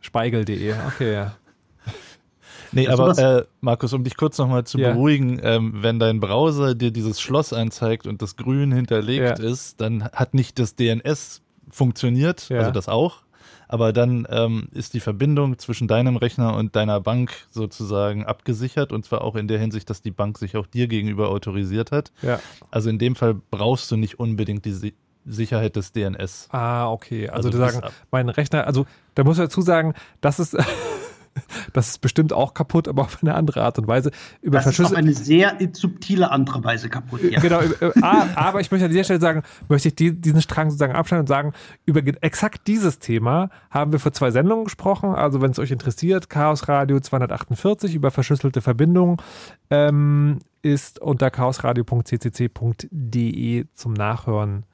Speigel.de, 0.01 0.75
okay, 0.87 1.13
ja. 1.15 1.37
Nee, 2.73 2.89
aber 2.89 3.19
äh, 3.19 3.45
Markus, 3.61 3.93
um 3.93 4.05
dich 4.05 4.17
kurz 4.17 4.39
nochmal 4.39 4.65
zu 4.65 4.79
ja. 4.79 4.93
beruhigen, 4.93 5.41
ähm, 5.43 5.75
wenn 5.77 5.99
dein 5.99 6.21
Browser 6.21 6.75
dir 6.75 6.91
dieses 6.91 7.21
Schloss 7.21 7.53
anzeigt 7.53 8.07
und 8.07 8.23
das 8.23 8.37
grün 8.37 8.73
hinterlegt 8.73 9.39
ja. 9.39 9.45
ist, 9.45 9.81
dann 9.81 10.05
hat 10.05 10.35
nicht 10.35 10.59
das 10.59 10.77
DNS 10.77 11.43
funktioniert, 11.71 12.49
ja. 12.49 12.59
also 12.59 12.71
das 12.71 12.89
auch, 12.89 13.23
aber 13.69 13.93
dann 13.93 14.27
ähm, 14.31 14.69
ist 14.73 14.95
die 14.95 15.01
Verbindung 15.01 15.59
zwischen 15.59 15.89
deinem 15.89 16.17
Rechner 16.17 16.57
und 16.57 16.77
deiner 16.77 17.01
Bank 17.01 17.33
sozusagen 17.51 18.25
abgesichert 18.25 18.93
und 18.93 19.05
zwar 19.05 19.23
auch 19.23 19.35
in 19.35 19.49
der 19.49 19.59
Hinsicht, 19.59 19.91
dass 19.91 20.03
die 20.03 20.11
Bank 20.11 20.39
sich 20.39 20.57
auch 20.57 20.67
dir 20.67 20.87
gegenüber 20.87 21.31
autorisiert 21.31 21.93
hat. 21.93 22.13
Ja. 22.23 22.41
Also 22.71 22.91
in 22.91 22.99
dem 22.99 23.17
Fall 23.17 23.35
brauchst 23.51 23.91
du 23.91 23.97
nicht 23.97 24.19
unbedingt 24.21 24.65
die 24.65 24.95
Sicherheit 25.25 25.77
des 25.77 25.93
DNS. 25.93 26.49
Ah, 26.53 26.91
okay. 26.91 27.29
Also, 27.29 27.49
also 27.49 27.51
du 27.51 27.59
sagen, 27.59 27.81
mein 28.11 28.29
Rechner, 28.29 28.67
also 28.67 28.87
da 29.15 29.25
muss 29.25 29.39
ich 29.39 29.45
dazu 29.45 29.61
sagen, 29.61 29.95
das 30.21 30.39
ist 30.39 30.57
Das 31.73 31.89
ist 31.89 32.01
bestimmt 32.01 32.33
auch 32.33 32.55
kaputt, 32.55 32.89
aber 32.89 33.03
auf 33.03 33.19
eine 33.23 33.35
andere 33.35 33.63
Art 33.63 33.79
und 33.79 33.87
Weise. 33.87 34.11
Über 34.41 34.59
das 34.59 34.67
ist 34.67 34.81
auf 34.81 34.95
eine 34.95 35.13
sehr 35.13 35.59
subtile 35.73 36.31
andere 36.31 36.65
Weise 36.65 36.89
kaputt. 36.89 37.23
Ja. 37.23 37.41
Genau, 37.41 37.61
aber 38.03 38.61
ich 38.61 38.71
möchte 38.71 38.87
an 38.87 38.91
dieser 38.91 39.05
Stelle 39.05 39.21
sagen, 39.21 39.43
möchte 39.69 39.89
ich 39.89 39.95
diesen 39.95 40.41
Strang 40.41 40.71
sozusagen 40.71 40.95
abschneiden 40.95 41.23
und 41.23 41.29
sagen, 41.29 41.53
über 41.85 42.01
exakt 42.23 42.67
dieses 42.67 42.99
Thema 42.99 43.51
haben 43.71 43.93
wir 43.93 43.99
vor 43.99 44.13
zwei 44.13 44.31
Sendungen 44.31 44.65
gesprochen. 44.65 45.15
Also 45.15 45.43
wenn 45.43 45.51
es 45.51 45.59
euch 45.59 45.71
interessiert, 45.71 46.31
Chaos 46.31 46.69
Radio 46.69 47.01
248 47.01 47.95
über 47.95 48.11
verschlüsselte 48.11 48.61
Verbindungen 48.61 49.17
ähm, 49.71 50.41
ist 50.63 51.01
unter 51.01 51.31
chaosradio.ccc.de 51.31 53.67
zum 53.73 53.93
Nachhören 53.93 54.65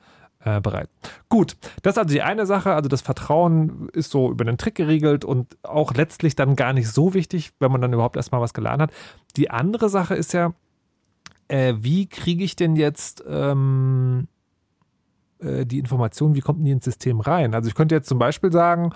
äh, 0.44 0.60
bereit. 0.60 0.88
Gut, 1.28 1.56
das 1.82 1.94
ist 1.94 1.98
also 1.98 2.12
die 2.12 2.22
eine 2.22 2.46
Sache. 2.46 2.74
Also 2.74 2.88
das 2.88 3.00
Vertrauen 3.00 3.88
ist 3.92 4.10
so 4.10 4.30
über 4.30 4.44
den 4.44 4.58
Trick 4.58 4.74
geregelt 4.74 5.24
und 5.24 5.56
auch 5.62 5.94
letztlich 5.94 6.34
dann 6.34 6.56
gar 6.56 6.72
nicht 6.72 6.88
so 6.88 7.14
wichtig, 7.14 7.52
wenn 7.58 7.72
man 7.72 7.80
dann 7.80 7.92
überhaupt 7.92 8.16
erstmal 8.16 8.40
was 8.40 8.54
gelernt 8.54 8.82
hat. 8.82 8.92
Die 9.36 9.50
andere 9.50 9.88
Sache 9.88 10.14
ist 10.14 10.32
ja, 10.32 10.52
äh, 11.48 11.74
wie 11.78 12.06
kriege 12.06 12.44
ich 12.44 12.56
denn 12.56 12.76
jetzt 12.76 13.22
ähm, 13.28 14.28
äh, 15.38 15.66
die 15.66 15.78
Information, 15.78 16.34
wie 16.34 16.40
kommt 16.40 16.66
die 16.66 16.70
ins 16.70 16.84
System 16.84 17.20
rein? 17.20 17.54
Also 17.54 17.68
ich 17.68 17.74
könnte 17.74 17.94
jetzt 17.94 18.08
zum 18.08 18.18
Beispiel 18.18 18.52
sagen, 18.52 18.92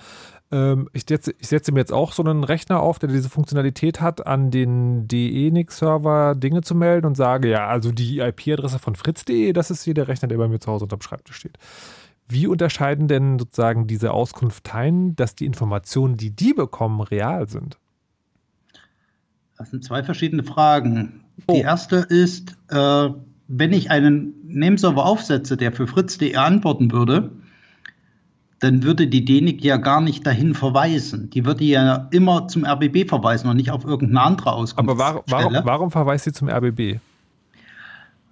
ich, 0.49 1.05
setze, 1.09 1.35
ich, 1.41 1.49
setze, 1.49 1.73
mir 1.73 1.81
jetzt 1.81 1.93
auch 1.93 2.13
so 2.13 2.23
einen 2.23 2.45
Rechner 2.45 2.79
auf, 2.79 3.01
der 3.01 3.09
diese 3.09 3.29
Funktionalität 3.29 4.01
hat, 4.01 4.29
an 4.29 4.53
den 4.53 5.09
DE-Nix-Server 5.09 6.37
Dinge 6.37 6.61
zu 6.61 6.77
melden 6.77 7.07
und 7.07 7.17
sage, 7.17 7.51
ja, 7.51 7.67
also 7.67 7.91
die 7.91 8.21
IP-Adresse 8.21 8.79
von 8.79 8.95
fritz.de, 8.95 9.53
das 9.53 9.73
ist 9.73 9.83
hier 9.83 9.95
der 9.95 10.07
Rechner, 10.07 10.29
der 10.29 10.39
bei 10.39 10.47
mir 10.47 10.61
zu 10.61 10.71
Hause 10.71 10.85
unterm 10.85 11.01
Schreibtisch 11.01 11.37
steht. 11.37 11.59
Wie 12.29 12.47
unterscheiden 12.47 13.09
denn 13.09 13.41
sozusagen 13.41 13.89
diese 13.89 14.13
Auskunfteien, 14.13 15.17
dass 15.17 15.35
die 15.35 15.47
Informationen, 15.47 16.17
die 16.17 16.31
die 16.31 16.55
bekommen, 16.55 17.01
real 17.01 17.49
sind? 17.49 17.79
Das 19.59 19.71
sind 19.71 19.83
zwei 19.83 20.05
verschiedene 20.05 20.45
Fragen. 20.45 21.25
Oh. 21.47 21.55
Die 21.55 21.61
erste 21.61 21.97
ist, 21.97 22.57
äh, 22.69 23.09
wenn 23.49 23.73
ich 23.73 23.91
einen 23.91 24.35
Nameserver 24.45 25.07
aufsetze, 25.07 25.57
der 25.57 25.73
für 25.73 25.87
fritz.de 25.87 26.37
antworten 26.37 26.93
würde, 26.93 27.33
dann 28.61 28.83
würde 28.83 29.07
die 29.07 29.25
DENIC 29.25 29.63
ja 29.63 29.77
gar 29.77 30.01
nicht 30.01 30.27
dahin 30.27 30.55
verweisen. 30.55 31.29
Die 31.31 31.45
würde 31.45 31.65
ja 31.65 32.09
immer 32.11 32.49
zum 32.49 32.65
RBB 32.65 33.09
verweisen 33.09 33.49
und 33.51 33.57
nicht 33.57 33.71
auf 33.71 33.85
irgendeine 33.85 34.23
andere 34.23 34.53
Auskunft. 34.53 34.91
Aber 34.91 34.99
warum, 34.99 35.23
warum, 35.29 35.57
warum 35.65 35.91
verweist 35.91 36.25
sie 36.25 36.33
zum 36.33 36.49
RBB? 36.49 36.99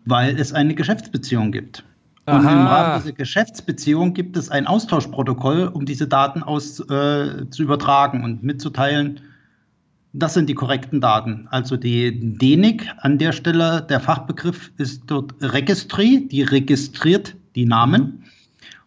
Weil 0.07 0.39
es 0.39 0.53
eine 0.53 0.75
Geschäftsbeziehung 0.75 1.53
gibt. 1.53 1.85
Und 2.27 2.41
im 2.41 2.47
Rahmen 2.47 3.03
dieser 3.03 3.13
Geschäftsbeziehung 3.13 4.15
gibt 4.15 4.39
es 4.39 4.49
ein 4.49 4.67
Austauschprotokoll, 4.67 5.69
um 5.69 5.85
diese 5.85 6.09
Daten 6.09 6.43
aus, 6.43 6.81
äh, 6.81 7.51
zu 7.51 7.63
übertragen 7.63 8.25
und 8.25 8.43
mitzuteilen, 8.43 9.21
das 10.15 10.33
sind 10.33 10.49
die 10.49 10.55
korrekten 10.55 11.01
Daten. 11.01 11.49
Also 11.51 11.77
die 11.77 12.39
DENIC 12.39 12.89
an 12.99 13.19
der 13.19 13.33
Stelle, 13.33 13.83
der 13.83 14.01
Fachbegriff 14.01 14.71
ist 14.79 15.03
dort 15.07 15.35
Registry, 15.41 16.27
die 16.29 16.43
registriert 16.43 17.37
die 17.57 17.67
Namen. 17.67 18.24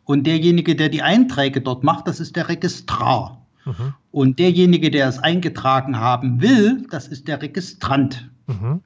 Und 0.07 0.25
derjenige, 0.25 0.77
der 0.77 0.87
die 0.87 1.01
Einträge 1.01 1.59
dort 1.59 1.83
macht, 1.83 2.07
das 2.07 2.21
ist 2.21 2.37
der 2.37 2.47
Registrar. 2.47 3.45
Mhm. 3.65 3.93
Und 4.11 4.39
derjenige, 4.39 4.89
der 4.89 5.09
es 5.09 5.19
eingetragen 5.19 5.99
haben 5.99 6.41
will, 6.41 6.87
das 6.89 7.09
ist 7.09 7.27
der 7.27 7.41
Registrant. 7.41 8.29
Mhm. 8.47 8.81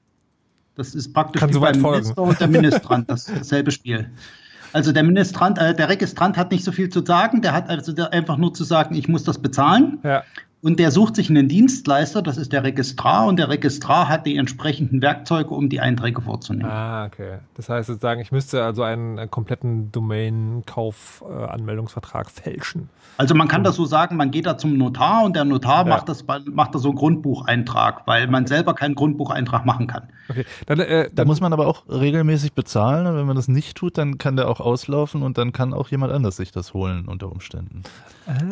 Das 0.75 0.95
ist 0.95 1.13
praktisch 1.13 1.39
Kann 1.39 1.53
wie 1.53 1.59
beim 1.59 1.79
folgen. 1.79 1.99
Minister 1.99 2.21
und 2.23 2.39
der 2.39 2.47
Ministrant, 2.47 3.09
das 3.11 3.25
dasselbe 3.37 3.69
Spiel. 3.69 4.09
Also 4.73 4.91
der 4.91 5.03
Ministrant, 5.03 5.59
äh, 5.59 5.75
der 5.75 5.89
Registrant 5.89 6.37
hat 6.37 6.51
nicht 6.51 6.63
so 6.63 6.71
viel 6.71 6.89
zu 6.89 7.05
sagen, 7.05 7.43
der 7.43 7.53
hat 7.53 7.69
also 7.69 7.93
einfach 8.09 8.37
nur 8.37 8.55
zu 8.55 8.63
sagen, 8.63 8.95
ich 8.95 9.07
muss 9.07 9.23
das 9.23 9.37
bezahlen. 9.37 9.99
Ja. 10.03 10.23
Und 10.63 10.77
der 10.79 10.91
sucht 10.91 11.15
sich 11.15 11.27
einen 11.29 11.47
Dienstleister, 11.47 12.21
das 12.21 12.37
ist 12.37 12.53
der 12.53 12.63
Registrar, 12.63 13.25
und 13.25 13.37
der 13.37 13.49
Registrar 13.49 14.07
hat 14.07 14.27
die 14.27 14.37
entsprechenden 14.37 15.01
Werkzeuge, 15.01 15.49
um 15.55 15.69
die 15.69 15.79
Einträge 15.79 16.21
vorzunehmen. 16.21 16.69
Ah, 16.69 17.05
okay. 17.07 17.39
Das 17.55 17.67
heißt 17.67 17.87
sozusagen, 17.87 18.21
ich 18.21 18.31
müsste 18.31 18.63
also 18.63 18.83
einen, 18.83 19.17
einen 19.17 19.31
kompletten 19.31 19.91
Domain-Kauf-Anmeldungsvertrag 19.91 22.29
fälschen. 22.29 22.89
Also 23.17 23.33
man 23.33 23.47
kann 23.47 23.63
das 23.63 23.75
so 23.75 23.85
sagen, 23.85 24.17
man 24.17 24.29
geht 24.29 24.45
da 24.45 24.55
zum 24.57 24.77
Notar 24.77 25.23
und 25.25 25.35
der 25.35 25.45
Notar 25.45 25.87
Ja. 25.87 25.95
macht, 25.95 26.07
das, 26.09 26.23
macht 26.45 26.75
da 26.75 26.79
so 26.79 26.89
einen 26.89 26.97
Grundbucheintrag, 26.97 28.03
weil 28.05 28.27
man 28.27 28.45
selber 28.45 28.75
keinen 28.75 28.93
Grundbucheintrag 28.95 29.65
machen 29.65 29.87
kann. 29.87 30.09
Okay. 30.29 30.45
Dann, 30.67 30.79
äh, 30.79 31.05
Da 31.05 31.09
dann 31.15 31.27
muss 31.27 31.41
man 31.41 31.53
aber 31.53 31.65
auch 31.67 31.83
regelmäßig 31.89 32.53
bezahlen 32.53 33.07
und 33.07 33.15
wenn 33.17 33.25
man 33.25 33.35
das 33.35 33.47
nicht 33.47 33.75
tut, 33.77 33.97
dann 33.97 34.19
kann 34.19 34.35
der 34.35 34.47
auch 34.47 34.59
auslaufen 34.59 35.23
und 35.23 35.39
dann 35.39 35.53
kann 35.53 35.73
auch 35.73 35.89
jemand 35.89 36.13
anders 36.13 36.35
sich 36.37 36.51
das 36.51 36.73
holen 36.75 37.05
unter 37.07 37.31
Umständen. 37.31 37.81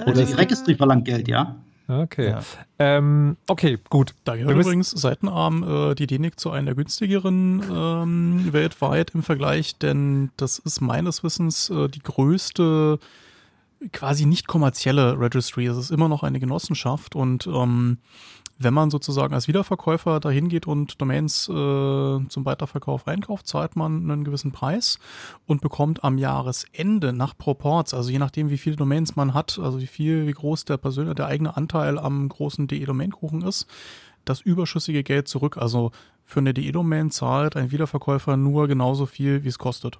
Also 0.05 0.25
die 0.25 0.33
Registry 0.33 0.73
verlangt 0.75 1.05
Geld, 1.05 1.27
ja. 1.27 1.55
Okay. 1.89 2.29
Ja. 2.29 2.41
Ähm, 2.77 3.35
okay, 3.47 3.79
gut. 3.89 4.13
Da 4.23 4.35
gehört 4.35 4.55
übrigens 4.55 4.91
seitenarm 4.91 5.91
äh, 5.91 5.95
die 5.95 6.05
DENIC 6.05 6.39
zu 6.39 6.51
einer 6.51 6.67
der 6.67 6.75
günstigeren 6.75 7.63
ähm, 7.71 8.53
weltweit 8.53 9.11
im 9.15 9.23
Vergleich, 9.23 9.77
denn 9.77 10.29
das 10.37 10.59
ist 10.59 10.81
meines 10.81 11.23
Wissens 11.23 11.71
äh, 11.71 11.87
die 11.87 12.01
größte 12.01 12.99
quasi 13.91 14.25
nicht 14.25 14.47
kommerzielle 14.47 15.19
Registry. 15.19 15.65
Es 15.65 15.77
ist 15.77 15.89
immer 15.91 16.09
noch 16.09 16.21
eine 16.21 16.39
Genossenschaft 16.39 17.15
und 17.15 17.47
ähm, 17.47 17.97
wenn 18.59 18.73
man 18.73 18.91
sozusagen 18.91 19.33
als 19.33 19.47
Wiederverkäufer 19.47 20.19
dahin 20.19 20.49
geht 20.49 20.67
und 20.67 21.01
Domains 21.01 21.47
äh, 21.47 21.51
zum 21.51 22.45
Weiterverkauf 22.45 23.07
einkauft, 23.07 23.47
zahlt 23.47 23.77
man 23.77 24.11
einen 24.11 24.25
gewissen 24.25 24.51
Preis 24.51 24.99
und 25.47 25.61
bekommt 25.61 26.03
am 26.03 26.17
Jahresende 26.17 27.13
nach 27.13 27.37
Proports, 27.37 27.93
also 27.93 28.11
je 28.11 28.19
nachdem, 28.19 28.49
wie 28.49 28.57
viele 28.57 28.75
Domains 28.75 29.15
man 29.15 29.33
hat, 29.33 29.57
also 29.59 29.79
wie 29.79 29.87
viel, 29.87 30.27
wie 30.27 30.33
groß 30.33 30.65
der 30.65 30.77
persönliche, 30.77 31.15
der 31.15 31.27
eigene 31.27 31.55
Anteil 31.55 31.97
am 31.97 32.27
großen 32.27 32.67
DE-Domain-Kuchen 32.67 33.41
ist, 33.43 33.65
das 34.25 34.41
überschüssige 34.41 35.03
Geld 35.03 35.29
zurück. 35.29 35.57
Also 35.57 35.91
für 36.25 36.41
eine 36.41 36.53
DE-Domain 36.53 37.11
zahlt 37.11 37.55
ein 37.55 37.71
Wiederverkäufer 37.71 38.35
nur 38.35 38.67
genauso 38.67 39.05
viel, 39.05 39.43
wie 39.45 39.47
es 39.47 39.57
kostet. 39.57 39.99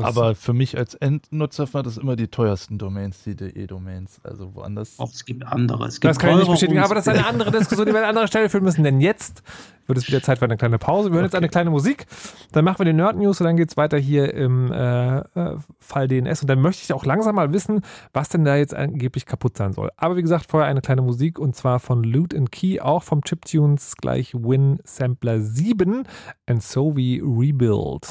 Das- 0.00 0.16
aber 0.16 0.34
für 0.34 0.52
mich 0.52 0.76
als 0.76 0.94
Endnutzer 0.94 1.72
war 1.74 1.82
das 1.82 1.96
immer 1.96 2.16
die 2.16 2.28
teuersten 2.28 2.78
Domains, 2.78 3.22
die 3.24 3.34
DE-Domains. 3.36 4.20
Also 4.24 4.54
woanders. 4.54 4.98
Auch 4.98 5.10
es 5.12 5.24
gibt 5.24 5.44
andere. 5.46 5.86
Es 5.86 6.00
gibt 6.00 6.10
Das 6.10 6.18
kann 6.18 6.30
ich 6.30 6.36
nicht 6.38 6.50
bestätigen, 6.50 6.80
aber 6.80 6.94
das 6.94 7.06
ist 7.06 7.12
eine 7.12 7.26
andere 7.26 7.50
Diskussion, 7.50 7.86
die 7.86 7.92
wir 7.92 8.00
an 8.00 8.08
anderer 8.10 8.26
Stelle 8.26 8.48
führen 8.48 8.64
müssen. 8.64 8.82
Denn 8.84 9.00
jetzt 9.00 9.42
wird 9.90 9.98
es 9.98 10.08
wieder 10.08 10.22
Zeit 10.22 10.38
für 10.38 10.46
eine 10.46 10.56
kleine 10.56 10.78
Pause. 10.78 11.10
Wir 11.10 11.16
hören 11.16 11.24
jetzt 11.24 11.34
eine 11.34 11.50
kleine 11.50 11.68
Musik, 11.68 12.06
dann 12.52 12.64
machen 12.64 12.78
wir 12.78 12.86
die 12.86 12.94
Nerd 12.94 13.16
News 13.16 13.40
und 13.40 13.44
dann 13.44 13.56
geht 13.56 13.70
es 13.70 13.76
weiter 13.76 13.98
hier 13.98 14.32
im 14.32 14.72
äh, 14.72 15.18
äh, 15.18 15.56
Fall 15.78 16.08
DNS. 16.08 16.40
Und 16.40 16.48
dann 16.48 16.62
möchte 16.62 16.82
ich 16.82 16.92
auch 16.94 17.04
langsam 17.04 17.34
mal 17.34 17.52
wissen, 17.52 17.82
was 18.14 18.30
denn 18.30 18.44
da 18.44 18.56
jetzt 18.56 18.74
angeblich 18.74 19.26
kaputt 19.26 19.58
sein 19.58 19.74
soll. 19.74 19.90
Aber 19.98 20.16
wie 20.16 20.22
gesagt, 20.22 20.46
vorher 20.48 20.68
eine 20.68 20.80
kleine 20.80 21.02
Musik 21.02 21.38
und 21.38 21.54
zwar 21.54 21.80
von 21.80 22.02
Loot 22.02 22.34
and 22.34 22.50
Key, 22.50 22.80
auch 22.80 23.02
vom 23.02 23.22
Chiptunes 23.22 23.96
gleich 23.96 24.32
Win 24.34 24.78
Sampler 24.84 25.40
7 25.40 26.04
and 26.46 26.62
So 26.62 26.96
We 26.96 27.20
Rebuild. 27.22 28.08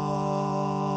Thank 0.00 0.89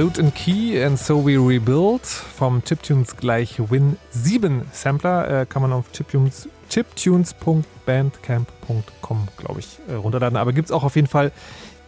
Loot 0.00 0.18
and 0.18 0.34
Key 0.34 0.82
and 0.82 0.98
So 0.98 1.26
We 1.26 1.36
Rebuild 1.36 2.06
vom 2.06 2.64
Chiptunes 2.64 3.18
gleich 3.18 3.60
Win 3.70 3.98
7 4.08 4.62
Sampler. 4.72 5.42
Äh, 5.42 5.44
kann 5.44 5.60
man 5.60 5.74
auf 5.74 5.92
Chiptunes, 5.92 6.48
chiptunes.bandcamp.com, 6.70 9.28
glaube 9.36 9.60
ich, 9.60 9.78
äh, 9.90 9.94
runterladen. 9.96 10.38
Aber 10.38 10.54
gibt 10.54 10.68
es 10.68 10.72
auch 10.72 10.84
auf 10.84 10.96
jeden 10.96 11.06
Fall 11.06 11.32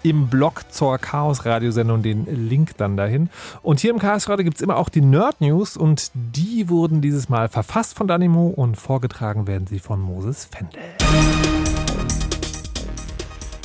im 0.03 0.29
Blog 0.29 0.71
zur 0.71 0.99
Chaos-Radiosendung 0.99 2.03
den 2.03 2.51
Link 2.51 2.77
dann 2.77 2.99
dahin. 2.99 3.31
Und 3.63 3.81
hier 3.81 3.91
im 3.91 3.99
Chaos 3.99 4.29
Radio 4.29 4.45
gibt 4.45 4.59
es 4.59 4.63
immer 4.63 4.77
auch 4.77 4.91
die 4.91 5.01
Nerd 5.01 5.41
News 5.41 5.79
und 5.79 6.11
die 6.13 6.69
wurden 6.69 7.01
dieses 7.01 7.31
Mal 7.31 7.49
verfasst 7.49 7.97
von 7.97 8.09
Danimo 8.09 8.49
und 8.49 8.77
vorgetragen 8.77 9.47
werden 9.47 9.67
sie 9.67 9.79
von 9.79 9.99
Moses 9.99 10.45
Fendel. 10.45 10.83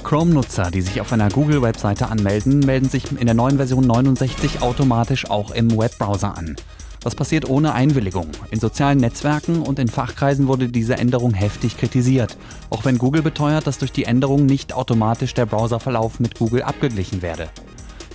Chrome-Nutzer, 0.08 0.72
die 0.72 0.80
sich 0.80 1.02
auf 1.02 1.12
einer 1.12 1.28
Google-Webseite 1.28 2.08
anmelden, 2.08 2.62
melden 2.62 2.88
sich 2.88 3.12
in 3.12 3.26
der 3.26 3.36
neuen 3.36 3.58
Version 3.58 3.86
69 3.86 4.62
automatisch 4.62 5.30
auch 5.30 5.52
im 5.52 5.78
Webbrowser 5.78 6.38
an. 6.38 6.56
Das 7.04 7.14
passiert 7.14 7.50
ohne 7.50 7.74
Einwilligung. 7.74 8.28
In 8.50 8.58
sozialen 8.62 9.00
Netzwerken 9.00 9.62
und 9.62 9.80
in 9.80 9.90
Fachkreisen 9.90 10.48
wurde 10.48 10.70
diese 10.70 10.98
Änderung 10.98 11.34
heftig 11.34 11.76
kritisiert, 11.78 12.38
auch 12.70 12.86
wenn 12.86 13.00
Google 13.00 13.22
beteuert, 13.22 13.68
dass 13.68 13.80
durch 13.80 13.92
die 13.92 14.06
Änderung 14.06 14.46
nicht 14.46 14.72
automatisch 14.72 15.34
der 15.34 15.46
Browserverlauf 15.46 16.22
mit 16.22 16.40
Google 16.40 16.62
abgeglichen 16.62 17.22
werde. 17.22 17.50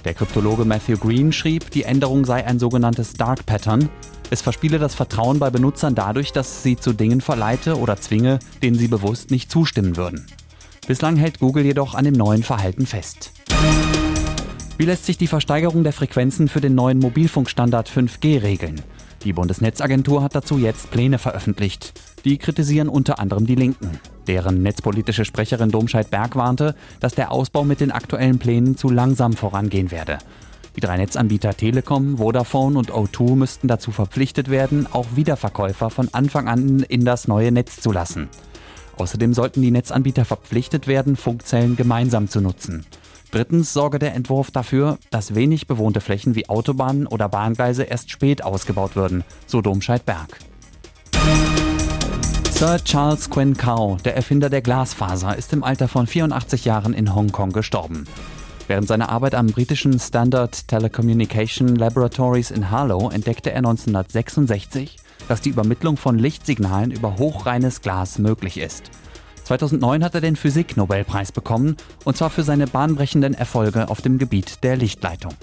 Der 0.07 0.15
Kryptologe 0.15 0.65
Matthew 0.65 0.97
Green 0.97 1.31
schrieb, 1.31 1.73
die 1.73 1.83
Änderung 1.83 2.25
sei 2.25 2.47
ein 2.47 2.59
sogenanntes 2.59 3.13
Dark 3.13 3.45
Pattern. 3.45 3.91
Es 4.31 4.41
verspiele 4.41 4.79
das 4.79 4.95
Vertrauen 4.95 5.39
bei 5.39 5.51
Benutzern 5.51 5.95
dadurch, 5.95 6.33
dass 6.33 6.63
sie 6.63 6.77
zu 6.77 6.95
Dingen 6.95 7.21
verleite 7.21 7.79
oder 7.79 7.99
zwinge, 8.01 8.39
denen 8.63 8.79
sie 8.79 8.89
bewusst 8.89 9.31
nicht 9.31 9.51
zustimmen 9.51 9.99
würden. 9.99 10.25
Bislang 10.87 11.17
hält 11.17 11.39
Google 11.39 11.65
jedoch 11.65 11.95
an 11.95 12.05
dem 12.05 12.15
neuen 12.15 12.43
Verhalten 12.43 12.87
fest. 12.87 13.31
Wie 14.79 14.85
lässt 14.85 15.07
sich 15.07 15.17
die 15.17 15.29
Versteigerung 15.29 15.85
der 15.85 15.93
Frequenzen 15.93 16.49
für 16.49 16.61
den 16.61 16.75
neuen 16.75 16.99
Mobilfunkstandard 16.99 17.89
5G 17.89 18.43
regeln? 18.43 18.83
Die 19.23 19.33
Bundesnetzagentur 19.33 20.25
hat 20.25 20.35
dazu 20.35 20.59
jetzt 20.59 20.91
Pläne 20.91 21.19
veröffentlicht. 21.19 21.93
Die 22.25 22.37
kritisieren 22.37 22.89
unter 22.89 23.21
anderem 23.21 23.47
die 23.47 23.55
Linken. 23.55 24.01
Deren 24.27 24.63
netzpolitische 24.63 25.25
Sprecherin 25.25 25.71
Domscheit 25.71 26.11
Berg 26.11 26.35
warnte, 26.35 26.75
dass 26.99 27.15
der 27.15 27.31
Ausbau 27.31 27.63
mit 27.63 27.81
den 27.81 27.93
aktuellen 27.93 28.41
Plänen 28.41 28.77
zu 28.77 28.91
langsam 28.91 29.35
vorangehen 29.35 29.93
werde. 29.93 30.19
Die 30.75 30.81
drei 30.81 30.97
Netzanbieter 30.97 31.57
Telekom, 31.57 32.17
Vodafone 32.19 32.77
und 32.77 32.91
O2 32.91 33.37
müssten 33.37 33.69
dazu 33.69 33.93
verpflichtet 33.93 34.51
werden, 34.51 34.89
auch 34.91 35.07
Wiederverkäufer 35.15 35.91
von 35.91 36.09
Anfang 36.13 36.49
an 36.49 36.81
in 36.81 37.05
das 37.05 37.29
neue 37.29 37.53
Netz 37.53 37.81
zu 37.81 37.93
lassen. 37.93 38.29
Außerdem 38.97 39.35
sollten 39.35 39.63
die 39.63 39.71
Netzanbieter 39.71 40.25
verpflichtet 40.25 40.87
werden, 40.87 41.17
Funkzellen 41.17 41.77
gemeinsam 41.77 42.29
zu 42.29 42.41
nutzen. 42.41 42.85
Drittens 43.31 43.73
sorge 43.73 43.99
der 43.99 44.15
Entwurf 44.15 44.51
dafür, 44.51 44.99
dass 45.11 45.35
wenig 45.35 45.67
bewohnte 45.67 46.03
Flächen 46.03 46.35
wie 46.35 46.49
Autobahnen 46.49 47.07
oder 47.07 47.29
Bahngleise 47.29 47.85
erst 47.85 48.11
spät 48.11 48.45
ausgebaut 48.45 48.95
würden, 48.95 49.25
so 49.47 49.63
Domscheit-Berg. 49.63 50.39
Sir 52.51 52.79
Charles 52.85 53.31
Quinn 53.31 53.57
Kao, 53.57 53.97
der 54.05 54.15
Erfinder 54.15 54.51
der 54.51 54.61
Glasfaser, 54.61 55.37
ist 55.37 55.53
im 55.53 55.65
Alter 55.65 55.89
von 55.89 56.07
84 56.07 56.65
Jahren 56.65 56.93
in 56.93 57.15
Hongkong 57.15 57.53
gestorben. 57.53 58.05
Während 58.69 58.87
seiner 58.87 59.09
Arbeit 59.09 59.35
am 59.35 59.47
britischen 59.47 59.99
Standard 59.99 60.69
Telecommunication 60.69 61.75
Laboratories 61.75 62.51
in 62.51 62.71
Harlow 62.71 63.11
entdeckte 63.11 63.51
er 63.51 63.59
1966, 63.59 64.97
dass 65.29 65.41
die 65.41 65.51
Übermittlung 65.51 65.97
von 65.97 66.19
Lichtsignalen 66.19 66.91
über 66.91 67.19
hochreines 67.19 67.81
Glas 67.81 68.19
möglich 68.19 68.59
ist. 68.59 68.91
2009 69.45 70.05
hat 70.05 70.15
er 70.15 70.21
den 70.21 70.37
Physik-Nobelpreis 70.37 71.33
bekommen, 71.33 71.77
und 72.05 72.17
zwar 72.17 72.31
für 72.31 72.43
seine 72.43 72.67
bahnbrechenden 72.67 73.35
Erfolge 73.35 73.89
auf 73.89 74.01
dem 74.01 74.19
Gebiet 74.19 74.63
der 74.63 74.77
Lichtleitung. 74.77 75.35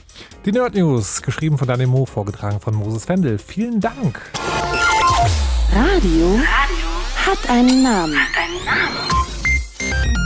Die 0.45 0.51
Nerd 0.51 0.75
News, 0.75 1.21
geschrieben 1.21 1.57
von 1.57 1.67
Daniel 1.67 1.87
Mo, 1.87 2.05
vorgetragen 2.05 2.59
von 2.59 2.75
Moses 2.75 3.07
Wendel. 3.09 3.37
Vielen 3.37 3.79
Dank. 3.79 4.21
Radio, 5.73 6.35
Radio 6.35 6.89
hat 7.27 7.49
einen 7.49 7.83
Namen. 7.83 8.15
Hat 8.15 8.37
einen 8.37 8.65
Namen. 8.65 9.09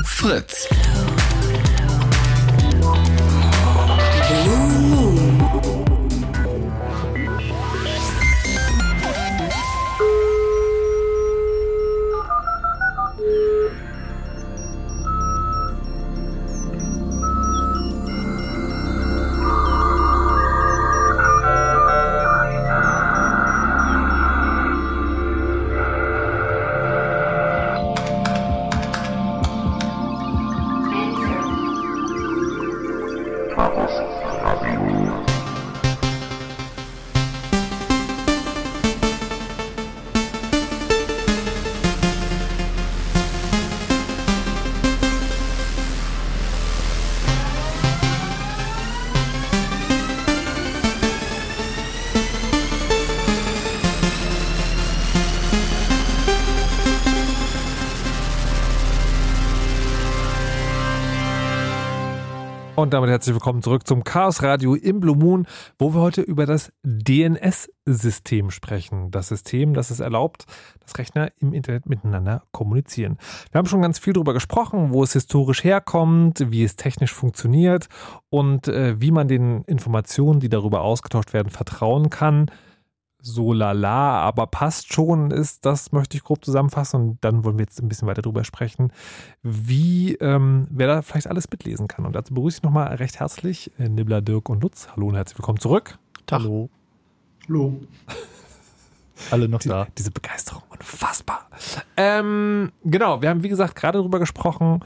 Fritz. 0.06 0.70
Und 62.84 62.94
damit 62.94 63.10
herzlich 63.10 63.34
willkommen 63.34 63.62
zurück 63.62 63.88
zum 63.88 64.04
Chaos 64.04 64.44
Radio 64.44 64.76
im 64.76 65.00
Blue 65.00 65.16
Moon, 65.16 65.48
wo 65.80 65.94
wir 65.94 66.02
heute 66.02 66.20
über 66.22 66.46
das 66.46 66.74
DNS-System 66.84 68.52
sprechen. 68.52 69.10
Das 69.10 69.30
System, 69.30 69.74
das 69.74 69.90
es 69.90 70.02
erlaubt, 70.02 70.44
dass 70.82 70.98
Rechner 70.98 71.32
im 71.40 71.54
Internet 71.54 71.86
miteinander 71.86 72.44
kommunizieren. 72.52 73.18
Wir 73.54 73.60
haben 73.60 73.68
schon 73.68 73.82
ganz 73.82 74.00
viel 74.00 74.12
darüber 74.12 74.34
gesprochen, 74.34 74.92
wo 74.92 75.02
es 75.02 75.14
historisch 75.14 75.64
herkommt, 75.64 76.52
wie 76.52 76.66
es 76.66 76.76
technisch 76.76 77.14
funktioniert 77.14 77.88
und 78.30 78.68
äh, 78.68 79.00
wie 79.00 79.12
man 79.12 79.30
den 79.30 79.64
Informationen, 79.64 80.42
die 80.42 80.50
darüber 80.50 80.82
ausgetauscht 80.82 81.32
werden, 81.32 81.52
vertrauen 81.52 82.10
kann 82.10 82.52
so 83.26 83.54
lala, 83.54 84.20
aber 84.20 84.48
passt 84.48 84.94
schon 84.94 85.32
ist, 85.32 85.66
das 85.66 85.94
möchte 85.94 86.18
ich 86.18 86.24
grob 86.26 86.44
zusammenfassen 86.44 87.02
und 87.02 87.18
dann 87.22 87.46
wollen 87.46 87.58
wir 87.58 87.64
jetzt 87.64 87.82
ein 87.82 87.88
bisschen 87.88 88.06
weiter 88.08 88.22
drüber 88.22 88.44
sprechen, 88.44 88.92
wie 89.42 90.16
ähm, 90.16 90.68
wer 90.70 90.88
da 90.88 91.02
vielleicht 91.02 91.28
alles 91.28 91.50
mitlesen 91.50 91.88
kann. 91.88 92.06
Und 92.06 92.14
dazu 92.18 92.34
begrüße 92.34 92.58
ich 92.58 92.64
nochmal 92.64 92.94
recht 92.96 93.22
herzlich 93.22 93.72
äh, 93.80 93.88
Nibbler, 93.88 94.22
Dirk 94.22 94.50
und 94.50 94.62
Lutz. 94.62 94.90
Hallo 94.94 95.08
und 95.08 95.16
herzlich 95.16 95.40
willkommen 95.40 95.60
zurück. 95.60 95.98
Tag. 96.26 96.42
Hallo. 96.42 96.70
Hallo. 97.48 97.80
Alle 99.32 99.48
noch 99.48 99.60
Die, 99.60 99.70
da. 99.70 99.88
diese 99.98 100.12
Begeisterung, 100.12 100.64
unfassbar. 100.70 101.48
Ähm, 101.96 102.74
genau, 102.84 103.22
wir 103.22 103.30
haben 103.30 103.42
wie 103.42 103.50
gesagt 103.50 103.76
gerade 103.78 104.00
darüber 104.00 104.20
gesprochen, 104.20 104.82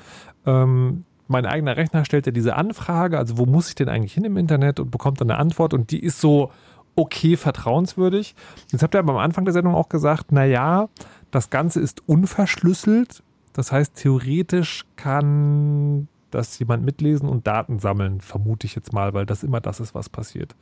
ähm, 0.45 1.05
mein 1.27 1.45
eigener 1.47 1.75
Rechner 1.75 2.05
stellt 2.05 2.27
ja 2.27 2.31
diese 2.31 2.55
Anfrage, 2.55 3.17
also 3.17 3.37
wo 3.39 3.47
muss 3.47 3.69
ich 3.69 3.75
denn 3.75 3.89
eigentlich 3.89 4.13
hin 4.13 4.25
im 4.25 4.37
Internet 4.37 4.79
und 4.79 4.91
bekommt 4.91 5.19
dann 5.21 5.31
eine 5.31 5.39
Antwort 5.39 5.73
und 5.73 5.89
die 5.89 5.99
ist 6.03 6.21
so 6.21 6.51
okay 6.97 7.37
vertrauenswürdig. 7.37 8.35
Jetzt 8.71 8.83
habt 8.83 8.95
ihr 8.95 8.99
aber 8.99 9.13
am 9.13 9.19
Anfang 9.19 9.45
der 9.45 9.53
Sendung 9.53 9.75
auch 9.75 9.87
gesagt, 9.87 10.31
naja, 10.33 10.89
das 11.31 11.49
Ganze 11.49 11.79
ist 11.79 12.01
unverschlüsselt. 12.07 13.23
Das 13.53 13.71
heißt, 13.71 13.95
theoretisch 13.95 14.85
kann 14.97 16.09
das 16.31 16.59
jemand 16.59 16.83
mitlesen 16.83 17.29
und 17.29 17.47
Daten 17.47 17.79
sammeln, 17.79 18.19
vermute 18.19 18.67
ich 18.67 18.75
jetzt 18.75 18.91
mal, 18.91 19.13
weil 19.13 19.25
das 19.25 19.43
immer 19.43 19.61
das 19.61 19.79
ist, 19.79 19.95
was 19.95 20.09
passiert. 20.09 20.55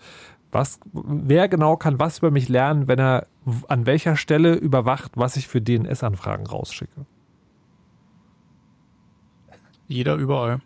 Was, 0.52 0.80
wer 0.94 1.48
genau 1.48 1.76
kann 1.76 2.00
was 2.00 2.20
über 2.20 2.32
mich 2.32 2.50
lernen, 2.50 2.88
wenn 2.88 3.00
er 3.00 3.28
an 3.68 3.86
welcher 3.86 4.16
Stelle 4.16 4.54
überwacht, 4.54 5.14
was 5.16 5.38
ich 5.38 5.48
für 5.48 5.62
DNS-Anfragen 5.62 6.46
rausschicke? 6.46 7.06
Jeder 9.88 10.16
überall. 10.16 10.62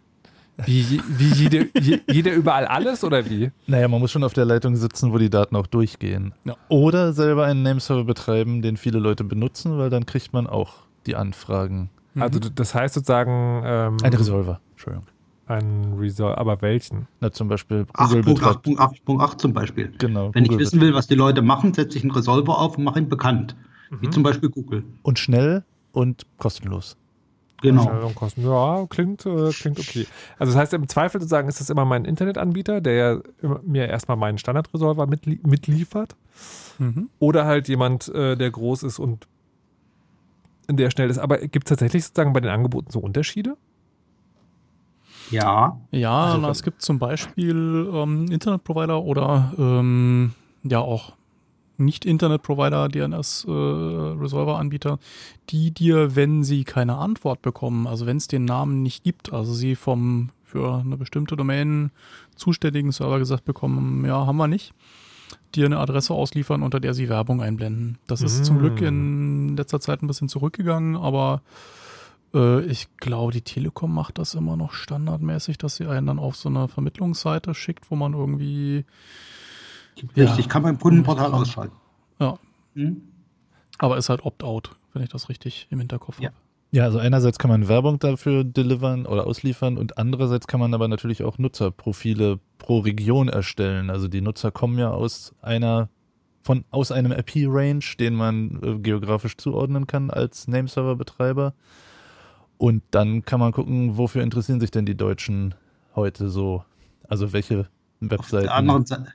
Wie, 0.65 1.01
wie 1.07 1.33
jede, 1.33 1.67
je, 1.79 1.99
jeder 2.09 2.33
überall 2.33 2.65
alles 2.65 3.03
oder 3.03 3.29
wie? 3.29 3.51
Naja, 3.67 3.87
man 3.87 3.99
muss 3.99 4.11
schon 4.11 4.23
auf 4.23 4.33
der 4.33 4.45
Leitung 4.45 4.75
sitzen, 4.75 5.13
wo 5.13 5.17
die 5.17 5.29
Daten 5.29 5.55
auch 5.55 5.67
durchgehen. 5.67 6.33
Ja. 6.45 6.55
Oder 6.67 7.13
selber 7.13 7.45
einen 7.45 7.63
Nameserver 7.63 8.03
betreiben, 8.03 8.61
den 8.61 8.77
viele 8.77 8.99
Leute 8.99 9.23
benutzen, 9.23 9.77
weil 9.77 9.89
dann 9.89 10.05
kriegt 10.05 10.33
man 10.33 10.47
auch 10.47 10.73
die 11.05 11.15
Anfragen. 11.15 11.89
Also 12.19 12.39
das 12.39 12.75
heißt 12.75 12.95
sozusagen 12.95 13.61
ähm, 13.65 13.97
Ein 14.03 14.13
Resolver, 14.13 14.59
Entschuldigung. 14.71 15.07
ein 15.47 15.95
Resolve, 15.97 16.37
aber 16.37 16.61
welchen? 16.61 17.07
Na, 17.21 17.31
zum 17.31 17.47
Beispiel 17.47 17.85
Google 17.93 18.23
betreibt. 18.23 18.67
8.8.8 18.67 19.37
zum 19.37 19.53
Beispiel. 19.53 19.93
Genau. 19.97 20.31
Wenn 20.33 20.43
ich 20.43 20.49
Google 20.49 20.65
wissen 20.65 20.81
will, 20.81 20.93
was 20.93 21.07
die 21.07 21.15
Leute 21.15 21.41
machen, 21.41 21.73
setze 21.73 21.97
ich 21.97 22.03
einen 22.03 22.11
Resolver 22.11 22.57
auf 22.59 22.77
und 22.77 22.83
mache 22.83 22.99
ihn 22.99 23.09
bekannt. 23.09 23.55
Wie 24.01 24.09
zum 24.09 24.21
Beispiel 24.23 24.49
Google. 24.49 24.83
Und 25.01 25.17
schnell 25.17 25.63
und 25.93 26.23
kostenlos. 26.37 26.95
Genau. 27.61 28.11
Ja, 28.37 28.85
klingt, 28.89 29.25
äh, 29.25 29.49
klingt 29.49 29.79
okay. 29.79 30.07
Also 30.37 30.53
das 30.53 30.61
heißt, 30.61 30.73
im 30.73 30.87
Zweifel 30.87 31.19
sozusagen 31.19 31.49
ist 31.49 31.59
das 31.59 31.69
immer 31.69 31.85
mein 31.85 32.05
Internetanbieter, 32.05 32.81
der 32.81 32.93
ja 32.93 33.19
mir 33.63 33.87
erstmal 33.87 34.17
meinen 34.17 34.37
Standardresolver 34.37 35.07
mitlie 35.07 35.39
mitliefert. 35.45 36.15
Mhm. 36.77 37.09
Oder 37.19 37.45
halt 37.45 37.67
jemand, 37.67 38.07
äh, 38.09 38.37
der 38.37 38.51
groß 38.51 38.83
ist 38.83 38.99
und 38.99 39.27
der 40.69 40.89
schnell 40.91 41.09
ist. 41.09 41.17
Aber 41.17 41.39
gibt 41.39 41.67
es 41.67 41.69
tatsächlich 41.69 42.05
sozusagen 42.05 42.31
bei 42.33 42.39
den 42.39 42.51
Angeboten 42.51 42.91
so 42.91 42.99
Unterschiede? 42.99 43.57
Ja. 45.31 45.79
Ja, 45.91 46.25
also, 46.25 46.37
na, 46.37 46.49
es 46.49 46.63
gibt 46.63 46.81
zum 46.81 46.99
Beispiel 46.99 47.89
ähm, 47.93 48.31
Internetprovider 48.31 49.03
oder 49.03 49.53
ähm, 49.57 50.33
ja 50.63 50.79
auch 50.79 51.13
nicht-Internet-Provider, 51.79 52.89
DNS-Resolver-Anbieter, 52.89 54.93
äh, 54.93 54.97
die 55.49 55.71
dir, 55.71 56.15
wenn 56.15 56.43
sie 56.43 56.63
keine 56.63 56.97
Antwort 56.97 57.41
bekommen, 57.41 57.87
also 57.87 58.05
wenn 58.05 58.17
es 58.17 58.27
den 58.27 58.45
Namen 58.45 58.83
nicht 58.83 59.03
gibt, 59.03 59.33
also 59.33 59.53
sie 59.53 59.75
vom 59.75 60.29
für 60.49 60.79
eine 60.79 60.97
bestimmte 60.97 61.35
Domain 61.35 61.91
zuständigen 62.35 62.91
Server 62.91 63.19
gesagt 63.19 63.45
bekommen, 63.45 64.03
ja, 64.05 64.25
haben 64.25 64.37
wir 64.37 64.47
nicht, 64.47 64.73
dir 65.53 65.65
eine 65.65 65.77
Adresse 65.77 66.13
ausliefern, 66.13 66.63
unter 66.63 66.79
der 66.79 66.95
sie 66.95 67.07
Werbung 67.07 67.41
einblenden. 67.41 67.99
Das 68.07 68.21
ist 68.21 68.39
mm. 68.39 68.43
zum 68.43 68.59
Glück 68.59 68.81
in 68.81 69.55
letzter 69.55 69.79
Zeit 69.79 70.01
ein 70.01 70.07
bisschen 70.07 70.27
zurückgegangen, 70.27 70.95
aber 70.95 71.41
äh, 72.33 72.63
ich 72.65 72.87
glaube, 72.97 73.31
die 73.31 73.41
Telekom 73.41 73.93
macht 73.93 74.17
das 74.17 74.33
immer 74.33 74.57
noch 74.57 74.73
standardmäßig, 74.73 75.57
dass 75.57 75.75
sie 75.75 75.87
einen 75.87 76.07
dann 76.07 76.19
auf 76.19 76.35
so 76.35 76.49
eine 76.49 76.67
Vermittlungsseite 76.67 77.53
schickt, 77.53 77.91
wo 77.91 77.95
man 77.95 78.13
irgendwie 78.13 78.85
Richtig, 80.15 80.45
ja. 80.45 80.51
kann 80.51 80.63
man 80.63 80.75
im 80.75 80.79
Kundenportal 80.79 81.31
ausschalten. 81.33 81.75
Ja. 82.19 82.37
Hm? 82.75 83.01
Aber 83.77 83.97
ist 83.97 84.09
halt 84.09 84.23
Opt-out, 84.23 84.75
wenn 84.93 85.03
ich 85.03 85.09
das 85.09 85.29
richtig 85.29 85.67
im 85.69 85.79
Hinterkopf 85.79 86.19
ja. 86.19 86.29
habe. 86.29 86.37
Ja, 86.71 86.83
also 86.83 86.99
einerseits 86.99 87.39
kann 87.39 87.49
man 87.49 87.67
Werbung 87.67 87.97
dafür 87.97 88.43
delivern 88.43 89.07
oder 89.07 89.25
ausliefern 89.25 89.77
und 89.77 89.97
andererseits 89.97 90.45
kann 90.45 90.59
man 90.59 90.73
aber 90.75 90.87
natürlich 90.87 91.23
auch 91.23 91.39
Nutzerprofile 91.39 92.39
pro 92.59 92.79
Region 92.79 93.27
erstellen. 93.27 93.89
Also 93.89 94.07
die 94.07 94.21
Nutzer 94.21 94.51
kommen 94.51 94.77
ja 94.77 94.91
aus 94.91 95.33
einer 95.41 95.89
von 96.43 96.63
aus 96.69 96.91
einem 96.91 97.11
IP-Range, 97.11 97.83
den 97.99 98.13
man 98.13 98.59
äh, 98.61 98.79
geografisch 98.79 99.37
zuordnen 99.37 99.87
kann 99.87 100.09
als 100.11 100.47
Nameserver-Betreiber. 100.47 101.53
Und 102.57 102.83
dann 102.91 103.25
kann 103.25 103.39
man 103.39 103.51
gucken, 103.51 103.97
wofür 103.97 104.21
interessieren 104.21 104.59
sich 104.59 104.71
denn 104.71 104.85
die 104.85 104.95
Deutschen 104.97 105.55
heute 105.95 106.29
so? 106.29 106.63
Also 107.07 107.33
welche 107.33 107.67
Webseiten. 107.99 108.47
Auf 108.47 108.53
der 108.53 108.55
anderen 108.55 108.85
Seite, 108.85 109.11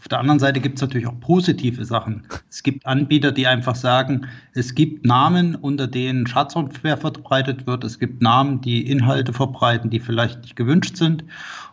auf 0.00 0.08
der 0.08 0.18
anderen 0.18 0.38
Seite 0.38 0.60
gibt 0.60 0.76
es 0.76 0.80
natürlich 0.82 1.06
auch 1.06 1.20
positive 1.20 1.84
Sachen. 1.84 2.26
Es 2.48 2.62
gibt 2.62 2.86
Anbieter, 2.86 3.32
die 3.32 3.46
einfach 3.46 3.74
sagen, 3.74 4.26
es 4.54 4.74
gibt 4.74 5.04
Namen, 5.04 5.54
unter 5.54 5.86
denen 5.86 6.26
Schadsoftware 6.26 6.96
verbreitet 6.96 7.66
wird. 7.66 7.84
Es 7.84 7.98
gibt 7.98 8.22
Namen, 8.22 8.62
die 8.62 8.90
Inhalte 8.90 9.34
verbreiten, 9.34 9.90
die 9.90 10.00
vielleicht 10.00 10.40
nicht 10.40 10.56
gewünscht 10.56 10.96
sind. 10.96 11.24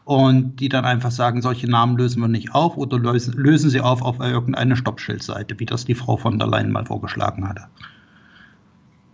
Und 0.04 0.58
die 0.58 0.68
dann 0.68 0.84
einfach 0.84 1.12
sagen, 1.12 1.42
solche 1.42 1.70
Namen 1.70 1.98
lösen 1.98 2.20
wir 2.20 2.28
nicht 2.28 2.54
auf 2.54 2.76
oder 2.76 3.00
lösen, 3.00 3.34
lösen 3.34 3.70
sie 3.70 3.80
auf 3.80 4.02
auf 4.02 4.20
irgendeine 4.20 4.76
Stoppschildseite, 4.76 5.58
wie 5.62 5.66
das 5.66 5.86
die 5.86 5.96
Frau 5.96 6.18
von 6.18 6.38
der 6.38 6.50
Leyen 6.50 6.74
mal 6.74 6.86
vorgeschlagen 6.86 7.48
hatte. 7.48 7.64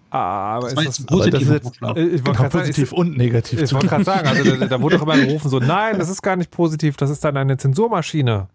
Ah, 0.10 0.58
aber 0.58 0.70
das 0.70 0.86
ist 0.86 1.00
das, 1.00 1.06
positiv 1.06 1.32
das 1.32 1.42
ist 1.44 1.50
jetzt, 1.50 1.76
ich 1.98 2.24
genau, 2.24 2.50
positiv 2.50 2.90
sagen, 2.90 3.02
und 3.02 3.18
negativ. 3.18 3.62
Ich 3.62 3.74
wollte 3.74 3.88
gerade 3.88 4.04
sagen, 4.04 4.28
also 4.28 4.56
da, 4.56 4.66
da 4.66 4.82
wurde 4.82 4.98
doch 4.98 5.04
immer 5.04 5.18
gerufen 5.18 5.50
so, 5.50 5.60
nein, 5.60 6.00
das 6.00 6.10
ist 6.10 6.22
gar 6.24 6.36
nicht 6.36 6.50
positiv, 6.50 6.98
das 6.98 7.12
ist 7.12 7.24
dann 7.24 7.38
eine 7.38 7.58
Zensurmaschine. 7.58 8.48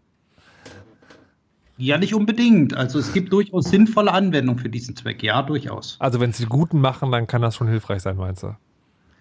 Ja, 1.79 1.97
nicht 1.97 2.13
unbedingt. 2.15 2.75
Also 2.75 2.99
es 2.99 3.13
gibt 3.13 3.33
durchaus 3.33 3.67
sinnvolle 3.67 4.13
Anwendungen 4.13 4.61
für 4.61 4.69
diesen 4.69 4.97
Zweck. 4.97 5.23
Ja, 5.23 5.43
durchaus. 5.43 5.97
Also 6.01 6.19
wenn 6.21 6.33
sie 6.33 6.45
guten 6.47 6.81
machen, 6.81 7.13
dann 7.13 7.29
kann 7.29 7.41
das 7.41 7.55
schon 7.55 7.69
hilfreich 7.69 8.03
sein, 8.03 8.17
meinst 8.17 8.43
du? 8.43 8.57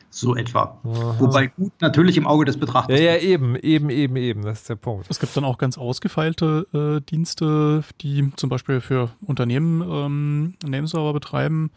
So 0.09 0.35
etwa. 0.35 0.79
Aha. 0.83 1.15
Wobei 1.19 1.47
gut 1.47 1.73
natürlich 1.81 2.17
im 2.17 2.25
Auge 2.25 2.45
des 2.45 2.57
Betrachters. 2.57 2.99
Ja, 2.99 3.13
ja, 3.13 3.17
eben, 3.17 3.55
eben, 3.57 3.91
eben, 3.91 4.15
eben. 4.15 4.41
Das 4.41 4.61
ist 4.61 4.69
der 4.69 4.75
Punkt. 4.75 5.05
Es 5.09 5.19
gibt 5.19 5.37
dann 5.37 5.45
auch 5.45 5.59
ganz 5.59 5.77
ausgefeilte 5.77 6.65
äh, 6.73 7.01
Dienste, 7.07 7.83
die 8.01 8.31
zum 8.35 8.49
Beispiel 8.49 8.81
für 8.81 9.11
Unternehmen 9.25 9.81
ähm, 9.87 10.53
Nameserver 10.65 11.13
betreiben, 11.13 11.69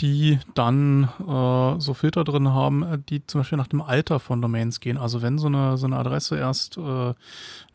die 0.00 0.38
dann 0.54 1.08
äh, 1.20 1.80
so 1.80 1.94
Filter 1.94 2.24
drin 2.24 2.50
haben, 2.50 2.82
äh, 2.82 2.98
die 3.08 3.26
zum 3.26 3.40
Beispiel 3.40 3.58
nach 3.58 3.66
dem 3.66 3.82
Alter 3.82 4.20
von 4.20 4.40
Domains 4.40 4.80
gehen. 4.80 4.96
Also 4.96 5.22
wenn 5.22 5.38
so 5.38 5.48
eine, 5.48 5.76
so 5.76 5.86
eine 5.86 5.96
Adresse 5.96 6.36
erst 6.36 6.76
äh, 6.76 7.14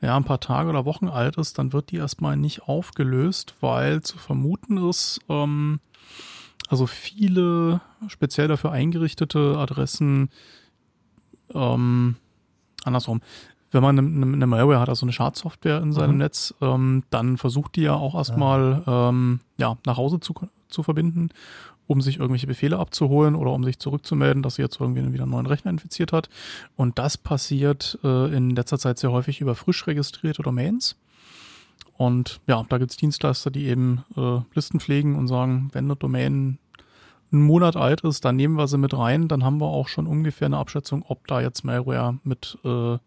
ja, 0.01 0.17
ein 0.17 0.23
paar 0.23 0.39
Tage 0.39 0.69
oder 0.69 0.85
Wochen 0.85 1.07
alt 1.07 1.37
ist, 1.37 1.57
dann 1.57 1.73
wird 1.73 1.91
die 1.91 1.97
erstmal 1.97 2.37
nicht 2.37 2.63
aufgelöst, 2.63 3.55
weil 3.59 4.01
zu 4.01 4.17
vermuten 4.17 4.77
ist, 4.89 5.19
ähm, 5.29 5.79
also 6.69 6.87
viele 6.87 7.81
speziell 8.07 8.47
dafür 8.47 8.71
eingerichtete 8.71 9.57
Adressen, 9.57 10.29
ähm, 11.53 12.15
andersrum, 12.85 13.21
wenn 13.71 13.83
man 13.83 13.99
eine, 13.99 14.25
eine 14.35 14.47
Malware 14.47 14.79
hat, 14.79 14.89
also 14.89 15.05
eine 15.05 15.13
Schadsoftware 15.13 15.81
in 15.81 15.91
seinem 15.91 16.13
mhm. 16.13 16.19
Netz, 16.19 16.53
ähm, 16.61 17.03
dann 17.09 17.37
versucht 17.37 17.75
die 17.75 17.81
ja 17.81 17.95
auch 17.95 18.15
erstmal 18.15 18.83
ähm, 18.87 19.41
ja, 19.57 19.77
nach 19.85 19.97
Hause 19.97 20.19
zu, 20.19 20.33
zu 20.69 20.83
verbinden 20.83 21.29
um 21.87 22.01
sich 22.01 22.17
irgendwelche 22.17 22.47
Befehle 22.47 22.79
abzuholen 22.79 23.35
oder 23.35 23.51
um 23.51 23.63
sich 23.63 23.79
zurückzumelden, 23.79 24.43
dass 24.43 24.55
sie 24.55 24.61
jetzt 24.61 24.79
irgendwie 24.79 25.13
wieder 25.13 25.23
einen 25.23 25.31
neuen 25.31 25.45
Rechner 25.45 25.71
infiziert 25.71 26.13
hat. 26.13 26.29
Und 26.75 26.97
das 26.97 27.17
passiert 27.17 27.99
äh, 28.03 28.35
in 28.35 28.51
letzter 28.51 28.79
Zeit 28.79 28.97
sehr 28.97 29.11
häufig 29.11 29.41
über 29.41 29.55
frisch 29.55 29.85
registrierte 29.87 30.43
Domains. 30.43 30.95
Und 31.97 32.41
ja, 32.47 32.65
da 32.69 32.77
gibt 32.77 32.91
es 32.91 32.97
Dienstleister, 32.97 33.51
die 33.51 33.65
eben 33.67 34.03
äh, 34.17 34.39
Listen 34.53 34.79
pflegen 34.79 35.15
und 35.15 35.27
sagen, 35.27 35.69
wenn 35.73 35.85
eine 35.85 35.95
Domain 35.95 36.57
einen 37.31 37.41
Monat 37.43 37.75
alt 37.75 38.01
ist, 38.01 38.25
dann 38.25 38.35
nehmen 38.35 38.55
wir 38.55 38.67
sie 38.67 38.77
mit 38.77 38.95
rein, 38.95 39.27
dann 39.27 39.43
haben 39.43 39.59
wir 39.59 39.67
auch 39.67 39.87
schon 39.87 40.07
ungefähr 40.07 40.45
eine 40.45 40.57
Abschätzung, 40.57 41.03
ob 41.07 41.27
da 41.27 41.41
jetzt 41.41 41.63
Malware 41.63 42.19
mit 42.23 42.57
äh, 42.63 42.97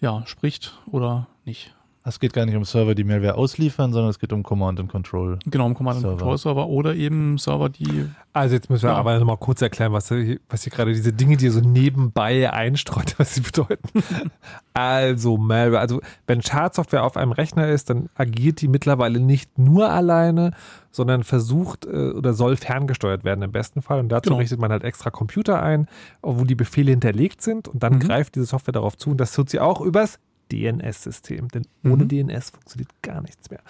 ja, 0.00 0.24
spricht 0.26 0.78
oder 0.86 1.26
nicht. 1.44 1.74
Es 2.08 2.20
geht 2.20 2.32
gar 2.32 2.46
nicht 2.46 2.56
um 2.56 2.64
Server, 2.64 2.94
die 2.94 3.04
Malware 3.04 3.34
ausliefern, 3.34 3.92
sondern 3.92 4.10
es 4.10 4.18
geht 4.18 4.32
um 4.32 4.42
Command 4.42 4.80
and 4.80 4.90
Control. 4.90 5.38
Genau, 5.46 5.66
um 5.66 5.74
Command 5.74 5.98
and 5.98 6.06
Control 6.06 6.38
Server 6.38 6.66
oder 6.66 6.94
eben 6.94 7.38
Server, 7.38 7.68
die. 7.68 8.08
Also 8.32 8.54
jetzt 8.54 8.70
müssen 8.70 8.84
wir 8.84 8.92
ja. 8.92 8.96
aber 8.96 9.18
nochmal 9.18 9.36
kurz 9.36 9.62
erklären, 9.62 9.92
was, 9.92 10.10
was 10.10 10.62
hier 10.62 10.72
gerade 10.72 10.92
diese 10.92 11.12
Dinge, 11.12 11.36
die 11.36 11.48
so 11.50 11.60
nebenbei 11.60 12.50
einstreut, 12.52 13.14
was 13.18 13.34
sie 13.34 13.42
bedeuten. 13.42 14.02
also 14.74 15.36
Malware, 15.36 15.80
also 15.80 16.00
wenn 16.26 16.42
Schadsoftware 16.42 17.04
auf 17.04 17.16
einem 17.16 17.32
Rechner 17.32 17.68
ist, 17.68 17.90
dann 17.90 18.08
agiert 18.14 18.60
die 18.60 18.68
mittlerweile 18.68 19.20
nicht 19.20 19.58
nur 19.58 19.90
alleine, 19.90 20.52
sondern 20.90 21.24
versucht 21.24 21.84
äh, 21.84 22.10
oder 22.10 22.32
soll 22.32 22.56
ferngesteuert 22.56 23.24
werden 23.24 23.42
im 23.42 23.52
besten 23.52 23.82
Fall. 23.82 24.00
Und 24.00 24.08
dazu 24.08 24.30
genau. 24.30 24.40
richtet 24.40 24.58
man 24.58 24.70
halt 24.70 24.84
extra 24.84 25.10
Computer 25.10 25.62
ein, 25.62 25.88
wo 26.22 26.44
die 26.44 26.54
Befehle 26.54 26.90
hinterlegt 26.90 27.42
sind 27.42 27.68
und 27.68 27.82
dann 27.82 27.94
mhm. 27.94 28.00
greift 28.00 28.34
diese 28.34 28.46
Software 28.46 28.72
darauf 28.72 28.96
zu 28.96 29.10
und 29.10 29.18
das 29.18 29.32
tut 29.32 29.50
sie 29.50 29.60
auch 29.60 29.80
übers 29.80 30.18
DNS-System, 30.52 31.48
denn 31.48 31.66
ohne 31.84 32.04
mhm. 32.04 32.08
DNS 32.08 32.50
funktioniert 32.50 32.90
gar 33.02 33.20
nichts 33.20 33.50
mehr. 33.50 33.60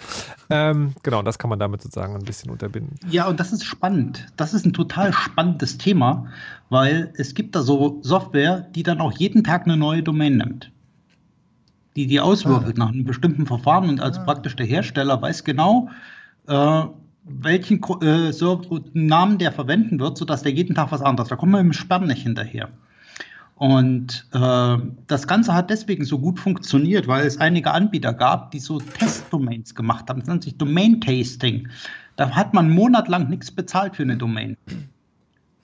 Ähm, 0.49 0.93
genau, 1.03 1.21
das 1.21 1.39
kann 1.39 1.49
man 1.49 1.59
damit 1.59 1.81
sozusagen 1.81 2.15
ein 2.15 2.23
bisschen 2.23 2.51
unterbinden. 2.51 2.97
Ja, 3.09 3.27
und 3.27 3.39
das 3.39 3.51
ist 3.51 3.65
spannend. 3.65 4.27
Das 4.37 4.53
ist 4.53 4.65
ein 4.65 4.73
total 4.73 5.13
spannendes 5.13 5.77
Thema, 5.77 6.27
weil 6.69 7.13
es 7.17 7.33
gibt 7.33 7.55
da 7.55 7.61
so 7.61 7.99
Software, 8.01 8.61
die 8.75 8.83
dann 8.83 9.01
auch 9.01 9.11
jeden 9.11 9.43
Tag 9.43 9.65
eine 9.65 9.77
neue 9.77 10.03
Domain 10.03 10.37
nimmt. 10.37 10.71
Die 11.95 12.07
die 12.07 12.19
auswürfelt 12.19 12.77
ah. 12.77 12.85
nach 12.85 12.91
einem 12.91 13.05
bestimmten 13.05 13.45
Verfahren 13.45 13.89
und 13.89 13.99
als 13.99 14.17
ah. 14.17 14.23
praktisch 14.23 14.55
der 14.55 14.65
Hersteller 14.65 15.21
weiß 15.21 15.43
genau, 15.43 15.89
äh, 16.47 16.83
welchen 17.23 17.81
äh, 18.01 18.31
Namen 18.93 19.37
der 19.37 19.51
verwenden 19.51 19.99
wird, 19.99 20.17
sodass 20.17 20.43
der 20.43 20.51
jeden 20.51 20.75
Tag 20.75 20.91
was 20.91 21.01
anderes. 21.01 21.29
Da 21.29 21.35
kommt 21.35 21.51
man 21.51 21.65
mit 21.65 21.75
dem 21.75 21.79
Sperren 21.79 22.07
nicht 22.07 22.23
hinterher. 22.23 22.69
Und 23.59 24.25
äh, 24.31 24.77
das 25.07 25.27
Ganze 25.27 25.53
hat 25.53 25.69
deswegen 25.69 26.05
so 26.05 26.17
gut 26.17 26.39
funktioniert, 26.39 27.09
weil 27.09 27.27
es 27.27 27.39
einige 27.39 27.71
Anbieter 27.71 28.13
gab, 28.13 28.51
die 28.51 28.59
so 28.59 28.79
Testdomains 28.79 29.75
gemacht 29.75 30.09
haben. 30.09 30.21
Das 30.21 30.29
nennt 30.29 30.45
sich 30.45 30.57
Domain 30.57 31.01
Tasting. 31.01 31.67
Da 32.15 32.31
hat 32.31 32.53
man 32.53 32.69
monatelang 32.69 33.29
nichts 33.29 33.51
bezahlt 33.51 33.97
für 33.97 34.03
eine 34.03 34.15
Domain. 34.15 34.55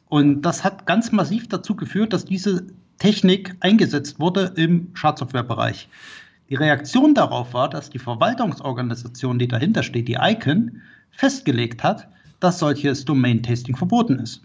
Und 0.10 0.42
das 0.42 0.66
hat 0.66 0.86
ganz 0.86 1.14
massiv 1.14 1.48
dazu 1.48 1.74
geführt, 1.74 2.12
dass 2.12 2.26
diese 2.26 2.68
Technik 2.98 3.56
eingesetzt 3.62 4.20
wurde 4.20 4.52
im 4.58 4.90
Schadsoftwarebereich. 4.94 5.88
Die 6.50 6.56
Reaktion 6.56 7.14
darauf 7.14 7.54
war, 7.54 7.70
dass 7.70 7.90
die 7.90 8.00
Verwaltungsorganisation, 8.00 9.40
die 9.40 9.48
dahinter 9.48 9.84
steht, 9.84 10.10
die 10.10 10.18
ICANN, 10.20 10.82
festgelegt 11.12 11.82
hat, 11.82 12.10
dass 12.42 12.60
solches 12.60 13.06
Domain-Tasting 13.06 13.78
verboten 13.78 14.20
ist. 14.20 14.42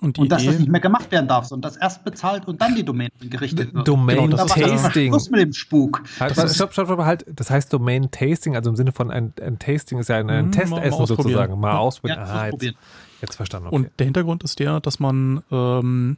Und, 0.00 0.18
und 0.18 0.32
dass 0.32 0.44
das 0.44 0.58
nicht 0.58 0.70
mehr 0.70 0.80
gemacht 0.80 1.10
werden 1.10 1.28
darf, 1.28 1.44
sondern 1.44 1.70
dass 1.70 1.80
erst 1.80 2.04
bezahlt 2.04 2.48
und 2.48 2.60
dann 2.60 2.74
die 2.74 2.84
Domain 2.84 3.10
gerichtet 3.20 3.74
wird. 3.74 3.86
Domain 3.86 4.30
genau, 4.30 4.46
Tasting. 4.46 5.12
Schluss 5.12 5.30
mit 5.30 5.40
dem 5.40 5.52
Spuk. 5.52 6.02
Halt, 6.18 6.36
das, 6.36 6.54
stopp, 6.54 6.72
stopp, 6.72 6.86
stopp, 6.86 7.00
halt, 7.00 7.26
das 7.28 7.50
heißt 7.50 7.72
Domain 7.72 8.10
Tasting, 8.10 8.56
also 8.56 8.70
im 8.70 8.76
Sinne 8.76 8.92
von 8.92 9.10
ein, 9.10 9.34
ein 9.42 9.58
Tasting 9.58 9.98
ist 9.98 10.08
ja 10.08 10.16
ein, 10.16 10.30
ein 10.30 10.44
hm, 10.46 10.52
Testessen 10.52 10.98
mal 10.98 11.06
sozusagen. 11.06 11.60
Mal 11.60 11.76
ausprobieren. 11.76 12.20
Ja, 12.20 12.32
ah, 12.32 12.46
jetzt, 12.46 12.74
jetzt, 13.20 13.36
verstanden. 13.36 13.68
Okay. 13.68 13.76
Und 13.76 13.90
der 13.98 14.04
Hintergrund 14.06 14.42
ist 14.42 14.58
der, 14.58 14.80
dass 14.80 15.00
man 15.00 15.42
ähm, 15.50 16.16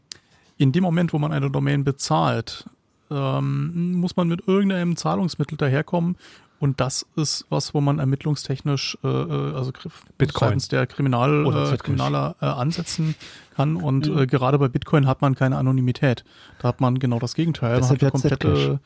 in 0.59 0.73
dem 0.73 0.85
Moment, 0.85 1.13
wo 1.13 1.19
man 1.19 1.33
eine 1.33 1.51
Domain 1.51 1.83
bezahlt, 1.83 2.67
ähm, 3.13 3.93
muss 3.95 4.17
man 4.17 4.29
mit 4.29 4.47
irgendeinem 4.47 4.97
Zahlungsmittel 4.97 5.57
daherkommen. 5.59 6.17
Und 6.63 6.79
das 6.79 7.05
ist 7.17 7.45
was, 7.49 7.75
wo 7.75 7.81
man 7.81 7.99
ermittlungstechnisch, 7.99 8.97
äh, 9.03 9.09
äh 9.09 9.55
also 9.55 9.73
Bitcoin. 10.17 10.49
seitens 10.49 10.69
der 10.69 10.87
Kriminal, 10.87 11.73
äh, 11.73 11.77
Kriminaler 11.77 12.37
äh, 12.41 12.47
ansetzen 12.47 13.17
kann. 13.57 13.75
Und 13.75 14.09
mhm. 14.09 14.19
äh, 14.19 14.27
gerade 14.29 14.59
bei 14.61 14.69
Bitcoin 14.69 15.09
hat 15.09 15.23
man 15.23 15.35
keine 15.35 15.57
Anonymität. 15.57 16.25
Da 16.61 16.69
hat 16.69 16.81
man 16.81 17.01
genau 17.01 17.19
das 17.19 17.35
Gegenteil. 17.35 17.81
Man 17.81 17.89
hat 17.89 18.01
eine 18.01 18.11
komplette 18.13 18.81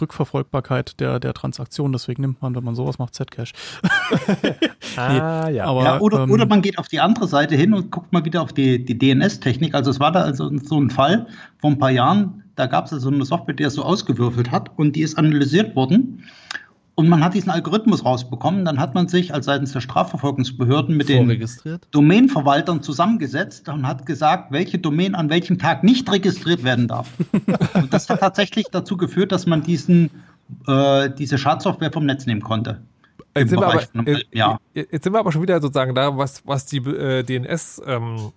Rückverfolgbarkeit 0.00 1.00
der, 1.00 1.20
der 1.20 1.34
Transaktion. 1.34 1.92
Deswegen 1.92 2.22
nimmt 2.22 2.42
man, 2.42 2.54
wenn 2.54 2.64
man 2.64 2.74
sowas 2.74 2.98
macht, 2.98 3.14
Zcash. 3.14 3.52
ah, 4.96 5.46
nee, 5.48 5.56
ja. 5.56 5.64
Aber, 5.64 5.84
ja 5.84 6.00
oder, 6.00 6.24
ähm, 6.24 6.30
oder 6.30 6.46
man 6.46 6.62
geht 6.62 6.78
auf 6.78 6.88
die 6.88 7.00
andere 7.00 7.28
Seite 7.28 7.56
hin 7.56 7.74
und 7.74 7.90
guckt 7.90 8.12
mal 8.12 8.24
wieder 8.24 8.42
auf 8.42 8.52
die, 8.52 8.84
die 8.84 8.98
DNS-Technik. 8.98 9.74
Also 9.74 9.90
es 9.90 10.00
war 10.00 10.12
da 10.12 10.22
also 10.22 10.50
so 10.58 10.80
ein 10.80 10.90
Fall 10.90 11.26
vor 11.58 11.70
ein 11.70 11.78
paar 11.78 11.90
Jahren, 11.90 12.44
da 12.56 12.66
gab 12.66 12.86
es 12.86 12.92
also 12.92 13.08
eine 13.08 13.24
Software, 13.24 13.54
die 13.54 13.62
das 13.62 13.74
so 13.74 13.82
ausgewürfelt 13.82 14.50
hat 14.50 14.76
und 14.76 14.96
die 14.96 15.02
ist 15.02 15.16
analysiert 15.16 15.76
worden. 15.76 16.24
Und 16.98 17.08
man 17.08 17.22
hat 17.22 17.34
diesen 17.34 17.50
Algorithmus 17.50 18.04
rausbekommen. 18.04 18.64
Dann 18.64 18.80
hat 18.80 18.96
man 18.96 19.06
sich 19.06 19.32
als 19.32 19.46
seitens 19.46 19.70
der 19.70 19.80
Strafverfolgungsbehörden 19.80 20.96
mit 20.96 21.08
den 21.08 21.46
Domainverwaltern 21.92 22.82
zusammengesetzt 22.82 23.68
und 23.68 23.86
hat 23.86 24.04
gesagt, 24.04 24.50
welche 24.50 24.80
Domain 24.80 25.14
an 25.14 25.30
welchem 25.30 25.60
Tag 25.60 25.84
nicht 25.84 26.10
registriert 26.10 26.64
werden 26.64 26.88
darf. 26.88 27.08
und 27.74 27.94
das 27.94 28.10
hat 28.10 28.18
tatsächlich 28.18 28.66
dazu 28.72 28.96
geführt, 28.96 29.30
dass 29.30 29.46
man 29.46 29.62
diesen, 29.62 30.10
äh, 30.66 31.08
diese 31.16 31.38
Schadsoftware 31.38 31.92
vom 31.92 32.04
Netz 32.04 32.26
nehmen 32.26 32.42
konnte. 32.42 32.82
Jetzt 33.36 33.50
sind, 33.50 33.62
aber, 33.62 33.80
äh, 34.04 34.24
ja. 34.32 34.58
jetzt 34.74 35.04
sind, 35.04 35.12
wir 35.12 35.20
aber, 35.20 35.30
schon 35.30 35.42
wieder 35.42 35.60
sozusagen 35.60 35.94
da, 35.94 36.16
was, 36.16 36.44
was 36.46 36.66
die 36.66 36.78
äh, 36.78 37.22
DNS 37.22 37.80
ähm, 37.86 38.32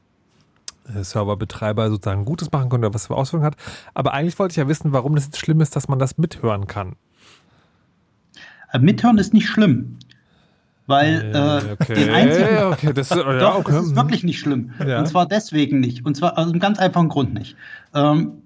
Serverbetreiber 0.86 1.90
sozusagen 1.90 2.26
Gutes 2.26 2.52
machen 2.52 2.70
konnte, 2.70 2.94
was 2.94 3.08
für 3.08 3.16
Auswirkungen 3.16 3.48
hat. 3.48 3.56
Aber 3.96 4.14
eigentlich 4.14 4.38
wollte 4.38 4.52
ich 4.52 4.58
ja 4.58 4.68
wissen, 4.68 4.94
warum 4.94 5.16
das 5.16 5.26
jetzt 5.26 5.40
schlimm 5.40 5.62
ist, 5.62 5.76
dass 5.76 5.88
man 5.88 5.98
das 5.98 6.20
mithören 6.20 6.68
kann. 6.68 6.96
Mithören 8.80 9.18
ist 9.18 9.34
nicht 9.34 9.48
schlimm. 9.48 9.98
Weil 10.88 11.32
äh, 11.34 11.72
okay. 11.74 11.94
den 11.94 12.10
einzigen. 12.10 12.58
Okay, 12.72 12.94
das, 12.94 13.10
ja, 13.10 13.40
doch, 13.40 13.60
okay. 13.60 13.72
das 13.72 13.86
ist 13.86 13.96
wirklich 13.96 14.24
nicht 14.24 14.40
schlimm. 14.40 14.72
Ja. 14.86 15.00
Und 15.00 15.08
zwar 15.08 15.26
deswegen 15.26 15.80
nicht. 15.80 16.06
Und 16.06 16.18
zwar 16.18 16.38
aus 16.38 16.50
einem 16.50 16.60
ganz 16.60 16.80
einfachen 16.80 17.10
Grund 17.10 17.34
nicht. 17.34 17.56
Ähm, 17.94 18.42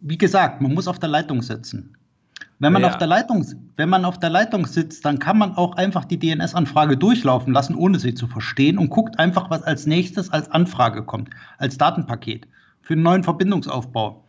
wie 0.00 0.18
gesagt, 0.18 0.60
man 0.60 0.72
muss 0.72 0.88
auf 0.88 0.98
der 0.98 1.08
Leitung 1.08 1.42
sitzen. 1.42 1.96
Wenn 2.60 2.72
man, 2.72 2.82
ja. 2.82 2.88
auf 2.88 2.98
der 2.98 3.08
Leitung, 3.08 3.44
wenn 3.76 3.88
man 3.88 4.04
auf 4.04 4.18
der 4.18 4.30
Leitung 4.30 4.66
sitzt, 4.66 5.04
dann 5.04 5.18
kann 5.18 5.36
man 5.36 5.56
auch 5.56 5.76
einfach 5.76 6.04
die 6.04 6.18
DNS-Anfrage 6.18 6.96
durchlaufen 6.96 7.52
lassen, 7.52 7.74
ohne 7.74 7.98
sie 7.98 8.14
zu 8.14 8.28
verstehen 8.28 8.78
und 8.78 8.90
guckt 8.90 9.18
einfach, 9.18 9.50
was 9.50 9.62
als 9.62 9.86
nächstes 9.86 10.30
als 10.30 10.50
Anfrage 10.50 11.02
kommt, 11.02 11.30
als 11.58 11.76
Datenpaket 11.76 12.46
für 12.80 12.94
einen 12.94 13.02
neuen 13.02 13.24
Verbindungsaufbau. 13.24 14.23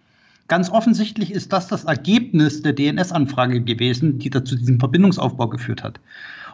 Ganz 0.47 0.69
offensichtlich 0.69 1.31
ist 1.31 1.53
das 1.53 1.67
das 1.67 1.85
Ergebnis 1.85 2.61
der 2.61 2.73
DNS-Anfrage 2.73 3.61
gewesen, 3.61 4.19
die 4.19 4.29
dazu 4.29 4.55
diesem 4.55 4.79
Verbindungsaufbau 4.79 5.47
geführt 5.47 5.83
hat. 5.83 5.99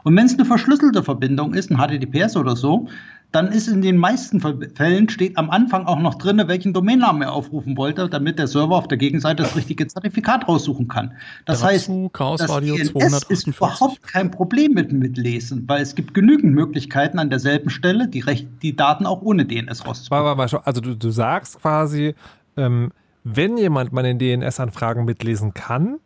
Und 0.04 0.16
wenn 0.16 0.26
es 0.26 0.34
eine 0.34 0.46
verschlüsselte 0.46 1.04
Verbindung 1.04 1.54
ist, 1.54 1.72
ein 1.72 1.78
HTTPS 1.78 2.38
oder 2.38 2.56
so, 2.56 2.88
dann 3.32 3.48
ist 3.48 3.68
in 3.68 3.82
den 3.82 3.96
meisten 3.96 4.42
Fällen 4.42 5.08
steht 5.08 5.38
am 5.38 5.50
Anfang 5.50 5.86
auch 5.86 6.00
noch 6.00 6.16
drin, 6.16 6.42
welchen 6.48 6.74
Domainnamen 6.74 7.22
er 7.22 7.32
aufrufen 7.32 7.78
wollte, 7.78 8.10
damit 8.10 8.38
der 8.38 8.48
Server 8.48 8.76
auf 8.76 8.90
der 8.90 8.98
Gegenseite 8.98 9.44
das 9.44 9.56
richtige 9.56 9.88
Zertifikat 9.88 10.48
raussuchen 10.48 10.90
kann. 10.90 11.14
Das 11.46 11.62
Dazu 11.62 11.72
heißt, 11.72 11.92
Chaos 12.12 12.42
das 12.42 12.52
DNS 12.52 13.24
ist 13.30 13.48
überhaupt 13.48 14.04
kein 14.04 14.32
Problem 14.32 14.74
mit 14.74 14.92
Mitlesen, 14.92 15.64
weil 15.68 15.82
es 15.82 15.96
gibt 15.96 16.14
genügend 16.14 16.54
Möglichkeiten 16.54 17.20
an 17.20 17.30
derselben 17.30 17.70
Stelle, 17.70 18.10
die, 18.10 18.24
die 18.62 18.76
Daten 18.76 19.06
auch 19.06 19.22
ohne 19.22 19.46
DNS 19.46 19.86
rauszubekommen. 19.86 20.50
Also 20.66 20.82
du, 20.82 20.96
du 20.96 21.10
sagst 21.10 21.62
quasi, 21.62 22.16
ähm, 22.58 22.92
wenn 23.24 23.58
jemand 23.58 23.94
meine 23.94 24.16
DNS-Anfragen 24.16 25.06
mitlesen 25.06 25.54
kann, 25.54 26.00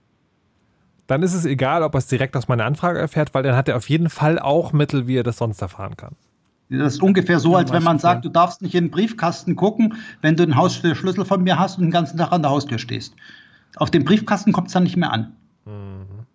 dann 1.08 1.24
ist 1.24 1.34
es 1.34 1.46
egal, 1.46 1.84
ob 1.84 1.94
er 1.94 2.00
es 2.00 2.08
direkt 2.08 2.36
aus 2.36 2.48
meiner 2.48 2.66
Anfrage 2.66 3.00
erfährt, 3.00 3.34
weil 3.34 3.44
dann 3.44 3.56
hat 3.56 3.68
er 3.68 3.78
auf 3.78 3.90
jeden 3.90 4.10
Fall 4.10 4.40
auch 4.40 4.74
Mittel, 4.74 5.08
wie 5.08 5.18
er 5.18 5.24
das 5.24 5.38
sonst 5.38 5.62
erfahren 5.62 5.98
kann. 5.98 6.16
Das 6.70 6.96
ist 6.96 7.04
ungefähr 7.04 7.40
so, 7.40 7.56
als 7.56 7.72
wenn 7.72 7.84
man 7.84 8.00
sagt, 8.00 8.26
du 8.26 8.30
darfst 8.30 8.64
nicht 8.64 8.74
in 8.74 8.86
den 8.86 8.92
Briefkasten 8.92 9.56
gucken, 9.56 9.96
wenn 10.22 10.36
du 10.36 10.42
einen 10.42 10.56
Haustürschlüssel 10.56 11.24
von 11.24 11.44
mir 11.44 11.60
hast 11.60 11.78
und 11.78 11.84
den 11.84 11.92
ganzen 11.92 12.18
Tag 12.18 12.32
an 12.32 12.42
der 12.42 12.50
Haustür 12.50 12.80
stehst. 12.80 13.14
Auf 13.76 13.92
den 13.92 14.04
Briefkasten 14.04 14.52
kommt 14.52 14.68
es 14.68 14.74
dann 14.74 14.84
nicht 14.84 14.98
mehr 14.98 15.14
an. 15.14 15.36
Mhm. 15.66 16.26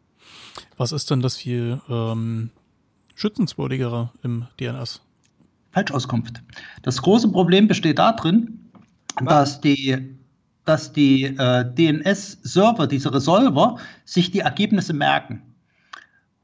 Was 0.77 0.93
ist 0.93 1.11
denn 1.11 1.21
das 1.21 1.37
viel 1.37 1.81
ähm, 1.89 2.51
schützenswürdigere 3.17 4.11
im 4.23 4.47
DNS? 4.61 5.03
Falschauskunft. 5.73 6.43
Das 6.83 7.03
große 7.03 7.29
Problem 7.29 7.67
besteht 7.67 7.99
darin, 7.99 8.71
dass 9.21 9.61
die 9.61 10.17
dass 10.65 10.93
die 10.93 11.25
äh, 11.25 11.65
DNS-Server, 11.65 12.87
diese 12.87 13.13
Resolver, 13.13 13.77
sich 14.05 14.31
die 14.31 14.41
Ergebnisse 14.41 14.93
merken. 14.93 15.43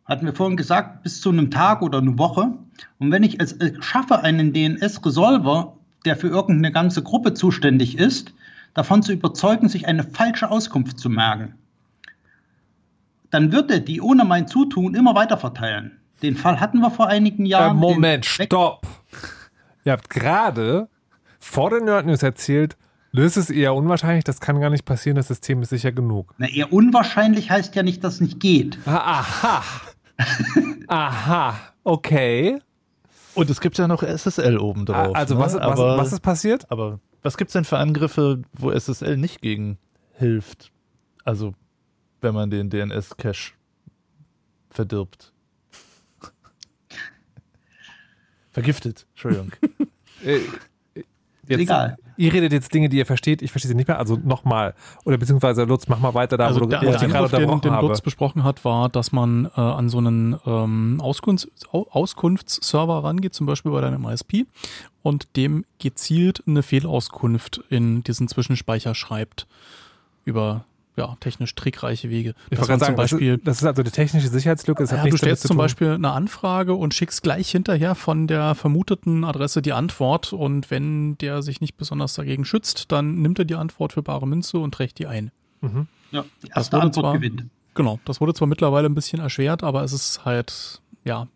Hatten 0.05 0.26
wir 0.26 0.34
vorhin 0.34 0.56
gesagt, 0.56 1.02
bis 1.02 1.20
zu 1.20 1.30
einem 1.30 1.51
Tag 1.51 1.82
oder 1.82 1.98
eine 1.98 2.18
Woche. 2.18 2.52
Und 2.98 3.10
wenn 3.10 3.22
ich 3.22 3.40
es 3.40 3.52
äh, 3.55 3.72
schaffe, 3.80 4.20
einen 4.20 4.52
DNS-Resolver, 4.52 5.76
der 6.05 6.16
für 6.16 6.28
irgendeine 6.28 6.72
ganze 6.72 7.02
Gruppe 7.02 7.34
zuständig 7.34 7.98
ist, 7.98 8.32
davon 8.74 9.02
zu 9.02 9.12
überzeugen, 9.12 9.68
sich 9.68 9.88
eine 9.88 10.05
falsche 10.05 10.51
Auskunft 10.51 10.98
zu 10.98 11.10
merken, 11.10 11.55
dann 13.30 13.52
wird 13.52 13.70
er 13.70 13.80
die 13.80 14.01
ohne 14.01 14.24
mein 14.24 14.47
Zutun 14.47 14.94
immer 14.94 15.14
weiter 15.14 15.36
verteilen. 15.36 15.98
Den 16.22 16.36
Fall 16.36 16.60
hatten 16.60 16.78
wir 16.78 16.90
vor 16.90 17.09
einigen 17.09 17.44
Jahren. 17.44 17.76
Äh, 17.76 17.80
Moment, 17.80 18.24
stopp! 18.24 18.86
Ihr 19.84 19.93
habt 19.93 20.09
gerade 20.10 20.88
vor 21.38 21.70
den 21.70 21.84
Nerd 21.84 22.06
News 22.06 22.22
erzählt, 22.22 22.76
das 23.12 23.37
ist 23.37 23.51
eher 23.51 23.74
unwahrscheinlich, 23.74 24.24
das 24.24 24.41
kann 24.41 24.61
gar 24.61 24.70
nicht 24.70 24.85
passieren, 24.85 25.16
das 25.16 25.28
System 25.28 25.62
ist 25.62 25.70
sicher 25.70 25.93
genug. 25.93 26.35
Na, 26.39 26.49
eher 26.49 26.73
unwahrscheinlich 26.73 27.51
heißt 27.51 27.74
ja 27.74 27.83
nicht, 27.83 28.05
dass 28.05 28.15
es 28.15 28.20
nicht 28.20 28.41
geht. 28.41 28.78
Ah, 28.87 29.20
aha. 29.20 29.65
Aha, 30.89 31.61
okay. 31.85 32.59
Und 33.35 33.51
es 33.51 33.61
gibt 33.61 33.77
ja 33.77 33.87
noch 33.87 34.03
SSL 34.03 34.59
oben 34.59 34.87
drauf. 34.87 35.15
Also 35.15 35.35
ne? 35.35 35.41
was, 35.41 35.55
was, 35.55 35.78
was, 35.78 36.12
ist 36.12 36.20
passiert? 36.20 36.70
Aber 36.70 37.01
was 37.23 37.37
gibt 37.37 37.51
es 37.51 37.53
denn 37.53 37.65
für 37.65 37.77
Angriffe, 37.77 38.43
wo 38.55 38.70
SSL 38.70 39.19
nicht 39.19 39.43
gegen 39.43 39.77
hilft? 40.15 40.73
Also 41.24 41.53
wenn 42.23 42.33
man 42.33 42.49
den 42.49 42.70
DNS-Cache 42.70 43.53
verdirbt. 44.70 45.35
Vergiftet, 48.53 49.07
Entschuldigung. 49.12 49.53
Äh, 50.24 50.41
Jetzt, 51.49 51.61
Egal. 51.61 51.97
Ihr 52.16 52.32
redet 52.32 52.52
jetzt 52.52 52.72
Dinge, 52.72 52.88
die 52.88 52.98
ihr 52.98 53.06
versteht, 53.06 53.43
ich 53.43 53.51
verstehe 53.51 53.68
sie 53.68 53.74
nicht 53.74 53.88
mehr. 53.88 53.98
Also 53.98 54.18
nochmal. 54.22 54.74
Oder 55.05 55.18
beziehungsweise 55.18 55.64
Lutz, 55.64 55.88
mach 55.88 55.98
mal 55.98 56.14
weiter 56.14 56.36
da, 56.36 56.47
also 56.47 56.60
wo 56.60 56.66
der, 56.66 56.80
du, 56.80 56.86
der 56.86 57.01
Angriff, 57.01 57.30
den, 57.30 57.60
den 57.60 57.80
Lutz 57.80 58.01
besprochen 58.01 58.44
hat, 58.44 58.64
war, 58.64 58.88
dass 58.88 59.12
man 59.12 59.51
äh, 59.56 59.60
an 59.60 59.88
so 59.88 59.98
einen 59.98 60.38
ähm, 60.47 61.01
Auskunfts 61.01 61.48
Auskunftsserver 61.70 63.05
rangeht, 63.05 63.34
zum 63.34 63.47
Beispiel 63.47 63.72
bei 63.72 63.80
deinem 63.80 64.05
ISP, 64.09 64.47
und 65.02 65.36
dem 65.36 65.64
gezielt 65.78 66.43
eine 66.47 66.62
Fehlauskunft 66.62 67.62
in 67.70 68.02
diesen 68.02 68.28
Zwischenspeicher 68.28 68.94
schreibt 68.94 69.47
über 70.24 70.64
ja, 70.97 71.16
technisch 71.20 71.55
trickreiche 71.55 72.09
Wege. 72.09 72.35
Ich 72.51 72.59
wollte 72.59 72.68
gerade 72.68 72.85
sagen, 72.85 72.97
Beispiel, 72.97 73.39
das, 73.39 73.59
ist, 73.59 73.64
also 73.64 73.82
die 73.82 73.90
technische 73.90 74.28
Sicherheitslücke. 74.28 74.82
Das 74.82 74.90
ja, 74.90 75.05
du 75.05 75.16
stellst 75.16 75.47
zum 75.47 75.56
Beispiel 75.56 75.93
eine 75.93 76.10
Anfrage 76.10 76.74
und 76.74 76.94
schickst 76.94 77.23
gleich 77.23 77.51
hinterher 77.51 77.94
von 77.94 78.27
der 78.27 78.55
vermuteten 78.55 79.24
Adresse 79.24 79.60
die 79.60 79.73
Antwort 79.73 80.32
und 80.32 80.70
wenn 80.70 81.18
der 81.18 81.43
sich 81.43 81.60
nicht 81.60 81.77
besonders 81.77 82.14
dagegen 82.14 82.44
schützt, 82.44 82.90
dann 82.93 83.20
nimmt 83.20 83.39
er 83.39 83.44
die 83.44 83.55
Antwort 83.55 83.93
für 83.93 84.02
bare 84.02 84.27
Münze 84.27 84.59
und 84.59 84.73
trägt 84.73 84.98
die 84.98 85.06
ein. 85.06 85.31
Mhm. 85.60 85.86
Ja, 86.12 86.24
die 86.43 86.51
erste 86.55 86.81
Antwort 86.81 87.05
zwar, 87.05 87.12
gewinnt. 87.14 87.44
Genau, 87.74 88.01
das 88.06 88.20
wurde 88.20 88.32
zwar 88.32 88.48
mittlerweile 88.48 88.89
ein 88.89 88.94
bisschen 88.94 89.20
erschwert, 89.20 89.62
aber 89.62 89.85
es 89.85 89.93
ist 89.93 90.24
halt, 90.24 90.81
ja, 91.05 91.28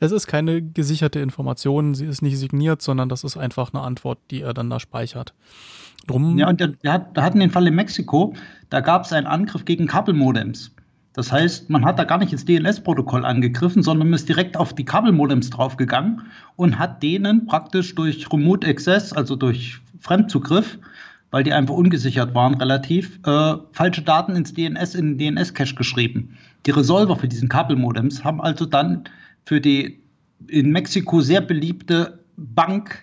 es 0.00 0.12
ist 0.12 0.26
keine 0.26 0.62
gesicherte 0.62 1.20
Information, 1.20 1.94
sie 1.94 2.06
ist 2.06 2.22
nicht 2.22 2.38
signiert, 2.38 2.82
sondern 2.82 3.08
das 3.08 3.24
ist 3.24 3.36
einfach 3.36 3.72
eine 3.72 3.82
Antwort, 3.82 4.18
die 4.30 4.42
er 4.42 4.54
dann 4.54 4.70
da 4.70 4.80
speichert. 4.80 5.34
Drum 6.06 6.36
ja, 6.38 6.48
und 6.48 6.60
wir 6.60 6.92
hatten 6.92 7.40
den 7.40 7.50
Fall 7.50 7.66
in 7.66 7.74
Mexiko, 7.74 8.34
da 8.70 8.80
gab 8.80 9.04
es 9.04 9.12
einen 9.12 9.26
Angriff 9.26 9.64
gegen 9.64 9.86
Kabelmodems. 9.86 10.74
Das 11.14 11.30
heißt, 11.30 11.70
man 11.70 11.84
hat 11.84 11.98
da 11.98 12.04
gar 12.04 12.18
nicht 12.18 12.32
ins 12.32 12.44
DNS-Protokoll 12.44 13.24
angegriffen, 13.24 13.82
sondern 13.84 14.12
ist 14.12 14.28
direkt 14.28 14.56
auf 14.56 14.74
die 14.74 14.84
Kabelmodems 14.84 15.48
draufgegangen 15.50 16.22
und 16.56 16.78
hat 16.78 17.02
denen 17.02 17.46
praktisch 17.46 17.94
durch 17.94 18.30
Remote 18.32 18.66
Access, 18.66 19.12
also 19.12 19.36
durch 19.36 19.80
Fremdzugriff, 20.00 20.76
weil 21.30 21.44
die 21.44 21.52
einfach 21.52 21.74
ungesichert 21.74 22.34
waren, 22.34 22.54
relativ, 22.54 23.20
äh, 23.24 23.54
falsche 23.72 24.02
Daten 24.02 24.34
ins 24.34 24.54
DNS, 24.54 24.96
in 24.96 25.16
den 25.16 25.36
DNS-Cache 25.36 25.76
geschrieben. 25.76 26.36
Die 26.66 26.72
Resolver 26.72 27.16
für 27.16 27.28
diesen 27.28 27.48
Kabelmodems 27.48 28.24
haben 28.24 28.40
also 28.40 28.66
dann 28.66 29.04
für 29.44 29.60
die 29.60 30.00
in 30.48 30.70
Mexiko 30.70 31.20
sehr 31.20 31.40
beliebte 31.40 32.24
Bank 32.36 33.00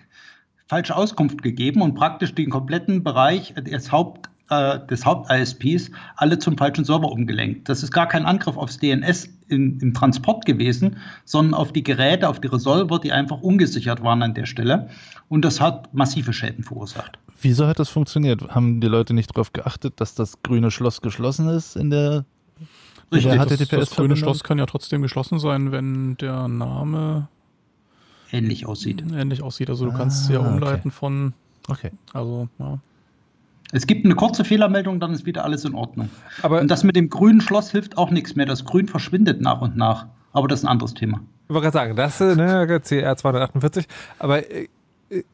falsche 0.66 0.96
Auskunft 0.96 1.42
gegeben 1.42 1.82
und 1.82 1.94
praktisch 1.94 2.34
den 2.34 2.50
kompletten 2.50 3.02
Bereich, 3.04 3.54
das 3.70 3.92
Haupt, 3.92 4.30
äh, 4.48 4.78
des 4.86 5.04
Haupt-ISPs 5.04 5.90
alle 6.16 6.38
zum 6.38 6.56
falschen 6.56 6.84
Server 6.84 7.10
umgelenkt. 7.10 7.68
Das 7.68 7.82
ist 7.82 7.92
gar 7.92 8.06
kein 8.06 8.24
Angriff 8.24 8.56
aufs 8.56 8.78
DNS 8.78 9.28
in, 9.48 9.78
im 9.80 9.94
Transport 9.94 10.46
gewesen, 10.46 10.96
sondern 11.24 11.54
auf 11.54 11.72
die 11.72 11.82
Geräte, 11.82 12.28
auf 12.28 12.40
die 12.40 12.48
Resolver, 12.48 12.98
die 12.98 13.12
einfach 13.12 13.40
ungesichert 13.40 14.02
waren 14.02 14.22
an 14.22 14.34
der 14.34 14.46
Stelle. 14.46 14.88
Und 15.28 15.44
das 15.44 15.60
hat 15.60 15.92
massive 15.94 16.32
Schäden 16.32 16.64
verursacht. 16.64 17.18
Wieso 17.40 17.66
hat 17.66 17.78
das 17.78 17.88
funktioniert? 17.88 18.54
Haben 18.54 18.80
die 18.80 18.88
Leute 18.88 19.14
nicht 19.14 19.34
darauf 19.34 19.52
geachtet, 19.52 20.00
dass 20.00 20.14
das 20.14 20.42
grüne 20.42 20.70
Schloss 20.70 21.00
geschlossen 21.00 21.48
ist 21.48 21.76
in 21.76 21.90
der 21.90 22.24
Richtig, 23.12 23.68
das, 23.68 23.68
das 23.68 23.90
grüne 23.90 24.16
Schloss 24.16 24.42
kann 24.42 24.58
ja 24.58 24.66
trotzdem 24.66 25.02
geschlossen 25.02 25.38
sein, 25.38 25.72
wenn 25.72 26.16
der 26.16 26.48
Name 26.48 27.28
ähnlich 28.30 28.66
aussieht. 28.66 29.04
Ähnlich 29.14 29.42
aussieht. 29.42 29.70
Also 29.70 29.86
du 29.86 29.92
ah, 29.92 29.96
kannst 29.96 30.22
es 30.22 30.28
ja 30.28 30.40
umleiten 30.40 30.88
okay. 30.88 30.90
von. 30.90 31.34
Okay. 31.68 31.90
Also, 32.12 32.48
ja. 32.58 32.78
Es 33.72 33.86
gibt 33.86 34.04
eine 34.04 34.14
kurze 34.14 34.44
Fehlermeldung, 34.44 35.00
dann 35.00 35.12
ist 35.12 35.24
wieder 35.24 35.44
alles 35.44 35.64
in 35.64 35.74
Ordnung. 35.74 36.10
Aber 36.42 36.60
und 36.60 36.68
das 36.68 36.84
mit 36.84 36.94
dem 36.94 37.08
grünen 37.08 37.40
Schloss 37.40 37.70
hilft 37.70 37.96
auch 37.96 38.10
nichts 38.10 38.36
mehr. 38.36 38.44
Das 38.44 38.64
Grün 38.64 38.86
verschwindet 38.86 39.40
nach 39.40 39.62
und 39.62 39.76
nach. 39.76 40.06
Aber 40.32 40.48
das 40.48 40.60
ist 40.60 40.64
ein 40.64 40.68
anderes 40.68 40.94
Thema. 40.94 41.20
Ich 41.48 41.54
wollte 41.54 41.70
gerade 41.70 41.74
sagen, 41.74 41.96
das 41.96 42.20
ist 42.20 42.36
ne, 42.36 42.80
CR 42.80 43.16
248. 43.16 43.86
Aber 44.18 44.50
äh, 44.50 44.68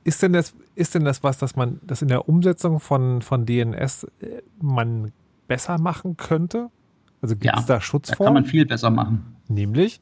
ist 0.05 0.23
denn 0.23 0.33
das, 0.33 0.55
ist 0.75 0.95
denn 0.95 1.05
das 1.05 1.23
was, 1.23 1.39
dass 1.39 1.57
man 1.57 1.81
das 1.83 2.03
in 2.03 2.09
der 2.09 2.29
Umsetzung 2.29 2.81
von, 2.81 3.23
von 3.23 3.47
DNS 3.47 4.05
äh, 4.21 4.43
man 4.61 5.13
besser 5.49 5.79
machen 5.79 6.17
könnte? 6.17 6.71
Also 7.20 7.35
gibt 7.36 7.55
es 7.57 7.61
ja, 7.69 7.74
da 7.74 7.81
Schutz 7.81 8.09
da 8.09 8.16
vor? 8.16 8.27
kann 8.27 8.35
man 8.35 8.45
viel 8.45 8.66
besser 8.66 8.90
machen. 8.90 9.36
Nämlich? 9.49 10.01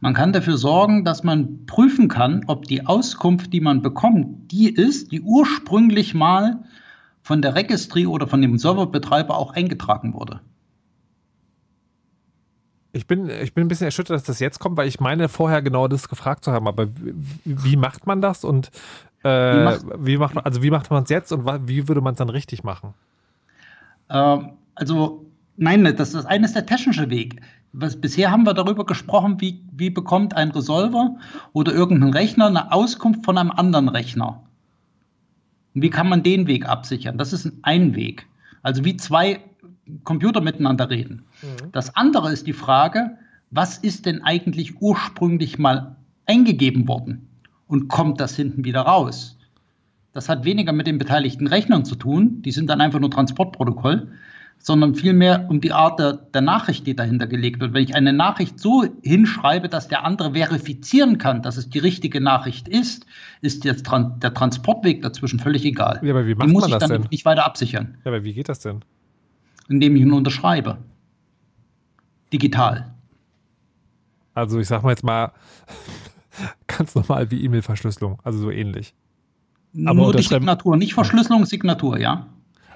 Man 0.00 0.14
kann 0.14 0.32
dafür 0.32 0.56
sorgen, 0.56 1.04
dass 1.04 1.22
man 1.22 1.66
prüfen 1.66 2.08
kann, 2.08 2.44
ob 2.46 2.64
die 2.64 2.86
Auskunft, 2.86 3.52
die 3.52 3.60
man 3.60 3.82
bekommt, 3.82 4.50
die 4.50 4.70
ist, 4.70 5.12
die 5.12 5.20
ursprünglich 5.20 6.14
mal 6.14 6.64
von 7.22 7.42
der 7.42 7.54
Registry 7.54 8.06
oder 8.06 8.26
von 8.26 8.40
dem 8.40 8.56
Serverbetreiber 8.58 9.36
auch 9.36 9.52
eingetragen 9.52 10.14
wurde. 10.14 10.40
Ich 12.92 13.06
bin, 13.06 13.28
ich 13.28 13.54
bin 13.54 13.66
ein 13.66 13.68
bisschen 13.68 13.84
erschüttert, 13.84 14.16
dass 14.16 14.24
das 14.24 14.40
jetzt 14.40 14.58
kommt, 14.58 14.76
weil 14.76 14.88
ich 14.88 14.98
meine, 14.98 15.28
vorher 15.28 15.62
genau 15.62 15.86
das 15.86 16.08
gefragt 16.08 16.44
zu 16.44 16.50
haben. 16.50 16.66
Aber 16.66 16.88
wie, 16.96 17.14
wie 17.44 17.76
macht 17.76 18.06
man 18.06 18.20
das 18.20 18.42
und 18.42 18.70
äh, 19.22 19.28
wie, 19.28 19.64
macht, 19.64 19.86
wie, 19.98 20.16
macht, 20.16 20.34
man, 20.34 20.44
also 20.44 20.62
wie 20.62 20.70
macht 20.70 20.90
man 20.90 21.04
es 21.04 21.10
jetzt 21.10 21.30
und 21.30 21.68
wie 21.68 21.86
würde 21.86 22.00
man 22.00 22.14
es 22.14 22.18
dann 22.18 22.30
richtig 22.30 22.64
machen? 22.64 22.94
Ähm, 24.08 24.52
also 24.74 25.29
Nein, 25.62 25.84
das 25.94 26.14
ist 26.14 26.24
eines 26.24 26.54
der 26.54 26.64
technische 26.64 27.10
Weg. 27.10 27.42
Was, 27.74 28.00
bisher 28.00 28.30
haben 28.30 28.46
wir 28.46 28.54
darüber 28.54 28.86
gesprochen, 28.86 29.42
wie, 29.42 29.62
wie 29.70 29.90
bekommt 29.90 30.34
ein 30.34 30.50
Resolver 30.52 31.16
oder 31.52 31.74
irgendein 31.74 32.14
Rechner 32.14 32.46
eine 32.46 32.72
Auskunft 32.72 33.26
von 33.26 33.36
einem 33.36 33.50
anderen 33.50 33.90
Rechner. 33.90 34.42
Und 35.74 35.82
wie 35.82 35.90
kann 35.90 36.08
man 36.08 36.22
den 36.22 36.46
Weg 36.46 36.66
absichern? 36.66 37.18
Das 37.18 37.34
ist 37.34 37.52
ein 37.60 37.94
Weg. 37.94 38.26
Also 38.62 38.86
wie 38.86 38.96
zwei 38.96 39.40
Computer 40.02 40.40
miteinander 40.40 40.88
reden. 40.88 41.26
Mhm. 41.42 41.72
Das 41.72 41.94
andere 41.94 42.32
ist 42.32 42.46
die 42.46 42.54
Frage, 42.54 43.18
was 43.50 43.76
ist 43.76 44.06
denn 44.06 44.22
eigentlich 44.22 44.80
ursprünglich 44.80 45.58
mal 45.58 45.96
eingegeben 46.24 46.88
worden 46.88 47.28
und 47.66 47.88
kommt 47.88 48.18
das 48.18 48.34
hinten 48.34 48.64
wieder 48.64 48.80
raus? 48.80 49.36
Das 50.14 50.30
hat 50.30 50.46
weniger 50.46 50.72
mit 50.72 50.86
den 50.86 50.96
beteiligten 50.96 51.46
Rechnern 51.48 51.84
zu 51.84 51.96
tun, 51.96 52.40
die 52.40 52.50
sind 52.50 52.70
dann 52.70 52.80
einfach 52.80 52.98
nur 52.98 53.10
Transportprotokoll, 53.10 54.10
sondern 54.62 54.94
vielmehr 54.94 55.46
um 55.48 55.60
die 55.60 55.72
Art 55.72 55.98
der, 55.98 56.12
der, 56.12 56.42
Nachricht, 56.42 56.86
die 56.86 56.94
dahinter 56.94 57.26
gelegt 57.26 57.60
wird. 57.60 57.72
Wenn 57.72 57.82
ich 57.82 57.94
eine 57.94 58.12
Nachricht 58.12 58.60
so 58.60 58.84
hinschreibe, 59.02 59.70
dass 59.70 59.88
der 59.88 60.04
andere 60.04 60.34
verifizieren 60.34 61.16
kann, 61.16 61.42
dass 61.42 61.56
es 61.56 61.70
die 61.70 61.78
richtige 61.78 62.20
Nachricht 62.20 62.68
ist, 62.68 63.06
ist 63.40 63.64
jetzt 63.64 63.86
Tran 63.86 64.20
der 64.20 64.34
Transportweg 64.34 65.00
dazwischen 65.00 65.40
völlig 65.40 65.64
egal. 65.64 65.98
Ja, 66.02 66.10
aber 66.10 66.26
wie 66.26 66.34
macht 66.34 66.46
Den 66.46 66.52
muss 66.52 66.62
man 66.62 66.72
ich 66.72 66.76
dann 66.76 66.90
denn? 66.90 67.08
nicht 67.10 67.24
weiter 67.24 67.46
absichern. 67.46 67.96
Ja, 68.04 68.10
aber 68.10 68.22
wie 68.22 68.34
geht 68.34 68.50
das 68.50 68.60
denn? 68.60 68.84
Indem 69.68 69.96
ich 69.96 70.02
ihn 70.02 70.12
unterschreibe. 70.12 70.76
Digital. 72.32 72.94
Also 74.34 74.60
ich 74.60 74.68
sag 74.68 74.82
mal 74.82 74.90
jetzt 74.90 75.04
mal 75.04 75.32
ganz 76.66 76.94
normal 76.94 77.30
wie 77.30 77.42
E-Mail-Verschlüsselung, 77.42 78.18
also 78.24 78.38
so 78.38 78.50
ähnlich. 78.50 78.94
Aber 79.86 79.94
Nur 79.94 80.12
die 80.12 80.22
Signatur, 80.22 80.76
nicht 80.76 80.94
Verschlüsselung, 80.94 81.46
Signatur, 81.46 81.98
ja. 81.98 82.26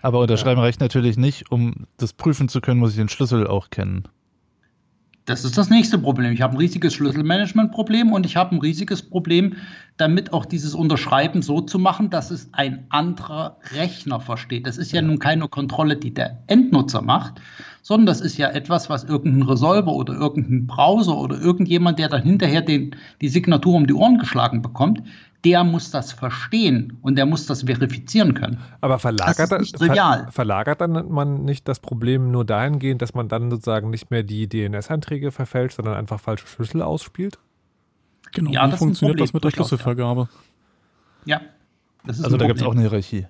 Aber 0.04 0.20
unterschreiben 0.20 0.58
ja. 0.58 0.66
reicht 0.66 0.80
natürlich 0.80 1.16
nicht, 1.16 1.50
um 1.50 1.86
das 1.96 2.12
prüfen 2.12 2.50
zu 2.50 2.60
können, 2.60 2.78
muss 2.78 2.90
ich 2.90 2.98
den 2.98 3.08
Schlüssel 3.08 3.46
auch 3.46 3.70
kennen. 3.70 4.06
Das 5.24 5.46
ist 5.46 5.56
das 5.56 5.70
nächste 5.70 5.96
Problem. 5.96 6.30
Ich 6.34 6.42
habe 6.42 6.52
ein 6.52 6.58
riesiges 6.58 6.92
Schlüsselmanagement-Problem 6.92 8.12
und 8.12 8.26
ich 8.26 8.36
habe 8.36 8.54
ein 8.54 8.60
riesiges 8.60 9.00
Problem, 9.00 9.54
damit 9.96 10.34
auch 10.34 10.44
dieses 10.44 10.74
Unterschreiben 10.74 11.40
so 11.40 11.62
zu 11.62 11.78
machen, 11.78 12.10
dass 12.10 12.30
es 12.30 12.50
ein 12.52 12.84
anderer 12.90 13.56
Rechner 13.74 14.20
versteht. 14.20 14.66
Das 14.66 14.76
ist 14.76 14.92
ja 14.92 15.00
nun 15.00 15.18
keine 15.20 15.48
Kontrolle, 15.48 15.96
die 15.96 16.12
der 16.12 16.42
Endnutzer 16.48 17.00
macht, 17.00 17.40
sondern 17.80 18.04
das 18.04 18.20
ist 18.20 18.36
ja 18.36 18.50
etwas, 18.50 18.90
was 18.90 19.04
irgendein 19.04 19.48
Resolver 19.48 19.90
oder 19.90 20.12
irgendein 20.12 20.66
Browser 20.66 21.16
oder 21.16 21.40
irgendjemand, 21.40 21.98
der 21.98 22.10
dann 22.10 22.24
hinterher 22.24 22.60
den, 22.60 22.94
die 23.22 23.28
Signatur 23.28 23.76
um 23.76 23.86
die 23.86 23.94
Ohren 23.94 24.18
geschlagen 24.18 24.60
bekommt, 24.60 25.02
der 25.44 25.64
muss 25.64 25.90
das 25.90 26.12
verstehen 26.12 26.98
und 27.02 27.16
der 27.16 27.26
muss 27.26 27.46
das 27.46 27.62
verifizieren 27.62 28.34
können. 28.34 28.58
Aber 28.80 28.98
verlagert, 28.98 29.52
das 29.52 29.62
ist 29.62 29.80
nicht 29.80 29.94
ver 29.94 30.28
verlagert 30.30 30.80
dann 30.80 31.10
man 31.10 31.44
nicht 31.44 31.68
das 31.68 31.80
Problem 31.80 32.30
nur 32.30 32.44
dahingehend, 32.44 33.02
dass 33.02 33.14
man 33.14 33.28
dann 33.28 33.50
sozusagen 33.50 33.90
nicht 33.90 34.10
mehr 34.10 34.22
die 34.22 34.48
DNS-Einträge 34.48 35.32
verfälscht, 35.32 35.76
sondern 35.76 35.94
einfach 35.94 36.20
falsche 36.20 36.46
Schlüssel 36.46 36.82
ausspielt? 36.82 37.38
Genau, 38.32 38.50
ja, 38.50 38.70
wie 38.72 38.76
funktioniert 38.76 39.20
das 39.20 39.32
mit 39.32 39.44
der 39.44 39.50
Schlüsselvergabe? 39.50 40.28
Ja, 41.24 41.40
also 42.06 42.36
da 42.36 42.46
gibt 42.46 42.60
es 42.60 42.66
auch 42.66 42.72
eine 42.72 42.82
Hierarchie. 42.82 43.26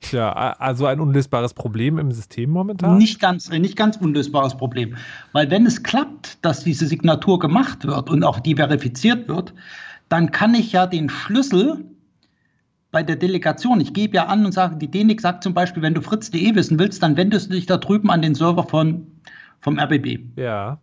Tja, 0.00 0.30
also 0.30 0.86
ein 0.86 1.00
unlösbares 1.00 1.54
Problem 1.54 1.98
im 1.98 2.12
System 2.12 2.50
momentan? 2.50 2.98
Nicht 2.98 3.18
ganz, 3.18 3.48
nicht 3.50 3.76
ganz 3.76 3.96
unlösbares 3.96 4.56
Problem. 4.56 4.96
Weil 5.32 5.50
wenn 5.50 5.64
es 5.64 5.82
klappt, 5.82 6.44
dass 6.44 6.64
diese 6.64 6.86
Signatur 6.86 7.38
gemacht 7.38 7.86
wird 7.86 8.10
und 8.10 8.22
auch 8.22 8.38
die 8.38 8.56
verifiziert 8.56 9.26
wird, 9.26 9.54
dann 10.08 10.30
kann 10.30 10.54
ich 10.54 10.72
ja 10.72 10.86
den 10.86 11.08
Schlüssel 11.08 11.84
bei 12.90 13.02
der 13.02 13.16
Delegation, 13.16 13.80
ich 13.80 13.92
gebe 13.92 14.16
ja 14.16 14.26
an 14.26 14.46
und 14.46 14.52
sage, 14.52 14.76
die 14.76 14.90
DENIC 14.90 15.20
sagt 15.20 15.42
zum 15.42 15.52
Beispiel, 15.52 15.82
wenn 15.82 15.94
du 15.94 16.00
fritz.de 16.00 16.54
wissen 16.54 16.78
willst, 16.78 17.02
dann 17.02 17.16
wendest 17.16 17.50
du 17.50 17.54
dich 17.54 17.66
da 17.66 17.76
drüben 17.76 18.10
an 18.10 18.22
den 18.22 18.34
Server 18.34 18.64
von, 18.64 19.06
vom 19.60 19.78
RBB. 19.78 20.20
Ja. 20.36 20.78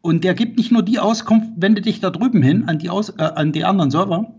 Und 0.00 0.22
der 0.22 0.34
gibt 0.34 0.58
nicht 0.58 0.70
nur 0.70 0.82
die 0.82 0.98
Auskunft, 0.98 1.50
wende 1.56 1.80
dich 1.80 2.00
da 2.00 2.10
drüben 2.10 2.42
hin 2.42 2.68
an 2.68 2.78
die, 2.78 2.90
Aus, 2.90 3.08
äh, 3.08 3.22
an 3.22 3.52
die 3.52 3.64
anderen 3.64 3.90
Server, 3.90 4.34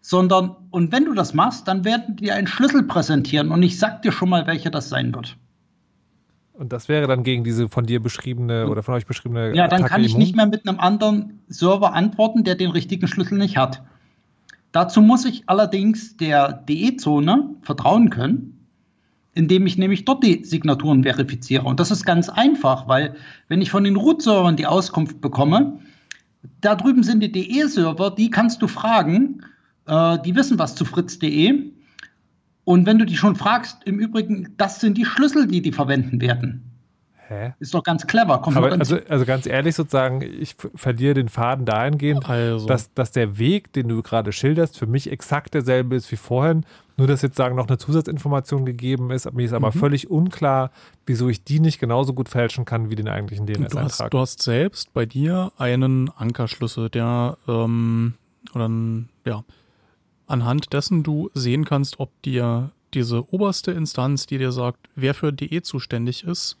sondern, 0.00 0.56
und 0.70 0.92
wenn 0.92 1.04
du 1.04 1.14
das 1.14 1.34
machst, 1.34 1.68
dann 1.68 1.84
werden 1.84 2.16
die 2.16 2.24
dir 2.24 2.34
einen 2.34 2.46
Schlüssel 2.46 2.82
präsentieren 2.82 3.50
und 3.50 3.62
ich 3.62 3.78
sag 3.78 4.02
dir 4.02 4.12
schon 4.12 4.28
mal, 4.28 4.46
welcher 4.46 4.70
das 4.70 4.88
sein 4.88 5.14
wird. 5.14 5.36
Und 6.58 6.72
das 6.72 6.88
wäre 6.88 7.06
dann 7.06 7.22
gegen 7.22 7.44
diese 7.44 7.68
von 7.68 7.86
dir 7.86 8.02
beschriebene 8.02 8.68
oder 8.68 8.82
von 8.82 8.94
euch 8.94 9.06
beschriebene. 9.06 9.54
Ja, 9.54 9.68
dann 9.68 9.78
Attacke 9.78 9.90
kann 9.90 10.02
ich 10.02 10.10
immun? 10.10 10.22
nicht 10.22 10.34
mehr 10.34 10.46
mit 10.46 10.68
einem 10.68 10.80
anderen 10.80 11.38
Server 11.46 11.94
antworten, 11.94 12.42
der 12.42 12.56
den 12.56 12.72
richtigen 12.72 13.06
Schlüssel 13.06 13.38
nicht 13.38 13.56
hat. 13.56 13.84
Dazu 14.72 15.00
muss 15.00 15.24
ich 15.24 15.44
allerdings 15.46 16.16
der 16.16 16.52
DE-Zone 16.52 17.54
vertrauen 17.62 18.10
können, 18.10 18.66
indem 19.34 19.68
ich 19.68 19.78
nämlich 19.78 20.04
dort 20.04 20.24
die 20.24 20.44
Signaturen 20.44 21.04
verifiziere. 21.04 21.62
Und 21.62 21.78
das 21.78 21.92
ist 21.92 22.04
ganz 22.04 22.28
einfach, 22.28 22.88
weil 22.88 23.14
wenn 23.46 23.62
ich 23.62 23.70
von 23.70 23.84
den 23.84 23.94
Root-Servern 23.94 24.56
die 24.56 24.66
Auskunft 24.66 25.20
bekomme, 25.20 25.78
da 26.60 26.74
drüben 26.74 27.04
sind 27.04 27.22
die 27.22 27.30
DE-Server, 27.30 28.10
die 28.10 28.30
kannst 28.30 28.62
du 28.62 28.66
fragen, 28.66 29.44
äh, 29.86 30.18
die 30.24 30.34
wissen 30.34 30.58
was 30.58 30.74
zu 30.74 30.84
fritz.de 30.84 31.70
und 32.68 32.84
wenn 32.84 32.98
du 32.98 33.06
die 33.06 33.16
schon 33.16 33.34
fragst, 33.34 33.78
im 33.86 33.98
Übrigen, 33.98 34.52
das 34.58 34.78
sind 34.78 34.98
die 34.98 35.06
Schlüssel, 35.06 35.46
die 35.46 35.62
die 35.62 35.72
verwenden 35.72 36.20
werden. 36.20 36.70
Hä? 37.26 37.54
Ist 37.60 37.72
doch 37.72 37.82
ganz 37.82 38.06
clever. 38.06 38.42
Kommt 38.42 38.58
Aber 38.58 38.72
also, 38.72 38.98
also 39.08 39.24
ganz 39.24 39.46
ehrlich 39.46 39.74
sozusagen, 39.74 40.20
ich 40.20 40.54
verliere 40.74 41.14
den 41.14 41.30
Faden 41.30 41.64
dahingehend, 41.64 42.28
also. 42.28 42.66
dass, 42.66 42.92
dass 42.92 43.10
der 43.10 43.38
Weg, 43.38 43.72
den 43.72 43.88
du 43.88 44.02
gerade 44.02 44.32
schilderst, 44.32 44.78
für 44.78 44.86
mich 44.86 45.10
exakt 45.10 45.54
derselbe 45.54 45.96
ist 45.96 46.12
wie 46.12 46.16
vorhin. 46.16 46.66
Nur, 46.98 47.06
dass 47.06 47.22
jetzt 47.22 47.38
sagen 47.38 47.56
noch 47.56 47.68
eine 47.68 47.78
Zusatzinformation 47.78 48.66
gegeben 48.66 49.12
ist. 49.12 49.32
Mir 49.32 49.46
ist 49.46 49.54
aber 49.54 49.68
mhm. 49.74 49.78
völlig 49.78 50.10
unklar, 50.10 50.70
wieso 51.06 51.30
ich 51.30 51.44
die 51.44 51.60
nicht 51.60 51.80
genauso 51.80 52.12
gut 52.12 52.28
fälschen 52.28 52.66
kann 52.66 52.90
wie 52.90 52.96
den 52.96 53.08
eigentlichen 53.08 53.46
DNS-Eintrag. 53.46 54.10
Du, 54.10 54.18
du, 54.18 54.20
hast 54.20 54.42
selbst 54.42 54.92
bei 54.92 55.06
dir 55.06 55.52
einen 55.56 56.10
Ankerschlüssel, 56.10 56.90
der 56.90 57.38
ähm, 57.48 58.12
oder 58.52 58.68
ein, 58.68 59.08
ja, 59.24 59.42
anhand 60.28 60.72
dessen 60.72 61.02
du 61.02 61.30
sehen 61.34 61.64
kannst, 61.64 61.98
ob 61.98 62.22
dir 62.22 62.70
diese 62.94 63.32
oberste 63.32 63.72
Instanz, 63.72 64.26
die 64.26 64.38
dir 64.38 64.52
sagt, 64.52 64.88
wer 64.94 65.14
für 65.14 65.32
DE 65.32 65.62
zuständig 65.62 66.24
ist, 66.24 66.58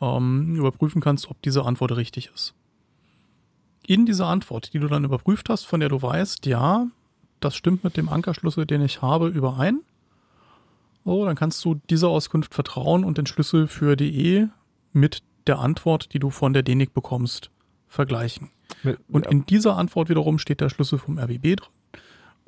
ähm, 0.00 0.56
überprüfen 0.56 1.02
kannst, 1.02 1.28
ob 1.28 1.40
diese 1.42 1.64
Antwort 1.64 1.94
richtig 1.96 2.30
ist. 2.34 2.54
In 3.86 4.06
dieser 4.06 4.28
Antwort, 4.28 4.72
die 4.72 4.78
du 4.78 4.88
dann 4.88 5.04
überprüft 5.04 5.48
hast, 5.48 5.64
von 5.64 5.80
der 5.80 5.88
du 5.88 6.00
weißt, 6.00 6.46
ja, 6.46 6.86
das 7.40 7.56
stimmt 7.56 7.84
mit 7.84 7.96
dem 7.96 8.08
Ankerschlüssel, 8.08 8.66
den 8.66 8.82
ich 8.82 9.02
habe, 9.02 9.28
überein. 9.28 9.80
Oh, 11.04 11.24
dann 11.24 11.34
kannst 11.34 11.64
du 11.64 11.80
dieser 11.90 12.08
Auskunft 12.08 12.54
vertrauen 12.54 13.04
und 13.04 13.18
den 13.18 13.26
Schlüssel 13.26 13.66
für 13.66 13.96
DE 13.96 14.48
mit 14.92 15.22
der 15.48 15.58
Antwort, 15.58 16.12
die 16.12 16.20
du 16.20 16.30
von 16.30 16.52
der 16.52 16.62
DENIC 16.62 16.94
bekommst, 16.94 17.50
vergleichen. 17.88 18.50
Und 19.08 19.26
in 19.26 19.44
dieser 19.44 19.76
Antwort 19.76 20.08
wiederum 20.08 20.38
steht 20.38 20.60
der 20.60 20.68
Schlüssel 20.68 20.98
vom 20.98 21.18
RWB 21.18 21.56
drin 21.56 21.68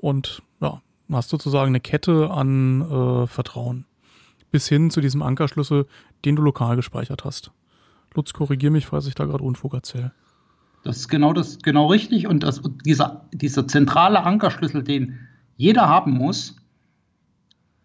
und 0.05 0.43
ja, 0.61 0.83
hast 1.11 1.31
sozusagen 1.31 1.69
eine 1.69 1.81
Kette 1.81 2.31
an 2.31 2.83
äh, 2.83 3.27
Vertrauen. 3.27 3.87
bis 4.51 4.69
hin 4.69 4.91
zu 4.91 5.01
diesem 5.01 5.23
Ankerschlüssel, 5.23 5.87
den 6.25 6.37
du 6.37 6.43
lokal 6.43 6.77
gespeichert 6.77 7.25
hast. 7.25 7.51
Lutz, 8.15 8.33
korrigier 8.35 8.71
mich, 8.71 8.87
falls 8.87 9.07
ich 9.07 9.15
da 9.15 9.25
gerade 9.25 9.43
Unfug 9.43 9.75
erzähle. 9.75 10.13
Das 10.85 10.99
ist 10.99 11.09
genau 11.09 11.33
das, 11.33 11.59
genau 11.59 11.87
richtig. 11.87 12.27
Und 12.27 12.43
das, 12.43 12.61
dieser, 12.85 13.25
dieser 13.33 13.67
zentrale 13.67 14.23
Ankerschlüssel, 14.23 14.85
den 14.85 15.19
jeder 15.57 15.89
haben 15.89 16.13
muss, 16.13 16.57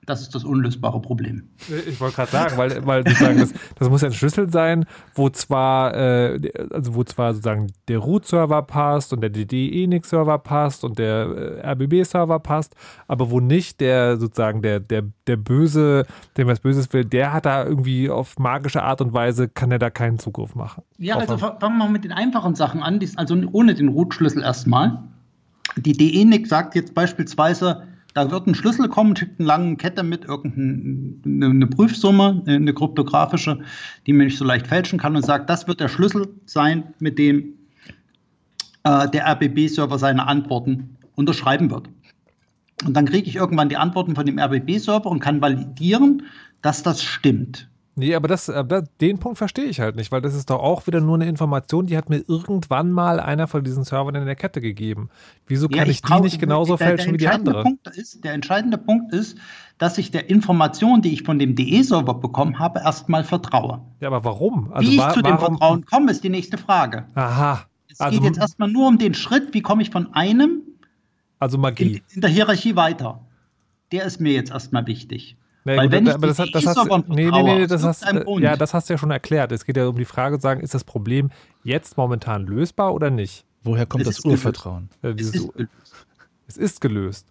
das 0.10 0.22
ist 0.22 0.34
das 0.34 0.44
unlösbare 0.44 1.00
Problem. 1.02 1.44
Ich 1.88 2.02
wollte 2.02 2.16
gerade 2.16 2.32
sagen, 2.32 2.58
weil, 2.58 2.86
weil 2.86 3.08
sozusagen 3.08 3.40
das, 3.40 3.54
das 3.76 3.90
muss 3.90 4.02
ja 4.02 4.08
ein 4.08 4.14
Schlüssel 4.14 4.52
sein, 4.52 4.86
wo 5.14 5.30
zwar, 5.30 5.94
äh, 5.96 6.52
also 6.72 6.96
wo 6.96 7.04
zwar 7.04 7.34
sozusagen 7.34 7.68
der 7.88 8.00
Root-Server 8.00 8.64
passt 8.64 9.14
und 9.14 9.22
der 9.22 9.30
DD-Enix-Server 9.30 10.40
passt 10.40 10.84
und 10.84 10.98
der 10.98 11.62
äh, 11.64 11.72
RBB-Server 11.72 12.40
passt, 12.40 12.76
aber 13.08 13.30
wo 13.30 13.40
nicht 13.40 13.80
der 13.82 14.18
sozusagen 14.18 14.62
der, 14.62 14.80
der, 14.80 15.04
der 15.28 15.38
Böse, 15.38 16.06
dem 16.38 16.48
was 16.48 16.60
Böses 16.60 16.92
will, 16.92 17.06
der 17.06 17.32
hat 17.32 17.46
da 17.46 17.64
irgendwie 17.64 18.10
auf 18.10 18.40
magische 18.40 18.82
Art 18.82 19.02
und 19.02 19.14
Weise, 19.14 19.48
kann 19.48 19.72
er 19.72 19.80
da 19.80 19.90
keinen 19.90 20.18
Zugriff 20.18 20.56
machen. 20.56 20.84
Ja, 20.98 21.18
also 21.18 21.38
fangen 21.38 21.60
wir 21.60 21.70
mal 21.70 21.90
mit 21.90 22.04
den 22.04 22.12
einfachen 22.12 22.56
Sachen 22.56 22.82
an, 22.82 23.00
also 23.16 23.38
ohne 23.52 23.76
den 23.76 23.90
Root-Schlüssel 23.90 24.42
erstmal. 24.42 25.04
Die 25.78 25.94
DE-Nix 25.94 26.50
sagt 26.50 26.74
jetzt 26.74 26.96
beispielsweise, 26.96 27.84
da 28.14 28.32
wird 28.32 28.48
ein 28.48 28.56
Schlüssel 28.56 28.90
kommen, 28.90 29.16
schickt 29.16 29.40
eine 29.40 29.48
lange 29.48 29.76
Kette 29.76 30.04
mit 30.04 30.26
irgendeine 30.26 31.68
Prüfsumme, 31.68 32.44
eine 32.46 32.74
kryptografische, 32.74 33.60
die 34.06 34.14
man 34.14 34.28
nicht 34.28 34.38
so 34.38 34.46
leicht 34.46 34.68
fälschen 34.68 35.00
kann 35.00 35.16
und 35.16 35.26
sagt, 35.26 35.50
das 35.50 35.68
wird 35.68 35.80
der 35.80 35.90
Schlüssel 35.90 36.28
sein, 36.46 36.94
mit 37.00 37.20
dem 37.20 37.54
äh, 38.84 39.08
der 39.10 39.28
RBB-Server 39.28 40.00
seine 40.00 40.28
Antworten 40.28 40.98
unterschreiben 41.16 41.70
wird. 41.70 41.90
Und 42.86 42.94
dann 42.96 43.06
kriege 43.06 43.28
ich 43.28 43.36
irgendwann 43.36 43.70
die 43.70 43.78
Antworten 43.78 44.16
von 44.16 44.26
dem 44.26 44.40
RBB-Server 44.40 45.10
und 45.10 45.20
kann 45.20 45.42
validieren, 45.42 46.24
dass 46.62 46.82
das 46.82 47.04
stimmt. 47.04 47.70
Nee, 47.96 48.16
aber 48.16 48.28
das, 48.28 48.50
aber 48.50 48.84
den 49.02 49.20
Punkt 49.20 49.38
verstehe 49.38 49.66
ich 49.66 49.80
halt 49.80 49.96
nicht, 49.96 50.12
weil 50.12 50.22
das 50.22 50.34
ist 50.34 50.50
doch 50.50 50.60
auch 50.60 50.88
wieder 50.88 51.02
nur 51.02 51.16
eine 51.16 51.28
Information, 51.28 51.86
die 51.88 51.98
hat 51.98 52.10
mir 52.10 52.24
irgendwann 52.28 52.92
mal 52.92 53.20
einer 53.20 53.48
von 53.48 53.64
diesen 53.64 53.84
Servern 53.84 54.16
in 54.16 54.26
der 54.26 54.36
Kette 54.36 54.62
gegeben. 54.62 55.10
Wieso 55.48 55.68
kann 55.68 55.80
ja, 55.80 55.84
ich, 55.84 55.90
ich 55.90 56.02
die 56.02 56.22
nicht 56.22 56.40
genauso 56.40 56.78
der, 56.78 56.88
fälschen 56.88 57.08
der 57.08 57.14
wie 57.14 57.18
die 57.18 57.28
andere? 57.28 57.64
Punkt 57.64 57.88
ist, 57.88 58.24
der 58.24 58.34
entscheidende 58.34 58.78
Punkt 58.78 59.14
ist, 59.14 59.38
dass 59.78 59.98
ich 59.98 60.12
der 60.12 60.30
Information, 60.30 61.02
die 61.02 61.14
ich 61.14 61.24
von 61.24 61.40
dem 61.40 61.56
DE-Server 61.56 62.14
bekommen 62.14 62.60
habe, 62.60 62.80
erstmal 62.80 63.24
vertraue. 63.24 63.82
Ja, 64.00 64.08
aber 64.08 64.24
warum? 64.24 64.72
Also 64.72 64.90
wie 64.90 64.96
ich 64.96 65.08
zu 65.10 65.22
dem 65.22 65.38
Vertrauen 65.38 65.86
komme, 65.86 66.12
ist 66.12 66.24
die 66.24 66.30
nächste 66.30 66.58
Frage. 66.58 67.06
Aha. 67.16 67.66
Es 67.92 68.00
also, 68.00 68.20
geht 68.20 68.28
jetzt 68.28 68.40
erstmal 68.40 68.70
nur 68.70 68.88
um 68.88 68.98
den 68.98 69.14
Schritt, 69.14 69.54
wie 69.54 69.62
komme 69.62 69.82
ich 69.82 69.90
von 69.90 70.14
einem 70.14 70.62
also 71.40 71.58
Magie. 71.58 71.96
In, 72.10 72.16
in 72.16 72.22
der 72.22 72.30
Hierarchie 72.30 72.76
weiter. 72.76 73.26
Der 73.92 74.04
ist 74.04 74.20
mir 74.20 74.34
jetzt 74.34 74.52
erstmal 74.52 74.86
wichtig. 74.86 75.38
Naja, 75.70 75.82
Weil 75.82 75.90
gut, 75.90 75.98
wenn 75.98 76.10
aber 76.10 76.28
das, 76.28 76.38
das 76.38 76.66
hast, 76.66 77.08
nee, 77.10 77.30
nee, 77.30 77.44
nee, 77.44 77.68
das 77.68 77.84
hast, 77.84 78.04
ja, 78.40 78.56
das 78.58 78.74
hast 78.74 78.90
du 78.90 78.94
ja 78.96 78.98
schon 78.98 79.12
erklärt. 79.12 79.52
Es 79.52 79.66
geht 79.66 79.78
ja 79.78 79.86
um 79.86 79.98
die 79.98 80.06
Frage 80.06 80.40
zu 80.40 80.42
sagen, 80.42 80.62
ist 80.62 80.74
das 80.74 80.84
Problem 80.84 81.30
jetzt 81.64 81.96
momentan 81.96 82.48
lösbar 82.48 82.92
oder 82.92 83.12
nicht? 83.12 83.46
Woher 83.64 83.86
kommt 83.86 84.08
es 84.08 84.16
das 84.16 84.26
Urvertrauen? 84.26 84.90
Ja, 85.04 85.12
es, 85.12 85.36
ist 85.36 85.48
es 86.48 86.58
ist 86.58 86.82
gelöst. 86.82 87.28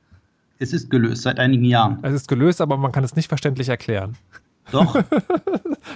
Es 0.61 0.73
ist 0.73 0.89
gelöst, 0.89 1.23
seit 1.23 1.41
einigen 1.41 1.65
Jahren. 1.65 1.99
Es 2.03 2.15
ist 2.15 2.29
gelöst, 2.29 2.61
aber 2.61 2.77
man 2.77 2.93
kann 2.93 3.03
es 3.03 3.17
nicht 3.17 3.27
verständlich 3.27 3.71
erklären. 3.71 4.17
Doch. 4.71 4.95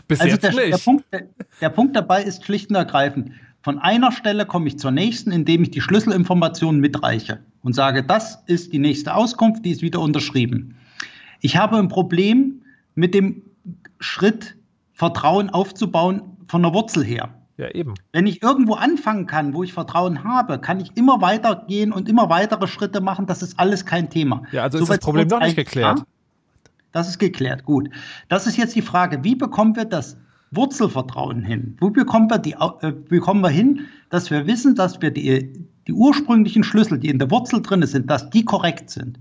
Bis 0.08 0.18
also 0.18 0.32
jetzt 0.32 0.42
der, 0.42 0.50
nicht. 0.50 0.72
Der 0.72 0.78
Punkt, 0.78 1.04
der, 1.12 1.22
der 1.60 1.68
Punkt 1.68 1.94
dabei 1.94 2.24
ist 2.24 2.44
schlicht 2.44 2.70
und 2.70 2.74
ergreifend. 2.74 3.30
Von 3.60 3.78
einer 3.78 4.10
Stelle 4.10 4.46
komme 4.46 4.66
ich 4.66 4.80
zur 4.80 4.90
nächsten, 4.90 5.30
indem 5.30 5.62
ich 5.62 5.70
die 5.70 5.80
Schlüsselinformationen 5.80 6.80
mitreiche 6.80 7.38
und 7.62 7.76
sage, 7.76 8.02
das 8.02 8.42
ist 8.46 8.72
die 8.72 8.80
nächste 8.80 9.14
Auskunft, 9.14 9.64
die 9.64 9.70
ist 9.70 9.82
wieder 9.82 10.00
unterschrieben. 10.00 10.74
Ich 11.42 11.56
habe 11.56 11.76
ein 11.76 11.88
Problem 11.88 12.62
mit 12.94 13.14
dem 13.14 13.42
Schritt, 14.00 14.56
Vertrauen 14.92 15.50
aufzubauen 15.50 16.22
von 16.46 16.62
der 16.62 16.72
Wurzel 16.72 17.04
her. 17.04 17.30
Ja, 17.56 17.68
eben. 17.70 17.94
Wenn 18.12 18.26
ich 18.26 18.42
irgendwo 18.42 18.74
anfangen 18.74 19.26
kann, 19.26 19.52
wo 19.52 19.62
ich 19.62 19.72
Vertrauen 19.72 20.24
habe, 20.24 20.58
kann 20.58 20.80
ich 20.80 20.96
immer 20.96 21.20
weitergehen 21.20 21.92
und 21.92 22.08
immer 22.08 22.30
weitere 22.30 22.66
Schritte 22.66 23.00
machen. 23.00 23.26
Das 23.26 23.42
ist 23.42 23.58
alles 23.58 23.84
kein 23.84 24.08
Thema. 24.08 24.42
Ja, 24.52 24.62
also 24.62 24.78
so 24.78 24.84
ist 24.84 24.90
das 24.90 24.98
Problem 25.00 25.28
noch 25.28 25.40
nicht 25.40 25.56
geklärt. 25.56 25.98
Ja? 25.98 26.04
Das 26.92 27.08
ist 27.08 27.18
geklärt, 27.18 27.64
gut. 27.64 27.90
Das 28.28 28.46
ist 28.46 28.56
jetzt 28.56 28.76
die 28.76 28.82
Frage, 28.82 29.24
wie 29.24 29.34
bekommen 29.34 29.74
wir 29.76 29.84
das 29.84 30.16
Wurzelvertrauen 30.52 31.42
hin? 31.42 31.76
Wo 31.80 31.90
bekommen 31.90 32.30
wir, 32.30 32.38
die, 32.38 32.52
äh, 32.52 32.92
bekommen 32.92 33.40
wir 33.40 33.48
hin, 33.50 33.80
dass 34.10 34.30
wir 34.30 34.46
wissen, 34.46 34.74
dass 34.74 35.00
wir 35.00 35.10
die, 35.10 35.52
die 35.86 35.92
ursprünglichen 35.92 36.62
Schlüssel, 36.62 36.98
die 36.98 37.08
in 37.08 37.18
der 37.18 37.30
Wurzel 37.30 37.62
drin 37.62 37.84
sind, 37.86 38.10
dass 38.10 38.30
die 38.30 38.44
korrekt 38.44 38.90
sind? 38.90 39.18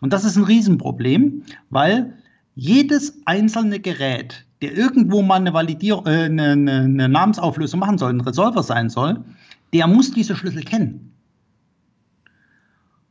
Und 0.00 0.12
das 0.12 0.24
ist 0.24 0.36
ein 0.36 0.44
Riesenproblem, 0.44 1.42
weil 1.70 2.14
jedes 2.54 3.22
einzelne 3.24 3.80
Gerät, 3.80 4.44
der 4.62 4.76
irgendwo 4.76 5.22
mal 5.22 5.36
eine, 5.36 5.52
Validierung, 5.52 6.06
äh, 6.06 6.24
eine, 6.24 6.52
eine, 6.52 7.08
Namensauflösung 7.08 7.80
machen 7.80 7.98
soll, 7.98 8.12
ein 8.12 8.20
Resolver 8.20 8.62
sein 8.62 8.90
soll, 8.90 9.24
der 9.72 9.86
muss 9.86 10.10
diese 10.10 10.34
Schlüssel 10.34 10.62
kennen. 10.62 11.12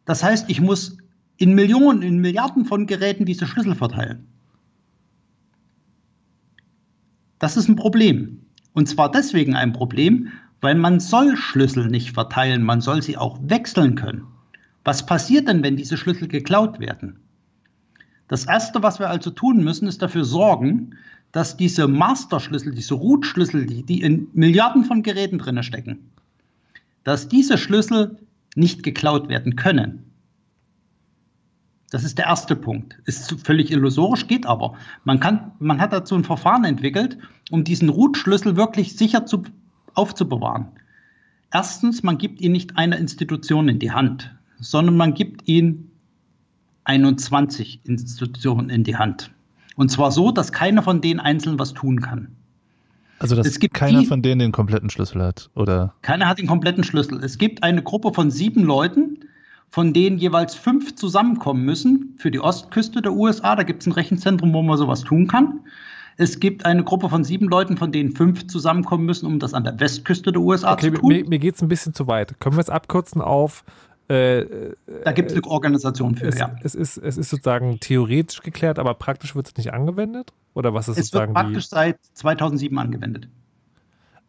Das 0.05 0.23
heißt, 0.23 0.49
ich 0.49 0.61
muss 0.61 0.97
in 1.37 1.53
Millionen, 1.53 2.01
in 2.01 2.19
Milliarden 2.19 2.65
von 2.65 2.87
Geräten 2.87 3.25
diese 3.25 3.45
Schlüssel 3.45 3.75
verteilen. 3.75 4.27
Das 7.39 7.57
ist 7.57 7.67
ein 7.67 7.75
Problem. 7.75 8.41
Und 8.73 8.87
zwar 8.87 9.11
deswegen 9.11 9.55
ein 9.55 9.73
Problem, 9.73 10.29
weil 10.61 10.75
man 10.75 10.99
soll 10.99 11.37
Schlüssel 11.37 11.87
nicht 11.87 12.13
verteilen, 12.13 12.63
man 12.63 12.81
soll 12.81 13.01
sie 13.01 13.17
auch 13.17 13.39
wechseln 13.41 13.95
können. 13.95 14.27
Was 14.87 15.05
passiert 15.05 15.49
denn, 15.49 15.63
wenn 15.63 15.75
diese 15.75 15.97
Schlüssel 15.97 16.29
geklaut 16.29 16.79
werden? 16.79 17.19
Das 18.29 18.45
Erste, 18.45 18.81
was 18.83 18.99
wir 18.99 19.09
also 19.09 19.31
tun 19.31 19.61
müssen, 19.61 19.85
ist 19.85 20.01
dafür 20.01 20.23
sorgen, 20.23 20.95
dass 21.33 21.57
diese 21.57 21.89
Master-Schlüssel, 21.89 22.73
diese 22.73 22.93
Root-Schlüssel, 22.93 23.65
die, 23.65 23.83
die 23.83 23.99
in 23.99 24.29
Milliarden 24.31 24.85
von 24.85 25.03
Geräten 25.03 25.39
drin 25.39 25.61
stecken, 25.61 26.09
dass 27.03 27.27
diese 27.27 27.57
Schlüssel 27.57 28.17
nicht 28.55 28.81
geklaut 28.81 29.27
werden 29.27 29.57
können. 29.57 30.09
Das 31.89 32.05
ist 32.05 32.17
der 32.17 32.27
erste 32.27 32.55
Punkt. 32.55 32.97
Ist 33.03 33.45
völlig 33.45 33.71
illusorisch, 33.71 34.27
geht 34.27 34.45
aber. 34.45 34.77
Man, 35.03 35.19
kann, 35.19 35.51
man 35.59 35.81
hat 35.81 35.91
dazu 35.91 36.15
ein 36.15 36.23
Verfahren 36.23 36.63
entwickelt, 36.63 37.17
um 37.51 37.65
diesen 37.65 37.89
Root-Schlüssel 37.89 38.55
wirklich 38.55 38.95
sicher 38.95 39.25
zu, 39.25 39.43
aufzubewahren. 39.95 40.67
Erstens, 41.51 42.03
man 42.03 42.17
gibt 42.17 42.39
ihn 42.39 42.53
nicht 42.53 42.77
einer 42.77 42.97
Institution 42.97 43.67
in 43.67 43.79
die 43.79 43.91
Hand 43.91 44.36
sondern 44.59 44.97
man 44.97 45.13
gibt 45.13 45.47
ihnen 45.47 45.91
21 46.85 47.81
Institutionen 47.83 48.69
in 48.69 48.83
die 48.83 48.95
Hand. 48.95 49.31
Und 49.75 49.89
zwar 49.89 50.11
so, 50.11 50.31
dass 50.31 50.51
keiner 50.51 50.81
von 50.81 51.01
denen 51.01 51.19
einzeln 51.19 51.59
was 51.59 51.73
tun 51.73 52.01
kann. 52.01 52.29
Also 53.19 53.35
dass 53.35 53.47
es 53.47 53.59
gibt 53.59 53.73
keiner 53.73 54.01
die, 54.01 54.05
von 54.05 54.21
denen 54.21 54.39
den 54.39 54.51
kompletten 54.51 54.89
Schlüssel 54.89 55.23
hat, 55.23 55.49
oder? 55.55 55.93
Keiner 56.01 56.27
hat 56.27 56.39
den 56.39 56.47
kompletten 56.47 56.83
Schlüssel. 56.83 57.23
Es 57.23 57.37
gibt 57.37 57.63
eine 57.63 57.81
Gruppe 57.81 58.13
von 58.13 58.31
sieben 58.31 58.63
Leuten, 58.63 59.19
von 59.69 59.93
denen 59.93 60.17
jeweils 60.17 60.55
fünf 60.55 60.95
zusammenkommen 60.95 61.63
müssen 61.63 62.15
für 62.17 62.31
die 62.31 62.39
Ostküste 62.39 63.01
der 63.01 63.13
USA. 63.13 63.55
Da 63.55 63.63
gibt 63.63 63.81
es 63.81 63.87
ein 63.87 63.91
Rechenzentrum, 63.91 64.53
wo 64.53 64.61
man 64.61 64.77
sowas 64.77 65.01
tun 65.01 65.27
kann. 65.27 65.61
Es 66.19 66.39
gibt 66.39 66.65
eine 66.65 66.83
Gruppe 66.83 67.09
von 67.09 67.23
sieben 67.23 67.47
Leuten, 67.47 67.77
von 67.77 67.91
denen 67.91 68.15
fünf 68.15 68.47
zusammenkommen 68.47 69.05
müssen, 69.05 69.27
um 69.27 69.37
das 69.37 69.53
an 69.53 69.63
der 69.63 69.79
Westküste 69.79 70.31
der 70.31 70.41
USA 70.41 70.73
okay, 70.73 70.91
zu 70.91 70.99
tun. 70.99 71.09
Mir, 71.09 71.27
mir 71.27 71.39
geht 71.39 71.55
es 71.55 71.61
ein 71.61 71.67
bisschen 71.67 71.93
zu 71.93 72.07
weit. 72.07 72.39
Können 72.39 72.55
wir 72.55 72.61
es 72.61 72.71
abkürzen 72.71 73.21
auf 73.21 73.63
äh, 74.09 74.73
da 75.03 75.11
gibt 75.11 75.31
es 75.31 75.37
eine 75.37 75.45
Organisation 75.45 76.15
für, 76.15 76.27
es, 76.27 76.39
ja. 76.39 76.55
Es 76.63 76.75
ist, 76.75 76.97
es 76.97 77.17
ist 77.17 77.29
sozusagen 77.29 77.79
theoretisch 77.79 78.41
geklärt, 78.41 78.79
aber 78.79 78.93
praktisch 78.93 79.35
wird 79.35 79.47
es 79.47 79.57
nicht 79.57 79.73
angewendet? 79.73 80.33
Oder 80.53 80.73
was 80.73 80.87
ist 80.87 80.97
es 80.97 81.07
sozusagen 81.07 81.35
wird 81.35 81.45
praktisch 81.45 81.67
seit 81.67 81.99
2007 82.13 82.77
angewendet. 82.79 83.27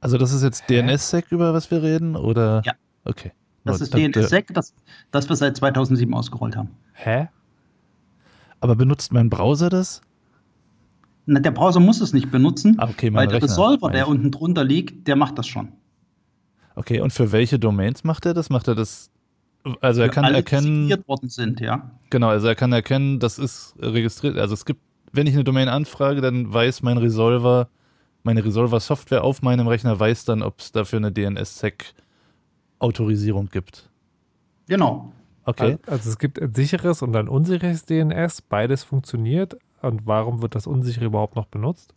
Also 0.00 0.18
das 0.18 0.32
ist 0.32 0.42
jetzt 0.42 0.68
DNSSEC, 0.68 1.30
über 1.30 1.54
was 1.54 1.70
wir 1.70 1.82
reden, 1.82 2.16
oder? 2.16 2.62
Ja. 2.64 2.72
Okay. 3.04 3.32
Das 3.64 3.80
ist 3.80 3.94
DNSSEC, 3.94 4.52
das, 4.52 4.74
das 5.10 5.28
wir 5.28 5.36
seit 5.36 5.56
2007 5.56 6.12
ausgerollt 6.12 6.56
haben. 6.56 6.70
Hä? 6.92 7.28
Aber 8.60 8.74
benutzt 8.74 9.12
mein 9.12 9.30
Browser 9.30 9.68
das? 9.68 10.02
Na, 11.26 11.40
der 11.40 11.50
Browser 11.50 11.78
muss 11.78 12.00
es 12.00 12.12
nicht 12.12 12.30
benutzen, 12.30 12.76
ah, 12.78 12.88
okay, 12.88 13.12
weil 13.12 13.28
der 13.28 13.42
Resolver, 13.42 13.90
der 13.90 14.08
unten 14.08 14.30
drunter 14.30 14.64
liegt, 14.64 15.06
der 15.06 15.14
macht 15.14 15.38
das 15.38 15.46
schon. 15.46 15.72
Okay, 16.74 17.00
und 17.00 17.12
für 17.12 17.32
welche 17.32 17.58
Domains 17.58 18.02
macht 18.02 18.24
er 18.24 18.34
das? 18.34 18.50
Macht 18.50 18.66
er 18.68 18.74
das 18.74 19.10
also 19.80 20.02
er 20.02 20.08
kann 20.08 20.24
alle, 20.24 20.36
erkennen. 20.36 20.90
Worden 21.06 21.28
sind, 21.28 21.60
ja. 21.60 21.90
Genau, 22.10 22.28
also 22.28 22.48
er 22.48 22.54
kann 22.54 22.72
erkennen, 22.72 23.18
das 23.18 23.38
ist 23.38 23.74
registriert. 23.78 24.38
Also 24.38 24.54
es 24.54 24.64
gibt, 24.64 24.80
wenn 25.12 25.26
ich 25.26 25.34
eine 25.34 25.44
Domain 25.44 25.68
anfrage, 25.68 26.20
dann 26.20 26.52
weiß 26.52 26.82
mein 26.82 26.98
Resolver, 26.98 27.68
meine 28.22 28.44
Resolver-Software 28.44 29.24
auf 29.24 29.42
meinem 29.42 29.66
Rechner 29.68 29.98
weiß 29.98 30.24
dann, 30.24 30.42
ob 30.42 30.60
es 30.60 30.70
dafür 30.72 30.98
eine 30.98 31.10
DNS-Sec-Autorisierung 31.12 33.48
gibt. 33.50 33.88
Genau. 34.68 35.12
Okay. 35.44 35.78
Also 35.86 36.10
es 36.10 36.18
gibt 36.18 36.42
ein 36.42 36.54
sicheres 36.54 37.00
und 37.00 37.16
ein 37.16 37.26
unsicheres 37.26 37.86
DNS, 37.86 38.42
beides 38.42 38.84
funktioniert. 38.84 39.56
Und 39.80 40.06
warum 40.06 40.42
wird 40.42 40.54
das 40.54 40.66
unsichere 40.66 41.06
überhaupt 41.06 41.36
noch 41.36 41.46
benutzt? 41.46 41.94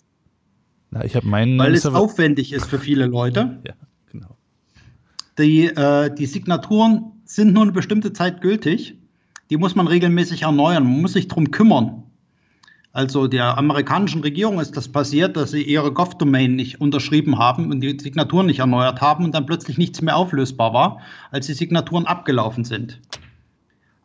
Na, 0.92 1.04
ich 1.04 1.16
habe 1.16 1.28
meinen. 1.28 1.58
Weil 1.58 1.74
es 1.74 1.86
aufwendig 1.86 2.54
ist 2.54 2.66
für 2.66 2.80
viele 2.80 3.08
Leute. 3.08 3.60
Ja, 3.66 3.74
genau. 4.12 4.38
Die, 5.38 5.66
äh, 5.66 6.14
die 6.14 6.28
Signaturen 6.28 7.21
sind 7.36 7.54
nur 7.54 7.64
eine 7.64 7.72
bestimmte 7.72 8.14
Zeit 8.14 8.42
gültig. 8.42 8.96
Die 9.50 9.58
muss 9.58 9.76
man 9.76 9.88
regelmäßig 9.88 10.44
erneuern. 10.44 10.84
Man 10.84 11.02
muss 11.02 11.14
sich 11.14 11.28
darum 11.28 11.52
kümmern. 11.52 12.04
Also 12.94 13.28
der 13.28 13.58
amerikanischen 13.58 14.22
Regierung 14.22 14.60
ist 14.60 14.76
das 14.76 14.90
passiert, 14.90 15.38
dass 15.38 15.52
sie 15.52 15.64
ihre 15.64 15.94
Gov-Domain 15.94 16.56
nicht 16.56 16.82
unterschrieben 16.82 17.38
haben 17.38 17.72
und 17.72 17.80
die 17.80 17.98
Signaturen 17.98 18.48
nicht 18.48 18.60
erneuert 18.60 19.00
haben 19.00 19.24
und 19.24 19.34
dann 19.34 19.46
plötzlich 19.46 19.78
nichts 19.78 20.02
mehr 20.02 20.18
auflösbar 20.18 20.74
war, 20.74 21.00
als 21.32 21.46
die 21.46 21.54
Signaturen 21.54 22.06
abgelaufen 22.06 22.66
sind. 22.66 23.00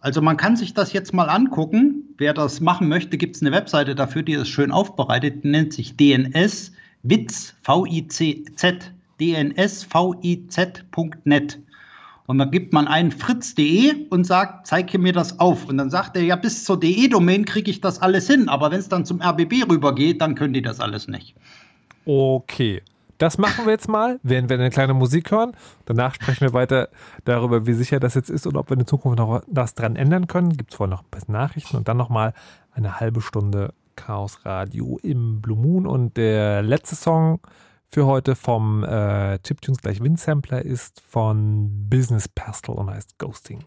Also 0.01 0.23
man 0.23 0.37
kann 0.37 0.55
sich 0.55 0.73
das 0.73 0.93
jetzt 0.93 1.13
mal 1.13 1.29
angucken. 1.29 2.05
Wer 2.17 2.33
das 2.33 2.61
machen 2.61 2.89
möchte, 2.89 3.19
gibt 3.19 3.35
es 3.35 3.43
eine 3.43 3.51
Webseite 3.51 3.97
dafür, 3.97 4.23
die 4.23 4.35
ist 4.35 4.49
schön 4.49 4.71
aufbereitet. 4.71 5.43
Die 5.43 5.49
nennt 5.49 5.73
sich 5.73 5.97
DNS 5.97 6.71
Witz 7.03 7.57
V-I-C-Z 7.63 8.93
dnsviz.net. 9.21 10.69
Und 12.27 12.39
dann 12.39 12.51
gibt 12.51 12.73
man 12.73 12.89
ein 12.89 13.13
fritz.de 13.13 14.09
und 14.11 14.25
sagt, 14.25 14.67
zeige 14.67 14.99
mir 14.99 15.13
das 15.13 15.39
auf. 15.39 15.67
Und 15.67 15.79
dann 15.79 15.91
sagt 15.91 16.17
er, 16.17 16.23
ja, 16.23 16.37
bis 16.37 16.65
zur 16.65 16.79
DE-Domain 16.79 17.45
kriege 17.45 17.71
ich 17.71 17.81
das 17.81 18.03
alles 18.03 18.27
hin. 18.27 18.49
Aber 18.49 18.71
wenn 18.71 18.81
es 18.81 18.89
dann 18.89 19.05
zum 19.05 19.23
RBB 19.23 19.71
rübergeht, 19.71 20.21
dann 20.21 20.35
können 20.35 20.53
die 20.53 20.63
das 20.63 20.81
alles 20.81 21.07
nicht. 21.09 21.35
Okay. 22.05 22.83
Das 23.19 23.39
machen 23.39 23.65
wir 23.65 23.73
jetzt 23.73 23.89
mal, 23.89 24.21
werden 24.23 24.51
wir 24.51 24.59
eine 24.59 24.69
kleine 24.69 24.93
Musik 24.93 25.31
hören. 25.31 25.53
Danach 25.87 26.15
sprechen 26.15 26.43
wir 26.43 26.53
weiter 26.53 26.91
darüber, 27.25 27.67
wie 27.67 27.73
sicher 27.73 27.99
das 27.99 28.15
jetzt 28.15 28.29
ist 28.29 28.47
und 28.47 28.59
ob 28.59 28.69
wir 28.69 28.77
in 28.77 28.87
Zukunft 28.87 29.19
noch 29.19 29.43
was 29.47 29.75
dran 29.75 29.97
ändern 29.97 30.27
können. 30.27 30.51
Gibt 30.51 30.73
es 30.73 30.77
vorher 30.77 30.95
noch 30.95 31.03
ein 31.03 31.11
bisschen 31.11 31.33
Nachrichten 31.33 31.77
und 31.79 31.89
dann 31.89 31.97
nochmal 31.97 32.35
eine 32.75 33.01
halbe 33.01 33.23
Stunde 33.23 33.73
Chaos 33.97 34.45
Radio 34.45 34.99
im 35.03 35.41
Blue 35.41 35.57
Moon. 35.57 35.87
Und 35.87 36.19
der 36.19 36.63
letzte 36.63 36.95
Song 36.95 37.41
für 37.89 38.07
heute 38.07 38.35
vom 38.35 38.85
äh, 38.85 39.39
Chiptunes 39.41 39.81
gleich 39.81 40.01
Windsampler 40.03 40.63
ist 40.63 41.01
von 41.01 41.89
Business 41.89 42.29
Pastel 42.29 42.75
und 42.75 42.91
heißt 42.91 43.19
Ghosting. 43.19 43.65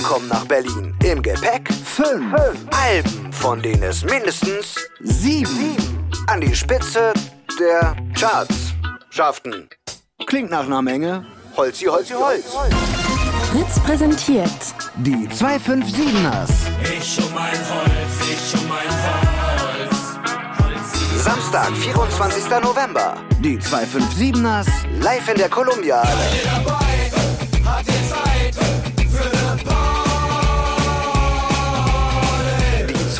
Typen 0.00 0.02
kommen 0.02 0.28
nach 0.28 0.44
Berlin. 0.46 0.94
Im 1.04 1.22
Gepäck 1.22 1.72
5. 1.72 2.34
Alben, 2.70 3.32
von 3.32 3.60
denen 3.60 3.82
es 3.82 4.04
mindestens 4.04 4.76
7 5.00 5.50
an 6.26 6.40
die 6.40 6.54
Spitze 6.54 7.12
der 7.58 7.96
Charts 8.18 8.72
schafften. 9.10 9.68
Klingt 10.26 10.50
nach 10.50 10.64
einer 10.64 10.82
Menge. 10.82 11.26
Holzi, 11.56 11.86
Holzi, 11.86 12.14
Holz. 12.14 12.44
Fritz 13.50 13.80
präsentiert 13.80 14.50
Die 14.96 15.28
257ers. 15.28 16.50
Ich 16.82 17.18
um 17.18 17.34
mein 17.34 17.52
Holz, 17.52 18.12
ich 18.22 18.54
um 18.60 18.68
mein 18.68 18.90
Holz. 19.04 19.96
Samstag, 21.22 21.70
24. 21.76 22.44
November. 22.62 23.16
Die 23.40 23.58
257ers 23.58 24.68
live 25.00 25.28
in 25.28 25.36
der 25.36 25.48
Columbia 25.48 26.02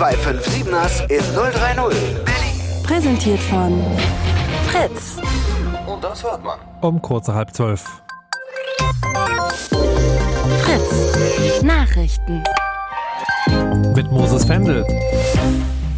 257ers 0.00 1.10
in 1.10 1.20
030. 1.34 2.82
Präsentiert 2.82 3.38
von 3.38 3.78
Fritz. 4.66 5.18
Und 5.86 6.02
das 6.02 6.24
hört 6.24 6.42
man. 6.42 6.58
Um 6.80 7.02
kurze 7.02 7.34
halb 7.34 7.52
zwölf. 7.52 7.84
Fritz. 10.62 11.62
Nachrichten. 11.62 12.42
Mit 13.94 14.10
Moses 14.10 14.46
Fendel. 14.46 14.86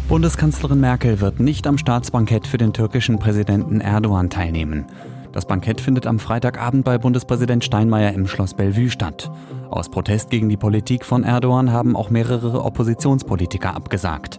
Bundeskanzlerin 0.09 0.81
Merkel 0.81 1.21
wird 1.21 1.39
nicht 1.39 1.65
am 1.65 1.77
Staatsbankett 1.77 2.45
für 2.45 2.57
den 2.57 2.73
türkischen 2.73 3.19
Präsidenten 3.19 3.79
Erdogan 3.79 4.29
teilnehmen. 4.29 4.85
Das 5.31 5.45
Bankett 5.45 5.79
findet 5.79 6.07
am 6.07 6.19
Freitagabend 6.19 6.83
bei 6.83 6.97
Bundespräsident 6.97 7.63
Steinmeier 7.63 8.11
im 8.11 8.27
Schloss 8.27 8.53
Bellevue 8.53 8.89
statt. 8.89 9.31
Aus 9.73 9.89
Protest 9.89 10.29
gegen 10.29 10.49
die 10.49 10.57
Politik 10.57 11.03
von 11.03 11.23
Erdogan 11.23 11.71
haben 11.71 11.95
auch 11.95 12.11
mehrere 12.11 12.63
Oppositionspolitiker 12.63 13.75
abgesagt. 13.75 14.37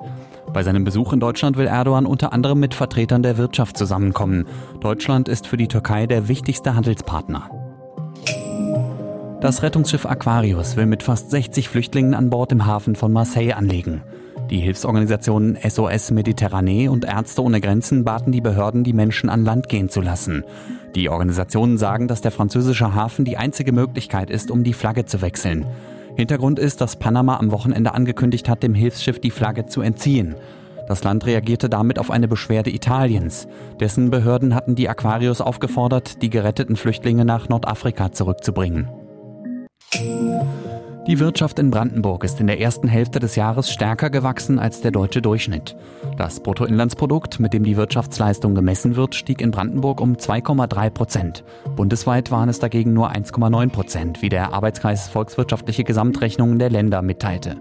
Bei 0.53 0.63
seinem 0.63 0.85
Besuch 0.85 1.13
in 1.13 1.19
Deutschland 1.19 1.57
will 1.57 1.67
Erdogan 1.67 2.07
unter 2.07 2.33
anderem 2.33 2.61
mit 2.61 2.73
Vertretern 2.73 3.25
der 3.25 3.37
Wirtschaft 3.37 3.77
zusammenkommen. 3.77 4.47
Deutschland 4.79 5.29
ist 5.29 5.49
für 5.49 5.57
die 5.57 5.67
Türkei 5.67 6.07
der 6.07 6.29
wichtigste 6.29 6.77
Handelspartner. 6.77 7.51
Das 9.41 9.65
Rettungsschiff 9.65 10.07
Aquarius 10.07 10.77
will 10.77 10.87
mit 10.87 11.03
fast 11.03 11.33
60 11.33 11.69
Flüchtlingen 11.69 12.15
an 12.15 12.31
Bord 12.31 12.53
im 12.53 12.65
Hafen 12.65 12.95
von 12.95 13.13
Marseille 13.13 13.55
anlegen. 13.55 14.03
Die 14.51 14.59
Hilfsorganisationen 14.61 15.57
SOS 15.57 16.11
Mediterranee 16.11 16.89
und 16.89 17.05
Ärzte 17.05 17.43
ohne 17.43 17.61
Grenzen 17.61 18.05
baten 18.05 18.31
die 18.31 18.43
Behörden, 18.43 18.85
die 18.85 18.93
Menschen 18.93 19.31
an 19.31 19.45
Land 19.45 19.69
gehen 19.69 19.89
zu 19.89 20.01
lassen. 20.01 20.45
Die 20.95 21.09
Organisationen 21.09 21.79
sagen, 21.79 22.09
dass 22.09 22.21
der 22.21 22.31
französische 22.31 22.95
Hafen 22.95 23.25
die 23.25 23.39
einzige 23.39 23.73
Möglichkeit 23.73 24.31
ist, 24.31 24.51
um 24.51 24.63
die 24.63 24.75
Flagge 24.75 25.07
zu 25.07 25.23
wechseln. 25.23 25.67
Hintergrund 26.17 26.59
ist, 26.59 26.81
dass 26.81 26.97
Panama 26.97 27.39
am 27.39 27.51
Wochenende 27.51 27.95
angekündigt 27.95 28.49
hat, 28.49 28.63
dem 28.63 28.75
Hilfsschiff 28.75 29.19
die 29.19 29.31
Flagge 29.31 29.67
zu 29.67 29.81
entziehen. 29.81 30.37
Das 30.87 31.03
Land 31.03 31.25
reagierte 31.25 31.71
damit 31.71 31.99
auf 31.99 32.11
eine 32.11 32.29
Beschwerde 32.29 32.71
Italiens. 32.71 33.49
Dessen 33.81 34.11
Behörden 34.11 34.55
hatten 34.55 34.75
die 34.75 34.89
Aquarius 34.89 35.41
aufgefordert, 35.41 36.23
die 36.23 36.31
geretteten 36.31 36.77
Flüchtlinge 36.77 37.25
nach 37.25 37.49
Nordafrika 37.49 38.13
zurückzubringen. 38.13 38.89
Die 41.07 41.19
Wirtschaft 41.19 41.59
in 41.59 41.71
Brandenburg 41.71 42.25
ist 42.25 42.41
in 42.41 42.47
der 42.47 42.61
ersten 42.61 42.89
Hälfte 42.89 43.21
des 43.21 43.37
Jahres 43.37 43.71
stärker 43.71 44.09
gewachsen 44.09 44.59
als 44.59 44.81
der 44.81 44.91
deutsche 44.91 45.21
Durchschnitt. 45.21 45.77
Das 46.17 46.41
Bruttoinlandsprodukt, 46.41 47.41
mit 47.41 47.53
dem 47.53 47.63
die 47.63 47.77
Wirtschaftsleistung 47.77 48.55
gemessen 48.55 48.97
wird, 48.97 49.15
stieg 49.15 49.43
in 49.43 49.51
Brandenburg 49.51 50.01
um 50.01 50.15
2,3 50.15 50.89
Prozent. 50.89 51.45
Bundesweit 51.77 52.31
waren 52.31 52.49
es 52.49 52.59
dagegen 52.59 52.95
nur 52.95 53.11
1,9 53.13 53.69
Prozent, 53.69 54.23
wie 54.23 54.31
der 54.31 54.55
Arbeitskreis 54.55 55.09
Volkswirtschaftliche 55.09 55.85
Gesamtrechnungen 55.85 56.59
der 56.59 56.71
Länder 56.71 57.03
mitteilte. 57.03 57.59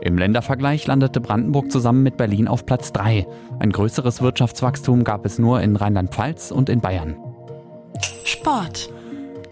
Im 0.00 0.16
Ländervergleich 0.16 0.86
landete 0.86 1.20
Brandenburg 1.20 1.70
zusammen 1.70 2.02
mit 2.02 2.16
Berlin 2.16 2.48
auf 2.48 2.64
Platz 2.64 2.92
3. 2.92 3.26
Ein 3.58 3.72
größeres 3.72 4.22
Wirtschaftswachstum 4.22 5.04
gab 5.04 5.26
es 5.26 5.38
nur 5.38 5.60
in 5.60 5.76
Rheinland-Pfalz 5.76 6.50
und 6.50 6.70
in 6.70 6.80
Bayern. 6.80 7.16
Sport. 8.24 8.90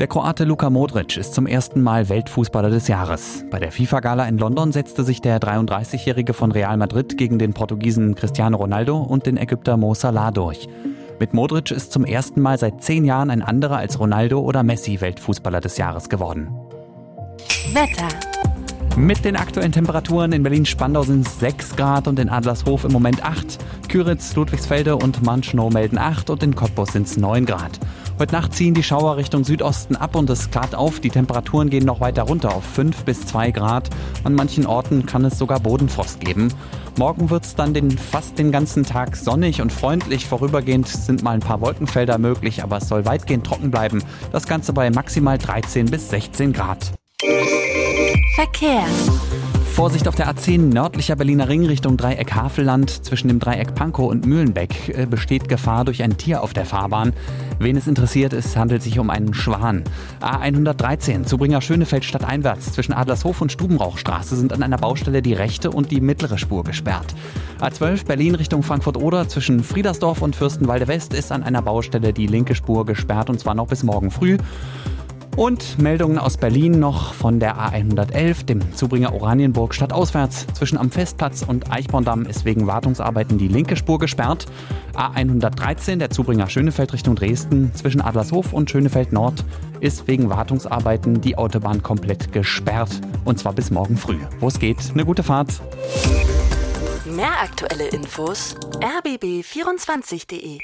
Der 0.00 0.06
Kroate 0.06 0.44
Luka 0.44 0.70
Modric 0.70 1.16
ist 1.16 1.34
zum 1.34 1.48
ersten 1.48 1.82
Mal 1.82 2.08
Weltfußballer 2.08 2.70
des 2.70 2.86
Jahres. 2.86 3.44
Bei 3.50 3.58
der 3.58 3.72
FIFA-Gala 3.72 4.28
in 4.28 4.38
London 4.38 4.70
setzte 4.70 5.02
sich 5.02 5.20
der 5.20 5.40
33-Jährige 5.40 6.34
von 6.34 6.52
Real 6.52 6.76
Madrid 6.76 7.18
gegen 7.18 7.40
den 7.40 7.52
Portugiesen 7.52 8.14
Cristiano 8.14 8.58
Ronaldo 8.58 8.98
und 8.98 9.26
den 9.26 9.36
Ägypter 9.36 9.76
Mo 9.76 9.94
Salah 9.94 10.30
durch. 10.30 10.68
Mit 11.18 11.34
Modric 11.34 11.72
ist 11.72 11.90
zum 11.90 12.04
ersten 12.04 12.40
Mal 12.40 12.58
seit 12.58 12.80
zehn 12.80 13.04
Jahren 13.04 13.28
ein 13.28 13.42
anderer 13.42 13.78
als 13.78 13.98
Ronaldo 13.98 14.38
oder 14.38 14.62
Messi 14.62 15.00
Weltfußballer 15.00 15.60
des 15.60 15.78
Jahres 15.78 16.08
geworden. 16.08 16.48
Wetter. 17.72 18.06
Mit 18.96 19.24
den 19.24 19.34
aktuellen 19.34 19.72
Temperaturen 19.72 20.30
in 20.30 20.44
Berlin-Spandau 20.44 21.02
sind 21.02 21.26
es 21.26 21.40
6 21.40 21.74
Grad 21.74 22.06
und 22.06 22.20
in 22.20 22.28
Adlershof 22.28 22.84
im 22.84 22.92
Moment 22.92 23.24
8. 23.24 23.58
Küritz, 23.88 24.36
Ludwigsfelde 24.36 24.94
und 24.94 25.24
Manschnow 25.24 25.72
melden 25.72 25.98
8 25.98 26.30
und 26.30 26.42
in 26.44 26.54
Cottbus 26.54 26.92
sind 26.92 27.08
es 27.08 27.16
9 27.16 27.46
Grad. 27.46 27.80
Heute 28.18 28.34
Nacht 28.34 28.52
ziehen 28.52 28.74
die 28.74 28.82
Schauer 28.82 29.16
Richtung 29.16 29.44
Südosten 29.44 29.94
ab 29.94 30.16
und 30.16 30.28
es 30.28 30.50
klart 30.50 30.74
auf. 30.74 30.98
Die 30.98 31.10
Temperaturen 31.10 31.70
gehen 31.70 31.84
noch 31.84 32.00
weiter 32.00 32.24
runter 32.24 32.52
auf 32.52 32.64
5 32.64 33.04
bis 33.04 33.24
2 33.26 33.52
Grad. 33.52 33.90
An 34.24 34.34
manchen 34.34 34.66
Orten 34.66 35.06
kann 35.06 35.24
es 35.24 35.38
sogar 35.38 35.60
Bodenfrost 35.60 36.18
geben. 36.18 36.52
Morgen 36.98 37.30
wird 37.30 37.44
es 37.44 37.54
dann 37.54 37.74
den, 37.74 37.96
fast 37.96 38.36
den 38.36 38.50
ganzen 38.50 38.82
Tag 38.82 39.14
sonnig 39.14 39.62
und 39.62 39.72
freundlich. 39.72 40.26
Vorübergehend 40.26 40.88
sind 40.88 41.22
mal 41.22 41.30
ein 41.30 41.40
paar 41.40 41.60
Wolkenfelder 41.60 42.18
möglich, 42.18 42.64
aber 42.64 42.78
es 42.78 42.88
soll 42.88 43.04
weitgehend 43.04 43.46
trocken 43.46 43.70
bleiben. 43.70 44.02
Das 44.32 44.48
Ganze 44.48 44.72
bei 44.72 44.90
maximal 44.90 45.38
13 45.38 45.86
bis 45.86 46.10
16 46.10 46.52
Grad. 46.52 46.90
Verkehr. 48.34 48.84
Vorsicht 49.78 50.08
auf 50.08 50.16
der 50.16 50.28
A10 50.28 50.74
nördlicher 50.74 51.14
Berliner 51.14 51.48
Ring 51.48 51.64
Richtung 51.64 51.96
Dreieck 51.96 52.34
Havelland. 52.34 52.90
Zwischen 52.90 53.28
dem 53.28 53.38
Dreieck 53.38 53.76
Pankow 53.76 54.10
und 54.10 54.26
Mühlenbeck 54.26 54.88
äh, 54.88 55.06
besteht 55.06 55.48
Gefahr 55.48 55.84
durch 55.84 56.02
ein 56.02 56.16
Tier 56.16 56.42
auf 56.42 56.52
der 56.52 56.64
Fahrbahn. 56.64 57.12
Wen 57.60 57.76
es 57.76 57.86
interessiert, 57.86 58.32
es 58.32 58.56
handelt 58.56 58.82
sich 58.82 58.98
um 58.98 59.08
einen 59.08 59.34
Schwan. 59.34 59.84
A113 60.20 61.22
Zubringer 61.22 61.60
Schönefeld 61.60 62.04
stadteinwärts 62.04 62.72
zwischen 62.72 62.92
Adlershof 62.92 63.40
und 63.40 63.52
Stubenrauchstraße 63.52 64.34
sind 64.34 64.52
an 64.52 64.64
einer 64.64 64.78
Baustelle 64.78 65.22
die 65.22 65.34
rechte 65.34 65.70
und 65.70 65.92
die 65.92 66.00
mittlere 66.00 66.38
Spur 66.38 66.64
gesperrt. 66.64 67.14
A12 67.60 68.04
Berlin 68.04 68.34
Richtung 68.34 68.64
Frankfurt-Oder 68.64 69.28
zwischen 69.28 69.62
Friedersdorf 69.62 70.22
und 70.22 70.34
Fürstenwalde 70.34 70.88
West 70.88 71.14
ist 71.14 71.30
an 71.30 71.44
einer 71.44 71.62
Baustelle 71.62 72.12
die 72.12 72.26
linke 72.26 72.56
Spur 72.56 72.84
gesperrt 72.84 73.30
und 73.30 73.38
zwar 73.38 73.54
noch 73.54 73.68
bis 73.68 73.84
morgen 73.84 74.10
früh. 74.10 74.38
Und 75.38 75.78
Meldungen 75.78 76.18
aus 76.18 76.36
Berlin 76.36 76.80
noch 76.80 77.14
von 77.14 77.38
der 77.38 77.56
A111, 77.58 78.44
dem 78.44 78.74
Zubringer 78.74 79.14
Oranienburg 79.14 79.72
stadtauswärts. 79.72 80.48
Zwischen 80.52 80.76
am 80.76 80.90
Festplatz 80.90 81.44
und 81.46 81.70
Eichborndamm 81.70 82.26
ist 82.26 82.44
wegen 82.44 82.66
Wartungsarbeiten 82.66 83.38
die 83.38 83.46
linke 83.46 83.76
Spur 83.76 84.00
gesperrt. 84.00 84.46
A113, 84.94 85.98
der 85.98 86.10
Zubringer 86.10 86.50
Schönefeld 86.50 86.92
Richtung 86.92 87.14
Dresden. 87.14 87.72
Zwischen 87.72 88.00
Adlershof 88.00 88.52
und 88.52 88.68
Schönefeld 88.68 89.12
Nord 89.12 89.44
ist 89.78 90.08
wegen 90.08 90.28
Wartungsarbeiten 90.28 91.20
die 91.20 91.38
Autobahn 91.38 91.84
komplett 91.84 92.32
gesperrt. 92.32 93.00
Und 93.24 93.38
zwar 93.38 93.52
bis 93.52 93.70
morgen 93.70 93.96
früh. 93.96 94.18
Wo 94.40 94.48
es 94.48 94.58
geht, 94.58 94.90
eine 94.92 95.04
gute 95.04 95.22
Fahrt. 95.22 95.60
Mehr 97.04 97.40
aktuelle 97.44 97.86
Infos 97.86 98.56
rbb24.de. 98.80 100.58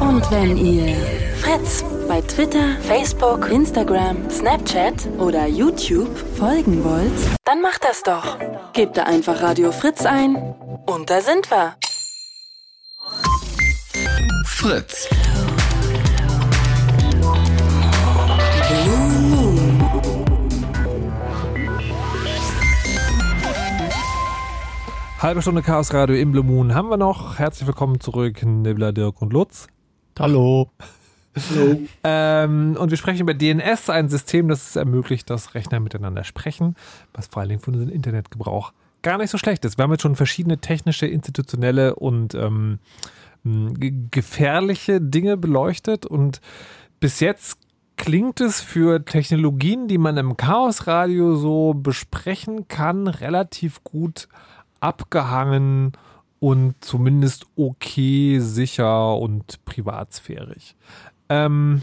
Und 0.00 0.30
wenn 0.30 0.56
ihr 0.56 0.96
Fritz 1.36 1.84
bei 2.08 2.20
Twitter, 2.22 2.76
Facebook, 2.82 3.50
Instagram, 3.50 4.30
Snapchat 4.30 5.06
oder 5.18 5.46
YouTube 5.46 6.16
folgen 6.36 6.84
wollt, 6.84 7.12
dann 7.44 7.62
macht 7.62 7.84
das 7.84 8.02
doch. 8.02 8.38
Gebt 8.72 8.96
da 8.96 9.04
einfach 9.04 9.42
Radio 9.42 9.72
Fritz 9.72 10.04
ein 10.04 10.36
und 10.86 11.10
da 11.10 11.20
sind 11.20 11.50
wir. 11.50 11.76
Fritz. 14.46 15.08
Halbe 25.20 25.42
Stunde 25.42 25.60
Chaos 25.60 25.92
Radio 25.92 26.16
im 26.16 26.32
Blue 26.32 26.42
Moon 26.42 26.74
haben 26.74 26.88
wir 26.88 26.96
noch. 26.96 27.38
Herzlich 27.38 27.66
willkommen 27.66 28.00
zurück, 28.00 28.42
Nibbler, 28.42 28.90
Dirk 28.94 29.20
und 29.20 29.34
Lutz. 29.34 29.66
Hallo. 30.18 30.70
Hallo. 31.50 31.80
Ähm, 32.02 32.76
und 32.80 32.90
wir 32.90 32.96
sprechen 32.96 33.20
über 33.20 33.34
DNS, 33.34 33.90
ein 33.90 34.08
System, 34.08 34.48
das 34.48 34.70
es 34.70 34.76
ermöglicht, 34.76 35.28
dass 35.28 35.54
Rechner 35.54 35.78
miteinander 35.78 36.24
sprechen, 36.24 36.74
was 37.12 37.26
vor 37.26 37.40
allen 37.40 37.50
Dingen 37.50 37.60
für 37.60 37.70
unseren 37.70 37.90
Internetgebrauch 37.90 38.72
gar 39.02 39.18
nicht 39.18 39.28
so 39.28 39.36
schlecht 39.36 39.64
ist. 39.66 39.76
Wir 39.76 39.82
haben 39.82 39.92
jetzt 39.92 40.00
schon 40.00 40.16
verschiedene 40.16 40.58
technische, 40.58 41.06
institutionelle 41.06 41.96
und 41.96 42.34
ähm, 42.34 42.78
gefährliche 44.10 45.02
Dinge 45.02 45.36
beleuchtet 45.36 46.06
und 46.06 46.40
bis 46.98 47.20
jetzt 47.20 47.58
klingt 47.98 48.40
es 48.40 48.62
für 48.62 49.04
Technologien, 49.04 49.86
die 49.86 49.98
man 49.98 50.16
im 50.16 50.38
Chaosradio 50.38 51.36
so 51.36 51.74
besprechen 51.74 52.66
kann, 52.68 53.06
relativ 53.06 53.84
gut 53.84 54.26
abgehangen 54.80 55.92
und 56.38 56.74
zumindest 56.80 57.46
okay, 57.56 58.38
sicher 58.40 59.16
und 59.16 59.64
privatsphärig. 59.64 60.76
Ähm, 61.28 61.82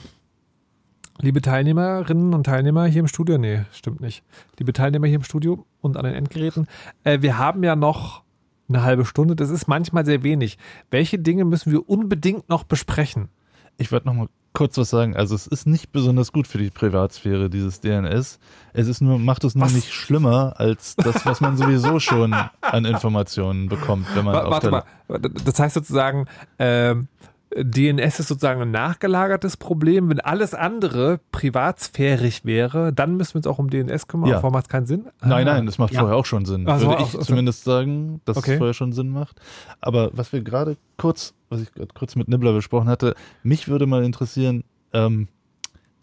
Liebe 1.19 1.41
Teilnehmerinnen 1.41 2.35
und 2.35 2.45
Teilnehmer 2.45 2.85
hier 2.85 2.99
im 2.99 3.07
Studio, 3.07 3.39
nee, 3.39 3.63
stimmt 3.71 4.01
nicht. 4.01 4.23
Liebe 4.59 4.71
Teilnehmer 4.71 5.07
hier 5.07 5.15
im 5.15 5.23
Studio 5.23 5.65
und 5.81 5.97
an 5.97 6.05
den 6.05 6.13
Endgeräten, 6.13 6.67
äh, 7.03 7.21
wir 7.21 7.39
haben 7.39 7.63
ja 7.63 7.75
noch 7.75 8.21
eine 8.69 8.83
halbe 8.83 9.03
Stunde, 9.03 9.35
das 9.35 9.49
ist 9.49 9.67
manchmal 9.67 10.05
sehr 10.05 10.21
wenig. 10.21 10.59
Welche 10.91 11.17
Dinge 11.17 11.43
müssen 11.43 11.71
wir 11.71 11.89
unbedingt 11.89 12.49
noch 12.49 12.63
besprechen? 12.65 13.29
Ich 13.77 13.91
würde 13.91 14.07
noch 14.07 14.13
mal 14.13 14.27
kurz 14.57 14.77
was 14.77 14.89
sagen. 14.89 15.15
Also 15.15 15.35
es 15.35 15.45
ist 15.47 15.67
nicht 15.67 15.91
besonders 15.91 16.31
gut 16.31 16.47
für 16.47 16.57
die 16.57 16.69
Privatsphäre, 16.71 17.49
dieses 17.49 17.79
DNS. 17.79 18.39
Es 18.73 18.87
ist 18.87 19.01
nur, 19.01 19.19
macht 19.19 19.43
es 19.43 19.53
nur 19.55 19.65
Was? 19.65 19.73
nicht 19.73 19.93
schlimmer 19.93 20.55
als 20.57 20.95
das, 20.95 21.25
was 21.25 21.41
man 21.41 21.57
sowieso 21.57 21.99
schon 21.99 22.33
an 22.61 22.85
Informationen 22.85 23.69
bekommt, 23.69 24.07
wenn 24.15 24.25
man 24.25 24.35
auf 24.35 24.51
Warte 24.51 24.69
der 24.71 24.83
mal, 25.09 25.19
das 25.45 25.59
heißt 25.59 25.75
sozusagen, 25.75 26.25
ähm, 26.59 27.07
DNS 27.55 28.19
ist 28.19 28.27
sozusagen 28.27 28.61
ein 28.61 28.71
nachgelagertes 28.71 29.55
Problem. 29.57 30.09
Wenn 30.09 30.19
alles 30.19 30.53
andere 30.53 31.19
privatsphärig 31.31 32.43
wäre, 32.45 32.91
dann 32.91 33.15
müssen 33.15 33.35
wir 33.35 33.37
uns 33.39 33.47
auch 33.47 33.57
um 33.57 33.69
DNS 33.69 34.07
kümmern. 34.07 34.29
Ja. 34.29 34.39
Vorher 34.41 34.51
macht 34.51 34.65
es 34.65 34.69
keinen 34.69 34.85
Sinn. 34.85 35.05
Nein, 35.21 35.47
Ah. 35.47 35.53
nein, 35.53 35.65
das 35.65 35.77
macht 35.77 35.93
Ja. 35.93 36.01
vorher 36.01 36.17
auch 36.17 36.25
schon 36.25 36.45
Sinn. 36.45 36.65
Ach 36.67 36.79
Würde 36.81 36.97
auch- 36.97 36.99
ich 36.99 37.05
also- 37.15 37.19
zumindest 37.21 37.63
sagen, 37.63 38.21
dass 38.25 38.37
Okay. 38.37 38.53
es 38.53 38.57
vorher 38.57 38.73
schon 38.73 38.91
Sinn 38.91 39.09
macht. 39.09 39.39
Aber 39.81 40.09
was 40.13 40.33
wir 40.33 40.41
gerade 40.41 40.77
kurz, 40.97 41.33
was 41.49 41.61
ich 41.61 41.73
gerade 41.73 41.93
kurz 41.93 42.15
mit 42.15 42.27
Nibbler 42.27 42.53
besprochen 42.53 42.87
hatte, 42.89 43.15
mich 43.43 43.67
würde 43.67 43.85
mal 43.85 44.03
interessieren, 44.03 44.63
ähm, 44.93 45.27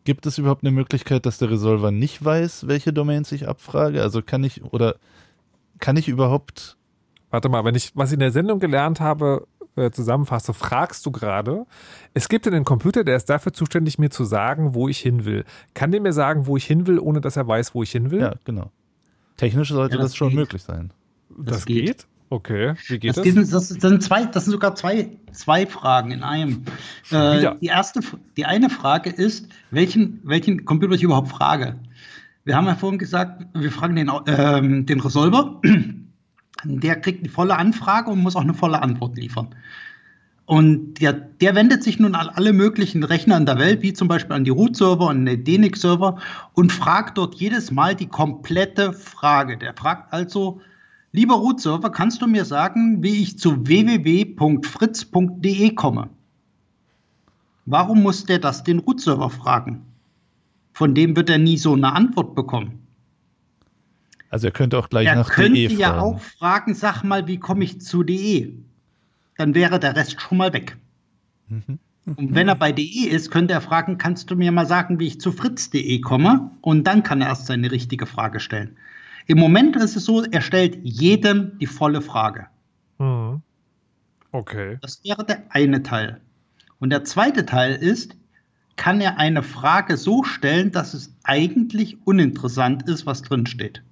gibt 0.05 0.27
es 0.27 0.39
überhaupt 0.39 0.63
eine 0.63 0.71
Möglichkeit, 0.71 1.27
dass 1.27 1.39
der 1.39 1.51
Resolver 1.51 1.91
nicht 1.91 2.25
weiß, 2.25 2.67
welche 2.67 2.93
Domains 2.93 3.33
ich 3.33 3.49
abfrage? 3.49 4.03
Also 4.03 4.23
kann 4.23 4.45
ich 4.45 4.63
oder 4.65 4.97
kann 5.79 5.97
ich 5.97 6.09
überhaupt 6.09 6.77
Warte 7.35 7.49
mal, 7.49 7.65
wenn 7.65 7.75
ich 7.75 7.91
was 7.97 8.11
ich 8.11 8.15
in 8.15 8.21
der 8.21 8.31
Sendung 8.31 8.61
gelernt 8.61 9.01
habe, 9.01 9.49
äh, 9.75 9.91
zusammenfasse, 9.91 10.55
fragst 10.55 11.05
du 11.05 11.11
gerade, 11.11 11.67
es 12.13 12.29
gibt 12.29 12.47
einen 12.47 12.65
Computer, 12.65 13.03
der 13.03 13.17
ist 13.17 13.29
dafür 13.29 13.53
zuständig, 13.53 13.99
mir 13.99 14.09
zu 14.11 14.23
sagen, 14.23 14.73
wo 14.75 14.87
ich 14.87 15.01
hin 15.01 15.25
will. 15.25 15.45
Kann 15.75 15.91
der 15.91 16.01
mir 16.01 16.13
sagen, 16.13 16.47
wo 16.47 16.57
ich 16.57 16.65
hin 16.65 16.87
will, 16.87 17.01
ohne 17.01 17.21
dass 17.21 17.35
er 17.37 17.49
weiß, 17.49 17.75
wo 17.75 17.83
ich 17.83 17.91
hin 17.91 18.13
will? 18.13 18.21
Ja, 18.21 18.35
genau. 18.45 18.71
Technisch 19.37 19.71
sollte 19.71 19.97
Ja, 19.97 20.03
das 20.03 20.13
das, 20.13 20.17
schon 20.17 20.29
geht. 20.29 20.39
möglich 20.39 20.63
sein. 20.63 20.93
das, 21.29 21.57
das 21.57 21.67
geht. 21.67 21.87
geht. 21.87 22.07
Okay, 22.31 22.75
wie 22.87 22.99
geht 22.99 23.11
Das, 23.11 23.17
das? 23.17 23.35
sind, 23.35 23.53
das, 23.53 23.69
sind 23.69 24.03
zwei, 24.03 24.25
das 24.25 24.45
sind 24.45 24.53
sogar 24.53 24.75
zwei, 24.75 25.17
zwei 25.33 25.67
Fragen 25.67 26.11
in 26.11 26.23
einem. 26.23 26.65
Äh, 27.11 27.55
die 27.61 27.67
erste, 27.67 28.01
die 28.37 28.47
eine 28.47 28.71
Frage 28.71 29.11
ist, 29.11 29.49
welchen, 29.71 30.21
welchen 30.25 30.65
Computer 30.65 30.95
ich 30.95 31.03
überhaupt 31.03 31.29
frage. 31.29 31.77
Wir 32.45 32.57
haben 32.57 32.67
ja 32.67 32.75
vorhin 32.75 32.99
gesagt, 32.99 33.45
wir 33.55 33.71
fragen 33.71 33.97
den, 33.97 34.11
ähm, 34.27 34.87
den 34.87 35.01
Resolver. 35.01 35.61
Der 36.65 36.97
kriegt 37.01 37.21
eine 37.21 37.29
volle 37.29 37.57
Anfrage 37.57 38.11
und 38.11 38.21
muss 38.21 38.37
auch 38.37 38.43
eine 38.43 38.55
volle 38.55 38.81
Antwort 38.81 39.17
liefern. 39.19 39.55
Und 40.47 40.95
der, 40.95 41.13
der 41.13 41.55
wendet 41.55 41.83
sich 41.83 41.99
nun 41.99 42.15
an 42.15 42.29
alle 42.29 42.53
möglichen 42.53 43.03
Rechner 43.03 43.37
in 43.37 43.47
der 43.47 43.59
Welt, 43.59 43.83
wie 43.83 43.95
zum 43.95 44.09
Beispiel 44.09 44.37
an 44.37 44.45
die 44.45 44.51
Root-Server 44.51 45.07
und 45.07 45.25
den 45.25 45.45
DNX-Server 45.45 46.19
und 46.53 46.71
fragt 46.71 47.17
dort 47.17 47.35
jedes 47.37 47.71
Mal 47.71 47.95
die 47.95 48.09
komplette 48.09 48.93
Frage. 48.93 49.57
Der 49.57 49.75
fragt 49.75 50.13
also, 50.13 50.61
lieber 51.15 51.37
Root-Server, 51.37 51.89
kannst 51.91 52.21
du 52.21 52.27
mir 52.27 52.45
sagen, 52.45 53.03
wie 53.03 53.23
ich 53.23 53.39
zu 53.39 53.67
www.fritz.de 53.67 55.75
komme? 55.75 56.11
Warum 57.67 58.03
muss 58.03 58.27
der 58.27 58.41
das 58.41 58.65
den 58.65 58.81
Root-Server 58.81 59.31
fragen? 59.31 59.81
Von 60.73 60.95
dem 60.95 61.17
wird 61.17 61.31
er 61.31 61.39
nie 61.39 61.57
so 61.57 61.73
eine 61.75 61.93
Antwort 61.93 62.35
bekommen. 62.35 62.81
Also 64.29 64.49
er 64.49 64.51
könnte 64.51 64.77
auch 64.77 64.89
gleich 64.89 65.07
Er 65.07 65.15
nach 65.15 65.31
könnte 65.31 65.53
DE 65.53 65.73
ja 65.75 65.91
fragen. 65.91 66.03
auch 66.03 66.21
fragen, 66.21 66.75
sag 66.75 67.05
mal, 67.05 67.29
wie 67.29 67.39
komme 67.39 67.63
ich 67.63 67.81
zu 67.81 68.03
DE? 68.03 68.53
Dann 69.37 69.55
wäre 69.55 69.79
der 69.79 69.95
Rest 69.95 70.21
schon 70.21 70.39
mal 70.39 70.53
weg. 70.53 70.77
Mhm. 71.49 71.79
Und 72.17 72.35
wenn 72.35 72.49
er 72.49 72.57
bei 72.57 72.73
DE 72.73 73.07
ist, 73.09 73.31
könnte 73.31 73.55
er 73.55 73.61
fragen, 73.61 73.99
kannst 73.99 74.31
du 74.31 74.37
mir 74.37 74.51
mal 74.51 74.67
sagen, 74.67 74.99
wie 74.99 75.07
ich 75.07 75.21
zu 75.21 75.31
fritz.de 75.31 76.01
komme? 76.01 76.51
Und 76.61 76.89
dann 76.89 77.05
kann 77.05 77.21
er 77.21 77.29
erst 77.29 77.47
seine 77.47 77.71
richtige 77.71 78.07
Frage 78.07 78.41
stellen. 78.41 78.77
Im 79.27 79.39
Moment 79.39 79.77
ist 79.77 79.97
es 79.97 80.05
so, 80.05 80.23
er 80.23 80.41
stellt 80.41 80.79
jedem 80.83 81.59
die 81.59 81.67
volle 81.67 82.01
Frage. 82.01 82.47
Mhm. 82.99 83.43
Okay. 84.33 84.79
Das 84.83 85.03
wäre 85.05 85.25
der 85.25 85.45
eine 85.51 85.83
Teil. 85.83 86.21
Und 86.81 86.91
der 86.91 87.05
zweite 87.05 87.47
Teil 87.47 87.75
ist, 87.75 88.17
kann 88.77 89.01
er 89.01 89.19
eine 89.19 89.43
Frage 89.43 89.97
so 89.97 90.25
stellen, 90.25 90.73
dass 90.73 90.95
es 90.95 91.15
eigentlich 91.23 92.05
uninteressant 92.07 92.89
ist, 92.89 93.07
was 93.07 93.23
drin 93.23 93.47
steht. 93.47 93.83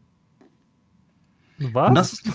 Was? 1.58 2.22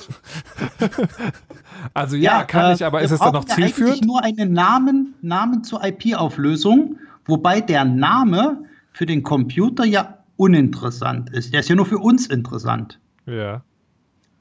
Also 1.94 2.15
ja, 2.15 2.44
kann 2.44 2.72
äh, 2.72 2.74
ich, 2.74 2.84
aber 2.84 3.02
ist 3.02 3.11
es 3.11 3.19
dann 3.19 3.34
noch 3.34 3.48
ja 3.48 3.56
zielführend? 3.56 3.94
eigentlich 3.94 4.07
nur 4.07 4.24
einen 4.24 4.53
Namen, 4.53 5.14
Namen 5.22 5.64
zur 5.64 5.84
IP-Auflösung, 5.84 6.98
wobei 7.26 7.61
der 7.61 7.86
Name 7.86 8.64
für 8.94 9.06
den 9.06 9.22
Computer 9.22 9.86
ja 9.86 10.16
uninteressant 10.38 11.30
ist. 11.31 11.53
Der 11.53 11.59
ist 11.61 11.69
ja 11.69 11.76
nur 11.76 11.85
für 11.85 11.97
uns 11.97 12.27
interessant, 12.27 12.99
Ja. 13.26 13.64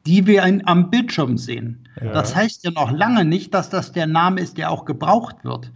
die 0.06 0.26
wir 0.26 0.44
in, 0.44 0.66
am 0.66 0.90
Bildschirm 0.90 1.36
sehen. 1.36 1.88
Ja. 2.00 2.12
Das 2.12 2.36
heißt 2.36 2.64
ja 2.64 2.70
noch 2.70 2.92
lange 2.92 3.24
nicht, 3.24 3.52
dass 3.54 3.70
das 3.70 3.92
der 3.92 4.06
Name 4.06 4.40
ist, 4.40 4.56
der 4.58 4.70
auch 4.70 4.84
gebraucht 4.84 5.44
wird. 5.44 5.72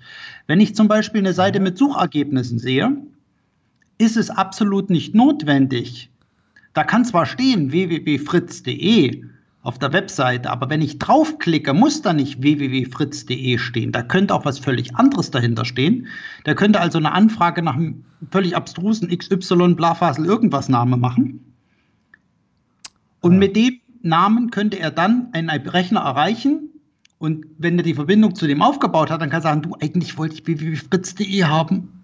Wenn 0.46 0.60
ich 0.60 0.74
zum 0.74 0.86
Beispiel 0.88 1.20
eine 1.20 1.32
Seite 1.32 1.58
mit 1.60 1.76
Suchergebnissen 1.78 2.58
sehe, 2.58 2.96
ist 3.98 4.16
es 4.16 4.30
absolut 4.30 4.88
nicht 4.90 5.14
notwendig. 5.14 6.10
Da 6.72 6.84
kann 6.84 7.04
zwar 7.04 7.26
stehen 7.26 7.72
www.fritz.de 7.72 9.24
auf 9.62 9.78
der 9.78 9.92
Webseite, 9.92 10.50
aber 10.50 10.70
wenn 10.70 10.80
ich 10.80 10.98
draufklicke, 10.98 11.74
muss 11.74 12.00
da 12.00 12.14
nicht 12.14 12.42
www.fritz.de 12.42 13.58
stehen. 13.58 13.92
Da 13.92 14.02
könnte 14.02 14.34
auch 14.34 14.46
was 14.46 14.58
völlig 14.58 14.96
anderes 14.96 15.30
dahinter 15.30 15.66
stehen. 15.66 16.06
Da 16.44 16.54
könnte 16.54 16.80
also 16.80 16.98
eine 16.98 17.12
Anfrage 17.12 17.62
nach 17.62 17.74
einem 17.74 18.04
völlig 18.30 18.56
abstrusen 18.56 19.08
XY 19.08 19.74
Blafasel 19.74 20.24
irgendwas 20.24 20.70
Name 20.70 20.96
machen. 20.96 21.54
Und 23.20 23.38
mit 23.38 23.54
dem 23.54 23.80
Namen 24.02 24.50
könnte 24.50 24.78
er 24.78 24.90
dann 24.90 25.28
einen 25.32 25.50
Rechner 25.50 26.00
erreichen. 26.00 26.70
Und 27.18 27.44
wenn 27.58 27.78
er 27.78 27.84
die 27.84 27.92
Verbindung 27.92 28.34
zu 28.34 28.46
dem 28.46 28.62
aufgebaut 28.62 29.10
hat, 29.10 29.20
dann 29.20 29.28
kann 29.28 29.40
er 29.40 29.42
sagen, 29.42 29.62
du, 29.62 29.76
eigentlich 29.78 30.16
wollte 30.16 30.36
ich 30.36 30.46
www.fritz.de 30.46 31.44
haben. 31.44 31.99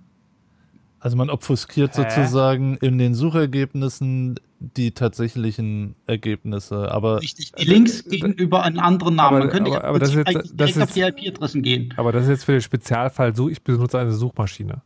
Also 0.99 1.17
man 1.17 1.31
obfuskiert 1.31 1.97
Hä? 1.97 2.03
sozusagen 2.03 2.77
in 2.79 2.99
den 2.99 3.15
Suchergebnissen 3.15 4.41
die 4.59 4.93
tatsächlichen 4.93 5.95
Ergebnisse, 6.07 6.91
aber 6.91 7.21
Richtig. 7.21 7.53
Die 7.53 7.65
Links 7.67 8.05
gehen 8.05 8.33
über 8.33 8.63
einen 8.63 8.79
anderen 8.79 9.15
Namen. 9.17 9.37
Aber- 9.37 9.39
Man 9.45 9.51
könnte 9.51 9.71
aber- 9.71 9.83
ja 9.83 9.89
aber 9.89 9.99
das 9.99 10.09
ist 10.15 10.17
jetzt- 10.17 10.35
das 10.35 10.53
direkt 10.57 10.77
auf 10.79 10.89
ist- 10.89 10.97
die 10.97 11.01
IP-Adressen 11.03 11.63
gehen. 11.63 11.93
Aber 11.99 12.13
das 12.13 12.25
ist 12.25 12.31
jetzt 12.31 12.45
für 12.45 12.53
den 12.53 12.63
Spezialfall 12.63 13.37
so, 13.37 13.49
ich 13.51 13.63
benutze 13.63 13.99
eine 13.99 14.13
Suchmaschine. 14.13 14.81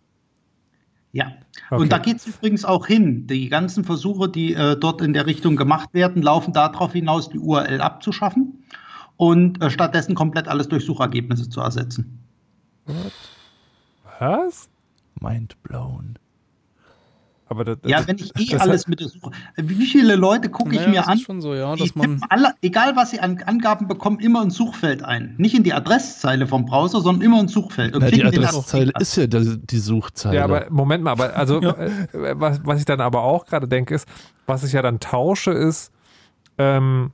Ja. 1.12 1.32
Okay. 1.70 1.82
Und 1.82 1.93
da 1.93 1.99
geht 1.99 2.16
es 2.16 2.27
übrigens 2.27 2.65
auch 2.65 2.87
hin. 2.87 3.27
Die 3.28 3.49
ganzen 3.49 3.85
Versuche, 3.85 4.28
die 4.28 4.55
äh, 4.55 4.77
dort 4.77 5.03
in 5.03 5.12
der 5.12 5.27
Richtung 5.27 5.57
gemacht 5.57 5.95
werden, 5.95 6.23
laufen 6.23 6.53
darauf 6.53 6.93
hinaus, 6.93 7.31
die 7.31 7.39
URL 7.39 7.81
abzuschaffen 7.81 8.65
und 9.16 9.62
äh, 9.62 9.70
stattdessen 9.70 10.15
komplett 10.16 10.49
alles 10.49 10.69
durch 10.69 10.85
Suchergebnisse 10.85 11.49
zu 11.49 11.61
ersetzen. 11.61 12.19
Was? 14.19 14.69
Mind 15.21 15.61
blown. 15.63 16.19
Aber 17.47 17.65
das, 17.65 17.79
Ja, 17.85 18.07
wenn 18.07 18.17
ich 18.17 18.31
eh 18.39 18.57
alles 18.59 18.87
mit 18.87 19.01
der 19.01 19.09
Suche. 19.09 19.33
Wie 19.57 19.85
viele 19.87 20.15
Leute 20.15 20.51
gucke 20.51 20.71
ich 20.71 20.77
Naja, 20.77 20.89
mir 20.91 20.97
das 20.99 21.09
an? 21.09 21.19
ist 21.19 21.25
schon 21.25 21.41
so, 21.41 21.53
ja, 21.53 21.75
die 21.75 21.83
dass 21.83 21.97
man- 21.97 22.19
tippen 22.19 22.23
alle, 22.31 22.55
egal 22.63 22.95
was 22.95 23.11
sie 23.11 23.19
an 23.19 23.43
Angaben 23.45 23.89
bekommen, 23.89 24.21
immer 24.21 24.41
ins 24.43 24.55
Suchfeld 24.55 25.03
ein. 25.03 25.35
Nicht 25.37 25.57
in 25.57 25.65
die 25.65 25.73
Adresszeile 25.75 26.47
vom 26.47 26.65
Browser, 26.65 27.01
sondern 27.01 27.23
immer 27.23 27.41
ins 27.41 27.51
Suchfeld. 27.53 27.97
Und 27.97 28.03
Na, 28.03 28.11
die 28.13 28.25
Adresszeile 28.25 28.93
ist 29.01 29.17
ja 29.17 29.27
die, 29.27 29.79
Suchzeile. 29.79 30.37
Ja, 30.37 30.45
aber 30.45 30.67
Moment 30.71 31.03
mal, 31.03 31.11
aber 31.11 31.35
also 31.35 31.61
äh, 31.61 31.91
was, 32.39 32.61
was 32.65 32.79
ich 32.79 32.85
dann 32.85 33.01
aber 33.01 33.23
auch 33.25 33.47
gerade 33.47 33.67
denke, 33.67 33.97
ist, 33.97 34.07
was 34.47 34.63
ich 34.63 34.73
ja 34.73 34.83
dann 34.83 35.01
tausche, 35.01 35.51
ist 35.51 35.91
ähm, 36.57 37.11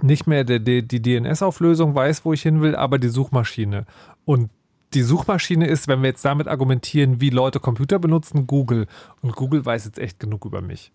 nicht 0.00 0.26
mehr 0.26 0.44
die, 0.44 0.64
die, 0.64 0.88
die 0.88 1.02
DNS-Auflösung 1.02 1.94
weiß, 1.94 2.24
wo 2.24 2.32
ich 2.32 2.40
hin 2.40 2.62
will, 2.62 2.74
aber 2.76 2.98
die 2.98 3.08
Suchmaschine. 3.10 3.84
Und 4.24 4.48
die 4.94 5.02
Suchmaschine 5.02 5.66
ist, 5.66 5.88
wenn 5.88 6.02
wir 6.02 6.08
jetzt 6.08 6.24
damit 6.24 6.48
argumentieren, 6.48 7.20
wie 7.20 7.30
Leute 7.30 7.60
Computer 7.60 7.98
benutzen, 7.98 8.46
Google. 8.46 8.86
Und 9.22 9.36
Google 9.36 9.64
weiß 9.64 9.84
jetzt 9.84 9.98
echt 9.98 10.18
genug 10.18 10.44
über 10.44 10.60
mich. 10.60 10.92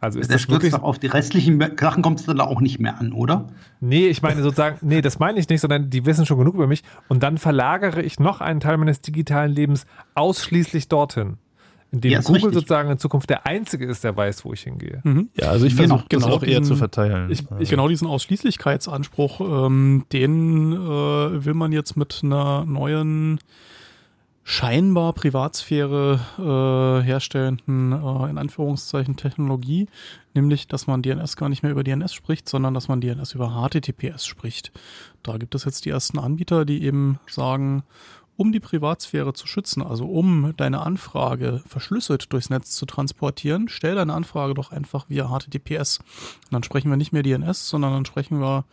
Also 0.00 0.20
ist 0.20 0.30
Das 0.30 0.42
das 0.42 0.50
wirklich. 0.50 0.74
auf 0.74 0.98
die 0.98 1.08
restlichen 1.08 1.60
Sachen 1.78 2.02
kommt 2.02 2.20
es 2.20 2.26
dann 2.26 2.40
auch 2.40 2.60
nicht 2.60 2.78
mehr 2.78 3.00
an, 3.00 3.12
oder? 3.12 3.48
Nee, 3.80 4.06
ich 4.06 4.22
meine 4.22 4.42
sozusagen, 4.42 4.78
nee, 4.82 5.00
das 5.00 5.18
meine 5.18 5.40
ich 5.40 5.48
nicht, 5.48 5.60
sondern 5.60 5.90
die 5.90 6.06
wissen 6.06 6.24
schon 6.24 6.38
genug 6.38 6.54
über 6.54 6.68
mich. 6.68 6.84
Und 7.08 7.22
dann 7.24 7.36
verlagere 7.38 8.02
ich 8.02 8.20
noch 8.20 8.40
einen 8.40 8.60
Teil 8.60 8.76
meines 8.76 9.00
digitalen 9.00 9.52
Lebens 9.52 9.86
ausschließlich 10.14 10.86
dorthin. 10.88 11.38
Indem 11.90 12.12
Ja, 12.12 12.18
ist 12.18 12.26
Google 12.26 12.42
richtig. 12.42 12.54
sozusagen 12.54 12.90
in 12.90 12.98
Zukunft 12.98 13.30
der 13.30 13.46
Einzige 13.46 13.86
ist, 13.86 14.04
der 14.04 14.14
weiß, 14.16 14.44
wo 14.44 14.52
ich 14.52 14.60
hingehe. 14.62 15.02
ja, 15.40 15.48
also 15.48 15.64
ich 15.64 15.74
Genau, 15.74 15.96
versuche 15.96 16.08
das 16.10 16.22
genau 16.22 16.34
auch 16.36 16.42
eher 16.42 16.60
diesen- 16.60 16.64
zu 16.64 16.76
verteilen. 16.76 17.30
Ich, 17.30 17.50
Also- 17.50 17.70
Genau 17.70 17.88
diesen 17.88 18.06
Ausschließlichkeitsanspruch, 18.06 19.40
ähm, 19.66 20.04
den 20.12 20.72
äh, 20.72 21.44
will 21.44 21.54
man 21.54 21.72
jetzt 21.72 21.96
mit 21.96 22.20
einer 22.22 22.64
neuen 22.66 23.38
scheinbar 24.44 25.12
Privatsphäre 25.12 26.20
äh, 26.38 27.04
herstellenden, 27.04 27.92
äh, 27.92 28.30
in 28.30 28.38
Anführungszeichen, 28.38 29.16
Technologie, 29.16 29.88
nämlich, 30.34 30.68
dass 30.68 30.86
man 30.86 31.02
DNS 31.02 31.36
gar 31.36 31.50
nicht 31.50 31.62
mehr 31.62 31.72
über 31.72 31.84
DNS 31.84 32.14
spricht, 32.14 32.48
sondern 32.48 32.72
dass 32.72 32.88
man 32.88 33.00
DNS 33.02 33.34
über 33.34 33.50
HTTPS 33.50 34.26
spricht. 34.26 34.72
Da 35.22 35.36
gibt 35.36 35.54
es 35.54 35.64
jetzt 35.64 35.84
die 35.84 35.90
ersten 35.90 36.18
Anbieter, 36.18 36.64
die 36.64 36.82
eben 36.82 37.18
sagen, 37.28 37.82
um 38.38 38.52
die 38.52 38.60
Privatsphäre 38.60 39.32
zu 39.34 39.48
schützen, 39.48 39.82
also 39.82 40.06
um 40.06 40.54
deine 40.56 40.80
Anfrage 40.80 41.60
verschlüsselt 41.66 42.32
durchs 42.32 42.50
Netz 42.50 42.70
zu 42.70 42.86
transportieren, 42.86 43.68
stell 43.68 43.96
deine 43.96 44.14
Anfrage 44.14 44.54
doch 44.54 44.70
einfach 44.70 45.06
via 45.08 45.28
HTTPS. 45.28 45.98
Und 45.98 46.52
dann 46.52 46.62
sprechen 46.62 46.88
wir 46.88 46.96
nicht 46.96 47.12
mehr 47.12 47.24
DNS, 47.24 47.68
sondern 47.68 47.92
dann 47.92 48.04
sprechen 48.06 48.40
wir 48.40 48.64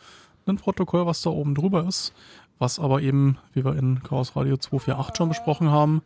ein 0.46 0.58
Protokoll, 0.58 1.08
was 1.08 1.24
da 1.24 1.32
oben 1.32 1.56
drüber 1.56 1.88
ist, 1.88 2.14
was 2.60 2.78
aber 2.78 3.02
eben, 3.02 3.38
wie 3.54 3.66
wir 3.66 3.76
in 3.76 4.04
Chaos 4.04 4.36
Radio 4.36 4.56
248 4.56 5.18
schon 5.18 5.30
besprochen 5.30 5.72
haben, 5.72 6.04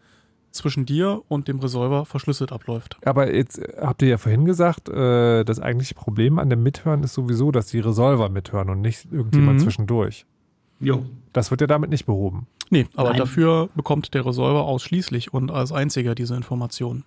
zwischen 0.52 0.86
dir 0.86 1.22
und 1.28 1.48
dem 1.50 1.60
Resolver 1.60 2.06
verschlüsselt 2.06 2.52
abläuft. 2.54 2.98
Aber 3.06 3.32
jetzt 3.36 3.60
äh, 3.60 3.74
habt 3.82 4.02
ihr 4.02 4.08
ja 4.08 4.18
vorhin 4.18 4.46
gesagt, 4.46 4.88
äh, 4.90 5.44
das 5.44 5.60
eigentliche 5.60 5.96
Problem 5.96 6.40
an 6.40 6.50
dem 6.50 6.64
Mithören 6.64 7.04
ist 7.04 7.14
sowieso, 7.14 7.52
dass 7.52 7.68
die 7.68 7.80
Resolver 7.80 8.30
mithören 8.30 8.70
und 8.70 8.80
nicht 8.82 9.12
irgendjemand 9.12 9.60
Mhm. 9.60 9.64
zwischendurch. 9.64 10.26
Jo. 10.80 11.06
Das 11.34 11.52
wird 11.52 11.60
ja 11.62 11.68
damit 11.68 11.90
nicht 11.90 12.06
behoben. 12.06 12.48
Nee, 12.70 12.88
aber 12.96 13.10
Nein. 13.10 13.20
dafür 13.20 13.70
bekommt 13.76 14.14
der 14.14 14.26
Resolver 14.26 14.64
ausschließlich 14.64 15.34
und 15.34 15.52
als 15.52 15.72
einziger 15.72 16.16
diese 16.16 16.36
Informationen. 16.36 17.04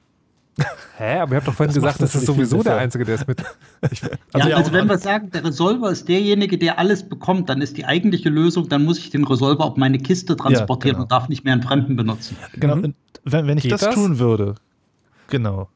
Hä? 0.99 1.21
Aber 1.21 1.33
ihr 1.33 1.37
habt 1.37 1.49
doch 1.49 1.55
vorhin 1.55 1.75
Das 1.75 1.83
gesagt, 1.83 2.03
das 2.03 2.15
ist 2.15 2.27
sowieso 2.27 2.63
der. 2.63 2.77
Einzige, 2.77 3.05
der 3.05 3.15
es 3.15 3.27
mit. 3.27 3.43
Ich, 3.91 4.03
Ja, 4.03 4.09
Also 4.33 4.49
ja, 4.49 4.57
also 4.57 4.71
und 4.71 4.77
wenn 4.77 4.89
wir 4.89 4.99
sagen, 4.99 5.31
der 5.31 5.45
Resolver 5.45 5.91
ist 5.91 6.09
derjenige, 6.09 6.59
der 6.59 6.79
alles 6.79 7.09
bekommt, 7.09 7.49
dann 7.49 7.63
ist 7.63 7.77
die 7.77 7.85
eigentliche 7.85 8.29
Lösung, 8.29 8.69
dann 8.69 8.85
muss 8.85 8.99
ich 8.99 9.11
den 9.11 9.25
Resolver 9.25 9.65
auf 9.65 9.77
meine 9.77 9.99
Kiste 9.99 10.37
transportieren 10.37 10.97
genau. 10.97 11.03
und 11.05 11.13
darf 11.13 11.29
nicht 11.29 11.45
mehr 11.45 11.55
einen 11.55 11.63
Fremden 11.63 11.97
benutzen. 11.97 12.37
Genau. 12.55 12.77
Mhm. 12.77 12.95
Wenn, 13.25 13.47
wenn 13.47 13.59
ich 13.59 13.69
das, 13.69 13.81
das? 13.81 13.95
tun 13.95 14.19
würde, 14.19 14.57
genau. 15.29 15.69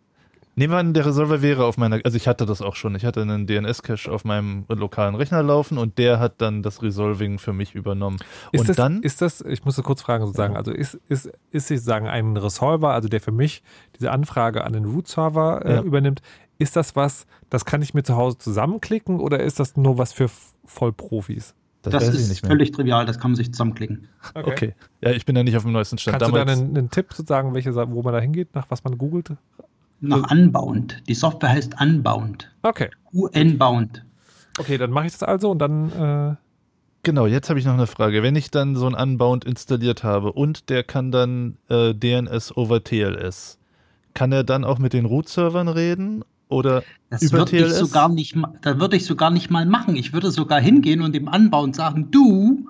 Nehmen 0.58 0.72
wir 0.72 0.78
an, 0.78 0.94
der 0.94 1.04
Resolver 1.04 1.42
wäre 1.42 1.66
auf 1.66 1.76
meiner, 1.76 2.00
also 2.02 2.16
ich 2.16 2.26
hatte 2.26 2.46
das 2.46 2.62
auch 2.62 2.76
schon. 2.76 2.94
Ich 2.94 3.04
hatte 3.04 3.20
einen 3.20 3.46
DNS-Cache 3.46 4.10
auf 4.10 4.24
meinem 4.24 4.64
lokalen 4.68 5.14
Rechner 5.14 5.42
laufen 5.42 5.76
und 5.76 5.98
der 5.98 6.18
hat 6.18 6.40
dann 6.40 6.62
das 6.62 6.82
Resolving 6.82 7.38
für 7.38 7.52
mich 7.52 7.74
übernommen. 7.74 8.16
ist, 8.52 8.60
und 8.60 8.68
das, 8.70 8.76
dann, 8.76 9.02
ist 9.02 9.20
das, 9.20 9.42
ich 9.42 9.66
muss 9.66 9.76
das 9.76 9.84
kurz 9.84 10.00
fragen 10.00 10.24
sozusagen, 10.24 10.56
also 10.56 10.72
ist, 10.72 10.94
ist, 11.08 11.30
ist 11.50 11.68
sozusagen 11.68 12.08
ein 12.08 12.38
Resolver, 12.38 12.92
also 12.94 13.08
der 13.10 13.20
für 13.20 13.32
mich 13.32 13.62
diese 13.98 14.10
Anfrage 14.10 14.64
an 14.64 14.72
den 14.72 14.86
Root-Server 14.86 15.62
äh, 15.64 15.74
Ja. 15.74 15.82
übernimmt, 15.82 16.22
ist 16.58 16.74
das 16.74 16.96
was, 16.96 17.26
das 17.50 17.66
kann 17.66 17.82
ich 17.82 17.92
mir 17.92 18.02
zu 18.02 18.16
Hause 18.16 18.38
zusammenklicken 18.38 19.20
oder 19.20 19.40
ist 19.40 19.60
das 19.60 19.76
nur 19.76 19.98
was 19.98 20.14
für 20.14 20.30
Vollprofis? 20.64 21.54
das, 21.82 21.92
Das, 21.92 22.08
ist 22.14 22.46
völlig 22.46 22.72
trivial, 22.72 23.04
das 23.04 23.18
kann 23.18 23.32
man 23.32 23.36
sich 23.36 23.52
zusammenklicken. 23.52 24.08
Okay. 24.34 24.74
Ja, 25.02 25.10
ich 25.10 25.26
bin 25.26 25.34
da 25.34 25.42
nicht 25.44 25.56
auf 25.56 25.64
dem 25.64 25.72
neuesten 25.72 25.98
Stand. 25.98 26.18
Kannst 26.18 26.28
du 26.32 26.32
da 26.34 26.44
Damals, 26.46 26.58
einen, 26.60 26.76
einen 26.78 26.90
Tipp 26.90 27.12
sozusagen, 27.12 27.52
welche, 27.54 27.72
Sa- 27.74 27.90
wo 27.90 28.02
man 28.02 28.14
da 28.14 28.20
hingeht, 28.20 28.54
nach 28.54 28.66
was 28.70 28.82
man 28.84 28.96
googelt? 28.96 29.32
Nach 30.01 30.31
Unbound. 30.31 31.02
Die 31.09 31.14
Software 31.14 31.51
heißt 31.51 31.81
Unbound. 31.81 32.51
Okay. 32.62 32.90
Unbound. 33.12 34.05
Okay, 34.59 34.78
dann 34.78 34.90
mache 34.90 35.06
ich 35.06 35.12
das 35.12 35.23
also 35.23 35.51
und 35.51 35.59
dann 35.59 35.93
äh, 35.93 36.36
Genau, 37.06 37.27
jetzt 37.28 37.48
habe 37.51 37.60
ich 37.60 37.64
noch 37.64 37.74
eine 37.74 37.86
Frage. 37.86 38.24
Wenn 38.24 38.35
ich 38.35 38.51
dann 38.51 38.74
so 38.74 38.89
ein 38.89 38.94
Unbound 38.94 39.44
installiert 39.44 40.02
habe 40.02 40.32
und 40.32 40.70
der 40.70 40.82
kann 40.82 41.12
dann 41.12 41.56
äh, 41.68 41.94
DNS 41.94 42.56
over 42.56 42.82
TLS, 42.82 43.59
kann 44.12 44.32
er 44.32 44.43
dann 44.43 44.64
auch 44.64 44.81
mit 44.81 44.93
den 44.93 45.05
Root-Servern 45.05 45.68
reden? 45.68 46.24
Oder 46.48 46.82
Das 47.10 47.23
über 47.23 47.39
würde 47.39 47.56
ich 47.59 47.62
TLS? 47.62 47.78
sogar 47.78 48.09
nicht, 48.09 48.36
da 48.62 48.81
würde 48.81 48.97
ich 48.97 49.05
sogar 49.05 49.31
nicht 49.31 49.51
mal 49.51 49.66
machen. 49.66 49.94
Ich 49.94 50.12
würde 50.12 50.32
sogar 50.32 50.60
hingehen 50.60 51.01
und 51.01 51.14
dem 51.14 51.28
Unbound 51.28 51.77
sagen, 51.77 52.10
du, 52.10 52.68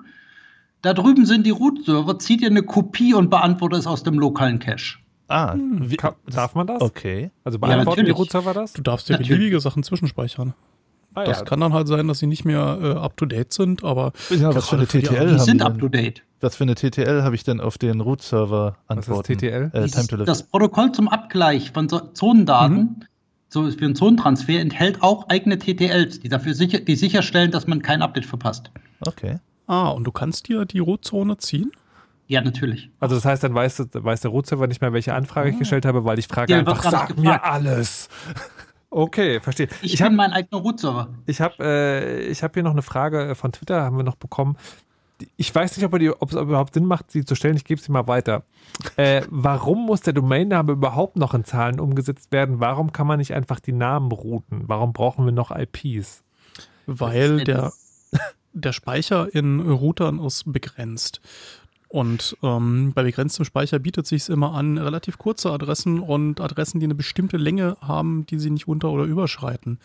da 0.83 0.93
drüben 0.93 1.25
sind 1.25 1.47
die 1.47 1.51
Root-Server, 1.51 2.19
zieh 2.19 2.37
dir 2.37 2.51
eine 2.51 2.61
Kopie 2.61 3.15
und 3.15 3.31
beantworte 3.31 3.77
es 3.77 3.87
aus 3.87 4.03
dem 4.03 4.19
lokalen 4.19 4.59
Cache. 4.59 4.99
Ah, 5.29 5.55
wie, 5.57 5.97
kann, 5.97 6.13
darf 6.29 6.55
man 6.55 6.67
das? 6.67 6.81
okay. 6.81 7.31
Also 7.43 7.59
beantworten 7.59 7.97
die 8.05 8.11
natürlich. 8.11 8.17
Root-Server 8.17 8.53
das? 8.53 8.73
Du 8.73 8.81
darfst 8.81 9.09
dir 9.09 9.13
Natürlich. 9.13 9.29
beliebige 9.29 9.59
Sachen 9.59 9.83
zwischenspeichern. 9.83 10.53
Ah, 11.15 11.23
Das 11.25 11.39
ja. 11.39 11.45
kann 11.45 11.59
dann 11.59 11.73
halt 11.73 11.87
sein, 11.87 12.07
dass 12.07 12.19
sie 12.19 12.27
nicht 12.27 12.45
mehr 12.45 12.77
äh, 12.81 12.91
up-to-date 12.93 13.51
sind, 13.51 13.83
aber 13.83 14.13
Ja, 14.29 14.53
was 14.55 14.69
für 14.69 14.75
eine 14.77 14.85
die 14.85 15.01
TTL 15.01 15.33
Die 15.33 15.39
sind 15.39 15.61
die 15.61 15.65
up 15.65 15.79
to 15.79 15.89
date. 15.89 16.23
Was 16.41 16.55
für 16.55 16.63
eine 16.63 16.75
TTL 16.75 17.23
habe 17.23 17.35
ich 17.35 17.43
denn 17.43 17.59
auf 17.59 17.77
den 17.77 17.99
Root-Server 18.01 18.77
Was 18.87 19.07
ist? 19.07 19.23
TTL? 19.25 19.71
Äh, 19.73 19.81
Dieses- 19.83 19.91
Time 19.95 20.07
to 20.07 20.15
Live. 20.17 20.27
das 20.27 20.43
Protokoll 20.43 20.91
zum 20.91 21.07
Abgleich 21.07 21.71
von 21.71 21.89
so 21.89 21.99
Zonendaten 21.99 23.05
so 23.49 23.69
für 23.71 23.85
einen 23.85 23.95
Zonentransfer 23.95 24.59
enthält 24.59 25.01
auch 25.01 25.27
eigene 25.29 25.57
TTLs, 25.57 26.19
die 26.19 26.29
dafür 26.29 26.53
sicher, 26.53 26.79
die 26.79 26.95
sicherstellen, 26.95 27.49
dass 27.49 27.65
man 27.65 27.81
kein 27.81 28.01
Update 28.01 28.25
verpasst. 28.25 28.71
Okay. 29.01 29.39
Ah, 29.67 29.89
und 29.89 30.03
du 30.03 30.11
kannst 30.11 30.47
dir 30.49 30.65
die 30.65 30.79
Rotzone 30.79 31.37
ziehen? 31.37 31.71
Ja, 32.27 32.41
natürlich. 32.41 32.89
Also 32.99 33.15
das 33.15 33.25
heißt, 33.25 33.43
dann 33.43 33.53
weiß, 33.55 33.87
weiß 33.93 34.21
der 34.21 34.31
Root-Server 34.31 34.67
nicht 34.67 34.81
mehr, 34.81 34.91
welche 34.93 35.13
Anfrage 35.13 35.49
ich 35.49 35.59
gestellt 35.59 35.85
habe, 35.85 36.03
weil 36.03 36.19
ich 36.19 36.27
frage 36.27 36.51
Ja, 36.51 36.59
einfach, 36.59 36.83
sag 36.83 37.17
mir 37.17 37.43
alles. 37.43 38.09
Okay, 38.89 39.41
verstehe. 39.41 39.67
Ich, 39.81 39.93
Ich 39.93 39.99
bin 39.99 40.05
habe 40.05 40.15
mein 40.15 40.31
eigener 40.31 40.61
Root-Server. 40.61 41.09
ich 41.25 41.41
hab, 41.41 41.59
äh, 41.59 42.21
ich 42.27 42.41
hab 42.41 42.53
hier 42.53 42.63
noch 42.63 42.71
eine 42.71 42.81
Frage 42.81 43.29
äh, 43.29 43.35
von 43.35 43.51
Twitter, 43.51 43.81
haben 43.81 43.97
wir 43.97 44.03
noch 44.03 44.15
bekommen. 44.15 44.55
Ich 45.35 45.53
weiß 45.53 45.75
nicht, 45.75 45.85
ob, 45.85 45.91
er 45.93 45.99
die, 45.99 46.09
ob 46.09 46.31
es 46.31 46.37
überhaupt 46.37 46.73
Sinn 46.73 46.85
macht, 46.85 47.11
sie 47.11 47.25
zu 47.25 47.35
stellen. 47.35 47.57
Ich 47.57 47.65
gebe 47.65 47.81
sie 47.81 47.91
mal 47.91 48.07
weiter. 48.07 48.43
Äh, 48.95 49.23
warum 49.29 49.85
muss 49.85 50.01
der 50.01 50.13
Domainname 50.13 50.71
überhaupt 50.71 51.17
noch 51.17 51.33
in 51.33 51.43
Zahlen 51.43 51.81
umgesetzt 51.81 52.31
werden? 52.31 52.61
Warum 52.61 52.93
kann 52.93 53.07
man 53.07 53.17
nicht 53.19 53.33
einfach 53.33 53.59
die 53.59 53.73
Namen 53.73 54.11
routen? 54.11 54.63
Warum 54.67 54.93
brauchen 54.93 55.25
wir 55.25 55.33
noch 55.33 55.51
IPs? 55.51 56.23
Weil 56.85 57.43
der, 57.43 57.73
der 58.53 58.71
Speicher 58.71 59.27
in 59.35 59.59
Routern 59.59 60.23
ist 60.23 60.51
begrenzt. 60.51 61.19
Und 61.89 62.35
ähm, 62.43 62.91
bei 62.93 63.03
begrenztem 63.03 63.45
Speicher 63.45 63.79
bietet 63.79 64.05
sich 64.07 64.27
immer 64.27 64.53
an, 64.53 64.77
relativ 64.77 65.17
kurze 65.17 65.51
Adressen 65.51 65.99
und 66.01 66.41
Adressen, 66.41 66.79
die 66.79 66.85
eine 66.85 66.95
bestimmte 66.95 67.37
Länge 67.37 67.77
haben, 67.79 68.25
die 68.25 68.39
sie 68.39 68.49
nicht 68.49 68.67
unter- 68.67 68.91
oder 68.91 69.05
überschreiten. 69.05 69.79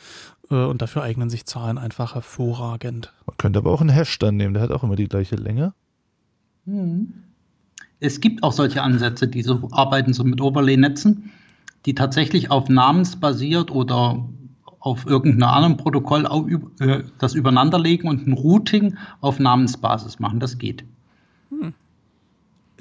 Äh, 0.51 0.65
und 0.65 0.83
dafür 0.83 1.03
eignen 1.03 1.31
sich 1.31 1.47
Zahlen 1.47 1.79
einfach 1.79 2.15
hervorragend. 2.17 3.13
Man 3.27 3.37
könnte 3.37 3.61
aber 3.61 3.71
auch 3.71 3.81
einen 3.81 3.91
Hash 3.91 4.19
dann 4.19 4.37
nehmen, 4.37 4.53
der 4.55 4.65
hat 4.65 4.73
auch 4.73 4.83
immer 4.83 4.97
die 4.97 5.09
gleiche 5.09 5.37
Länge. 5.37 5.75
Es 8.01 8.21
gibt 8.21 8.43
auch 8.43 8.53
solche 8.53 8.83
Ansätze, 8.83 9.29
die 9.29 9.43
so 9.43 9.69
arbeiten 9.71 10.13
so 10.13 10.25
mit 10.25 10.41
Overlay-Netzen, 10.41 11.31
die 11.87 11.95
tatsächlich 11.95 12.51
auf 12.51 12.69
namensbasiert 12.69 13.71
oder 13.71 14.29
auf 14.81 15.07
irgendeinem 15.07 15.49
anderen 15.55 15.77
Protokoll 15.77 16.27
au- 16.27 16.43
üb- 16.47 16.81
äh, 16.85 17.05
das 17.19 17.35
übereinanderlegen 17.35 18.09
und 18.09 18.27
ein 18.27 18.33
Routing 18.33 18.97
auf 19.21 19.39
Namensbasis 19.39 20.19
machen. 20.19 20.41
Das 20.41 20.59
geht. 20.59 20.85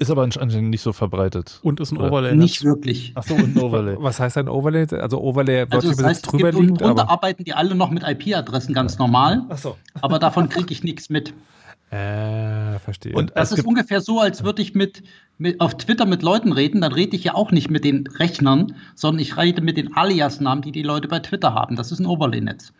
Ist 0.02 0.10
aber 0.10 0.22
anscheinend 0.22 0.70
nicht 0.70 0.82
so 0.82 0.92
verbreitet. 0.92 1.60
Und 1.62 1.78
ist 1.78 1.92
ein 1.92 1.98
Oder? 1.98 2.08
Overlay. 2.08 2.34
Nicht 2.34 2.64
wirklich. 2.64 3.12
Achso, 3.14 3.34
und 3.34 3.56
ein 3.56 3.62
Overlay. 3.62 3.96
Was 4.00 4.18
heißt 4.18 4.36
ein 4.36 4.48
Overlay? 4.48 4.86
Also 4.96 5.20
Overlay 5.20 5.60
Also 5.60 5.76
das 5.76 5.84
übersetzt 5.84 6.04
heißt, 6.04 6.26
es 6.26 6.30
drüber 6.30 6.50
gibt 6.50 6.60
liegend, 6.60 6.80
drunter 6.80 7.02
aber... 7.02 7.10
arbeiten 7.10 7.44
die 7.44 7.54
alle 7.54 7.76
noch 7.76 7.90
mit 7.90 8.02
IP-Adressen 8.02 8.74
ganz 8.74 8.98
normal, 8.98 9.44
Achso. 9.48 9.76
aber 10.00 10.18
davon 10.18 10.48
kriege 10.48 10.72
ich 10.72 10.82
nichts 10.82 11.08
mit. 11.08 11.32
Äh, 11.92 12.78
verstehe. 12.78 13.12
Und 13.12 13.32
Das 13.34 13.52
ist 13.52 13.66
ungefähr 13.66 14.00
so, 14.00 14.18
als 14.18 14.44
würde 14.44 14.62
ich 14.62 14.74
mit, 14.74 15.02
mit 15.36 15.60
auf 15.60 15.76
Twitter 15.76 16.06
mit 16.06 16.22
Leuten 16.22 16.52
reden, 16.52 16.80
dann 16.80 16.92
rede 16.92 17.14
ich 17.14 17.24
ja 17.24 17.34
auch 17.34 17.50
nicht 17.50 17.70
mit 17.70 17.84
den 17.84 18.06
Rechnern, 18.06 18.76
sondern 18.94 19.20
ich 19.20 19.36
rede 19.36 19.60
mit 19.60 19.76
den 19.76 19.94
Alias-Namen, 19.94 20.62
die 20.62 20.72
die 20.72 20.82
Leute 20.82 21.06
bei 21.06 21.18
Twitter 21.18 21.52
haben. 21.52 21.76
Das 21.76 21.92
ist 21.92 21.98
ein 21.98 22.06
Overlay-Netz. 22.06 22.72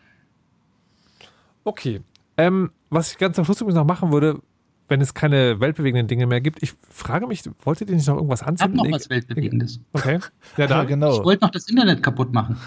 Okay. 1.63 2.01
Ähm, 2.37 2.71
was 2.89 3.11
ich 3.11 3.19
ganz 3.19 3.37
am 3.37 3.45
Schluss 3.45 3.61
übrigens 3.61 3.77
noch 3.77 3.85
machen 3.85 4.11
würde, 4.11 4.39
wenn 4.87 5.01
es 5.01 5.13
keine 5.13 5.59
weltbewegenden 5.59 6.07
Dinge 6.07 6.27
mehr 6.27 6.41
gibt, 6.41 6.61
ich 6.61 6.73
frage 6.89 7.27
mich, 7.27 7.43
wolltet 7.63 7.89
ihr 7.89 7.95
nicht 7.95 8.07
noch 8.07 8.15
irgendwas 8.15 8.41
Ich 8.41 8.45
habe 8.47 8.51
anzünden? 8.61 8.77
noch 8.89 8.91
was 8.91 9.09
Weltbewegendes. 9.09 9.79
Okay. 9.93 10.19
Ja, 10.19 10.29
ja, 10.57 10.67
dann. 10.67 10.87
genau. 10.87 11.17
Ich 11.19 11.23
wollte 11.23 11.45
noch 11.45 11.51
das 11.51 11.67
Internet 11.67 12.03
kaputt 12.03 12.33
machen. 12.33 12.57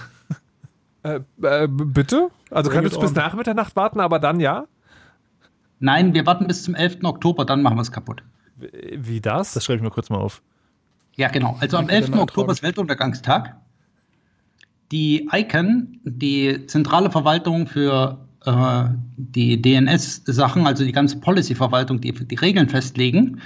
Äh, 1.03 1.21
äh, 1.43 1.69
bitte? 1.69 2.31
Also 2.51 2.71
Bring 2.71 2.79
könntest 2.81 2.97
it 2.97 3.03
du 3.03 3.07
bis 3.07 3.15
nach 3.15 3.35
Mitternacht 3.35 3.77
warten, 3.77 4.01
aber 4.01 4.19
dann 4.19 4.41
ja? 4.41 4.67
Nein, 5.79 6.15
wir 6.15 6.27
warten 6.27 6.47
bis 6.47 6.65
zum 6.65 6.75
11. 6.75 6.99
Oktober, 7.05 7.45
dann 7.45 7.63
machen 7.63 7.77
wir 7.77 7.83
es 7.83 7.93
kaputt. 7.93 8.23
Wie 8.57 9.21
das? 9.21 9.53
Das 9.53 9.65
schreibe 9.65 9.77
ich 9.77 9.83
mir 9.83 9.91
kurz 9.91 10.09
mal 10.11 10.19
auf. 10.19 10.43
Ja, 11.15 11.29
genau. 11.29 11.57
Also 11.61 11.77
am 11.77 11.87
Danke, 11.87 11.95
11. 11.95 12.11
den 12.11 12.19
Oktober 12.21 12.53
ist 12.53 12.63
Weltuntergangstag. 12.63 13.57
Die 14.93 15.29
ICANN, 15.33 16.01
die 16.05 16.67
zentrale 16.67 17.11
Verwaltung 17.11 17.67
für 17.67 18.26
die 18.47 19.61
DNS-Sachen, 19.61 20.67
also 20.67 20.85
die 20.85 20.93
ganze 20.93 21.19
Policy-Verwaltung, 21.19 22.01
die 22.01 22.13
die 22.13 22.35
Regeln 22.37 22.69
festlegen, 22.69 23.41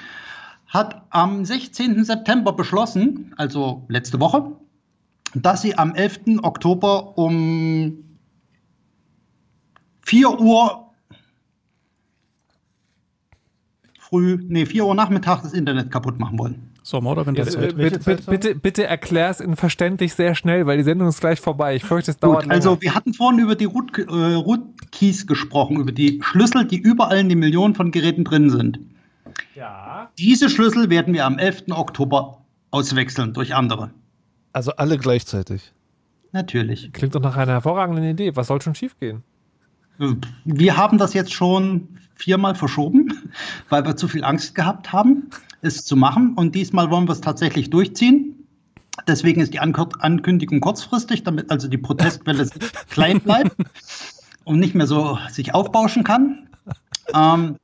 hat 0.67 1.03
am 1.11 1.45
16. 1.45 2.05
September 2.05 2.53
beschlossen, 2.53 3.35
also 3.37 3.85
letzte 3.89 4.21
Woche, 4.21 4.53
dass 5.35 5.63
sie 5.63 5.77
am 5.77 5.95
11. 5.95 6.43
Oktober 6.43 7.17
um 7.19 8.05
4 10.03 10.41
Uhr 10.41 10.93
früh, 13.99 14.39
nee, 14.49 14.67
4 14.67 14.85
Uhr 14.85 14.95
Nachmittag 14.95 15.43
das 15.43 15.53
Internet 15.53 15.91
kaputt 15.91 16.19
machen 16.19 16.39
wollen. 16.39 16.70
Sommer 16.83 17.11
oder 17.11 17.27
Winterzeit. 17.27 17.77
welche 17.77 17.99
bitte, 17.99 17.99
bitte, 18.17 18.31
bitte, 18.31 18.55
bitte 18.55 18.85
erklär 18.87 19.31
es 19.31 19.41
in 19.41 19.57
verständlich 19.57 20.15
sehr 20.15 20.35
schnell, 20.35 20.67
weil 20.67 20.79
die 20.79 20.83
Sendung 20.85 21.09
ist 21.09 21.21
gleich 21.21 21.41
vorbei. 21.41 21.77
Ich 21.77 21.85
fürchte, 21.85 22.11
es 22.11 22.17
dauert 22.19 22.45
Gut, 22.45 22.53
also 22.53 22.71
länger. 22.71 22.83
wir 22.83 22.95
hatten 22.95 23.15
vorhin 23.15 23.41
über 23.41 23.55
die 23.55 23.67
Root, 23.67 23.99
äh, 23.99 24.03
Root-Keys 24.03 25.27
gesprochen, 25.27 25.77
über 25.79 25.93
die 25.93 26.21
Schlüssel, 26.23 26.65
die 26.65 26.79
überall 26.79 27.19
in 27.19 27.29
den 27.29 27.39
Millionen 27.39 27.75
von 27.75 27.91
Geräten 27.91 28.25
drin 28.25 28.51
sind. 28.51 28.79
Ja. 29.55 30.11
Diese 30.19 30.49
Schlüssel 30.49 30.91
werden 30.91 31.13
wir 31.15 31.27
am 31.27 31.39
11. 31.39 31.65
Oktober 31.73 32.43
auswechseln 32.71 33.35
durch 33.35 33.55
andere. 33.55 33.91
Also 34.53 34.73
alle 34.73 34.99
gleichzeitig. 34.99 35.73
Natürlich. 36.33 36.93
Klingt 36.93 37.15
doch 37.15 37.21
nach 37.21 37.37
einer 37.37 37.53
hervorragenden 37.53 38.05
Idee. 38.05 38.37
Was 38.37 38.47
soll 38.47 38.63
schon 38.63 38.75
schiefgehen? 38.75 39.23
Äh, 39.99 40.15
Wir 40.45 40.77
haben 40.77 40.97
das 40.99 41.13
jetzt 41.15 41.33
schon 41.33 41.89
viermal 42.15 42.55
verschoben, 42.55 43.33
weil 43.69 43.85
wir 43.85 43.97
zu 43.97 44.09
viel 44.09 44.25
Angst 44.25 44.55
gehabt 44.55 44.93
haben. 44.93 45.31
Es 45.63 45.85
zu 45.85 45.97
machen. 45.97 46.35
Und 46.35 46.55
diesmal 46.55 46.91
wollen 46.91 47.09
wir 47.09 47.13
es 47.13 47.21
tatsächlich 47.21 47.71
durchziehen. 47.71 48.47
Deswegen 49.07 49.41
ist 49.41 49.55
die 49.55 49.61
Ankündigung 49.61 50.61
kurzfristig, 50.61 51.23
damit 51.23 51.51
also 51.51 51.69
die 51.69 51.79
Protestwelle 51.79 52.49
klein 52.91 53.21
bleibt 53.21 53.57
und 54.45 54.59
nicht 54.59 54.75
mehr 54.75 54.87
so 54.87 55.19
sich 55.31 55.55
aufbauschen 55.55 56.05
kann. 56.05 56.49
Ähm, 57.15 57.57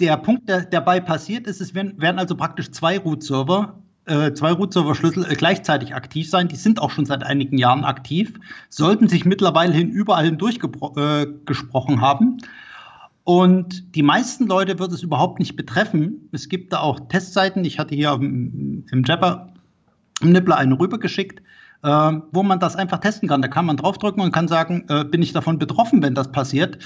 der 0.00 0.16
Punkt, 0.16 0.48
der 0.48 0.64
dabei 0.64 1.00
passiert 1.00 1.46
ist, 1.46 1.60
es 1.60 1.74
werden, 1.74 2.00
werden 2.00 2.18
also 2.18 2.36
praktisch 2.36 2.70
zwei 2.72 2.98
Root-Server, 2.98 3.78
äh, 4.06 4.32
zwei 4.32 4.52
Root-Server-Schlüssel 4.52 5.30
äh, 5.30 5.34
gleichzeitig 5.34 5.94
aktiv 5.94 6.28
sein. 6.28 6.48
Die 6.48 6.56
sind 6.56 6.80
auch 6.80 6.90
schon 6.90 7.06
seit 7.06 7.22
einigen 7.22 7.56
Jahren 7.56 7.84
aktiv, 7.84 8.34
sollten 8.68 9.08
sich 9.08 9.24
mittlerweile 9.24 9.72
hin 9.72 9.90
überall 9.90 10.24
hindurchgesprochen 10.24 11.94
äh, 11.94 12.00
haben. 12.00 12.38
Und 13.26 13.96
die 13.96 14.04
meisten 14.04 14.46
Leute 14.46 14.78
wird 14.78 14.92
es 14.92 15.02
überhaupt 15.02 15.40
nicht 15.40 15.56
betreffen. 15.56 16.28
Es 16.30 16.48
gibt 16.48 16.72
da 16.72 16.78
auch 16.78 17.08
Testseiten. 17.08 17.64
Ich 17.64 17.80
hatte 17.80 17.96
hier 17.96 18.12
im, 18.12 18.84
Jabber 19.04 19.52
im 20.20 20.30
Nippler 20.30 20.58
eine 20.58 20.78
rübergeschickt, 20.78 21.42
äh, 21.82 22.12
wo 22.30 22.44
man 22.44 22.60
das 22.60 22.76
einfach 22.76 22.98
testen 22.98 23.28
kann. 23.28 23.42
Da 23.42 23.48
kann 23.48 23.66
man 23.66 23.78
draufdrücken 23.78 24.22
und 24.22 24.30
kann 24.30 24.46
sagen, 24.46 24.84
äh, 24.88 25.02
bin 25.02 25.22
ich 25.22 25.32
davon 25.32 25.58
betroffen, 25.58 26.02
wenn 26.02 26.14
das 26.14 26.30
passiert? 26.30 26.78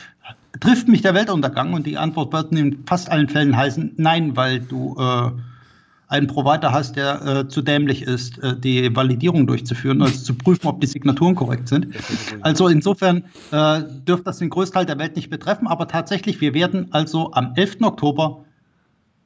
Trifft 0.61 0.89
mich 0.89 1.03
der 1.03 1.12
Weltuntergang? 1.12 1.75
Und 1.75 1.87
die 1.87 1.99
Antwort 1.99 2.33
wird 2.33 2.53
in 2.53 2.85
fast 2.87 3.11
allen 3.11 3.29
Fällen 3.29 3.55
heißen, 3.55 3.93
nein, 3.99 4.35
weil 4.35 4.61
du 4.61 4.97
äh, 4.99 5.33
einen 6.11 6.27
Provider 6.27 6.73
hast, 6.73 6.97
der 6.97 7.23
äh, 7.24 7.49
zu 7.49 7.62
dämlich 7.62 8.03
ist, 8.03 8.39
äh, 8.43 8.59
die 8.59 8.95
Validierung 8.95 9.47
durchzuführen, 9.47 10.03
also 10.03 10.19
zu 10.19 10.35
prüfen, 10.35 10.66
ob 10.66 10.81
die 10.81 10.89
Signaturen 10.89 11.37
korrekt 11.37 11.69
sind. 11.69 11.87
Also 12.41 12.66
insofern 12.66 13.24
äh, 13.53 13.82
dürfte 14.07 14.24
das 14.24 14.39
den 14.39 14.51
Großteil 14.51 14.85
der 14.87 14.99
Welt 14.99 15.15
nicht 15.15 15.31
betreffen, 15.31 15.69
aber 15.69 15.87
tatsächlich, 15.87 16.41
wir 16.41 16.53
werden 16.53 16.89
also 16.91 17.32
am 17.32 17.53
11. 17.55 17.78
Oktober 17.82 18.45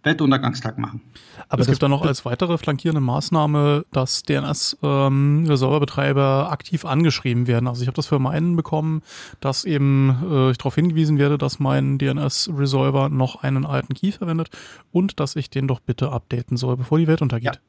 Weltuntergangstag 0.05 0.79
machen. 0.79 1.01
Aber 1.49 1.63
es 1.63 1.69
gibt 1.69 1.83
dann 1.83 1.91
noch 1.91 2.05
als 2.05 2.25
weitere 2.25 2.57
flankierende 2.59 3.01
Maßnahme, 3.01 3.85
dass 3.93 4.23
DNS-Serverbetreiber 4.23 6.45
ähm, 6.47 6.53
aktiv 6.53 6.85
angeschrieben 6.85 7.47
werden. 7.47 7.69
Also 7.69 7.83
ich 7.83 7.89
habe 7.89 7.97
das 7.97 8.07
für 8.07 8.19
meinen 8.19 8.57
bekommen, 8.57 9.03
dass 9.41 9.65
eben 9.65 10.17
äh, 10.31 10.51
ich 10.51 10.59
darauf 10.59 10.75
hingewiesen 10.75 11.19
werde, 11.19 11.39
dass 11.39 11.59
mein 11.59 11.97
DNS-Resolver 11.99 13.09
noch 13.09 13.43
einen 13.43 13.65
alten 13.67 13.95
Key 13.95 14.13
verwendet 14.13 14.51
und 14.93 15.19
dass 15.21 15.37
ich 15.37 15.51
den 15.51 15.69
doch 15.69 15.81
bitte 15.81 16.13
updaten 16.13 16.57
soll, 16.57 16.77
bevor 16.77 16.99
die 16.99 17.07
Welt 17.07 17.23
untergeht. 17.23 17.61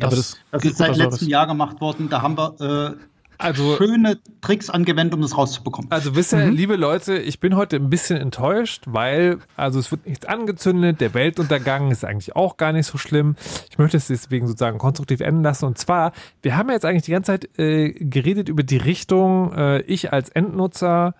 Ja. 0.00 0.08
Das, 0.08 0.10
das, 0.10 0.36
das 0.50 0.64
ist 0.64 0.78
seit 0.78 0.96
letztem 0.96 1.28
Jahr 1.28 1.46
gemacht 1.46 1.80
worden. 1.80 2.08
Da 2.08 2.22
haben 2.22 2.36
wir 2.36 2.60
äh, 2.60 2.96
also, 3.38 3.76
schöne 3.76 4.18
Tricks 4.40 4.70
angewendet, 4.70 5.14
um 5.14 5.22
das 5.22 5.36
rauszubekommen. 5.36 5.90
Also 5.90 6.14
wisst 6.16 6.32
ihr, 6.32 6.46
mhm. 6.46 6.52
liebe 6.52 6.76
Leute, 6.76 7.16
ich 7.16 7.40
bin 7.40 7.56
heute 7.56 7.76
ein 7.76 7.90
bisschen 7.90 8.18
enttäuscht, 8.18 8.84
weil 8.86 9.38
also 9.56 9.78
es 9.78 9.90
wird 9.90 10.06
nichts 10.06 10.26
angezündet, 10.26 11.00
der 11.00 11.14
Weltuntergang 11.14 11.90
ist 11.90 12.04
eigentlich 12.04 12.36
auch 12.36 12.56
gar 12.56 12.72
nicht 12.72 12.86
so 12.86 12.98
schlimm. 12.98 13.36
Ich 13.70 13.78
möchte 13.78 13.96
es 13.96 14.08
deswegen 14.08 14.46
sozusagen 14.46 14.78
konstruktiv 14.78 15.20
enden 15.20 15.42
lassen. 15.42 15.64
Und 15.66 15.78
zwar, 15.78 16.12
wir 16.42 16.56
haben 16.56 16.70
jetzt 16.70 16.84
eigentlich 16.84 17.04
die 17.04 17.12
ganze 17.12 17.32
Zeit 17.32 17.58
äh, 17.58 17.90
geredet 17.92 18.48
über 18.48 18.62
die 18.62 18.76
Richtung, 18.76 19.52
äh, 19.54 19.80
ich 19.82 20.12
als 20.12 20.28
Endnutzer 20.30 21.14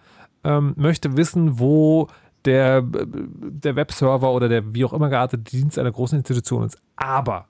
ähm, 0.45 0.75
möchte 0.77 1.17
wissen, 1.17 1.59
wo 1.59 2.09
der, 2.45 2.83
der 2.83 3.77
Webserver 3.77 4.33
oder 4.33 4.49
der 4.49 4.75
wie 4.75 4.85
auch 4.85 4.93
immer 4.93 5.09
geartete 5.09 5.43
Dienst 5.43 5.79
einer 5.79 5.93
großen 5.93 6.19
Institution 6.19 6.65
ist. 6.65 6.79
Aber 6.97 7.47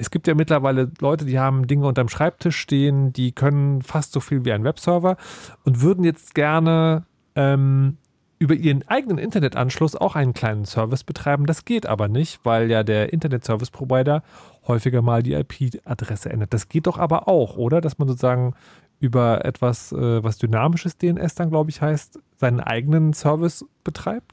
es 0.00 0.10
gibt 0.10 0.26
ja 0.26 0.34
mittlerweile 0.34 0.90
Leute, 1.00 1.26
die 1.26 1.38
haben 1.38 1.66
Dinge 1.66 1.86
unterm 1.86 2.08
Schreibtisch 2.08 2.56
stehen, 2.56 3.12
die 3.12 3.32
können 3.32 3.82
fast 3.82 4.12
so 4.12 4.20
viel 4.20 4.44
wie 4.46 4.52
ein 4.52 4.64
Webserver 4.64 5.16
und 5.64 5.82
würden 5.82 6.04
jetzt 6.04 6.34
gerne 6.34 7.04
ähm, 7.34 7.98
über 8.38 8.54
ihren 8.54 8.88
eigenen 8.88 9.18
Internetanschluss 9.18 9.96
auch 9.96 10.16
einen 10.16 10.32
kleinen 10.32 10.64
Service 10.64 11.04
betreiben. 11.04 11.44
Das 11.44 11.66
geht 11.66 11.84
aber 11.84 12.08
nicht, 12.08 12.40
weil 12.44 12.70
ja 12.70 12.82
der 12.82 13.12
Internet-Service-Provider 13.12 14.22
häufiger 14.66 15.02
mal 15.02 15.22
die 15.22 15.34
IP-Adresse 15.34 16.30
ändert. 16.30 16.54
Das 16.54 16.70
geht 16.70 16.86
doch 16.86 16.96
aber 16.96 17.28
auch, 17.28 17.58
oder? 17.58 17.82
Dass 17.82 17.98
man 17.98 18.08
sozusagen 18.08 18.54
über 19.00 19.44
etwas, 19.44 19.92
äh, 19.92 20.24
was 20.24 20.38
dynamisches 20.38 20.96
DNS 20.96 21.34
dann, 21.34 21.50
glaube 21.50 21.68
ich, 21.68 21.82
heißt, 21.82 22.18
seinen 22.38 22.60
eigenen 22.60 23.12
Service 23.12 23.66
betreibt? 23.84 24.32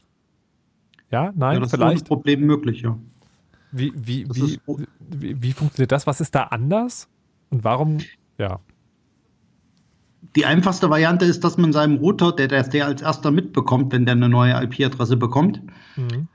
Ja, 1.11 1.34
nein, 1.35 1.56
ja, 1.56 1.60
das 1.60 1.72
vielleicht. 1.72 1.98
ist 1.98 2.03
ein 2.03 2.07
Problem 2.07 2.41
möglich, 2.41 2.81
ja. 2.81 2.98
Wie, 3.72 3.91
wie, 3.95 4.26
wie, 4.30 4.60
wie, 4.99 5.41
wie 5.41 5.52
funktioniert 5.53 5.91
das? 5.91 6.07
Was 6.07 6.22
ist 6.22 6.35
da 6.35 6.44
anders? 6.44 7.07
Und 7.49 7.64
warum, 7.64 7.98
ja. 8.38 8.60
Die 10.35 10.45
einfachste 10.45 10.89
Variante 10.89 11.26
ist, 11.26 11.44
dass 11.44 11.57
man 11.57 11.73
seinem 11.73 11.98
Router, 11.98 12.31
der 12.31 12.48
das 12.48 12.69
der 12.69 12.85
als 12.85 13.02
erster 13.02 13.31
mitbekommt, 13.31 13.94
wenn 13.94 14.06
der 14.06 14.15
eine 14.15 14.30
neue 14.30 14.53
IP-Adresse 14.64 15.15
bekommt, 15.15 15.61
mhm. 15.95 16.27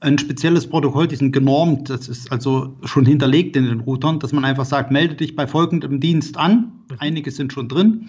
ein 0.00 0.18
spezielles 0.18 0.68
Protokoll, 0.68 1.06
die 1.06 1.16
sind 1.16 1.32
genormt, 1.32 1.90
das 1.90 2.08
ist 2.08 2.30
also 2.30 2.76
schon 2.84 3.06
hinterlegt 3.06 3.56
in 3.56 3.66
den 3.66 3.80
Routern, 3.80 4.18
dass 4.18 4.32
man 4.32 4.44
einfach 4.44 4.66
sagt, 4.66 4.90
melde 4.90 5.14
dich 5.14 5.36
bei 5.36 5.46
folgendem 5.46 6.00
Dienst 6.00 6.36
an, 6.36 6.72
mhm. 6.90 6.96
einige 6.98 7.30
sind 7.30 7.52
schon 7.52 7.68
drin, 7.68 8.08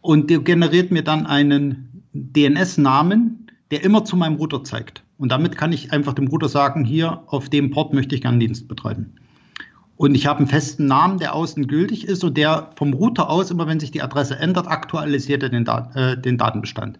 und 0.00 0.28
der 0.28 0.40
generiert 0.40 0.90
mir 0.90 1.02
dann 1.02 1.26
einen 1.26 2.02
DNS-Namen, 2.12 3.50
der 3.70 3.84
immer 3.84 4.04
zu 4.04 4.16
meinem 4.16 4.36
Router 4.36 4.64
zeigt. 4.64 5.03
Und 5.18 5.30
damit 5.30 5.56
kann 5.56 5.72
ich 5.72 5.92
einfach 5.92 6.12
dem 6.12 6.26
Router 6.26 6.48
sagen, 6.48 6.84
hier 6.84 7.22
auf 7.26 7.48
dem 7.48 7.70
Port 7.70 7.92
möchte 7.92 8.14
ich 8.14 8.22
gerne 8.22 8.38
Dienst 8.38 8.68
betreiben. 8.68 9.14
Und 9.96 10.14
ich 10.16 10.26
habe 10.26 10.40
einen 10.40 10.48
festen 10.48 10.86
Namen, 10.86 11.18
der 11.18 11.34
außen 11.34 11.68
gültig 11.68 12.08
ist 12.08 12.24
und 12.24 12.36
der 12.36 12.70
vom 12.76 12.94
Router 12.94 13.30
aus, 13.30 13.50
immer 13.50 13.68
wenn 13.68 13.78
sich 13.78 13.92
die 13.92 14.02
Adresse 14.02 14.36
ändert, 14.36 14.66
aktualisiert 14.66 15.42
er 15.44 15.50
den, 15.50 15.64
Dat 15.64 15.94
äh, 15.94 16.20
den 16.20 16.36
Datenbestand. 16.36 16.98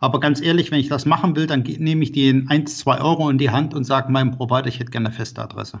Aber 0.00 0.20
ganz 0.20 0.42
ehrlich, 0.42 0.70
wenn 0.70 0.78
ich 0.78 0.88
das 0.88 1.06
machen 1.06 1.34
will, 1.36 1.46
dann 1.46 1.62
nehme 1.62 2.02
ich 2.02 2.12
die 2.12 2.44
1, 2.46 2.78
2 2.78 3.00
Euro 3.00 3.30
in 3.30 3.38
die 3.38 3.50
Hand 3.50 3.72
und 3.72 3.84
sage 3.84 4.12
meinem 4.12 4.32
Provider, 4.32 4.66
ich 4.66 4.78
hätte 4.78 4.90
gerne 4.90 5.08
eine 5.08 5.16
feste 5.16 5.42
Adresse. 5.42 5.80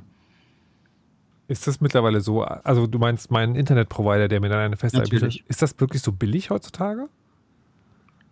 Ist 1.48 1.66
das 1.66 1.80
mittlerweile 1.80 2.22
so? 2.22 2.42
Also 2.42 2.86
du 2.86 2.98
meinst 2.98 3.30
meinen 3.30 3.54
Internetprovider, 3.54 4.28
der 4.28 4.40
mir 4.40 4.48
dann 4.48 4.60
eine 4.60 4.76
feste 4.76 5.02
IP 5.02 5.44
Ist 5.46 5.62
das 5.62 5.78
wirklich 5.78 6.02
so 6.02 6.12
billig 6.12 6.50
heutzutage? 6.50 7.08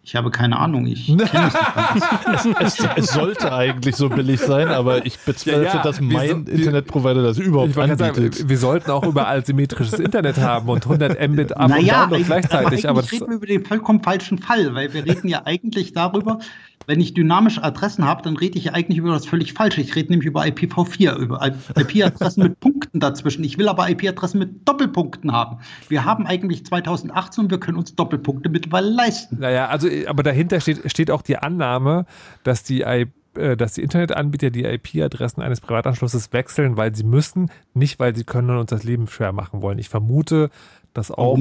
Ich 0.06 0.14
habe 0.14 0.30
keine 0.30 0.58
Ahnung. 0.58 0.86
Ich 0.86 1.08
es, 1.08 2.46
es, 2.60 2.88
es, 2.96 3.06
sollte 3.06 3.50
eigentlich 3.50 3.96
so 3.96 4.10
billig 4.10 4.38
sein, 4.38 4.68
aber 4.68 5.06
ich 5.06 5.18
bezweifle, 5.18 5.64
ja, 5.64 5.74
ja, 5.76 5.82
dass 5.82 5.98
mein 5.98 6.44
so, 6.44 6.52
Internetprovider 6.52 7.22
das 7.22 7.38
überhaupt 7.38 7.78
anbietet. 7.78 8.34
Sagen, 8.34 8.48
wir 8.50 8.58
sollten 8.58 8.90
auch 8.90 9.02
überall 9.02 9.46
symmetrisches 9.46 9.98
Internet 9.98 10.36
haben 10.36 10.68
und 10.68 10.84
100 10.84 11.28
Mbit 11.30 11.56
ab 11.56 11.70
naja, 11.70 12.04
und 12.04 12.12
down 12.12 12.22
gleichzeitig. 12.22 12.86
Aber, 12.86 13.00
aber 13.00 13.12
reden 13.12 13.28
wir 13.28 13.36
über 13.36 13.46
den 13.46 13.64
vollkommen 13.64 14.02
falschen 14.02 14.36
Fall, 14.38 14.74
weil 14.74 14.92
wir 14.92 15.06
reden 15.06 15.28
ja 15.28 15.46
eigentlich 15.46 15.94
darüber, 15.94 16.38
wenn 16.86 17.00
ich 17.00 17.14
dynamische 17.14 17.62
Adressen 17.62 18.04
habe, 18.04 18.22
dann 18.22 18.36
rede 18.36 18.58
ich 18.58 18.64
ja 18.64 18.72
eigentlich 18.72 18.98
über 18.98 19.12
das 19.12 19.26
völlig 19.26 19.52
Falsche. 19.52 19.80
Ich 19.80 19.94
rede 19.94 20.10
nämlich 20.10 20.26
über 20.26 20.42
IPv4, 20.42 21.16
über 21.16 21.40
IP-Adressen 21.76 22.42
mit 22.42 22.60
Punkten 22.60 23.00
dazwischen. 23.00 23.44
Ich 23.44 23.58
will 23.58 23.68
aber 23.68 23.88
IP-Adressen 23.88 24.38
mit 24.38 24.68
Doppelpunkten 24.68 25.32
haben. 25.32 25.58
Wir 25.88 26.04
haben 26.04 26.26
eigentlich 26.26 26.64
2018 26.66 27.44
und 27.44 27.50
wir 27.50 27.58
können 27.58 27.78
uns 27.78 27.94
Doppelpunkte 27.94 28.48
mittlerweile 28.48 28.90
leisten. 28.90 29.38
Naja, 29.40 29.68
also, 29.68 29.88
aber 30.06 30.22
dahinter 30.22 30.60
steht, 30.60 30.90
steht 30.90 31.10
auch 31.10 31.22
die 31.22 31.36
Annahme, 31.36 32.06
dass 32.42 32.62
die 32.62 32.82
IP 32.82 33.10
äh, 33.36 33.56
dass 33.56 33.72
die 33.74 33.82
Internetanbieter 33.82 34.50
die 34.50 34.64
IP-Adressen 34.64 35.42
eines 35.42 35.60
Privatanschlusses 35.60 36.32
wechseln, 36.32 36.76
weil 36.76 36.94
sie 36.94 37.02
müssen, 37.02 37.50
nicht 37.72 37.98
weil 37.98 38.14
sie 38.14 38.24
können 38.24 38.50
und 38.50 38.58
uns 38.58 38.70
das 38.70 38.84
Leben 38.84 39.08
schwer 39.08 39.32
machen 39.32 39.60
wollen. 39.60 39.78
Ich 39.78 39.88
vermute, 39.88 40.50
dass 40.94 41.10
auch 41.10 41.38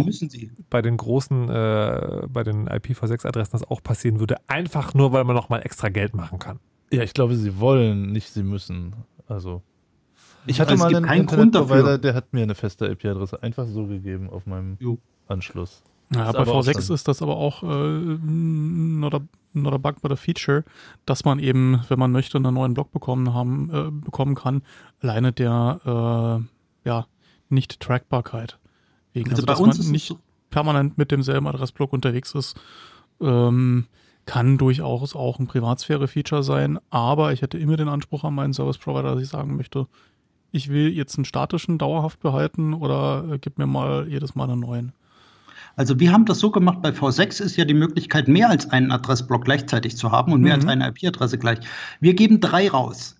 bei 0.69 0.81
den 0.81 0.97
großen, 0.97 1.49
äh, 1.49 2.27
bei 2.27 2.43
den 2.43 2.67
IPv6-Adressen 2.67 3.51
das 3.53 3.63
auch 3.63 3.81
passieren 3.81 4.19
würde, 4.19 4.38
einfach 4.47 4.93
nur, 4.93 5.13
weil 5.13 5.23
man 5.23 5.35
nochmal 5.35 5.61
extra 5.63 5.89
Geld 5.89 6.15
machen 6.15 6.39
kann. 6.39 6.59
Ja, 6.91 7.03
ich 7.03 7.13
glaube, 7.13 7.35
sie 7.35 7.59
wollen, 7.59 8.11
nicht 8.11 8.30
sie 8.30 8.43
müssen. 8.43 8.95
Also. 9.27 9.61
Ich 10.45 10.59
hatte 10.59 10.71
also 10.71 10.84
mal 10.84 10.95
einen 10.95 11.21
Internetprovider, 11.21 11.97
der 11.99 12.15
hat 12.15 12.34
mir 12.34 12.43
eine 12.43 12.55
feste 12.55 12.88
IP-Adresse 12.88 13.41
einfach 13.41 13.67
so 13.67 13.85
gegeben 13.85 14.30
auf 14.30 14.45
meinem 14.45 14.75
jo. 14.80 14.97
Anschluss. 15.27 15.84
Ja, 16.13 16.31
bei 16.31 16.43
V6 16.43 16.93
ist 16.93 17.07
das 17.07 17.21
aber 17.21 17.38
auch 17.38 17.63
äh, 17.63 18.17
not, 18.21 19.15
a, 19.15 19.21
not 19.53 19.73
a 19.73 19.77
bug, 19.77 20.01
but 20.01 20.11
a 20.11 20.15
feature, 20.15 20.63
dass 21.05 21.25
man 21.25 21.39
eben, 21.39 21.81
wenn 21.88 21.97
man 21.97 22.11
möchte, 22.11 22.38
einen 22.38 22.53
neuen 22.53 22.73
Block 22.73 22.91
bekommen 22.91 23.34
haben, 23.34 23.69
äh, 23.71 23.89
bekommen 23.89 24.35
kann, 24.35 24.63
alleine 25.01 25.31
der 25.31 25.80
äh, 26.84 26.88
ja, 26.89 27.07
Nicht-Trackbarkeit 27.49 28.59
Wegen, 29.14 29.30
also, 29.31 29.44
also 29.45 29.64
bei 29.64 29.68
uns 29.68 29.77
man 29.80 29.91
nicht 29.91 30.07
so 30.07 30.19
permanent 30.49 30.98
mit 30.98 31.11
demselben 31.11 31.48
Adressblock 31.48 31.94
unterwegs 31.94 32.34
ist, 32.34 32.60
ähm, 33.22 33.85
kann 34.26 34.57
durchaus 34.57 35.15
auch 35.15 35.40
ein 35.40 35.48
Privatsphäre-Feature 35.48 36.44
sein, 36.44 36.80
aber 36.90 37.34
ich 37.34 37.41
hätte 37.41 37.57
immer 37.57 37.76
den 37.76 37.90
Anspruch 37.90 38.23
an 38.23 38.35
meinen 38.35 38.53
Service 38.53 38.77
Provider, 38.77 39.15
dass 39.15 39.23
ich 39.23 39.30
sagen 39.30 39.57
möchte, 39.57 39.88
ich 40.52 40.69
will 40.69 40.90
jetzt 40.94 41.18
einen 41.18 41.26
statischen 41.26 41.77
dauerhaft 41.77 42.19
behalten 42.22 42.73
oder 42.73 43.26
äh, 43.34 43.38
gib 43.40 43.57
mir 43.57 43.68
mal 43.68 44.07
jedes 44.07 44.35
Mal 44.35 44.49
einen 44.49 44.61
neuen. 44.61 44.94
Also 45.76 45.99
wir 45.99 46.11
haben 46.11 46.26
das 46.26 46.40
so 46.40 46.52
gemacht, 46.52 46.81
bei 46.84 46.90
V6 46.90 47.41
ist 47.41 47.57
ja 47.57 47.65
die 47.65 47.73
Möglichkeit, 47.73 48.27
mehr 48.27 48.49
als 48.49 48.69
einen 48.69 48.91
Adressblock 48.91 49.45
gleichzeitig 49.45 49.98
zu 49.98 50.11
haben 50.11 50.31
und 50.31 50.41
mehr 50.41 50.56
mhm. 50.56 50.61
als 50.61 50.69
eine 50.69 50.88
IP-Adresse 50.90 51.40
gleich. 51.40 51.60
Wir 51.99 52.14
geben 52.14 52.40
drei 52.40 52.69
raus. 52.69 53.15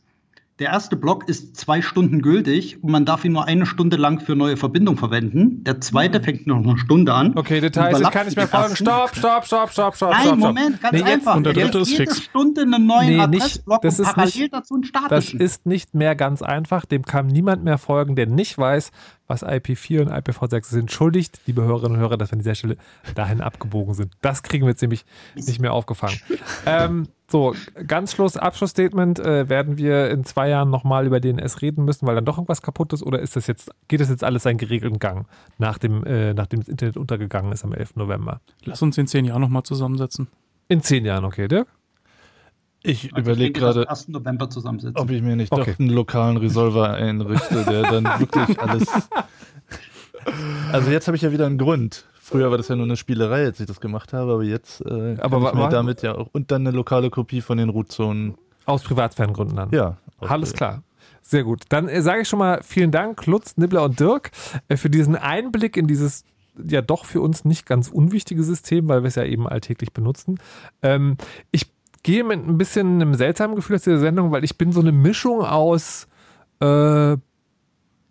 Der 0.60 0.68
erste 0.70 0.96
Block 0.96 1.28
ist 1.28 1.56
zwei 1.58 1.82
Stunden 1.82 2.22
gültig 2.22 2.84
und 2.84 2.92
man 2.92 3.06
darf 3.06 3.26
ihn 3.26 3.32
nur 3.34 3.46
eine 3.46 3.66
Stunde 3.66 3.98
lang 3.98 4.20
für 4.20 4.36
neue 4.36 4.56
Verbindung 4.56 4.98
verwenden. 4.98 5.64
Der 5.64 5.82
zweite 5.82 6.22
fängt 6.22 6.46
noch 6.46 6.58
eine 6.64 6.78
Stunde 6.78 7.12
an. 7.12 7.36
Okay, 7.36 7.60
Details, 7.60 8.00
ich 8.00 8.12
kann 8.12 8.28
nicht 8.28 8.36
mehr 8.38 8.48
folgen. 8.48 8.76
Stopp, 8.76 9.16
stopp, 9.16 9.46
stopp, 9.46 9.72
stopp, 9.72 9.96
stopp. 9.96 10.12
Nein, 10.12 10.22
stopp, 10.28 10.38
Moment, 10.38 10.80
ganz 10.80 10.92
nee, 10.94 11.00
jetzt, 11.00 11.10
einfach. 11.10 11.36
und 11.38 11.46
der 11.48 11.54
dritte 11.54 11.80
ist 11.80 11.90
jede 11.90 12.04
fix. 12.04 12.22
Stunde 12.24 12.62
einen 12.62 12.86
neuen 12.86 13.08
Nee, 13.08 13.28
nicht- 13.28 13.42
Adressblock 13.42 13.82
das 13.82 14.00
und 14.00 14.06
parallel 14.06 14.42
nicht- 14.42 14.54
dazu 14.54 14.74
einen 14.76 14.82
Das 14.84 14.90
statischen. 14.90 15.40
ist 15.40 15.66
nicht 15.66 15.96
mehr 15.96 16.16
ganz 16.16 16.44
einfach. 16.44 16.86
Dem 16.86 17.02
kann 17.02 17.26
niemand 17.26 17.64
mehr 17.64 17.80
folgen, 17.80 18.16
der 18.16 18.28
nicht 18.28 18.56
weiß, 18.56 18.92
was 19.34 19.43
IP4 19.43 20.01
und 20.01 20.11
IPv6 20.11 20.65
sind. 20.68 20.80
Entschuldigt, 20.81 21.41
liebe 21.47 21.64
Hörerinnen 21.64 21.93
und 21.97 21.99
Hörer, 21.99 22.18
dass 22.18 22.30
wir 22.30 22.34
an 22.34 22.39
dieser 22.39 22.55
Stelle 22.55 22.77
dahin 23.15 23.41
abgebogen 23.41 23.93
sind. 23.95 24.14
Das 24.22 24.43
kriegen 24.43 24.65
wir 24.65 24.69
jetzt 24.69 24.81
nämlich 24.81 25.05
nicht 25.35 25.60
mehr 25.60 25.73
aufgefangen. 25.73 26.19
ähm, 26.65 27.07
so, 27.27 27.55
ganz 27.88 28.14
Schluss, 28.14 28.38
Abschlussstatement. 28.38 29.19
Äh, 29.19 29.49
werden 29.49 29.77
wir 29.77 30.11
in 30.11 30.23
zwei 30.23 30.49
Jahren 30.49 30.69
nochmal 30.69 31.07
über 31.07 31.19
DNS 31.19 31.61
reden 31.61 31.84
müssen, 31.84 32.05
weil 32.05 32.14
dann 32.14 32.26
doch 32.26 32.38
irgendwas 32.38 32.61
kaputt 32.61 32.93
ist? 32.93 33.01
Oder 33.01 33.19
ist 33.19 33.35
das 33.35 33.47
jetzt, 33.47 33.72
geht 33.88 34.01
das 34.01 34.10
jetzt 34.10 34.23
alles 34.23 34.43
seinen 34.43 34.57
geregelten 34.57 34.99
Gang, 34.99 35.26
nach 35.57 35.80
dem, 35.80 36.03
äh, 36.03 36.34
nachdem 36.34 36.60
das 36.60 36.69
Internet 36.69 36.97
untergegangen 36.97 37.51
ist 37.51 37.64
am 37.64 37.73
11. 37.73 37.95
November? 37.95 38.39
Lass 38.65 38.81
uns 38.84 38.97
in 38.99 39.07
zehn 39.07 39.26
Jahren 39.26 39.41
nochmal 39.41 39.64
zusammensetzen. 39.64 40.27
In 40.68 40.81
zehn 40.81 41.05
Jahren, 41.05 41.26
okay, 41.26 41.47
Dirk? 41.47 41.68
Ich 42.85 43.14
Also 43.14 43.31
überlege 43.31 43.60
gerade, 43.60 43.81
am 43.88 43.93
1. 43.93 44.10
November 44.10 44.49
zusammensitzen. 44.49 44.97
ob 44.97 45.10
ich 45.10 45.22
mir 45.22 45.35
nicht 45.35 45.51
Okay. 45.51 45.72
doch 45.72 45.80
einen 45.80 45.89
lokalen 45.89 46.38
Resolver 46.38 46.93
einrichte, 46.93 47.64
der 47.64 47.84
dann 47.84 48.03
wirklich 48.19 48.60
alles. 48.60 48.88
Also 50.72 50.91
jetzt 50.91 51.07
habe 51.07 51.15
ich 51.18 51.23
ja 51.23 51.31
wieder 51.31 51.45
einen 51.45 51.57
Grund. 51.57 52.05
Früher 52.19 52.49
war 52.51 52.57
das 52.57 52.69
ja 52.69 52.76
nur 52.76 52.85
eine 52.85 52.95
Spielerei, 52.95 53.45
als 53.45 53.60
ich 53.60 53.65
das 53.68 53.81
gemacht 53.81 54.14
habe, 54.14 54.34
aber 54.34 54.43
jetzt 54.43 54.81
äh, 54.81 55.18
Aber 55.19 55.39
kann 55.41 55.53
ich 55.57 55.64
mir 55.64 55.69
damit 55.69 56.01
ja 56.01 56.15
auch 56.15 56.30
und 56.31 56.51
dann 56.51 56.65
eine 56.65 56.76
lokale 56.76 57.10
Kopie 57.10 57.41
von 57.41 57.57
den 57.57 57.69
Rootzonen. 57.69 58.35
Aus 58.65 58.84
Privatsphärengründen 58.84 59.57
dann. 59.57 59.69
Ja. 59.72 59.97
Alles 60.19 60.53
klar. 60.53 60.84
Sehr 61.22 61.43
gut. 61.43 61.64
Dann 61.69 61.89
äh, 61.89 62.01
sage 62.01 62.22
ich 62.22 62.30
schon 62.30 62.39
mal 62.39 62.61
vielen 62.64 62.91
Dank, 62.91 63.26
Lutz, 63.26 63.57
Nibbler 63.57 63.84
und 63.84 63.99
Dirk, 63.99 64.31
äh, 64.69 64.77
für 64.77 64.89
diesen 64.89 65.15
Einblick 65.18 65.76
in 65.76 65.88
dieses 65.88 66.23
ja 66.65 66.81
doch 66.81 67.03
für 67.05 67.19
uns 67.19 67.43
nicht 67.45 67.65
ganz 67.65 67.89
unwichtige 67.89 68.43
System, 68.43 68.88
weil 68.88 69.03
wir 69.03 69.07
es 69.07 69.15
ja 69.15 69.23
eben 69.26 69.47
alltäglich 69.47 69.91
benutzen. 69.91 70.39
Ähm, 70.81 71.18
ich 71.51 71.68
gehe 72.04 72.24
mit 72.24 72.46
ein 72.46 72.58
bisschen 72.58 73.02
einem 73.02 73.16
seltsamen 73.16 73.56
Gefühl 73.56 73.78
aus 73.78 73.84
dieser 73.84 74.00
Sendung, 74.00 74.32
weil 74.32 74.44
ich 74.44 74.58
bin 74.58 74.72
so 74.72 74.82
eine 74.82 74.92
Mischung 74.92 75.42
aus 75.42 76.08
äh, 76.60 77.18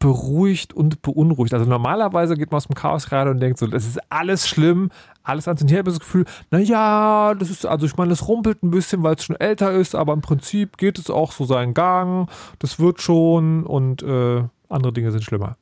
beruhigt 0.03 0.75
und 0.75 1.01
beunruhigt. 1.01 1.55
Also 1.55 1.65
normalerweise 1.65 2.37
geht 2.37 2.51
man 2.51 2.57
aus 2.57 2.67
dem 2.67 2.75
Chaos 2.75 3.09
gerade 3.09 3.31
und 3.31 3.39
denkt 3.39 3.59
so, 3.59 3.69
das 3.69 3.87
ist 3.87 4.01
alles 4.11 4.49
schlimm, 4.49 4.91
alles 5.23 5.47
ans 5.47 5.61
und. 5.61 5.69
Ich 5.71 5.79
habe 5.79 5.91
das 5.91 6.01
Gefühl, 6.01 6.25
naja, 6.51 7.35
das 7.35 7.51
ist, 7.51 7.65
also 7.65 7.87
ich 7.87 7.97
meine, 7.97 8.11
das 8.11 8.27
rumpelt 8.27 8.65
ein 8.65 8.73
bisschen, 8.73 9.05
weil 9.05 9.15
es 9.15 9.25
schon 9.25 9.37
älter 9.37 9.71
ist, 9.71 9.95
aber 9.95 10.13
im 10.13 10.21
Prinzip 10.21 10.77
geht 10.77 10.99
es 10.99 11.09
auch 11.09 11.31
so 11.31 11.45
seinen 11.45 11.73
Gang. 11.73 12.29
Das 12.59 12.81
wird 12.81 13.01
schon 13.01 13.65
und 13.65 14.03
äh, 14.03 14.43
andere 14.69 14.93
Dinge 14.93 15.13
sind 15.13 15.23
schlimmer. 15.23 15.57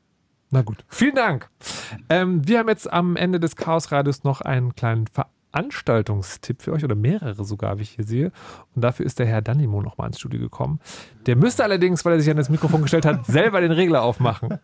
Na 0.50 0.62
gut, 0.62 0.84
vielen 0.88 1.16
Dank. 1.16 1.50
Ähm, 2.08 2.48
wir 2.48 2.60
haben 2.60 2.68
jetzt 2.68 2.90
am 2.90 3.16
Ende 3.16 3.40
des 3.40 3.56
Chaos 3.56 3.92
Radios 3.92 4.24
noch 4.24 4.40
einen 4.40 4.74
kleinen 4.74 5.06
Veranstaltungstipp 5.52 6.62
für 6.62 6.72
euch 6.72 6.84
oder 6.84 6.94
mehrere 6.94 7.44
sogar, 7.44 7.78
wie 7.78 7.82
ich 7.82 7.90
hier 7.90 8.04
sehe. 8.04 8.32
Und 8.74 8.82
dafür 8.82 9.06
ist 9.06 9.18
der 9.18 9.26
Herr 9.26 9.42
Danimo 9.42 9.82
nochmal 9.82 10.08
ins 10.08 10.18
Studio 10.18 10.40
gekommen. 10.40 10.80
Der 11.26 11.36
müsste 11.36 11.64
allerdings, 11.64 12.04
weil 12.04 12.14
er 12.14 12.20
sich 12.20 12.30
an 12.30 12.36
das 12.36 12.48
Mikrofon 12.48 12.82
gestellt 12.82 13.04
hat, 13.04 13.26
selber 13.26 13.60
den 13.60 13.72
Regler 13.72 14.02
aufmachen. 14.02 14.58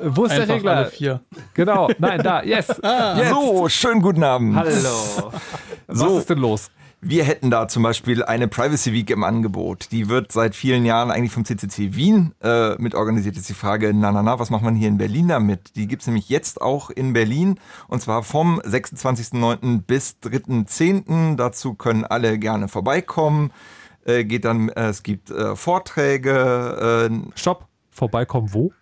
Wo 0.00 0.24
ist 0.24 0.32
der 0.32 0.42
Einfach 0.42 0.54
Regler? 0.56 0.76
alle 0.76 0.86
vier. 0.86 1.20
Genau, 1.54 1.88
nein, 1.98 2.22
da, 2.22 2.42
yes. 2.42 2.68
yes. 2.68 3.30
So, 3.30 3.68
schönen 3.68 4.02
guten 4.02 4.22
Abend. 4.22 4.56
Hallo. 4.56 5.32
Was 5.86 5.98
So. 5.98 6.18
ist 6.18 6.30
denn 6.30 6.38
los? 6.38 6.70
Wir 7.02 7.24
hätten 7.24 7.50
da 7.50 7.68
zum 7.68 7.82
Beispiel 7.82 8.24
eine 8.24 8.48
Privacy 8.48 8.92
Week 8.92 9.10
im 9.10 9.22
Angebot. 9.22 9.92
Die 9.92 10.08
wird 10.08 10.32
seit 10.32 10.56
vielen 10.56 10.86
Jahren 10.86 11.10
eigentlich 11.10 11.32
vom 11.32 11.44
CCC 11.44 11.94
Wien 11.94 12.34
äh, 12.42 12.74
mit 12.76 12.94
organisiert. 12.94 13.36
Jetzt 13.36 13.48
die 13.48 13.54
Frage, 13.54 13.92
na, 13.94 14.12
na, 14.12 14.22
na, 14.22 14.38
was 14.38 14.50
macht 14.50 14.62
man 14.62 14.74
hier 14.74 14.88
in 14.88 14.96
Berlin 14.96 15.28
damit? 15.28 15.76
Die 15.76 15.86
gibt's 15.86 16.06
nämlich 16.06 16.28
jetzt 16.30 16.60
auch 16.60 16.90
in 16.90 17.12
Berlin 17.12 17.60
und 17.86 18.00
zwar 18.00 18.22
vom 18.22 18.60
26.09. 18.60 19.82
bis 19.82 20.16
3.10. 20.22 21.36
Dazu 21.36 21.74
können 21.74 22.04
alle 22.04 22.38
gerne 22.38 22.66
vorbeikommen. 22.66 23.52
Äh, 24.04 24.24
geht 24.24 24.44
dann, 24.44 24.70
äh, 24.70 24.88
es 24.88 25.02
gibt 25.02 25.30
äh, 25.30 25.54
Vorträge, 25.54 27.10
äh, 27.10 27.38
Stopp. 27.38 27.66
Vorbeikommen, 27.90 28.52
wo? 28.52 28.72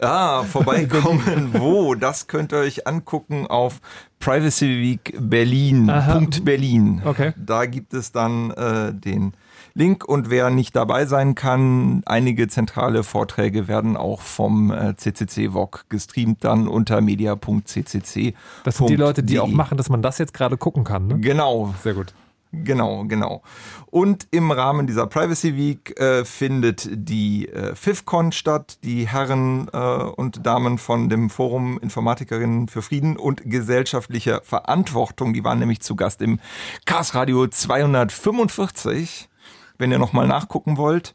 Ah, 0.00 0.42
vorbeikommen. 0.44 1.50
Wo? 1.52 1.94
Das 1.94 2.26
könnt 2.26 2.52
ihr 2.52 2.58
euch 2.58 2.86
angucken 2.86 3.46
auf 3.46 3.80
Privacy 4.20 4.66
Week 4.66 5.16
Berlin. 5.18 5.90
Aha. 5.90 6.14
Punkt 6.14 6.44
Berlin. 6.44 7.02
Okay. 7.04 7.32
Da 7.36 7.66
gibt 7.66 7.94
es 7.94 8.12
dann 8.12 8.50
äh, 8.50 8.92
den 8.92 9.32
Link 9.74 10.04
und 10.04 10.28
wer 10.28 10.50
nicht 10.50 10.76
dabei 10.76 11.06
sein 11.06 11.34
kann, 11.34 12.02
einige 12.04 12.48
zentrale 12.48 13.04
Vorträge 13.04 13.68
werden 13.68 13.96
auch 13.96 14.20
vom 14.20 14.70
äh, 14.70 14.94
CCC 14.96 15.54
VOG 15.54 15.86
gestreamt 15.88 16.44
dann 16.44 16.68
unter 16.68 17.00
media.ccc. 17.00 18.34
Das 18.64 18.76
sind 18.76 18.90
die 18.90 18.96
Leute, 18.96 19.22
die 19.22 19.40
auch 19.40 19.48
machen, 19.48 19.78
dass 19.78 19.88
man 19.88 20.02
das 20.02 20.18
jetzt 20.18 20.34
gerade 20.34 20.56
gucken 20.56 20.84
kann. 20.84 21.06
Ne? 21.06 21.18
Genau, 21.20 21.74
Sehr 21.82 21.94
gut. 21.94 22.12
Genau, 22.52 23.04
genau. 23.04 23.42
Und 23.86 24.28
im 24.30 24.50
Rahmen 24.50 24.86
dieser 24.86 25.06
Privacy 25.06 25.56
Week 25.56 25.98
äh, 25.98 26.26
findet 26.26 26.86
die 26.92 27.48
äh, 27.48 27.74
FIFCon 27.74 28.32
statt, 28.32 28.78
die 28.84 29.08
Herren 29.08 29.68
äh, 29.72 29.78
und 29.78 30.44
Damen 30.44 30.76
von 30.76 31.08
dem 31.08 31.30
Forum 31.30 31.78
Informatikerinnen 31.78 32.68
für 32.68 32.82
Frieden 32.82 33.16
und 33.16 33.40
gesellschaftliche 33.44 34.42
Verantwortung. 34.44 35.32
Die 35.32 35.44
waren 35.44 35.60
nämlich 35.60 35.80
zu 35.80 35.96
Gast 35.96 36.20
im 36.20 36.40
Chaos 36.84 37.14
Radio 37.14 37.46
245, 37.46 39.30
wenn 39.78 39.90
ihr 39.90 39.98
nochmal 39.98 40.26
nachgucken 40.26 40.76
wollt. 40.76 41.14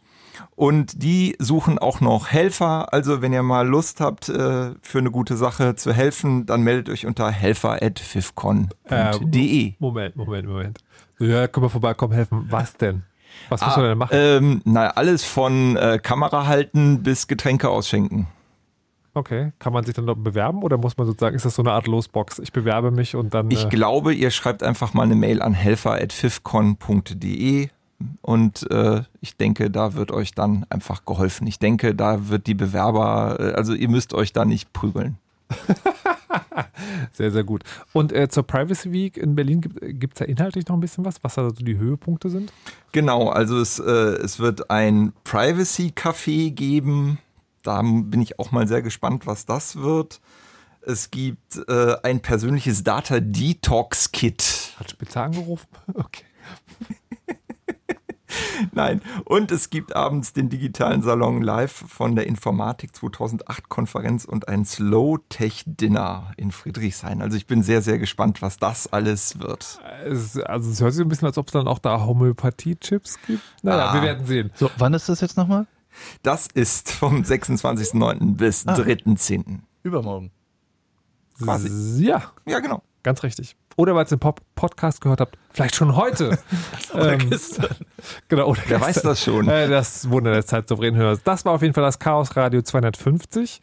Und 0.55 1.03
die 1.03 1.35
suchen 1.39 1.77
auch 1.77 2.01
noch 2.01 2.29
Helfer. 2.29 2.91
Also 2.93 3.21
wenn 3.21 3.33
ihr 3.33 3.43
mal 3.43 3.67
Lust 3.67 4.01
habt, 4.01 4.29
äh, 4.29 4.71
für 4.81 4.97
eine 4.97 5.11
gute 5.11 5.37
Sache 5.37 5.75
zu 5.75 5.93
helfen, 5.93 6.47
dann 6.47 6.61
meldet 6.61 6.89
euch 6.89 7.05
unter 7.05 7.29
helfer.fifcon.de. 7.29 9.73
Moment, 9.79 10.15
Moment, 10.15 10.47
Moment. 10.47 10.79
Ja, 11.19 11.47
können 11.47 11.65
wir 11.65 11.69
vorbeikommen, 11.69 12.13
helfen. 12.13 12.45
Was 12.49 12.75
denn? 12.77 13.03
Was 13.49 13.61
muss 13.61 13.73
Ah, 13.73 13.77
man 13.79 13.89
denn 13.89 13.97
machen? 13.97 14.11
Ähm, 14.13 14.61
na, 14.65 14.87
alles 14.91 15.23
von 15.23 15.75
äh, 15.77 15.99
Kamera 16.01 16.45
halten 16.47 17.01
bis 17.03 17.27
Getränke 17.27 17.69
ausschenken. 17.69 18.27
Okay. 19.13 19.51
Kann 19.57 19.73
man 19.73 19.83
sich 19.83 19.95
dann 19.95 20.05
noch 20.05 20.15
bewerben 20.15 20.61
oder 20.63 20.77
muss 20.77 20.95
man 20.97 21.07
sozusagen, 21.07 21.35
ist 21.35 21.43
das 21.45 21.55
so 21.55 21.63
eine 21.63 21.71
Art 21.71 21.87
Losbox? 21.87 22.37
Ich 22.39 22.53
bewerbe 22.53 22.91
mich 22.91 23.15
und 23.15 23.33
dann. 23.33 23.49
Ich 23.49 23.65
äh, 23.65 23.69
glaube, 23.69 24.13
ihr 24.13 24.29
schreibt 24.31 24.61
einfach 24.63 24.93
mal 24.93 25.03
eine 25.03 25.15
Mail 25.15 25.41
an 25.41 25.53
helfer.fifcon.de 25.55 27.69
und 28.21 28.69
äh, 28.69 29.01
ich 29.21 29.35
denke, 29.37 29.71
da 29.71 29.95
wird 29.95 30.11
euch 30.11 30.35
dann 30.35 30.67
einfach 30.69 31.03
geholfen. 31.05 31.47
Ich 31.47 31.57
denke, 31.57 31.95
da 31.95 32.29
wird 32.29 32.45
die 32.45 32.53
Bewerber, 32.53 33.37
äh, 33.39 33.53
also 33.53 33.73
ihr 33.73 33.89
müsst 33.89 34.13
euch 34.13 34.33
da 34.33 34.45
nicht 34.45 34.71
prügeln. 34.71 35.17
Sehr, 37.13 37.31
sehr 37.31 37.43
gut. 37.43 37.63
Und 37.93 38.11
äh, 38.11 38.29
zur 38.29 38.43
Privacy 38.43 38.91
Week 38.91 39.17
in 39.17 39.35
Berlin 39.35 39.61
gibt 39.61 40.15
es 40.15 40.19
da 40.19 40.25
inhaltlich 40.25 40.67
noch 40.67 40.75
ein 40.75 40.81
bisschen 40.81 41.05
was, 41.05 41.23
was 41.23 41.35
da 41.35 41.43
so 41.43 41.63
die 41.63 41.77
Höhepunkte 41.77 42.29
sind? 42.29 42.51
Genau, 42.91 43.29
also 43.29 43.59
es, 43.59 43.79
äh, 43.79 43.83
es 43.83 44.39
wird 44.39 44.69
ein 44.69 45.13
Privacy-Café 45.23 46.51
geben. 46.51 47.19
Da 47.63 47.81
bin 47.81 48.21
ich 48.21 48.39
auch 48.39 48.51
mal 48.51 48.67
sehr 48.67 48.81
gespannt, 48.81 49.25
was 49.25 49.45
das 49.45 49.77
wird. 49.77 50.21
Es 50.81 51.11
gibt 51.11 51.57
äh, 51.67 51.95
ein 52.03 52.21
persönliches 52.21 52.83
Data 52.83 53.19
Detox 53.19 54.11
Kit. 54.11 54.73
Hat 54.79 54.89
Spitzer 54.89 55.23
angerufen? 55.23 55.67
Okay. 55.93 56.23
Nein, 58.73 59.01
und 59.25 59.51
es 59.51 59.69
gibt 59.69 59.95
abends 59.95 60.33
den 60.33 60.49
digitalen 60.49 61.01
Salon 61.01 61.41
live 61.41 61.71
von 61.71 62.15
der 62.15 62.27
Informatik 62.27 62.95
2008 62.95 63.69
Konferenz 63.69 64.25
und 64.25 64.47
ein 64.49 64.65
Slow 64.65 65.19
Tech 65.29 65.63
Dinner 65.65 66.31
in 66.37 66.51
Friedrichshain. 66.51 67.21
Also 67.21 67.37
ich 67.37 67.47
bin 67.47 67.63
sehr, 67.63 67.81
sehr 67.81 67.99
gespannt, 67.99 68.41
was 68.41 68.57
das 68.57 68.91
alles 68.91 69.39
wird. 69.39 69.79
Es, 70.05 70.37
also 70.39 70.69
es 70.71 70.81
hört 70.81 70.93
sich 70.93 71.05
ein 71.05 71.07
bisschen, 71.09 71.27
als 71.27 71.37
ob 71.37 71.47
es 71.47 71.53
dann 71.53 71.67
auch 71.67 71.79
da 71.79 72.05
Homöopathie-Chips 72.05 73.19
gibt. 73.27 73.41
Naja, 73.63 73.89
Ah. 73.89 73.93
wir 73.93 74.01
werden 74.01 74.25
sehen. 74.25 74.51
So, 74.55 74.69
wann 74.77 74.93
ist 74.93 75.07
das 75.07 75.21
jetzt 75.21 75.37
nochmal? 75.37 75.65
Das 76.23 76.47
ist 76.53 76.91
vom 76.91 77.23
26.09. 77.23 78.35
bis 78.35 78.67
Ah. 78.67 78.75
3.10. 78.75 79.59
Übermorgen. 79.83 80.31
Quasi. 81.41 82.03
Ja, 82.05 82.31
Ja, 82.45 82.59
genau. 82.59 82.83
ganz 83.03 83.23
richtig. 83.23 83.55
Oder 83.77 83.93
weil 83.93 84.05
ihr 84.05 84.09
den 84.09 84.19
Pop 84.19 84.41
Podcast 84.55 85.01
gehört 85.01 85.21
habt, 85.21 85.37
vielleicht 85.51 85.75
schon 85.75 85.95
heute. 85.95 86.39
ähm, 86.95 87.29
genau, 88.27 88.47
oder 88.47 88.61
Wer 88.67 88.81
weiß 88.81 88.95
gestern. 88.95 89.09
das 89.09 89.23
schon? 89.23 89.47
Äh, 89.47 89.69
das 89.69 90.09
Wunder 90.09 90.31
der 90.31 90.45
Zeit 90.45 90.67
souverän 90.67 90.95
hörst. 90.95 91.25
Das 91.25 91.45
war 91.45 91.53
auf 91.53 91.61
jeden 91.61 91.75
Fall 91.75 91.83
das 91.83 91.99
Chaos 91.99 92.35
Radio 92.35 92.63
250. 92.63 93.61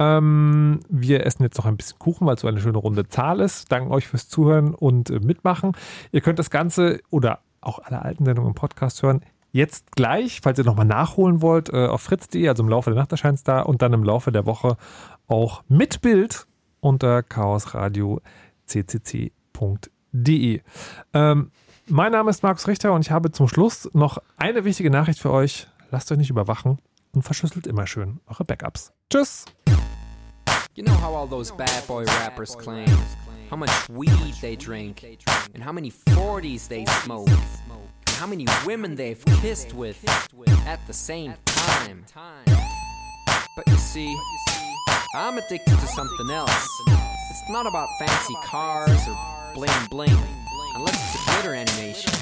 Ähm, 0.00 0.80
wir 0.88 1.24
essen 1.24 1.44
jetzt 1.44 1.58
noch 1.58 1.66
ein 1.66 1.76
bisschen 1.76 1.98
Kuchen, 2.00 2.26
weil 2.26 2.34
es 2.34 2.40
so 2.40 2.48
eine 2.48 2.60
schöne 2.60 2.78
runde 2.78 3.06
Zahl 3.06 3.38
ist. 3.38 3.70
Danke 3.70 3.92
euch 3.92 4.08
fürs 4.08 4.28
Zuhören 4.28 4.74
und 4.74 5.10
äh, 5.10 5.20
Mitmachen. 5.20 5.76
Ihr 6.10 6.22
könnt 6.22 6.40
das 6.40 6.50
Ganze 6.50 7.00
oder 7.10 7.38
auch 7.60 7.78
alle 7.78 8.02
alten 8.02 8.24
Sendungen 8.24 8.50
im 8.50 8.54
Podcast 8.56 9.00
hören. 9.04 9.20
Jetzt 9.52 9.92
gleich, 9.92 10.40
falls 10.42 10.58
ihr 10.58 10.64
nochmal 10.64 10.86
nachholen 10.86 11.40
wollt, 11.40 11.72
äh, 11.72 11.86
auf 11.86 12.02
fritz.de, 12.02 12.48
also 12.48 12.64
im 12.64 12.68
Laufe 12.68 12.90
der 12.90 12.98
Nacht 12.98 13.12
erscheint 13.12 13.38
es 13.38 13.44
da 13.44 13.60
und 13.60 13.80
dann 13.80 13.92
im 13.92 14.02
Laufe 14.02 14.32
der 14.32 14.44
Woche 14.44 14.76
auch 15.28 15.62
mit 15.68 16.00
Bild 16.00 16.48
unter 16.80 17.22
chaosradio.ccc.de. 19.62 20.60
Ähm, 21.14 21.50
mein 21.86 22.12
Name 22.12 22.30
ist 22.30 22.42
Markus 22.42 22.68
Richter 22.68 22.92
und 22.92 23.02
ich 23.02 23.10
habe 23.10 23.32
zum 23.32 23.48
Schluss 23.48 23.88
noch 23.92 24.18
eine 24.36 24.64
wichtige 24.64 24.90
Nachricht 24.90 25.20
für 25.20 25.30
euch. 25.30 25.66
lasst 25.90 26.10
euch 26.10 26.18
nicht 26.18 26.30
überwachen 26.30 26.78
und 27.12 27.22
verschlüsselt 27.22 27.66
immer 27.66 27.86
schön 27.86 28.20
eure 28.26 28.44
Backups. 28.44 28.92
Tschüss! 29.10 29.44
You 30.74 30.82
know 30.82 30.94
how 30.94 31.14
all 31.14 31.28
those 31.28 31.52
bad 31.52 31.86
boy 31.86 32.04
rappers 32.22 32.56
claim 32.56 32.88
how 33.50 33.56
much 33.56 33.70
weed 33.90 34.34
they 34.40 34.56
drink, 34.56 35.04
and 35.54 35.62
how 35.62 35.72
many 35.72 35.90
40s 35.90 36.66
they 36.66 36.86
smoke, 37.04 37.28
and 37.28 38.16
how 38.16 38.26
many 38.26 38.46
women 38.64 38.94
they've 38.94 39.22
kissed 39.42 39.74
with 39.74 40.02
at 40.66 40.80
the 40.86 40.94
same 40.94 41.34
time. 41.44 42.06
But 43.54 43.66
you 43.66 43.76
see, 43.76 44.16
I'm 45.14 45.36
addicted 45.36 45.78
to 45.78 45.86
something 45.88 46.30
else. 46.30 46.66
It's 46.88 47.50
not 47.50 47.66
about 47.66 47.88
fancy 47.98 48.34
cars 48.46 49.08
or 49.08 49.41
bling 49.54 49.70
bling, 49.90 50.18
unless 50.74 51.14
it's 51.14 51.22
a 51.22 51.30
glitter 51.30 51.54
animation. 51.54 52.12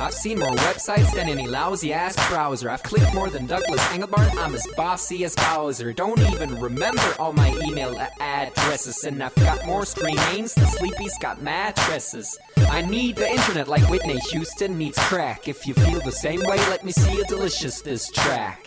I've 0.00 0.14
seen 0.14 0.40
more 0.40 0.48
websites 0.48 1.14
than 1.14 1.28
any 1.28 1.46
lousy 1.46 1.92
ass 1.92 2.16
browser. 2.28 2.68
I've 2.68 2.82
clicked 2.82 3.14
more 3.14 3.30
than 3.30 3.46
Douglas 3.46 3.80
Engelbart. 3.92 4.36
I'm 4.36 4.52
as 4.52 4.66
bossy 4.76 5.24
as 5.24 5.36
Bowser. 5.36 5.92
Don't 5.92 6.18
even 6.18 6.58
remember 6.58 7.14
all 7.20 7.32
my 7.32 7.56
email 7.64 7.96
addresses. 8.18 9.04
And 9.04 9.22
I've 9.22 9.34
got 9.36 9.64
more 9.64 9.86
screen 9.86 10.16
names 10.32 10.54
than 10.54 10.66
Sleepy's 10.66 11.16
got 11.18 11.40
mattresses. 11.40 12.36
I 12.68 12.82
need 12.82 13.14
the 13.14 13.30
internet 13.30 13.68
like 13.68 13.88
Whitney 13.88 14.18
Houston 14.32 14.76
needs 14.76 14.98
crack. 14.98 15.46
If 15.46 15.68
you 15.68 15.74
feel 15.74 16.00
the 16.00 16.10
same 16.10 16.40
way, 16.40 16.56
let 16.68 16.84
me 16.84 16.90
see 16.90 17.20
a 17.20 17.24
delicious 17.24 18.10
track. 18.10 18.66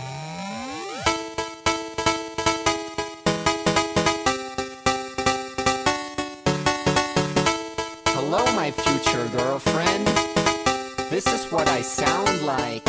My 8.71 8.83
future 8.83 9.27
girlfriend. 9.29 10.07
This 11.09 11.27
is 11.27 11.51
what 11.51 11.67
I 11.67 11.81
sound 11.81 12.41
like. 12.43 12.81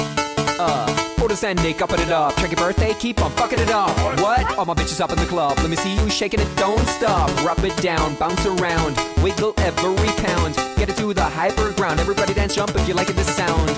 Uh, 0.58 1.16
orders 1.20 1.42
ending, 1.42 1.80
upping 1.82 2.00
it 2.00 2.10
up. 2.10 2.36
Check 2.36 2.52
your 2.52 2.58
birthday, 2.58 2.94
keep 2.94 3.20
on 3.22 3.30
fucking 3.32 3.58
it 3.58 3.70
up. 3.70 3.96
What? 4.20 4.58
All 4.58 4.64
my 4.64 4.74
bitches 4.74 5.00
up 5.00 5.10
in 5.10 5.18
the 5.18 5.26
club. 5.26 5.58
Let 5.58 5.70
me 5.70 5.76
see 5.76 5.94
you 5.94 6.08
shaking 6.10 6.40
it, 6.40 6.56
don't 6.56 6.86
stop. 6.86 7.30
Rub 7.44 7.58
it 7.64 7.76
down, 7.78 8.14
bounce 8.16 8.44
around, 8.46 8.96
wiggle 9.22 9.54
every 9.58 10.12
pound. 10.22 10.54
Get 10.76 10.88
it 10.88 10.96
to 10.98 11.12
the 11.14 11.24
hyper 11.24 11.72
ground. 11.72 11.98
Everybody 12.00 12.34
dance, 12.34 12.54
jump 12.54 12.74
if 12.76 12.86
you 12.86 12.94
like 12.94 13.10
it, 13.10 13.16
this 13.16 13.34
sound. 13.34 13.70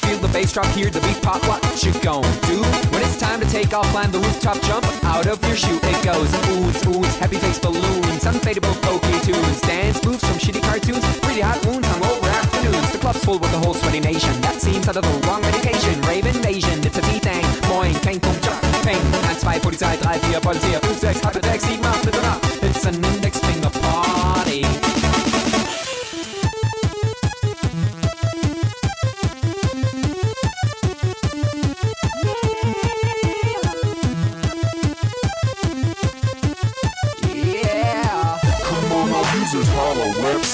Feel 0.00 0.18
the 0.18 0.30
bass 0.32 0.52
drop, 0.52 0.66
hear 0.66 0.90
the 0.90 1.00
beat 1.00 1.22
pop. 1.22 1.42
What 1.46 1.62
you 1.84 1.92
gon' 2.00 2.22
do? 2.48 2.62
When 2.90 3.02
it's 3.02 3.18
time 3.20 3.40
to 3.40 3.46
take 3.50 3.72
off, 3.72 3.86
climb 3.92 4.10
the 4.10 4.18
rooftop, 4.18 4.60
jump 4.62 4.84
out 5.10 5.26
of 5.26 5.42
your 5.46 5.56
shoe. 5.56 5.78
It 5.82 5.98
goes 6.04 6.30
oohs, 6.46 6.80
oohs, 6.86 7.14
happy 7.18 7.36
face 7.36 7.58
balloons, 7.58 8.22
unfadable 8.24 8.76
pokey 8.82 9.18
tunes, 9.26 9.60
dance 9.62 9.98
moves 10.04 10.22
from 10.24 10.38
shitty 10.38 10.62
cartoons, 10.62 11.04
pretty 11.20 11.40
hot 11.40 11.58
wounds 11.66 11.86
hung 11.88 12.02
over 12.04 12.28
afternoons. 12.28 12.92
The 12.92 12.98
club's 12.98 13.22
full 13.24 13.38
with 13.38 13.50
the 13.50 13.58
whole 13.58 13.74
sweaty 13.74 14.00
nation. 14.00 14.32
That 14.40 14.60
seems 14.60 14.88
out 14.88 14.96
of 14.96 15.04
the 15.04 15.26
wrong 15.26 15.42
medication. 15.42 16.00
Rave 16.02 16.26
invasion, 16.26 16.78
it's 16.86 16.98
a 16.98 17.02
V-Thing. 17.02 17.44
Moin, 17.68 17.94
kein 18.06 18.20
Punkt, 18.20 18.42
Jump, 18.44 18.62
Peng. 18.86 19.02
1, 19.12 19.40
2, 19.40 19.60
Polizei, 19.60 19.96
3, 19.98 20.18
4, 20.32 20.40
Polizei, 20.40 20.78
5, 20.78 20.98
6, 20.98 21.20
halbe 21.24 21.40
6, 21.42 21.64
7, 21.64 21.84
8, 21.84 22.04
bitte 22.04 22.22
nach. 22.22 22.40
It's 22.62 22.84
an 22.86 23.19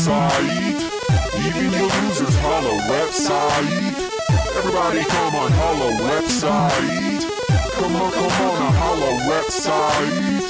Even 0.07 1.73
your 1.73 1.91
losers 1.91 2.37
holla 2.39 2.79
website. 2.87 3.93
Everybody 4.57 5.03
come 5.05 5.35
on, 5.35 5.51
holla 5.51 5.91
website. 6.07 7.23
Come 7.73 7.97
on, 7.97 8.13
come 8.13 8.27
on, 8.27 8.73
holla 8.75 9.11
website. 9.27 10.47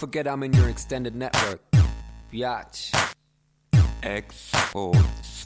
Forget 0.00 0.26
I'm 0.26 0.42
in 0.42 0.54
your 0.54 0.70
extended 0.70 1.14
network. 1.14 1.60
Biatch. 2.32 2.90
Expos 4.02 4.96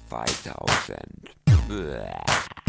2000. 0.09 0.94
Blah. 1.66 2.64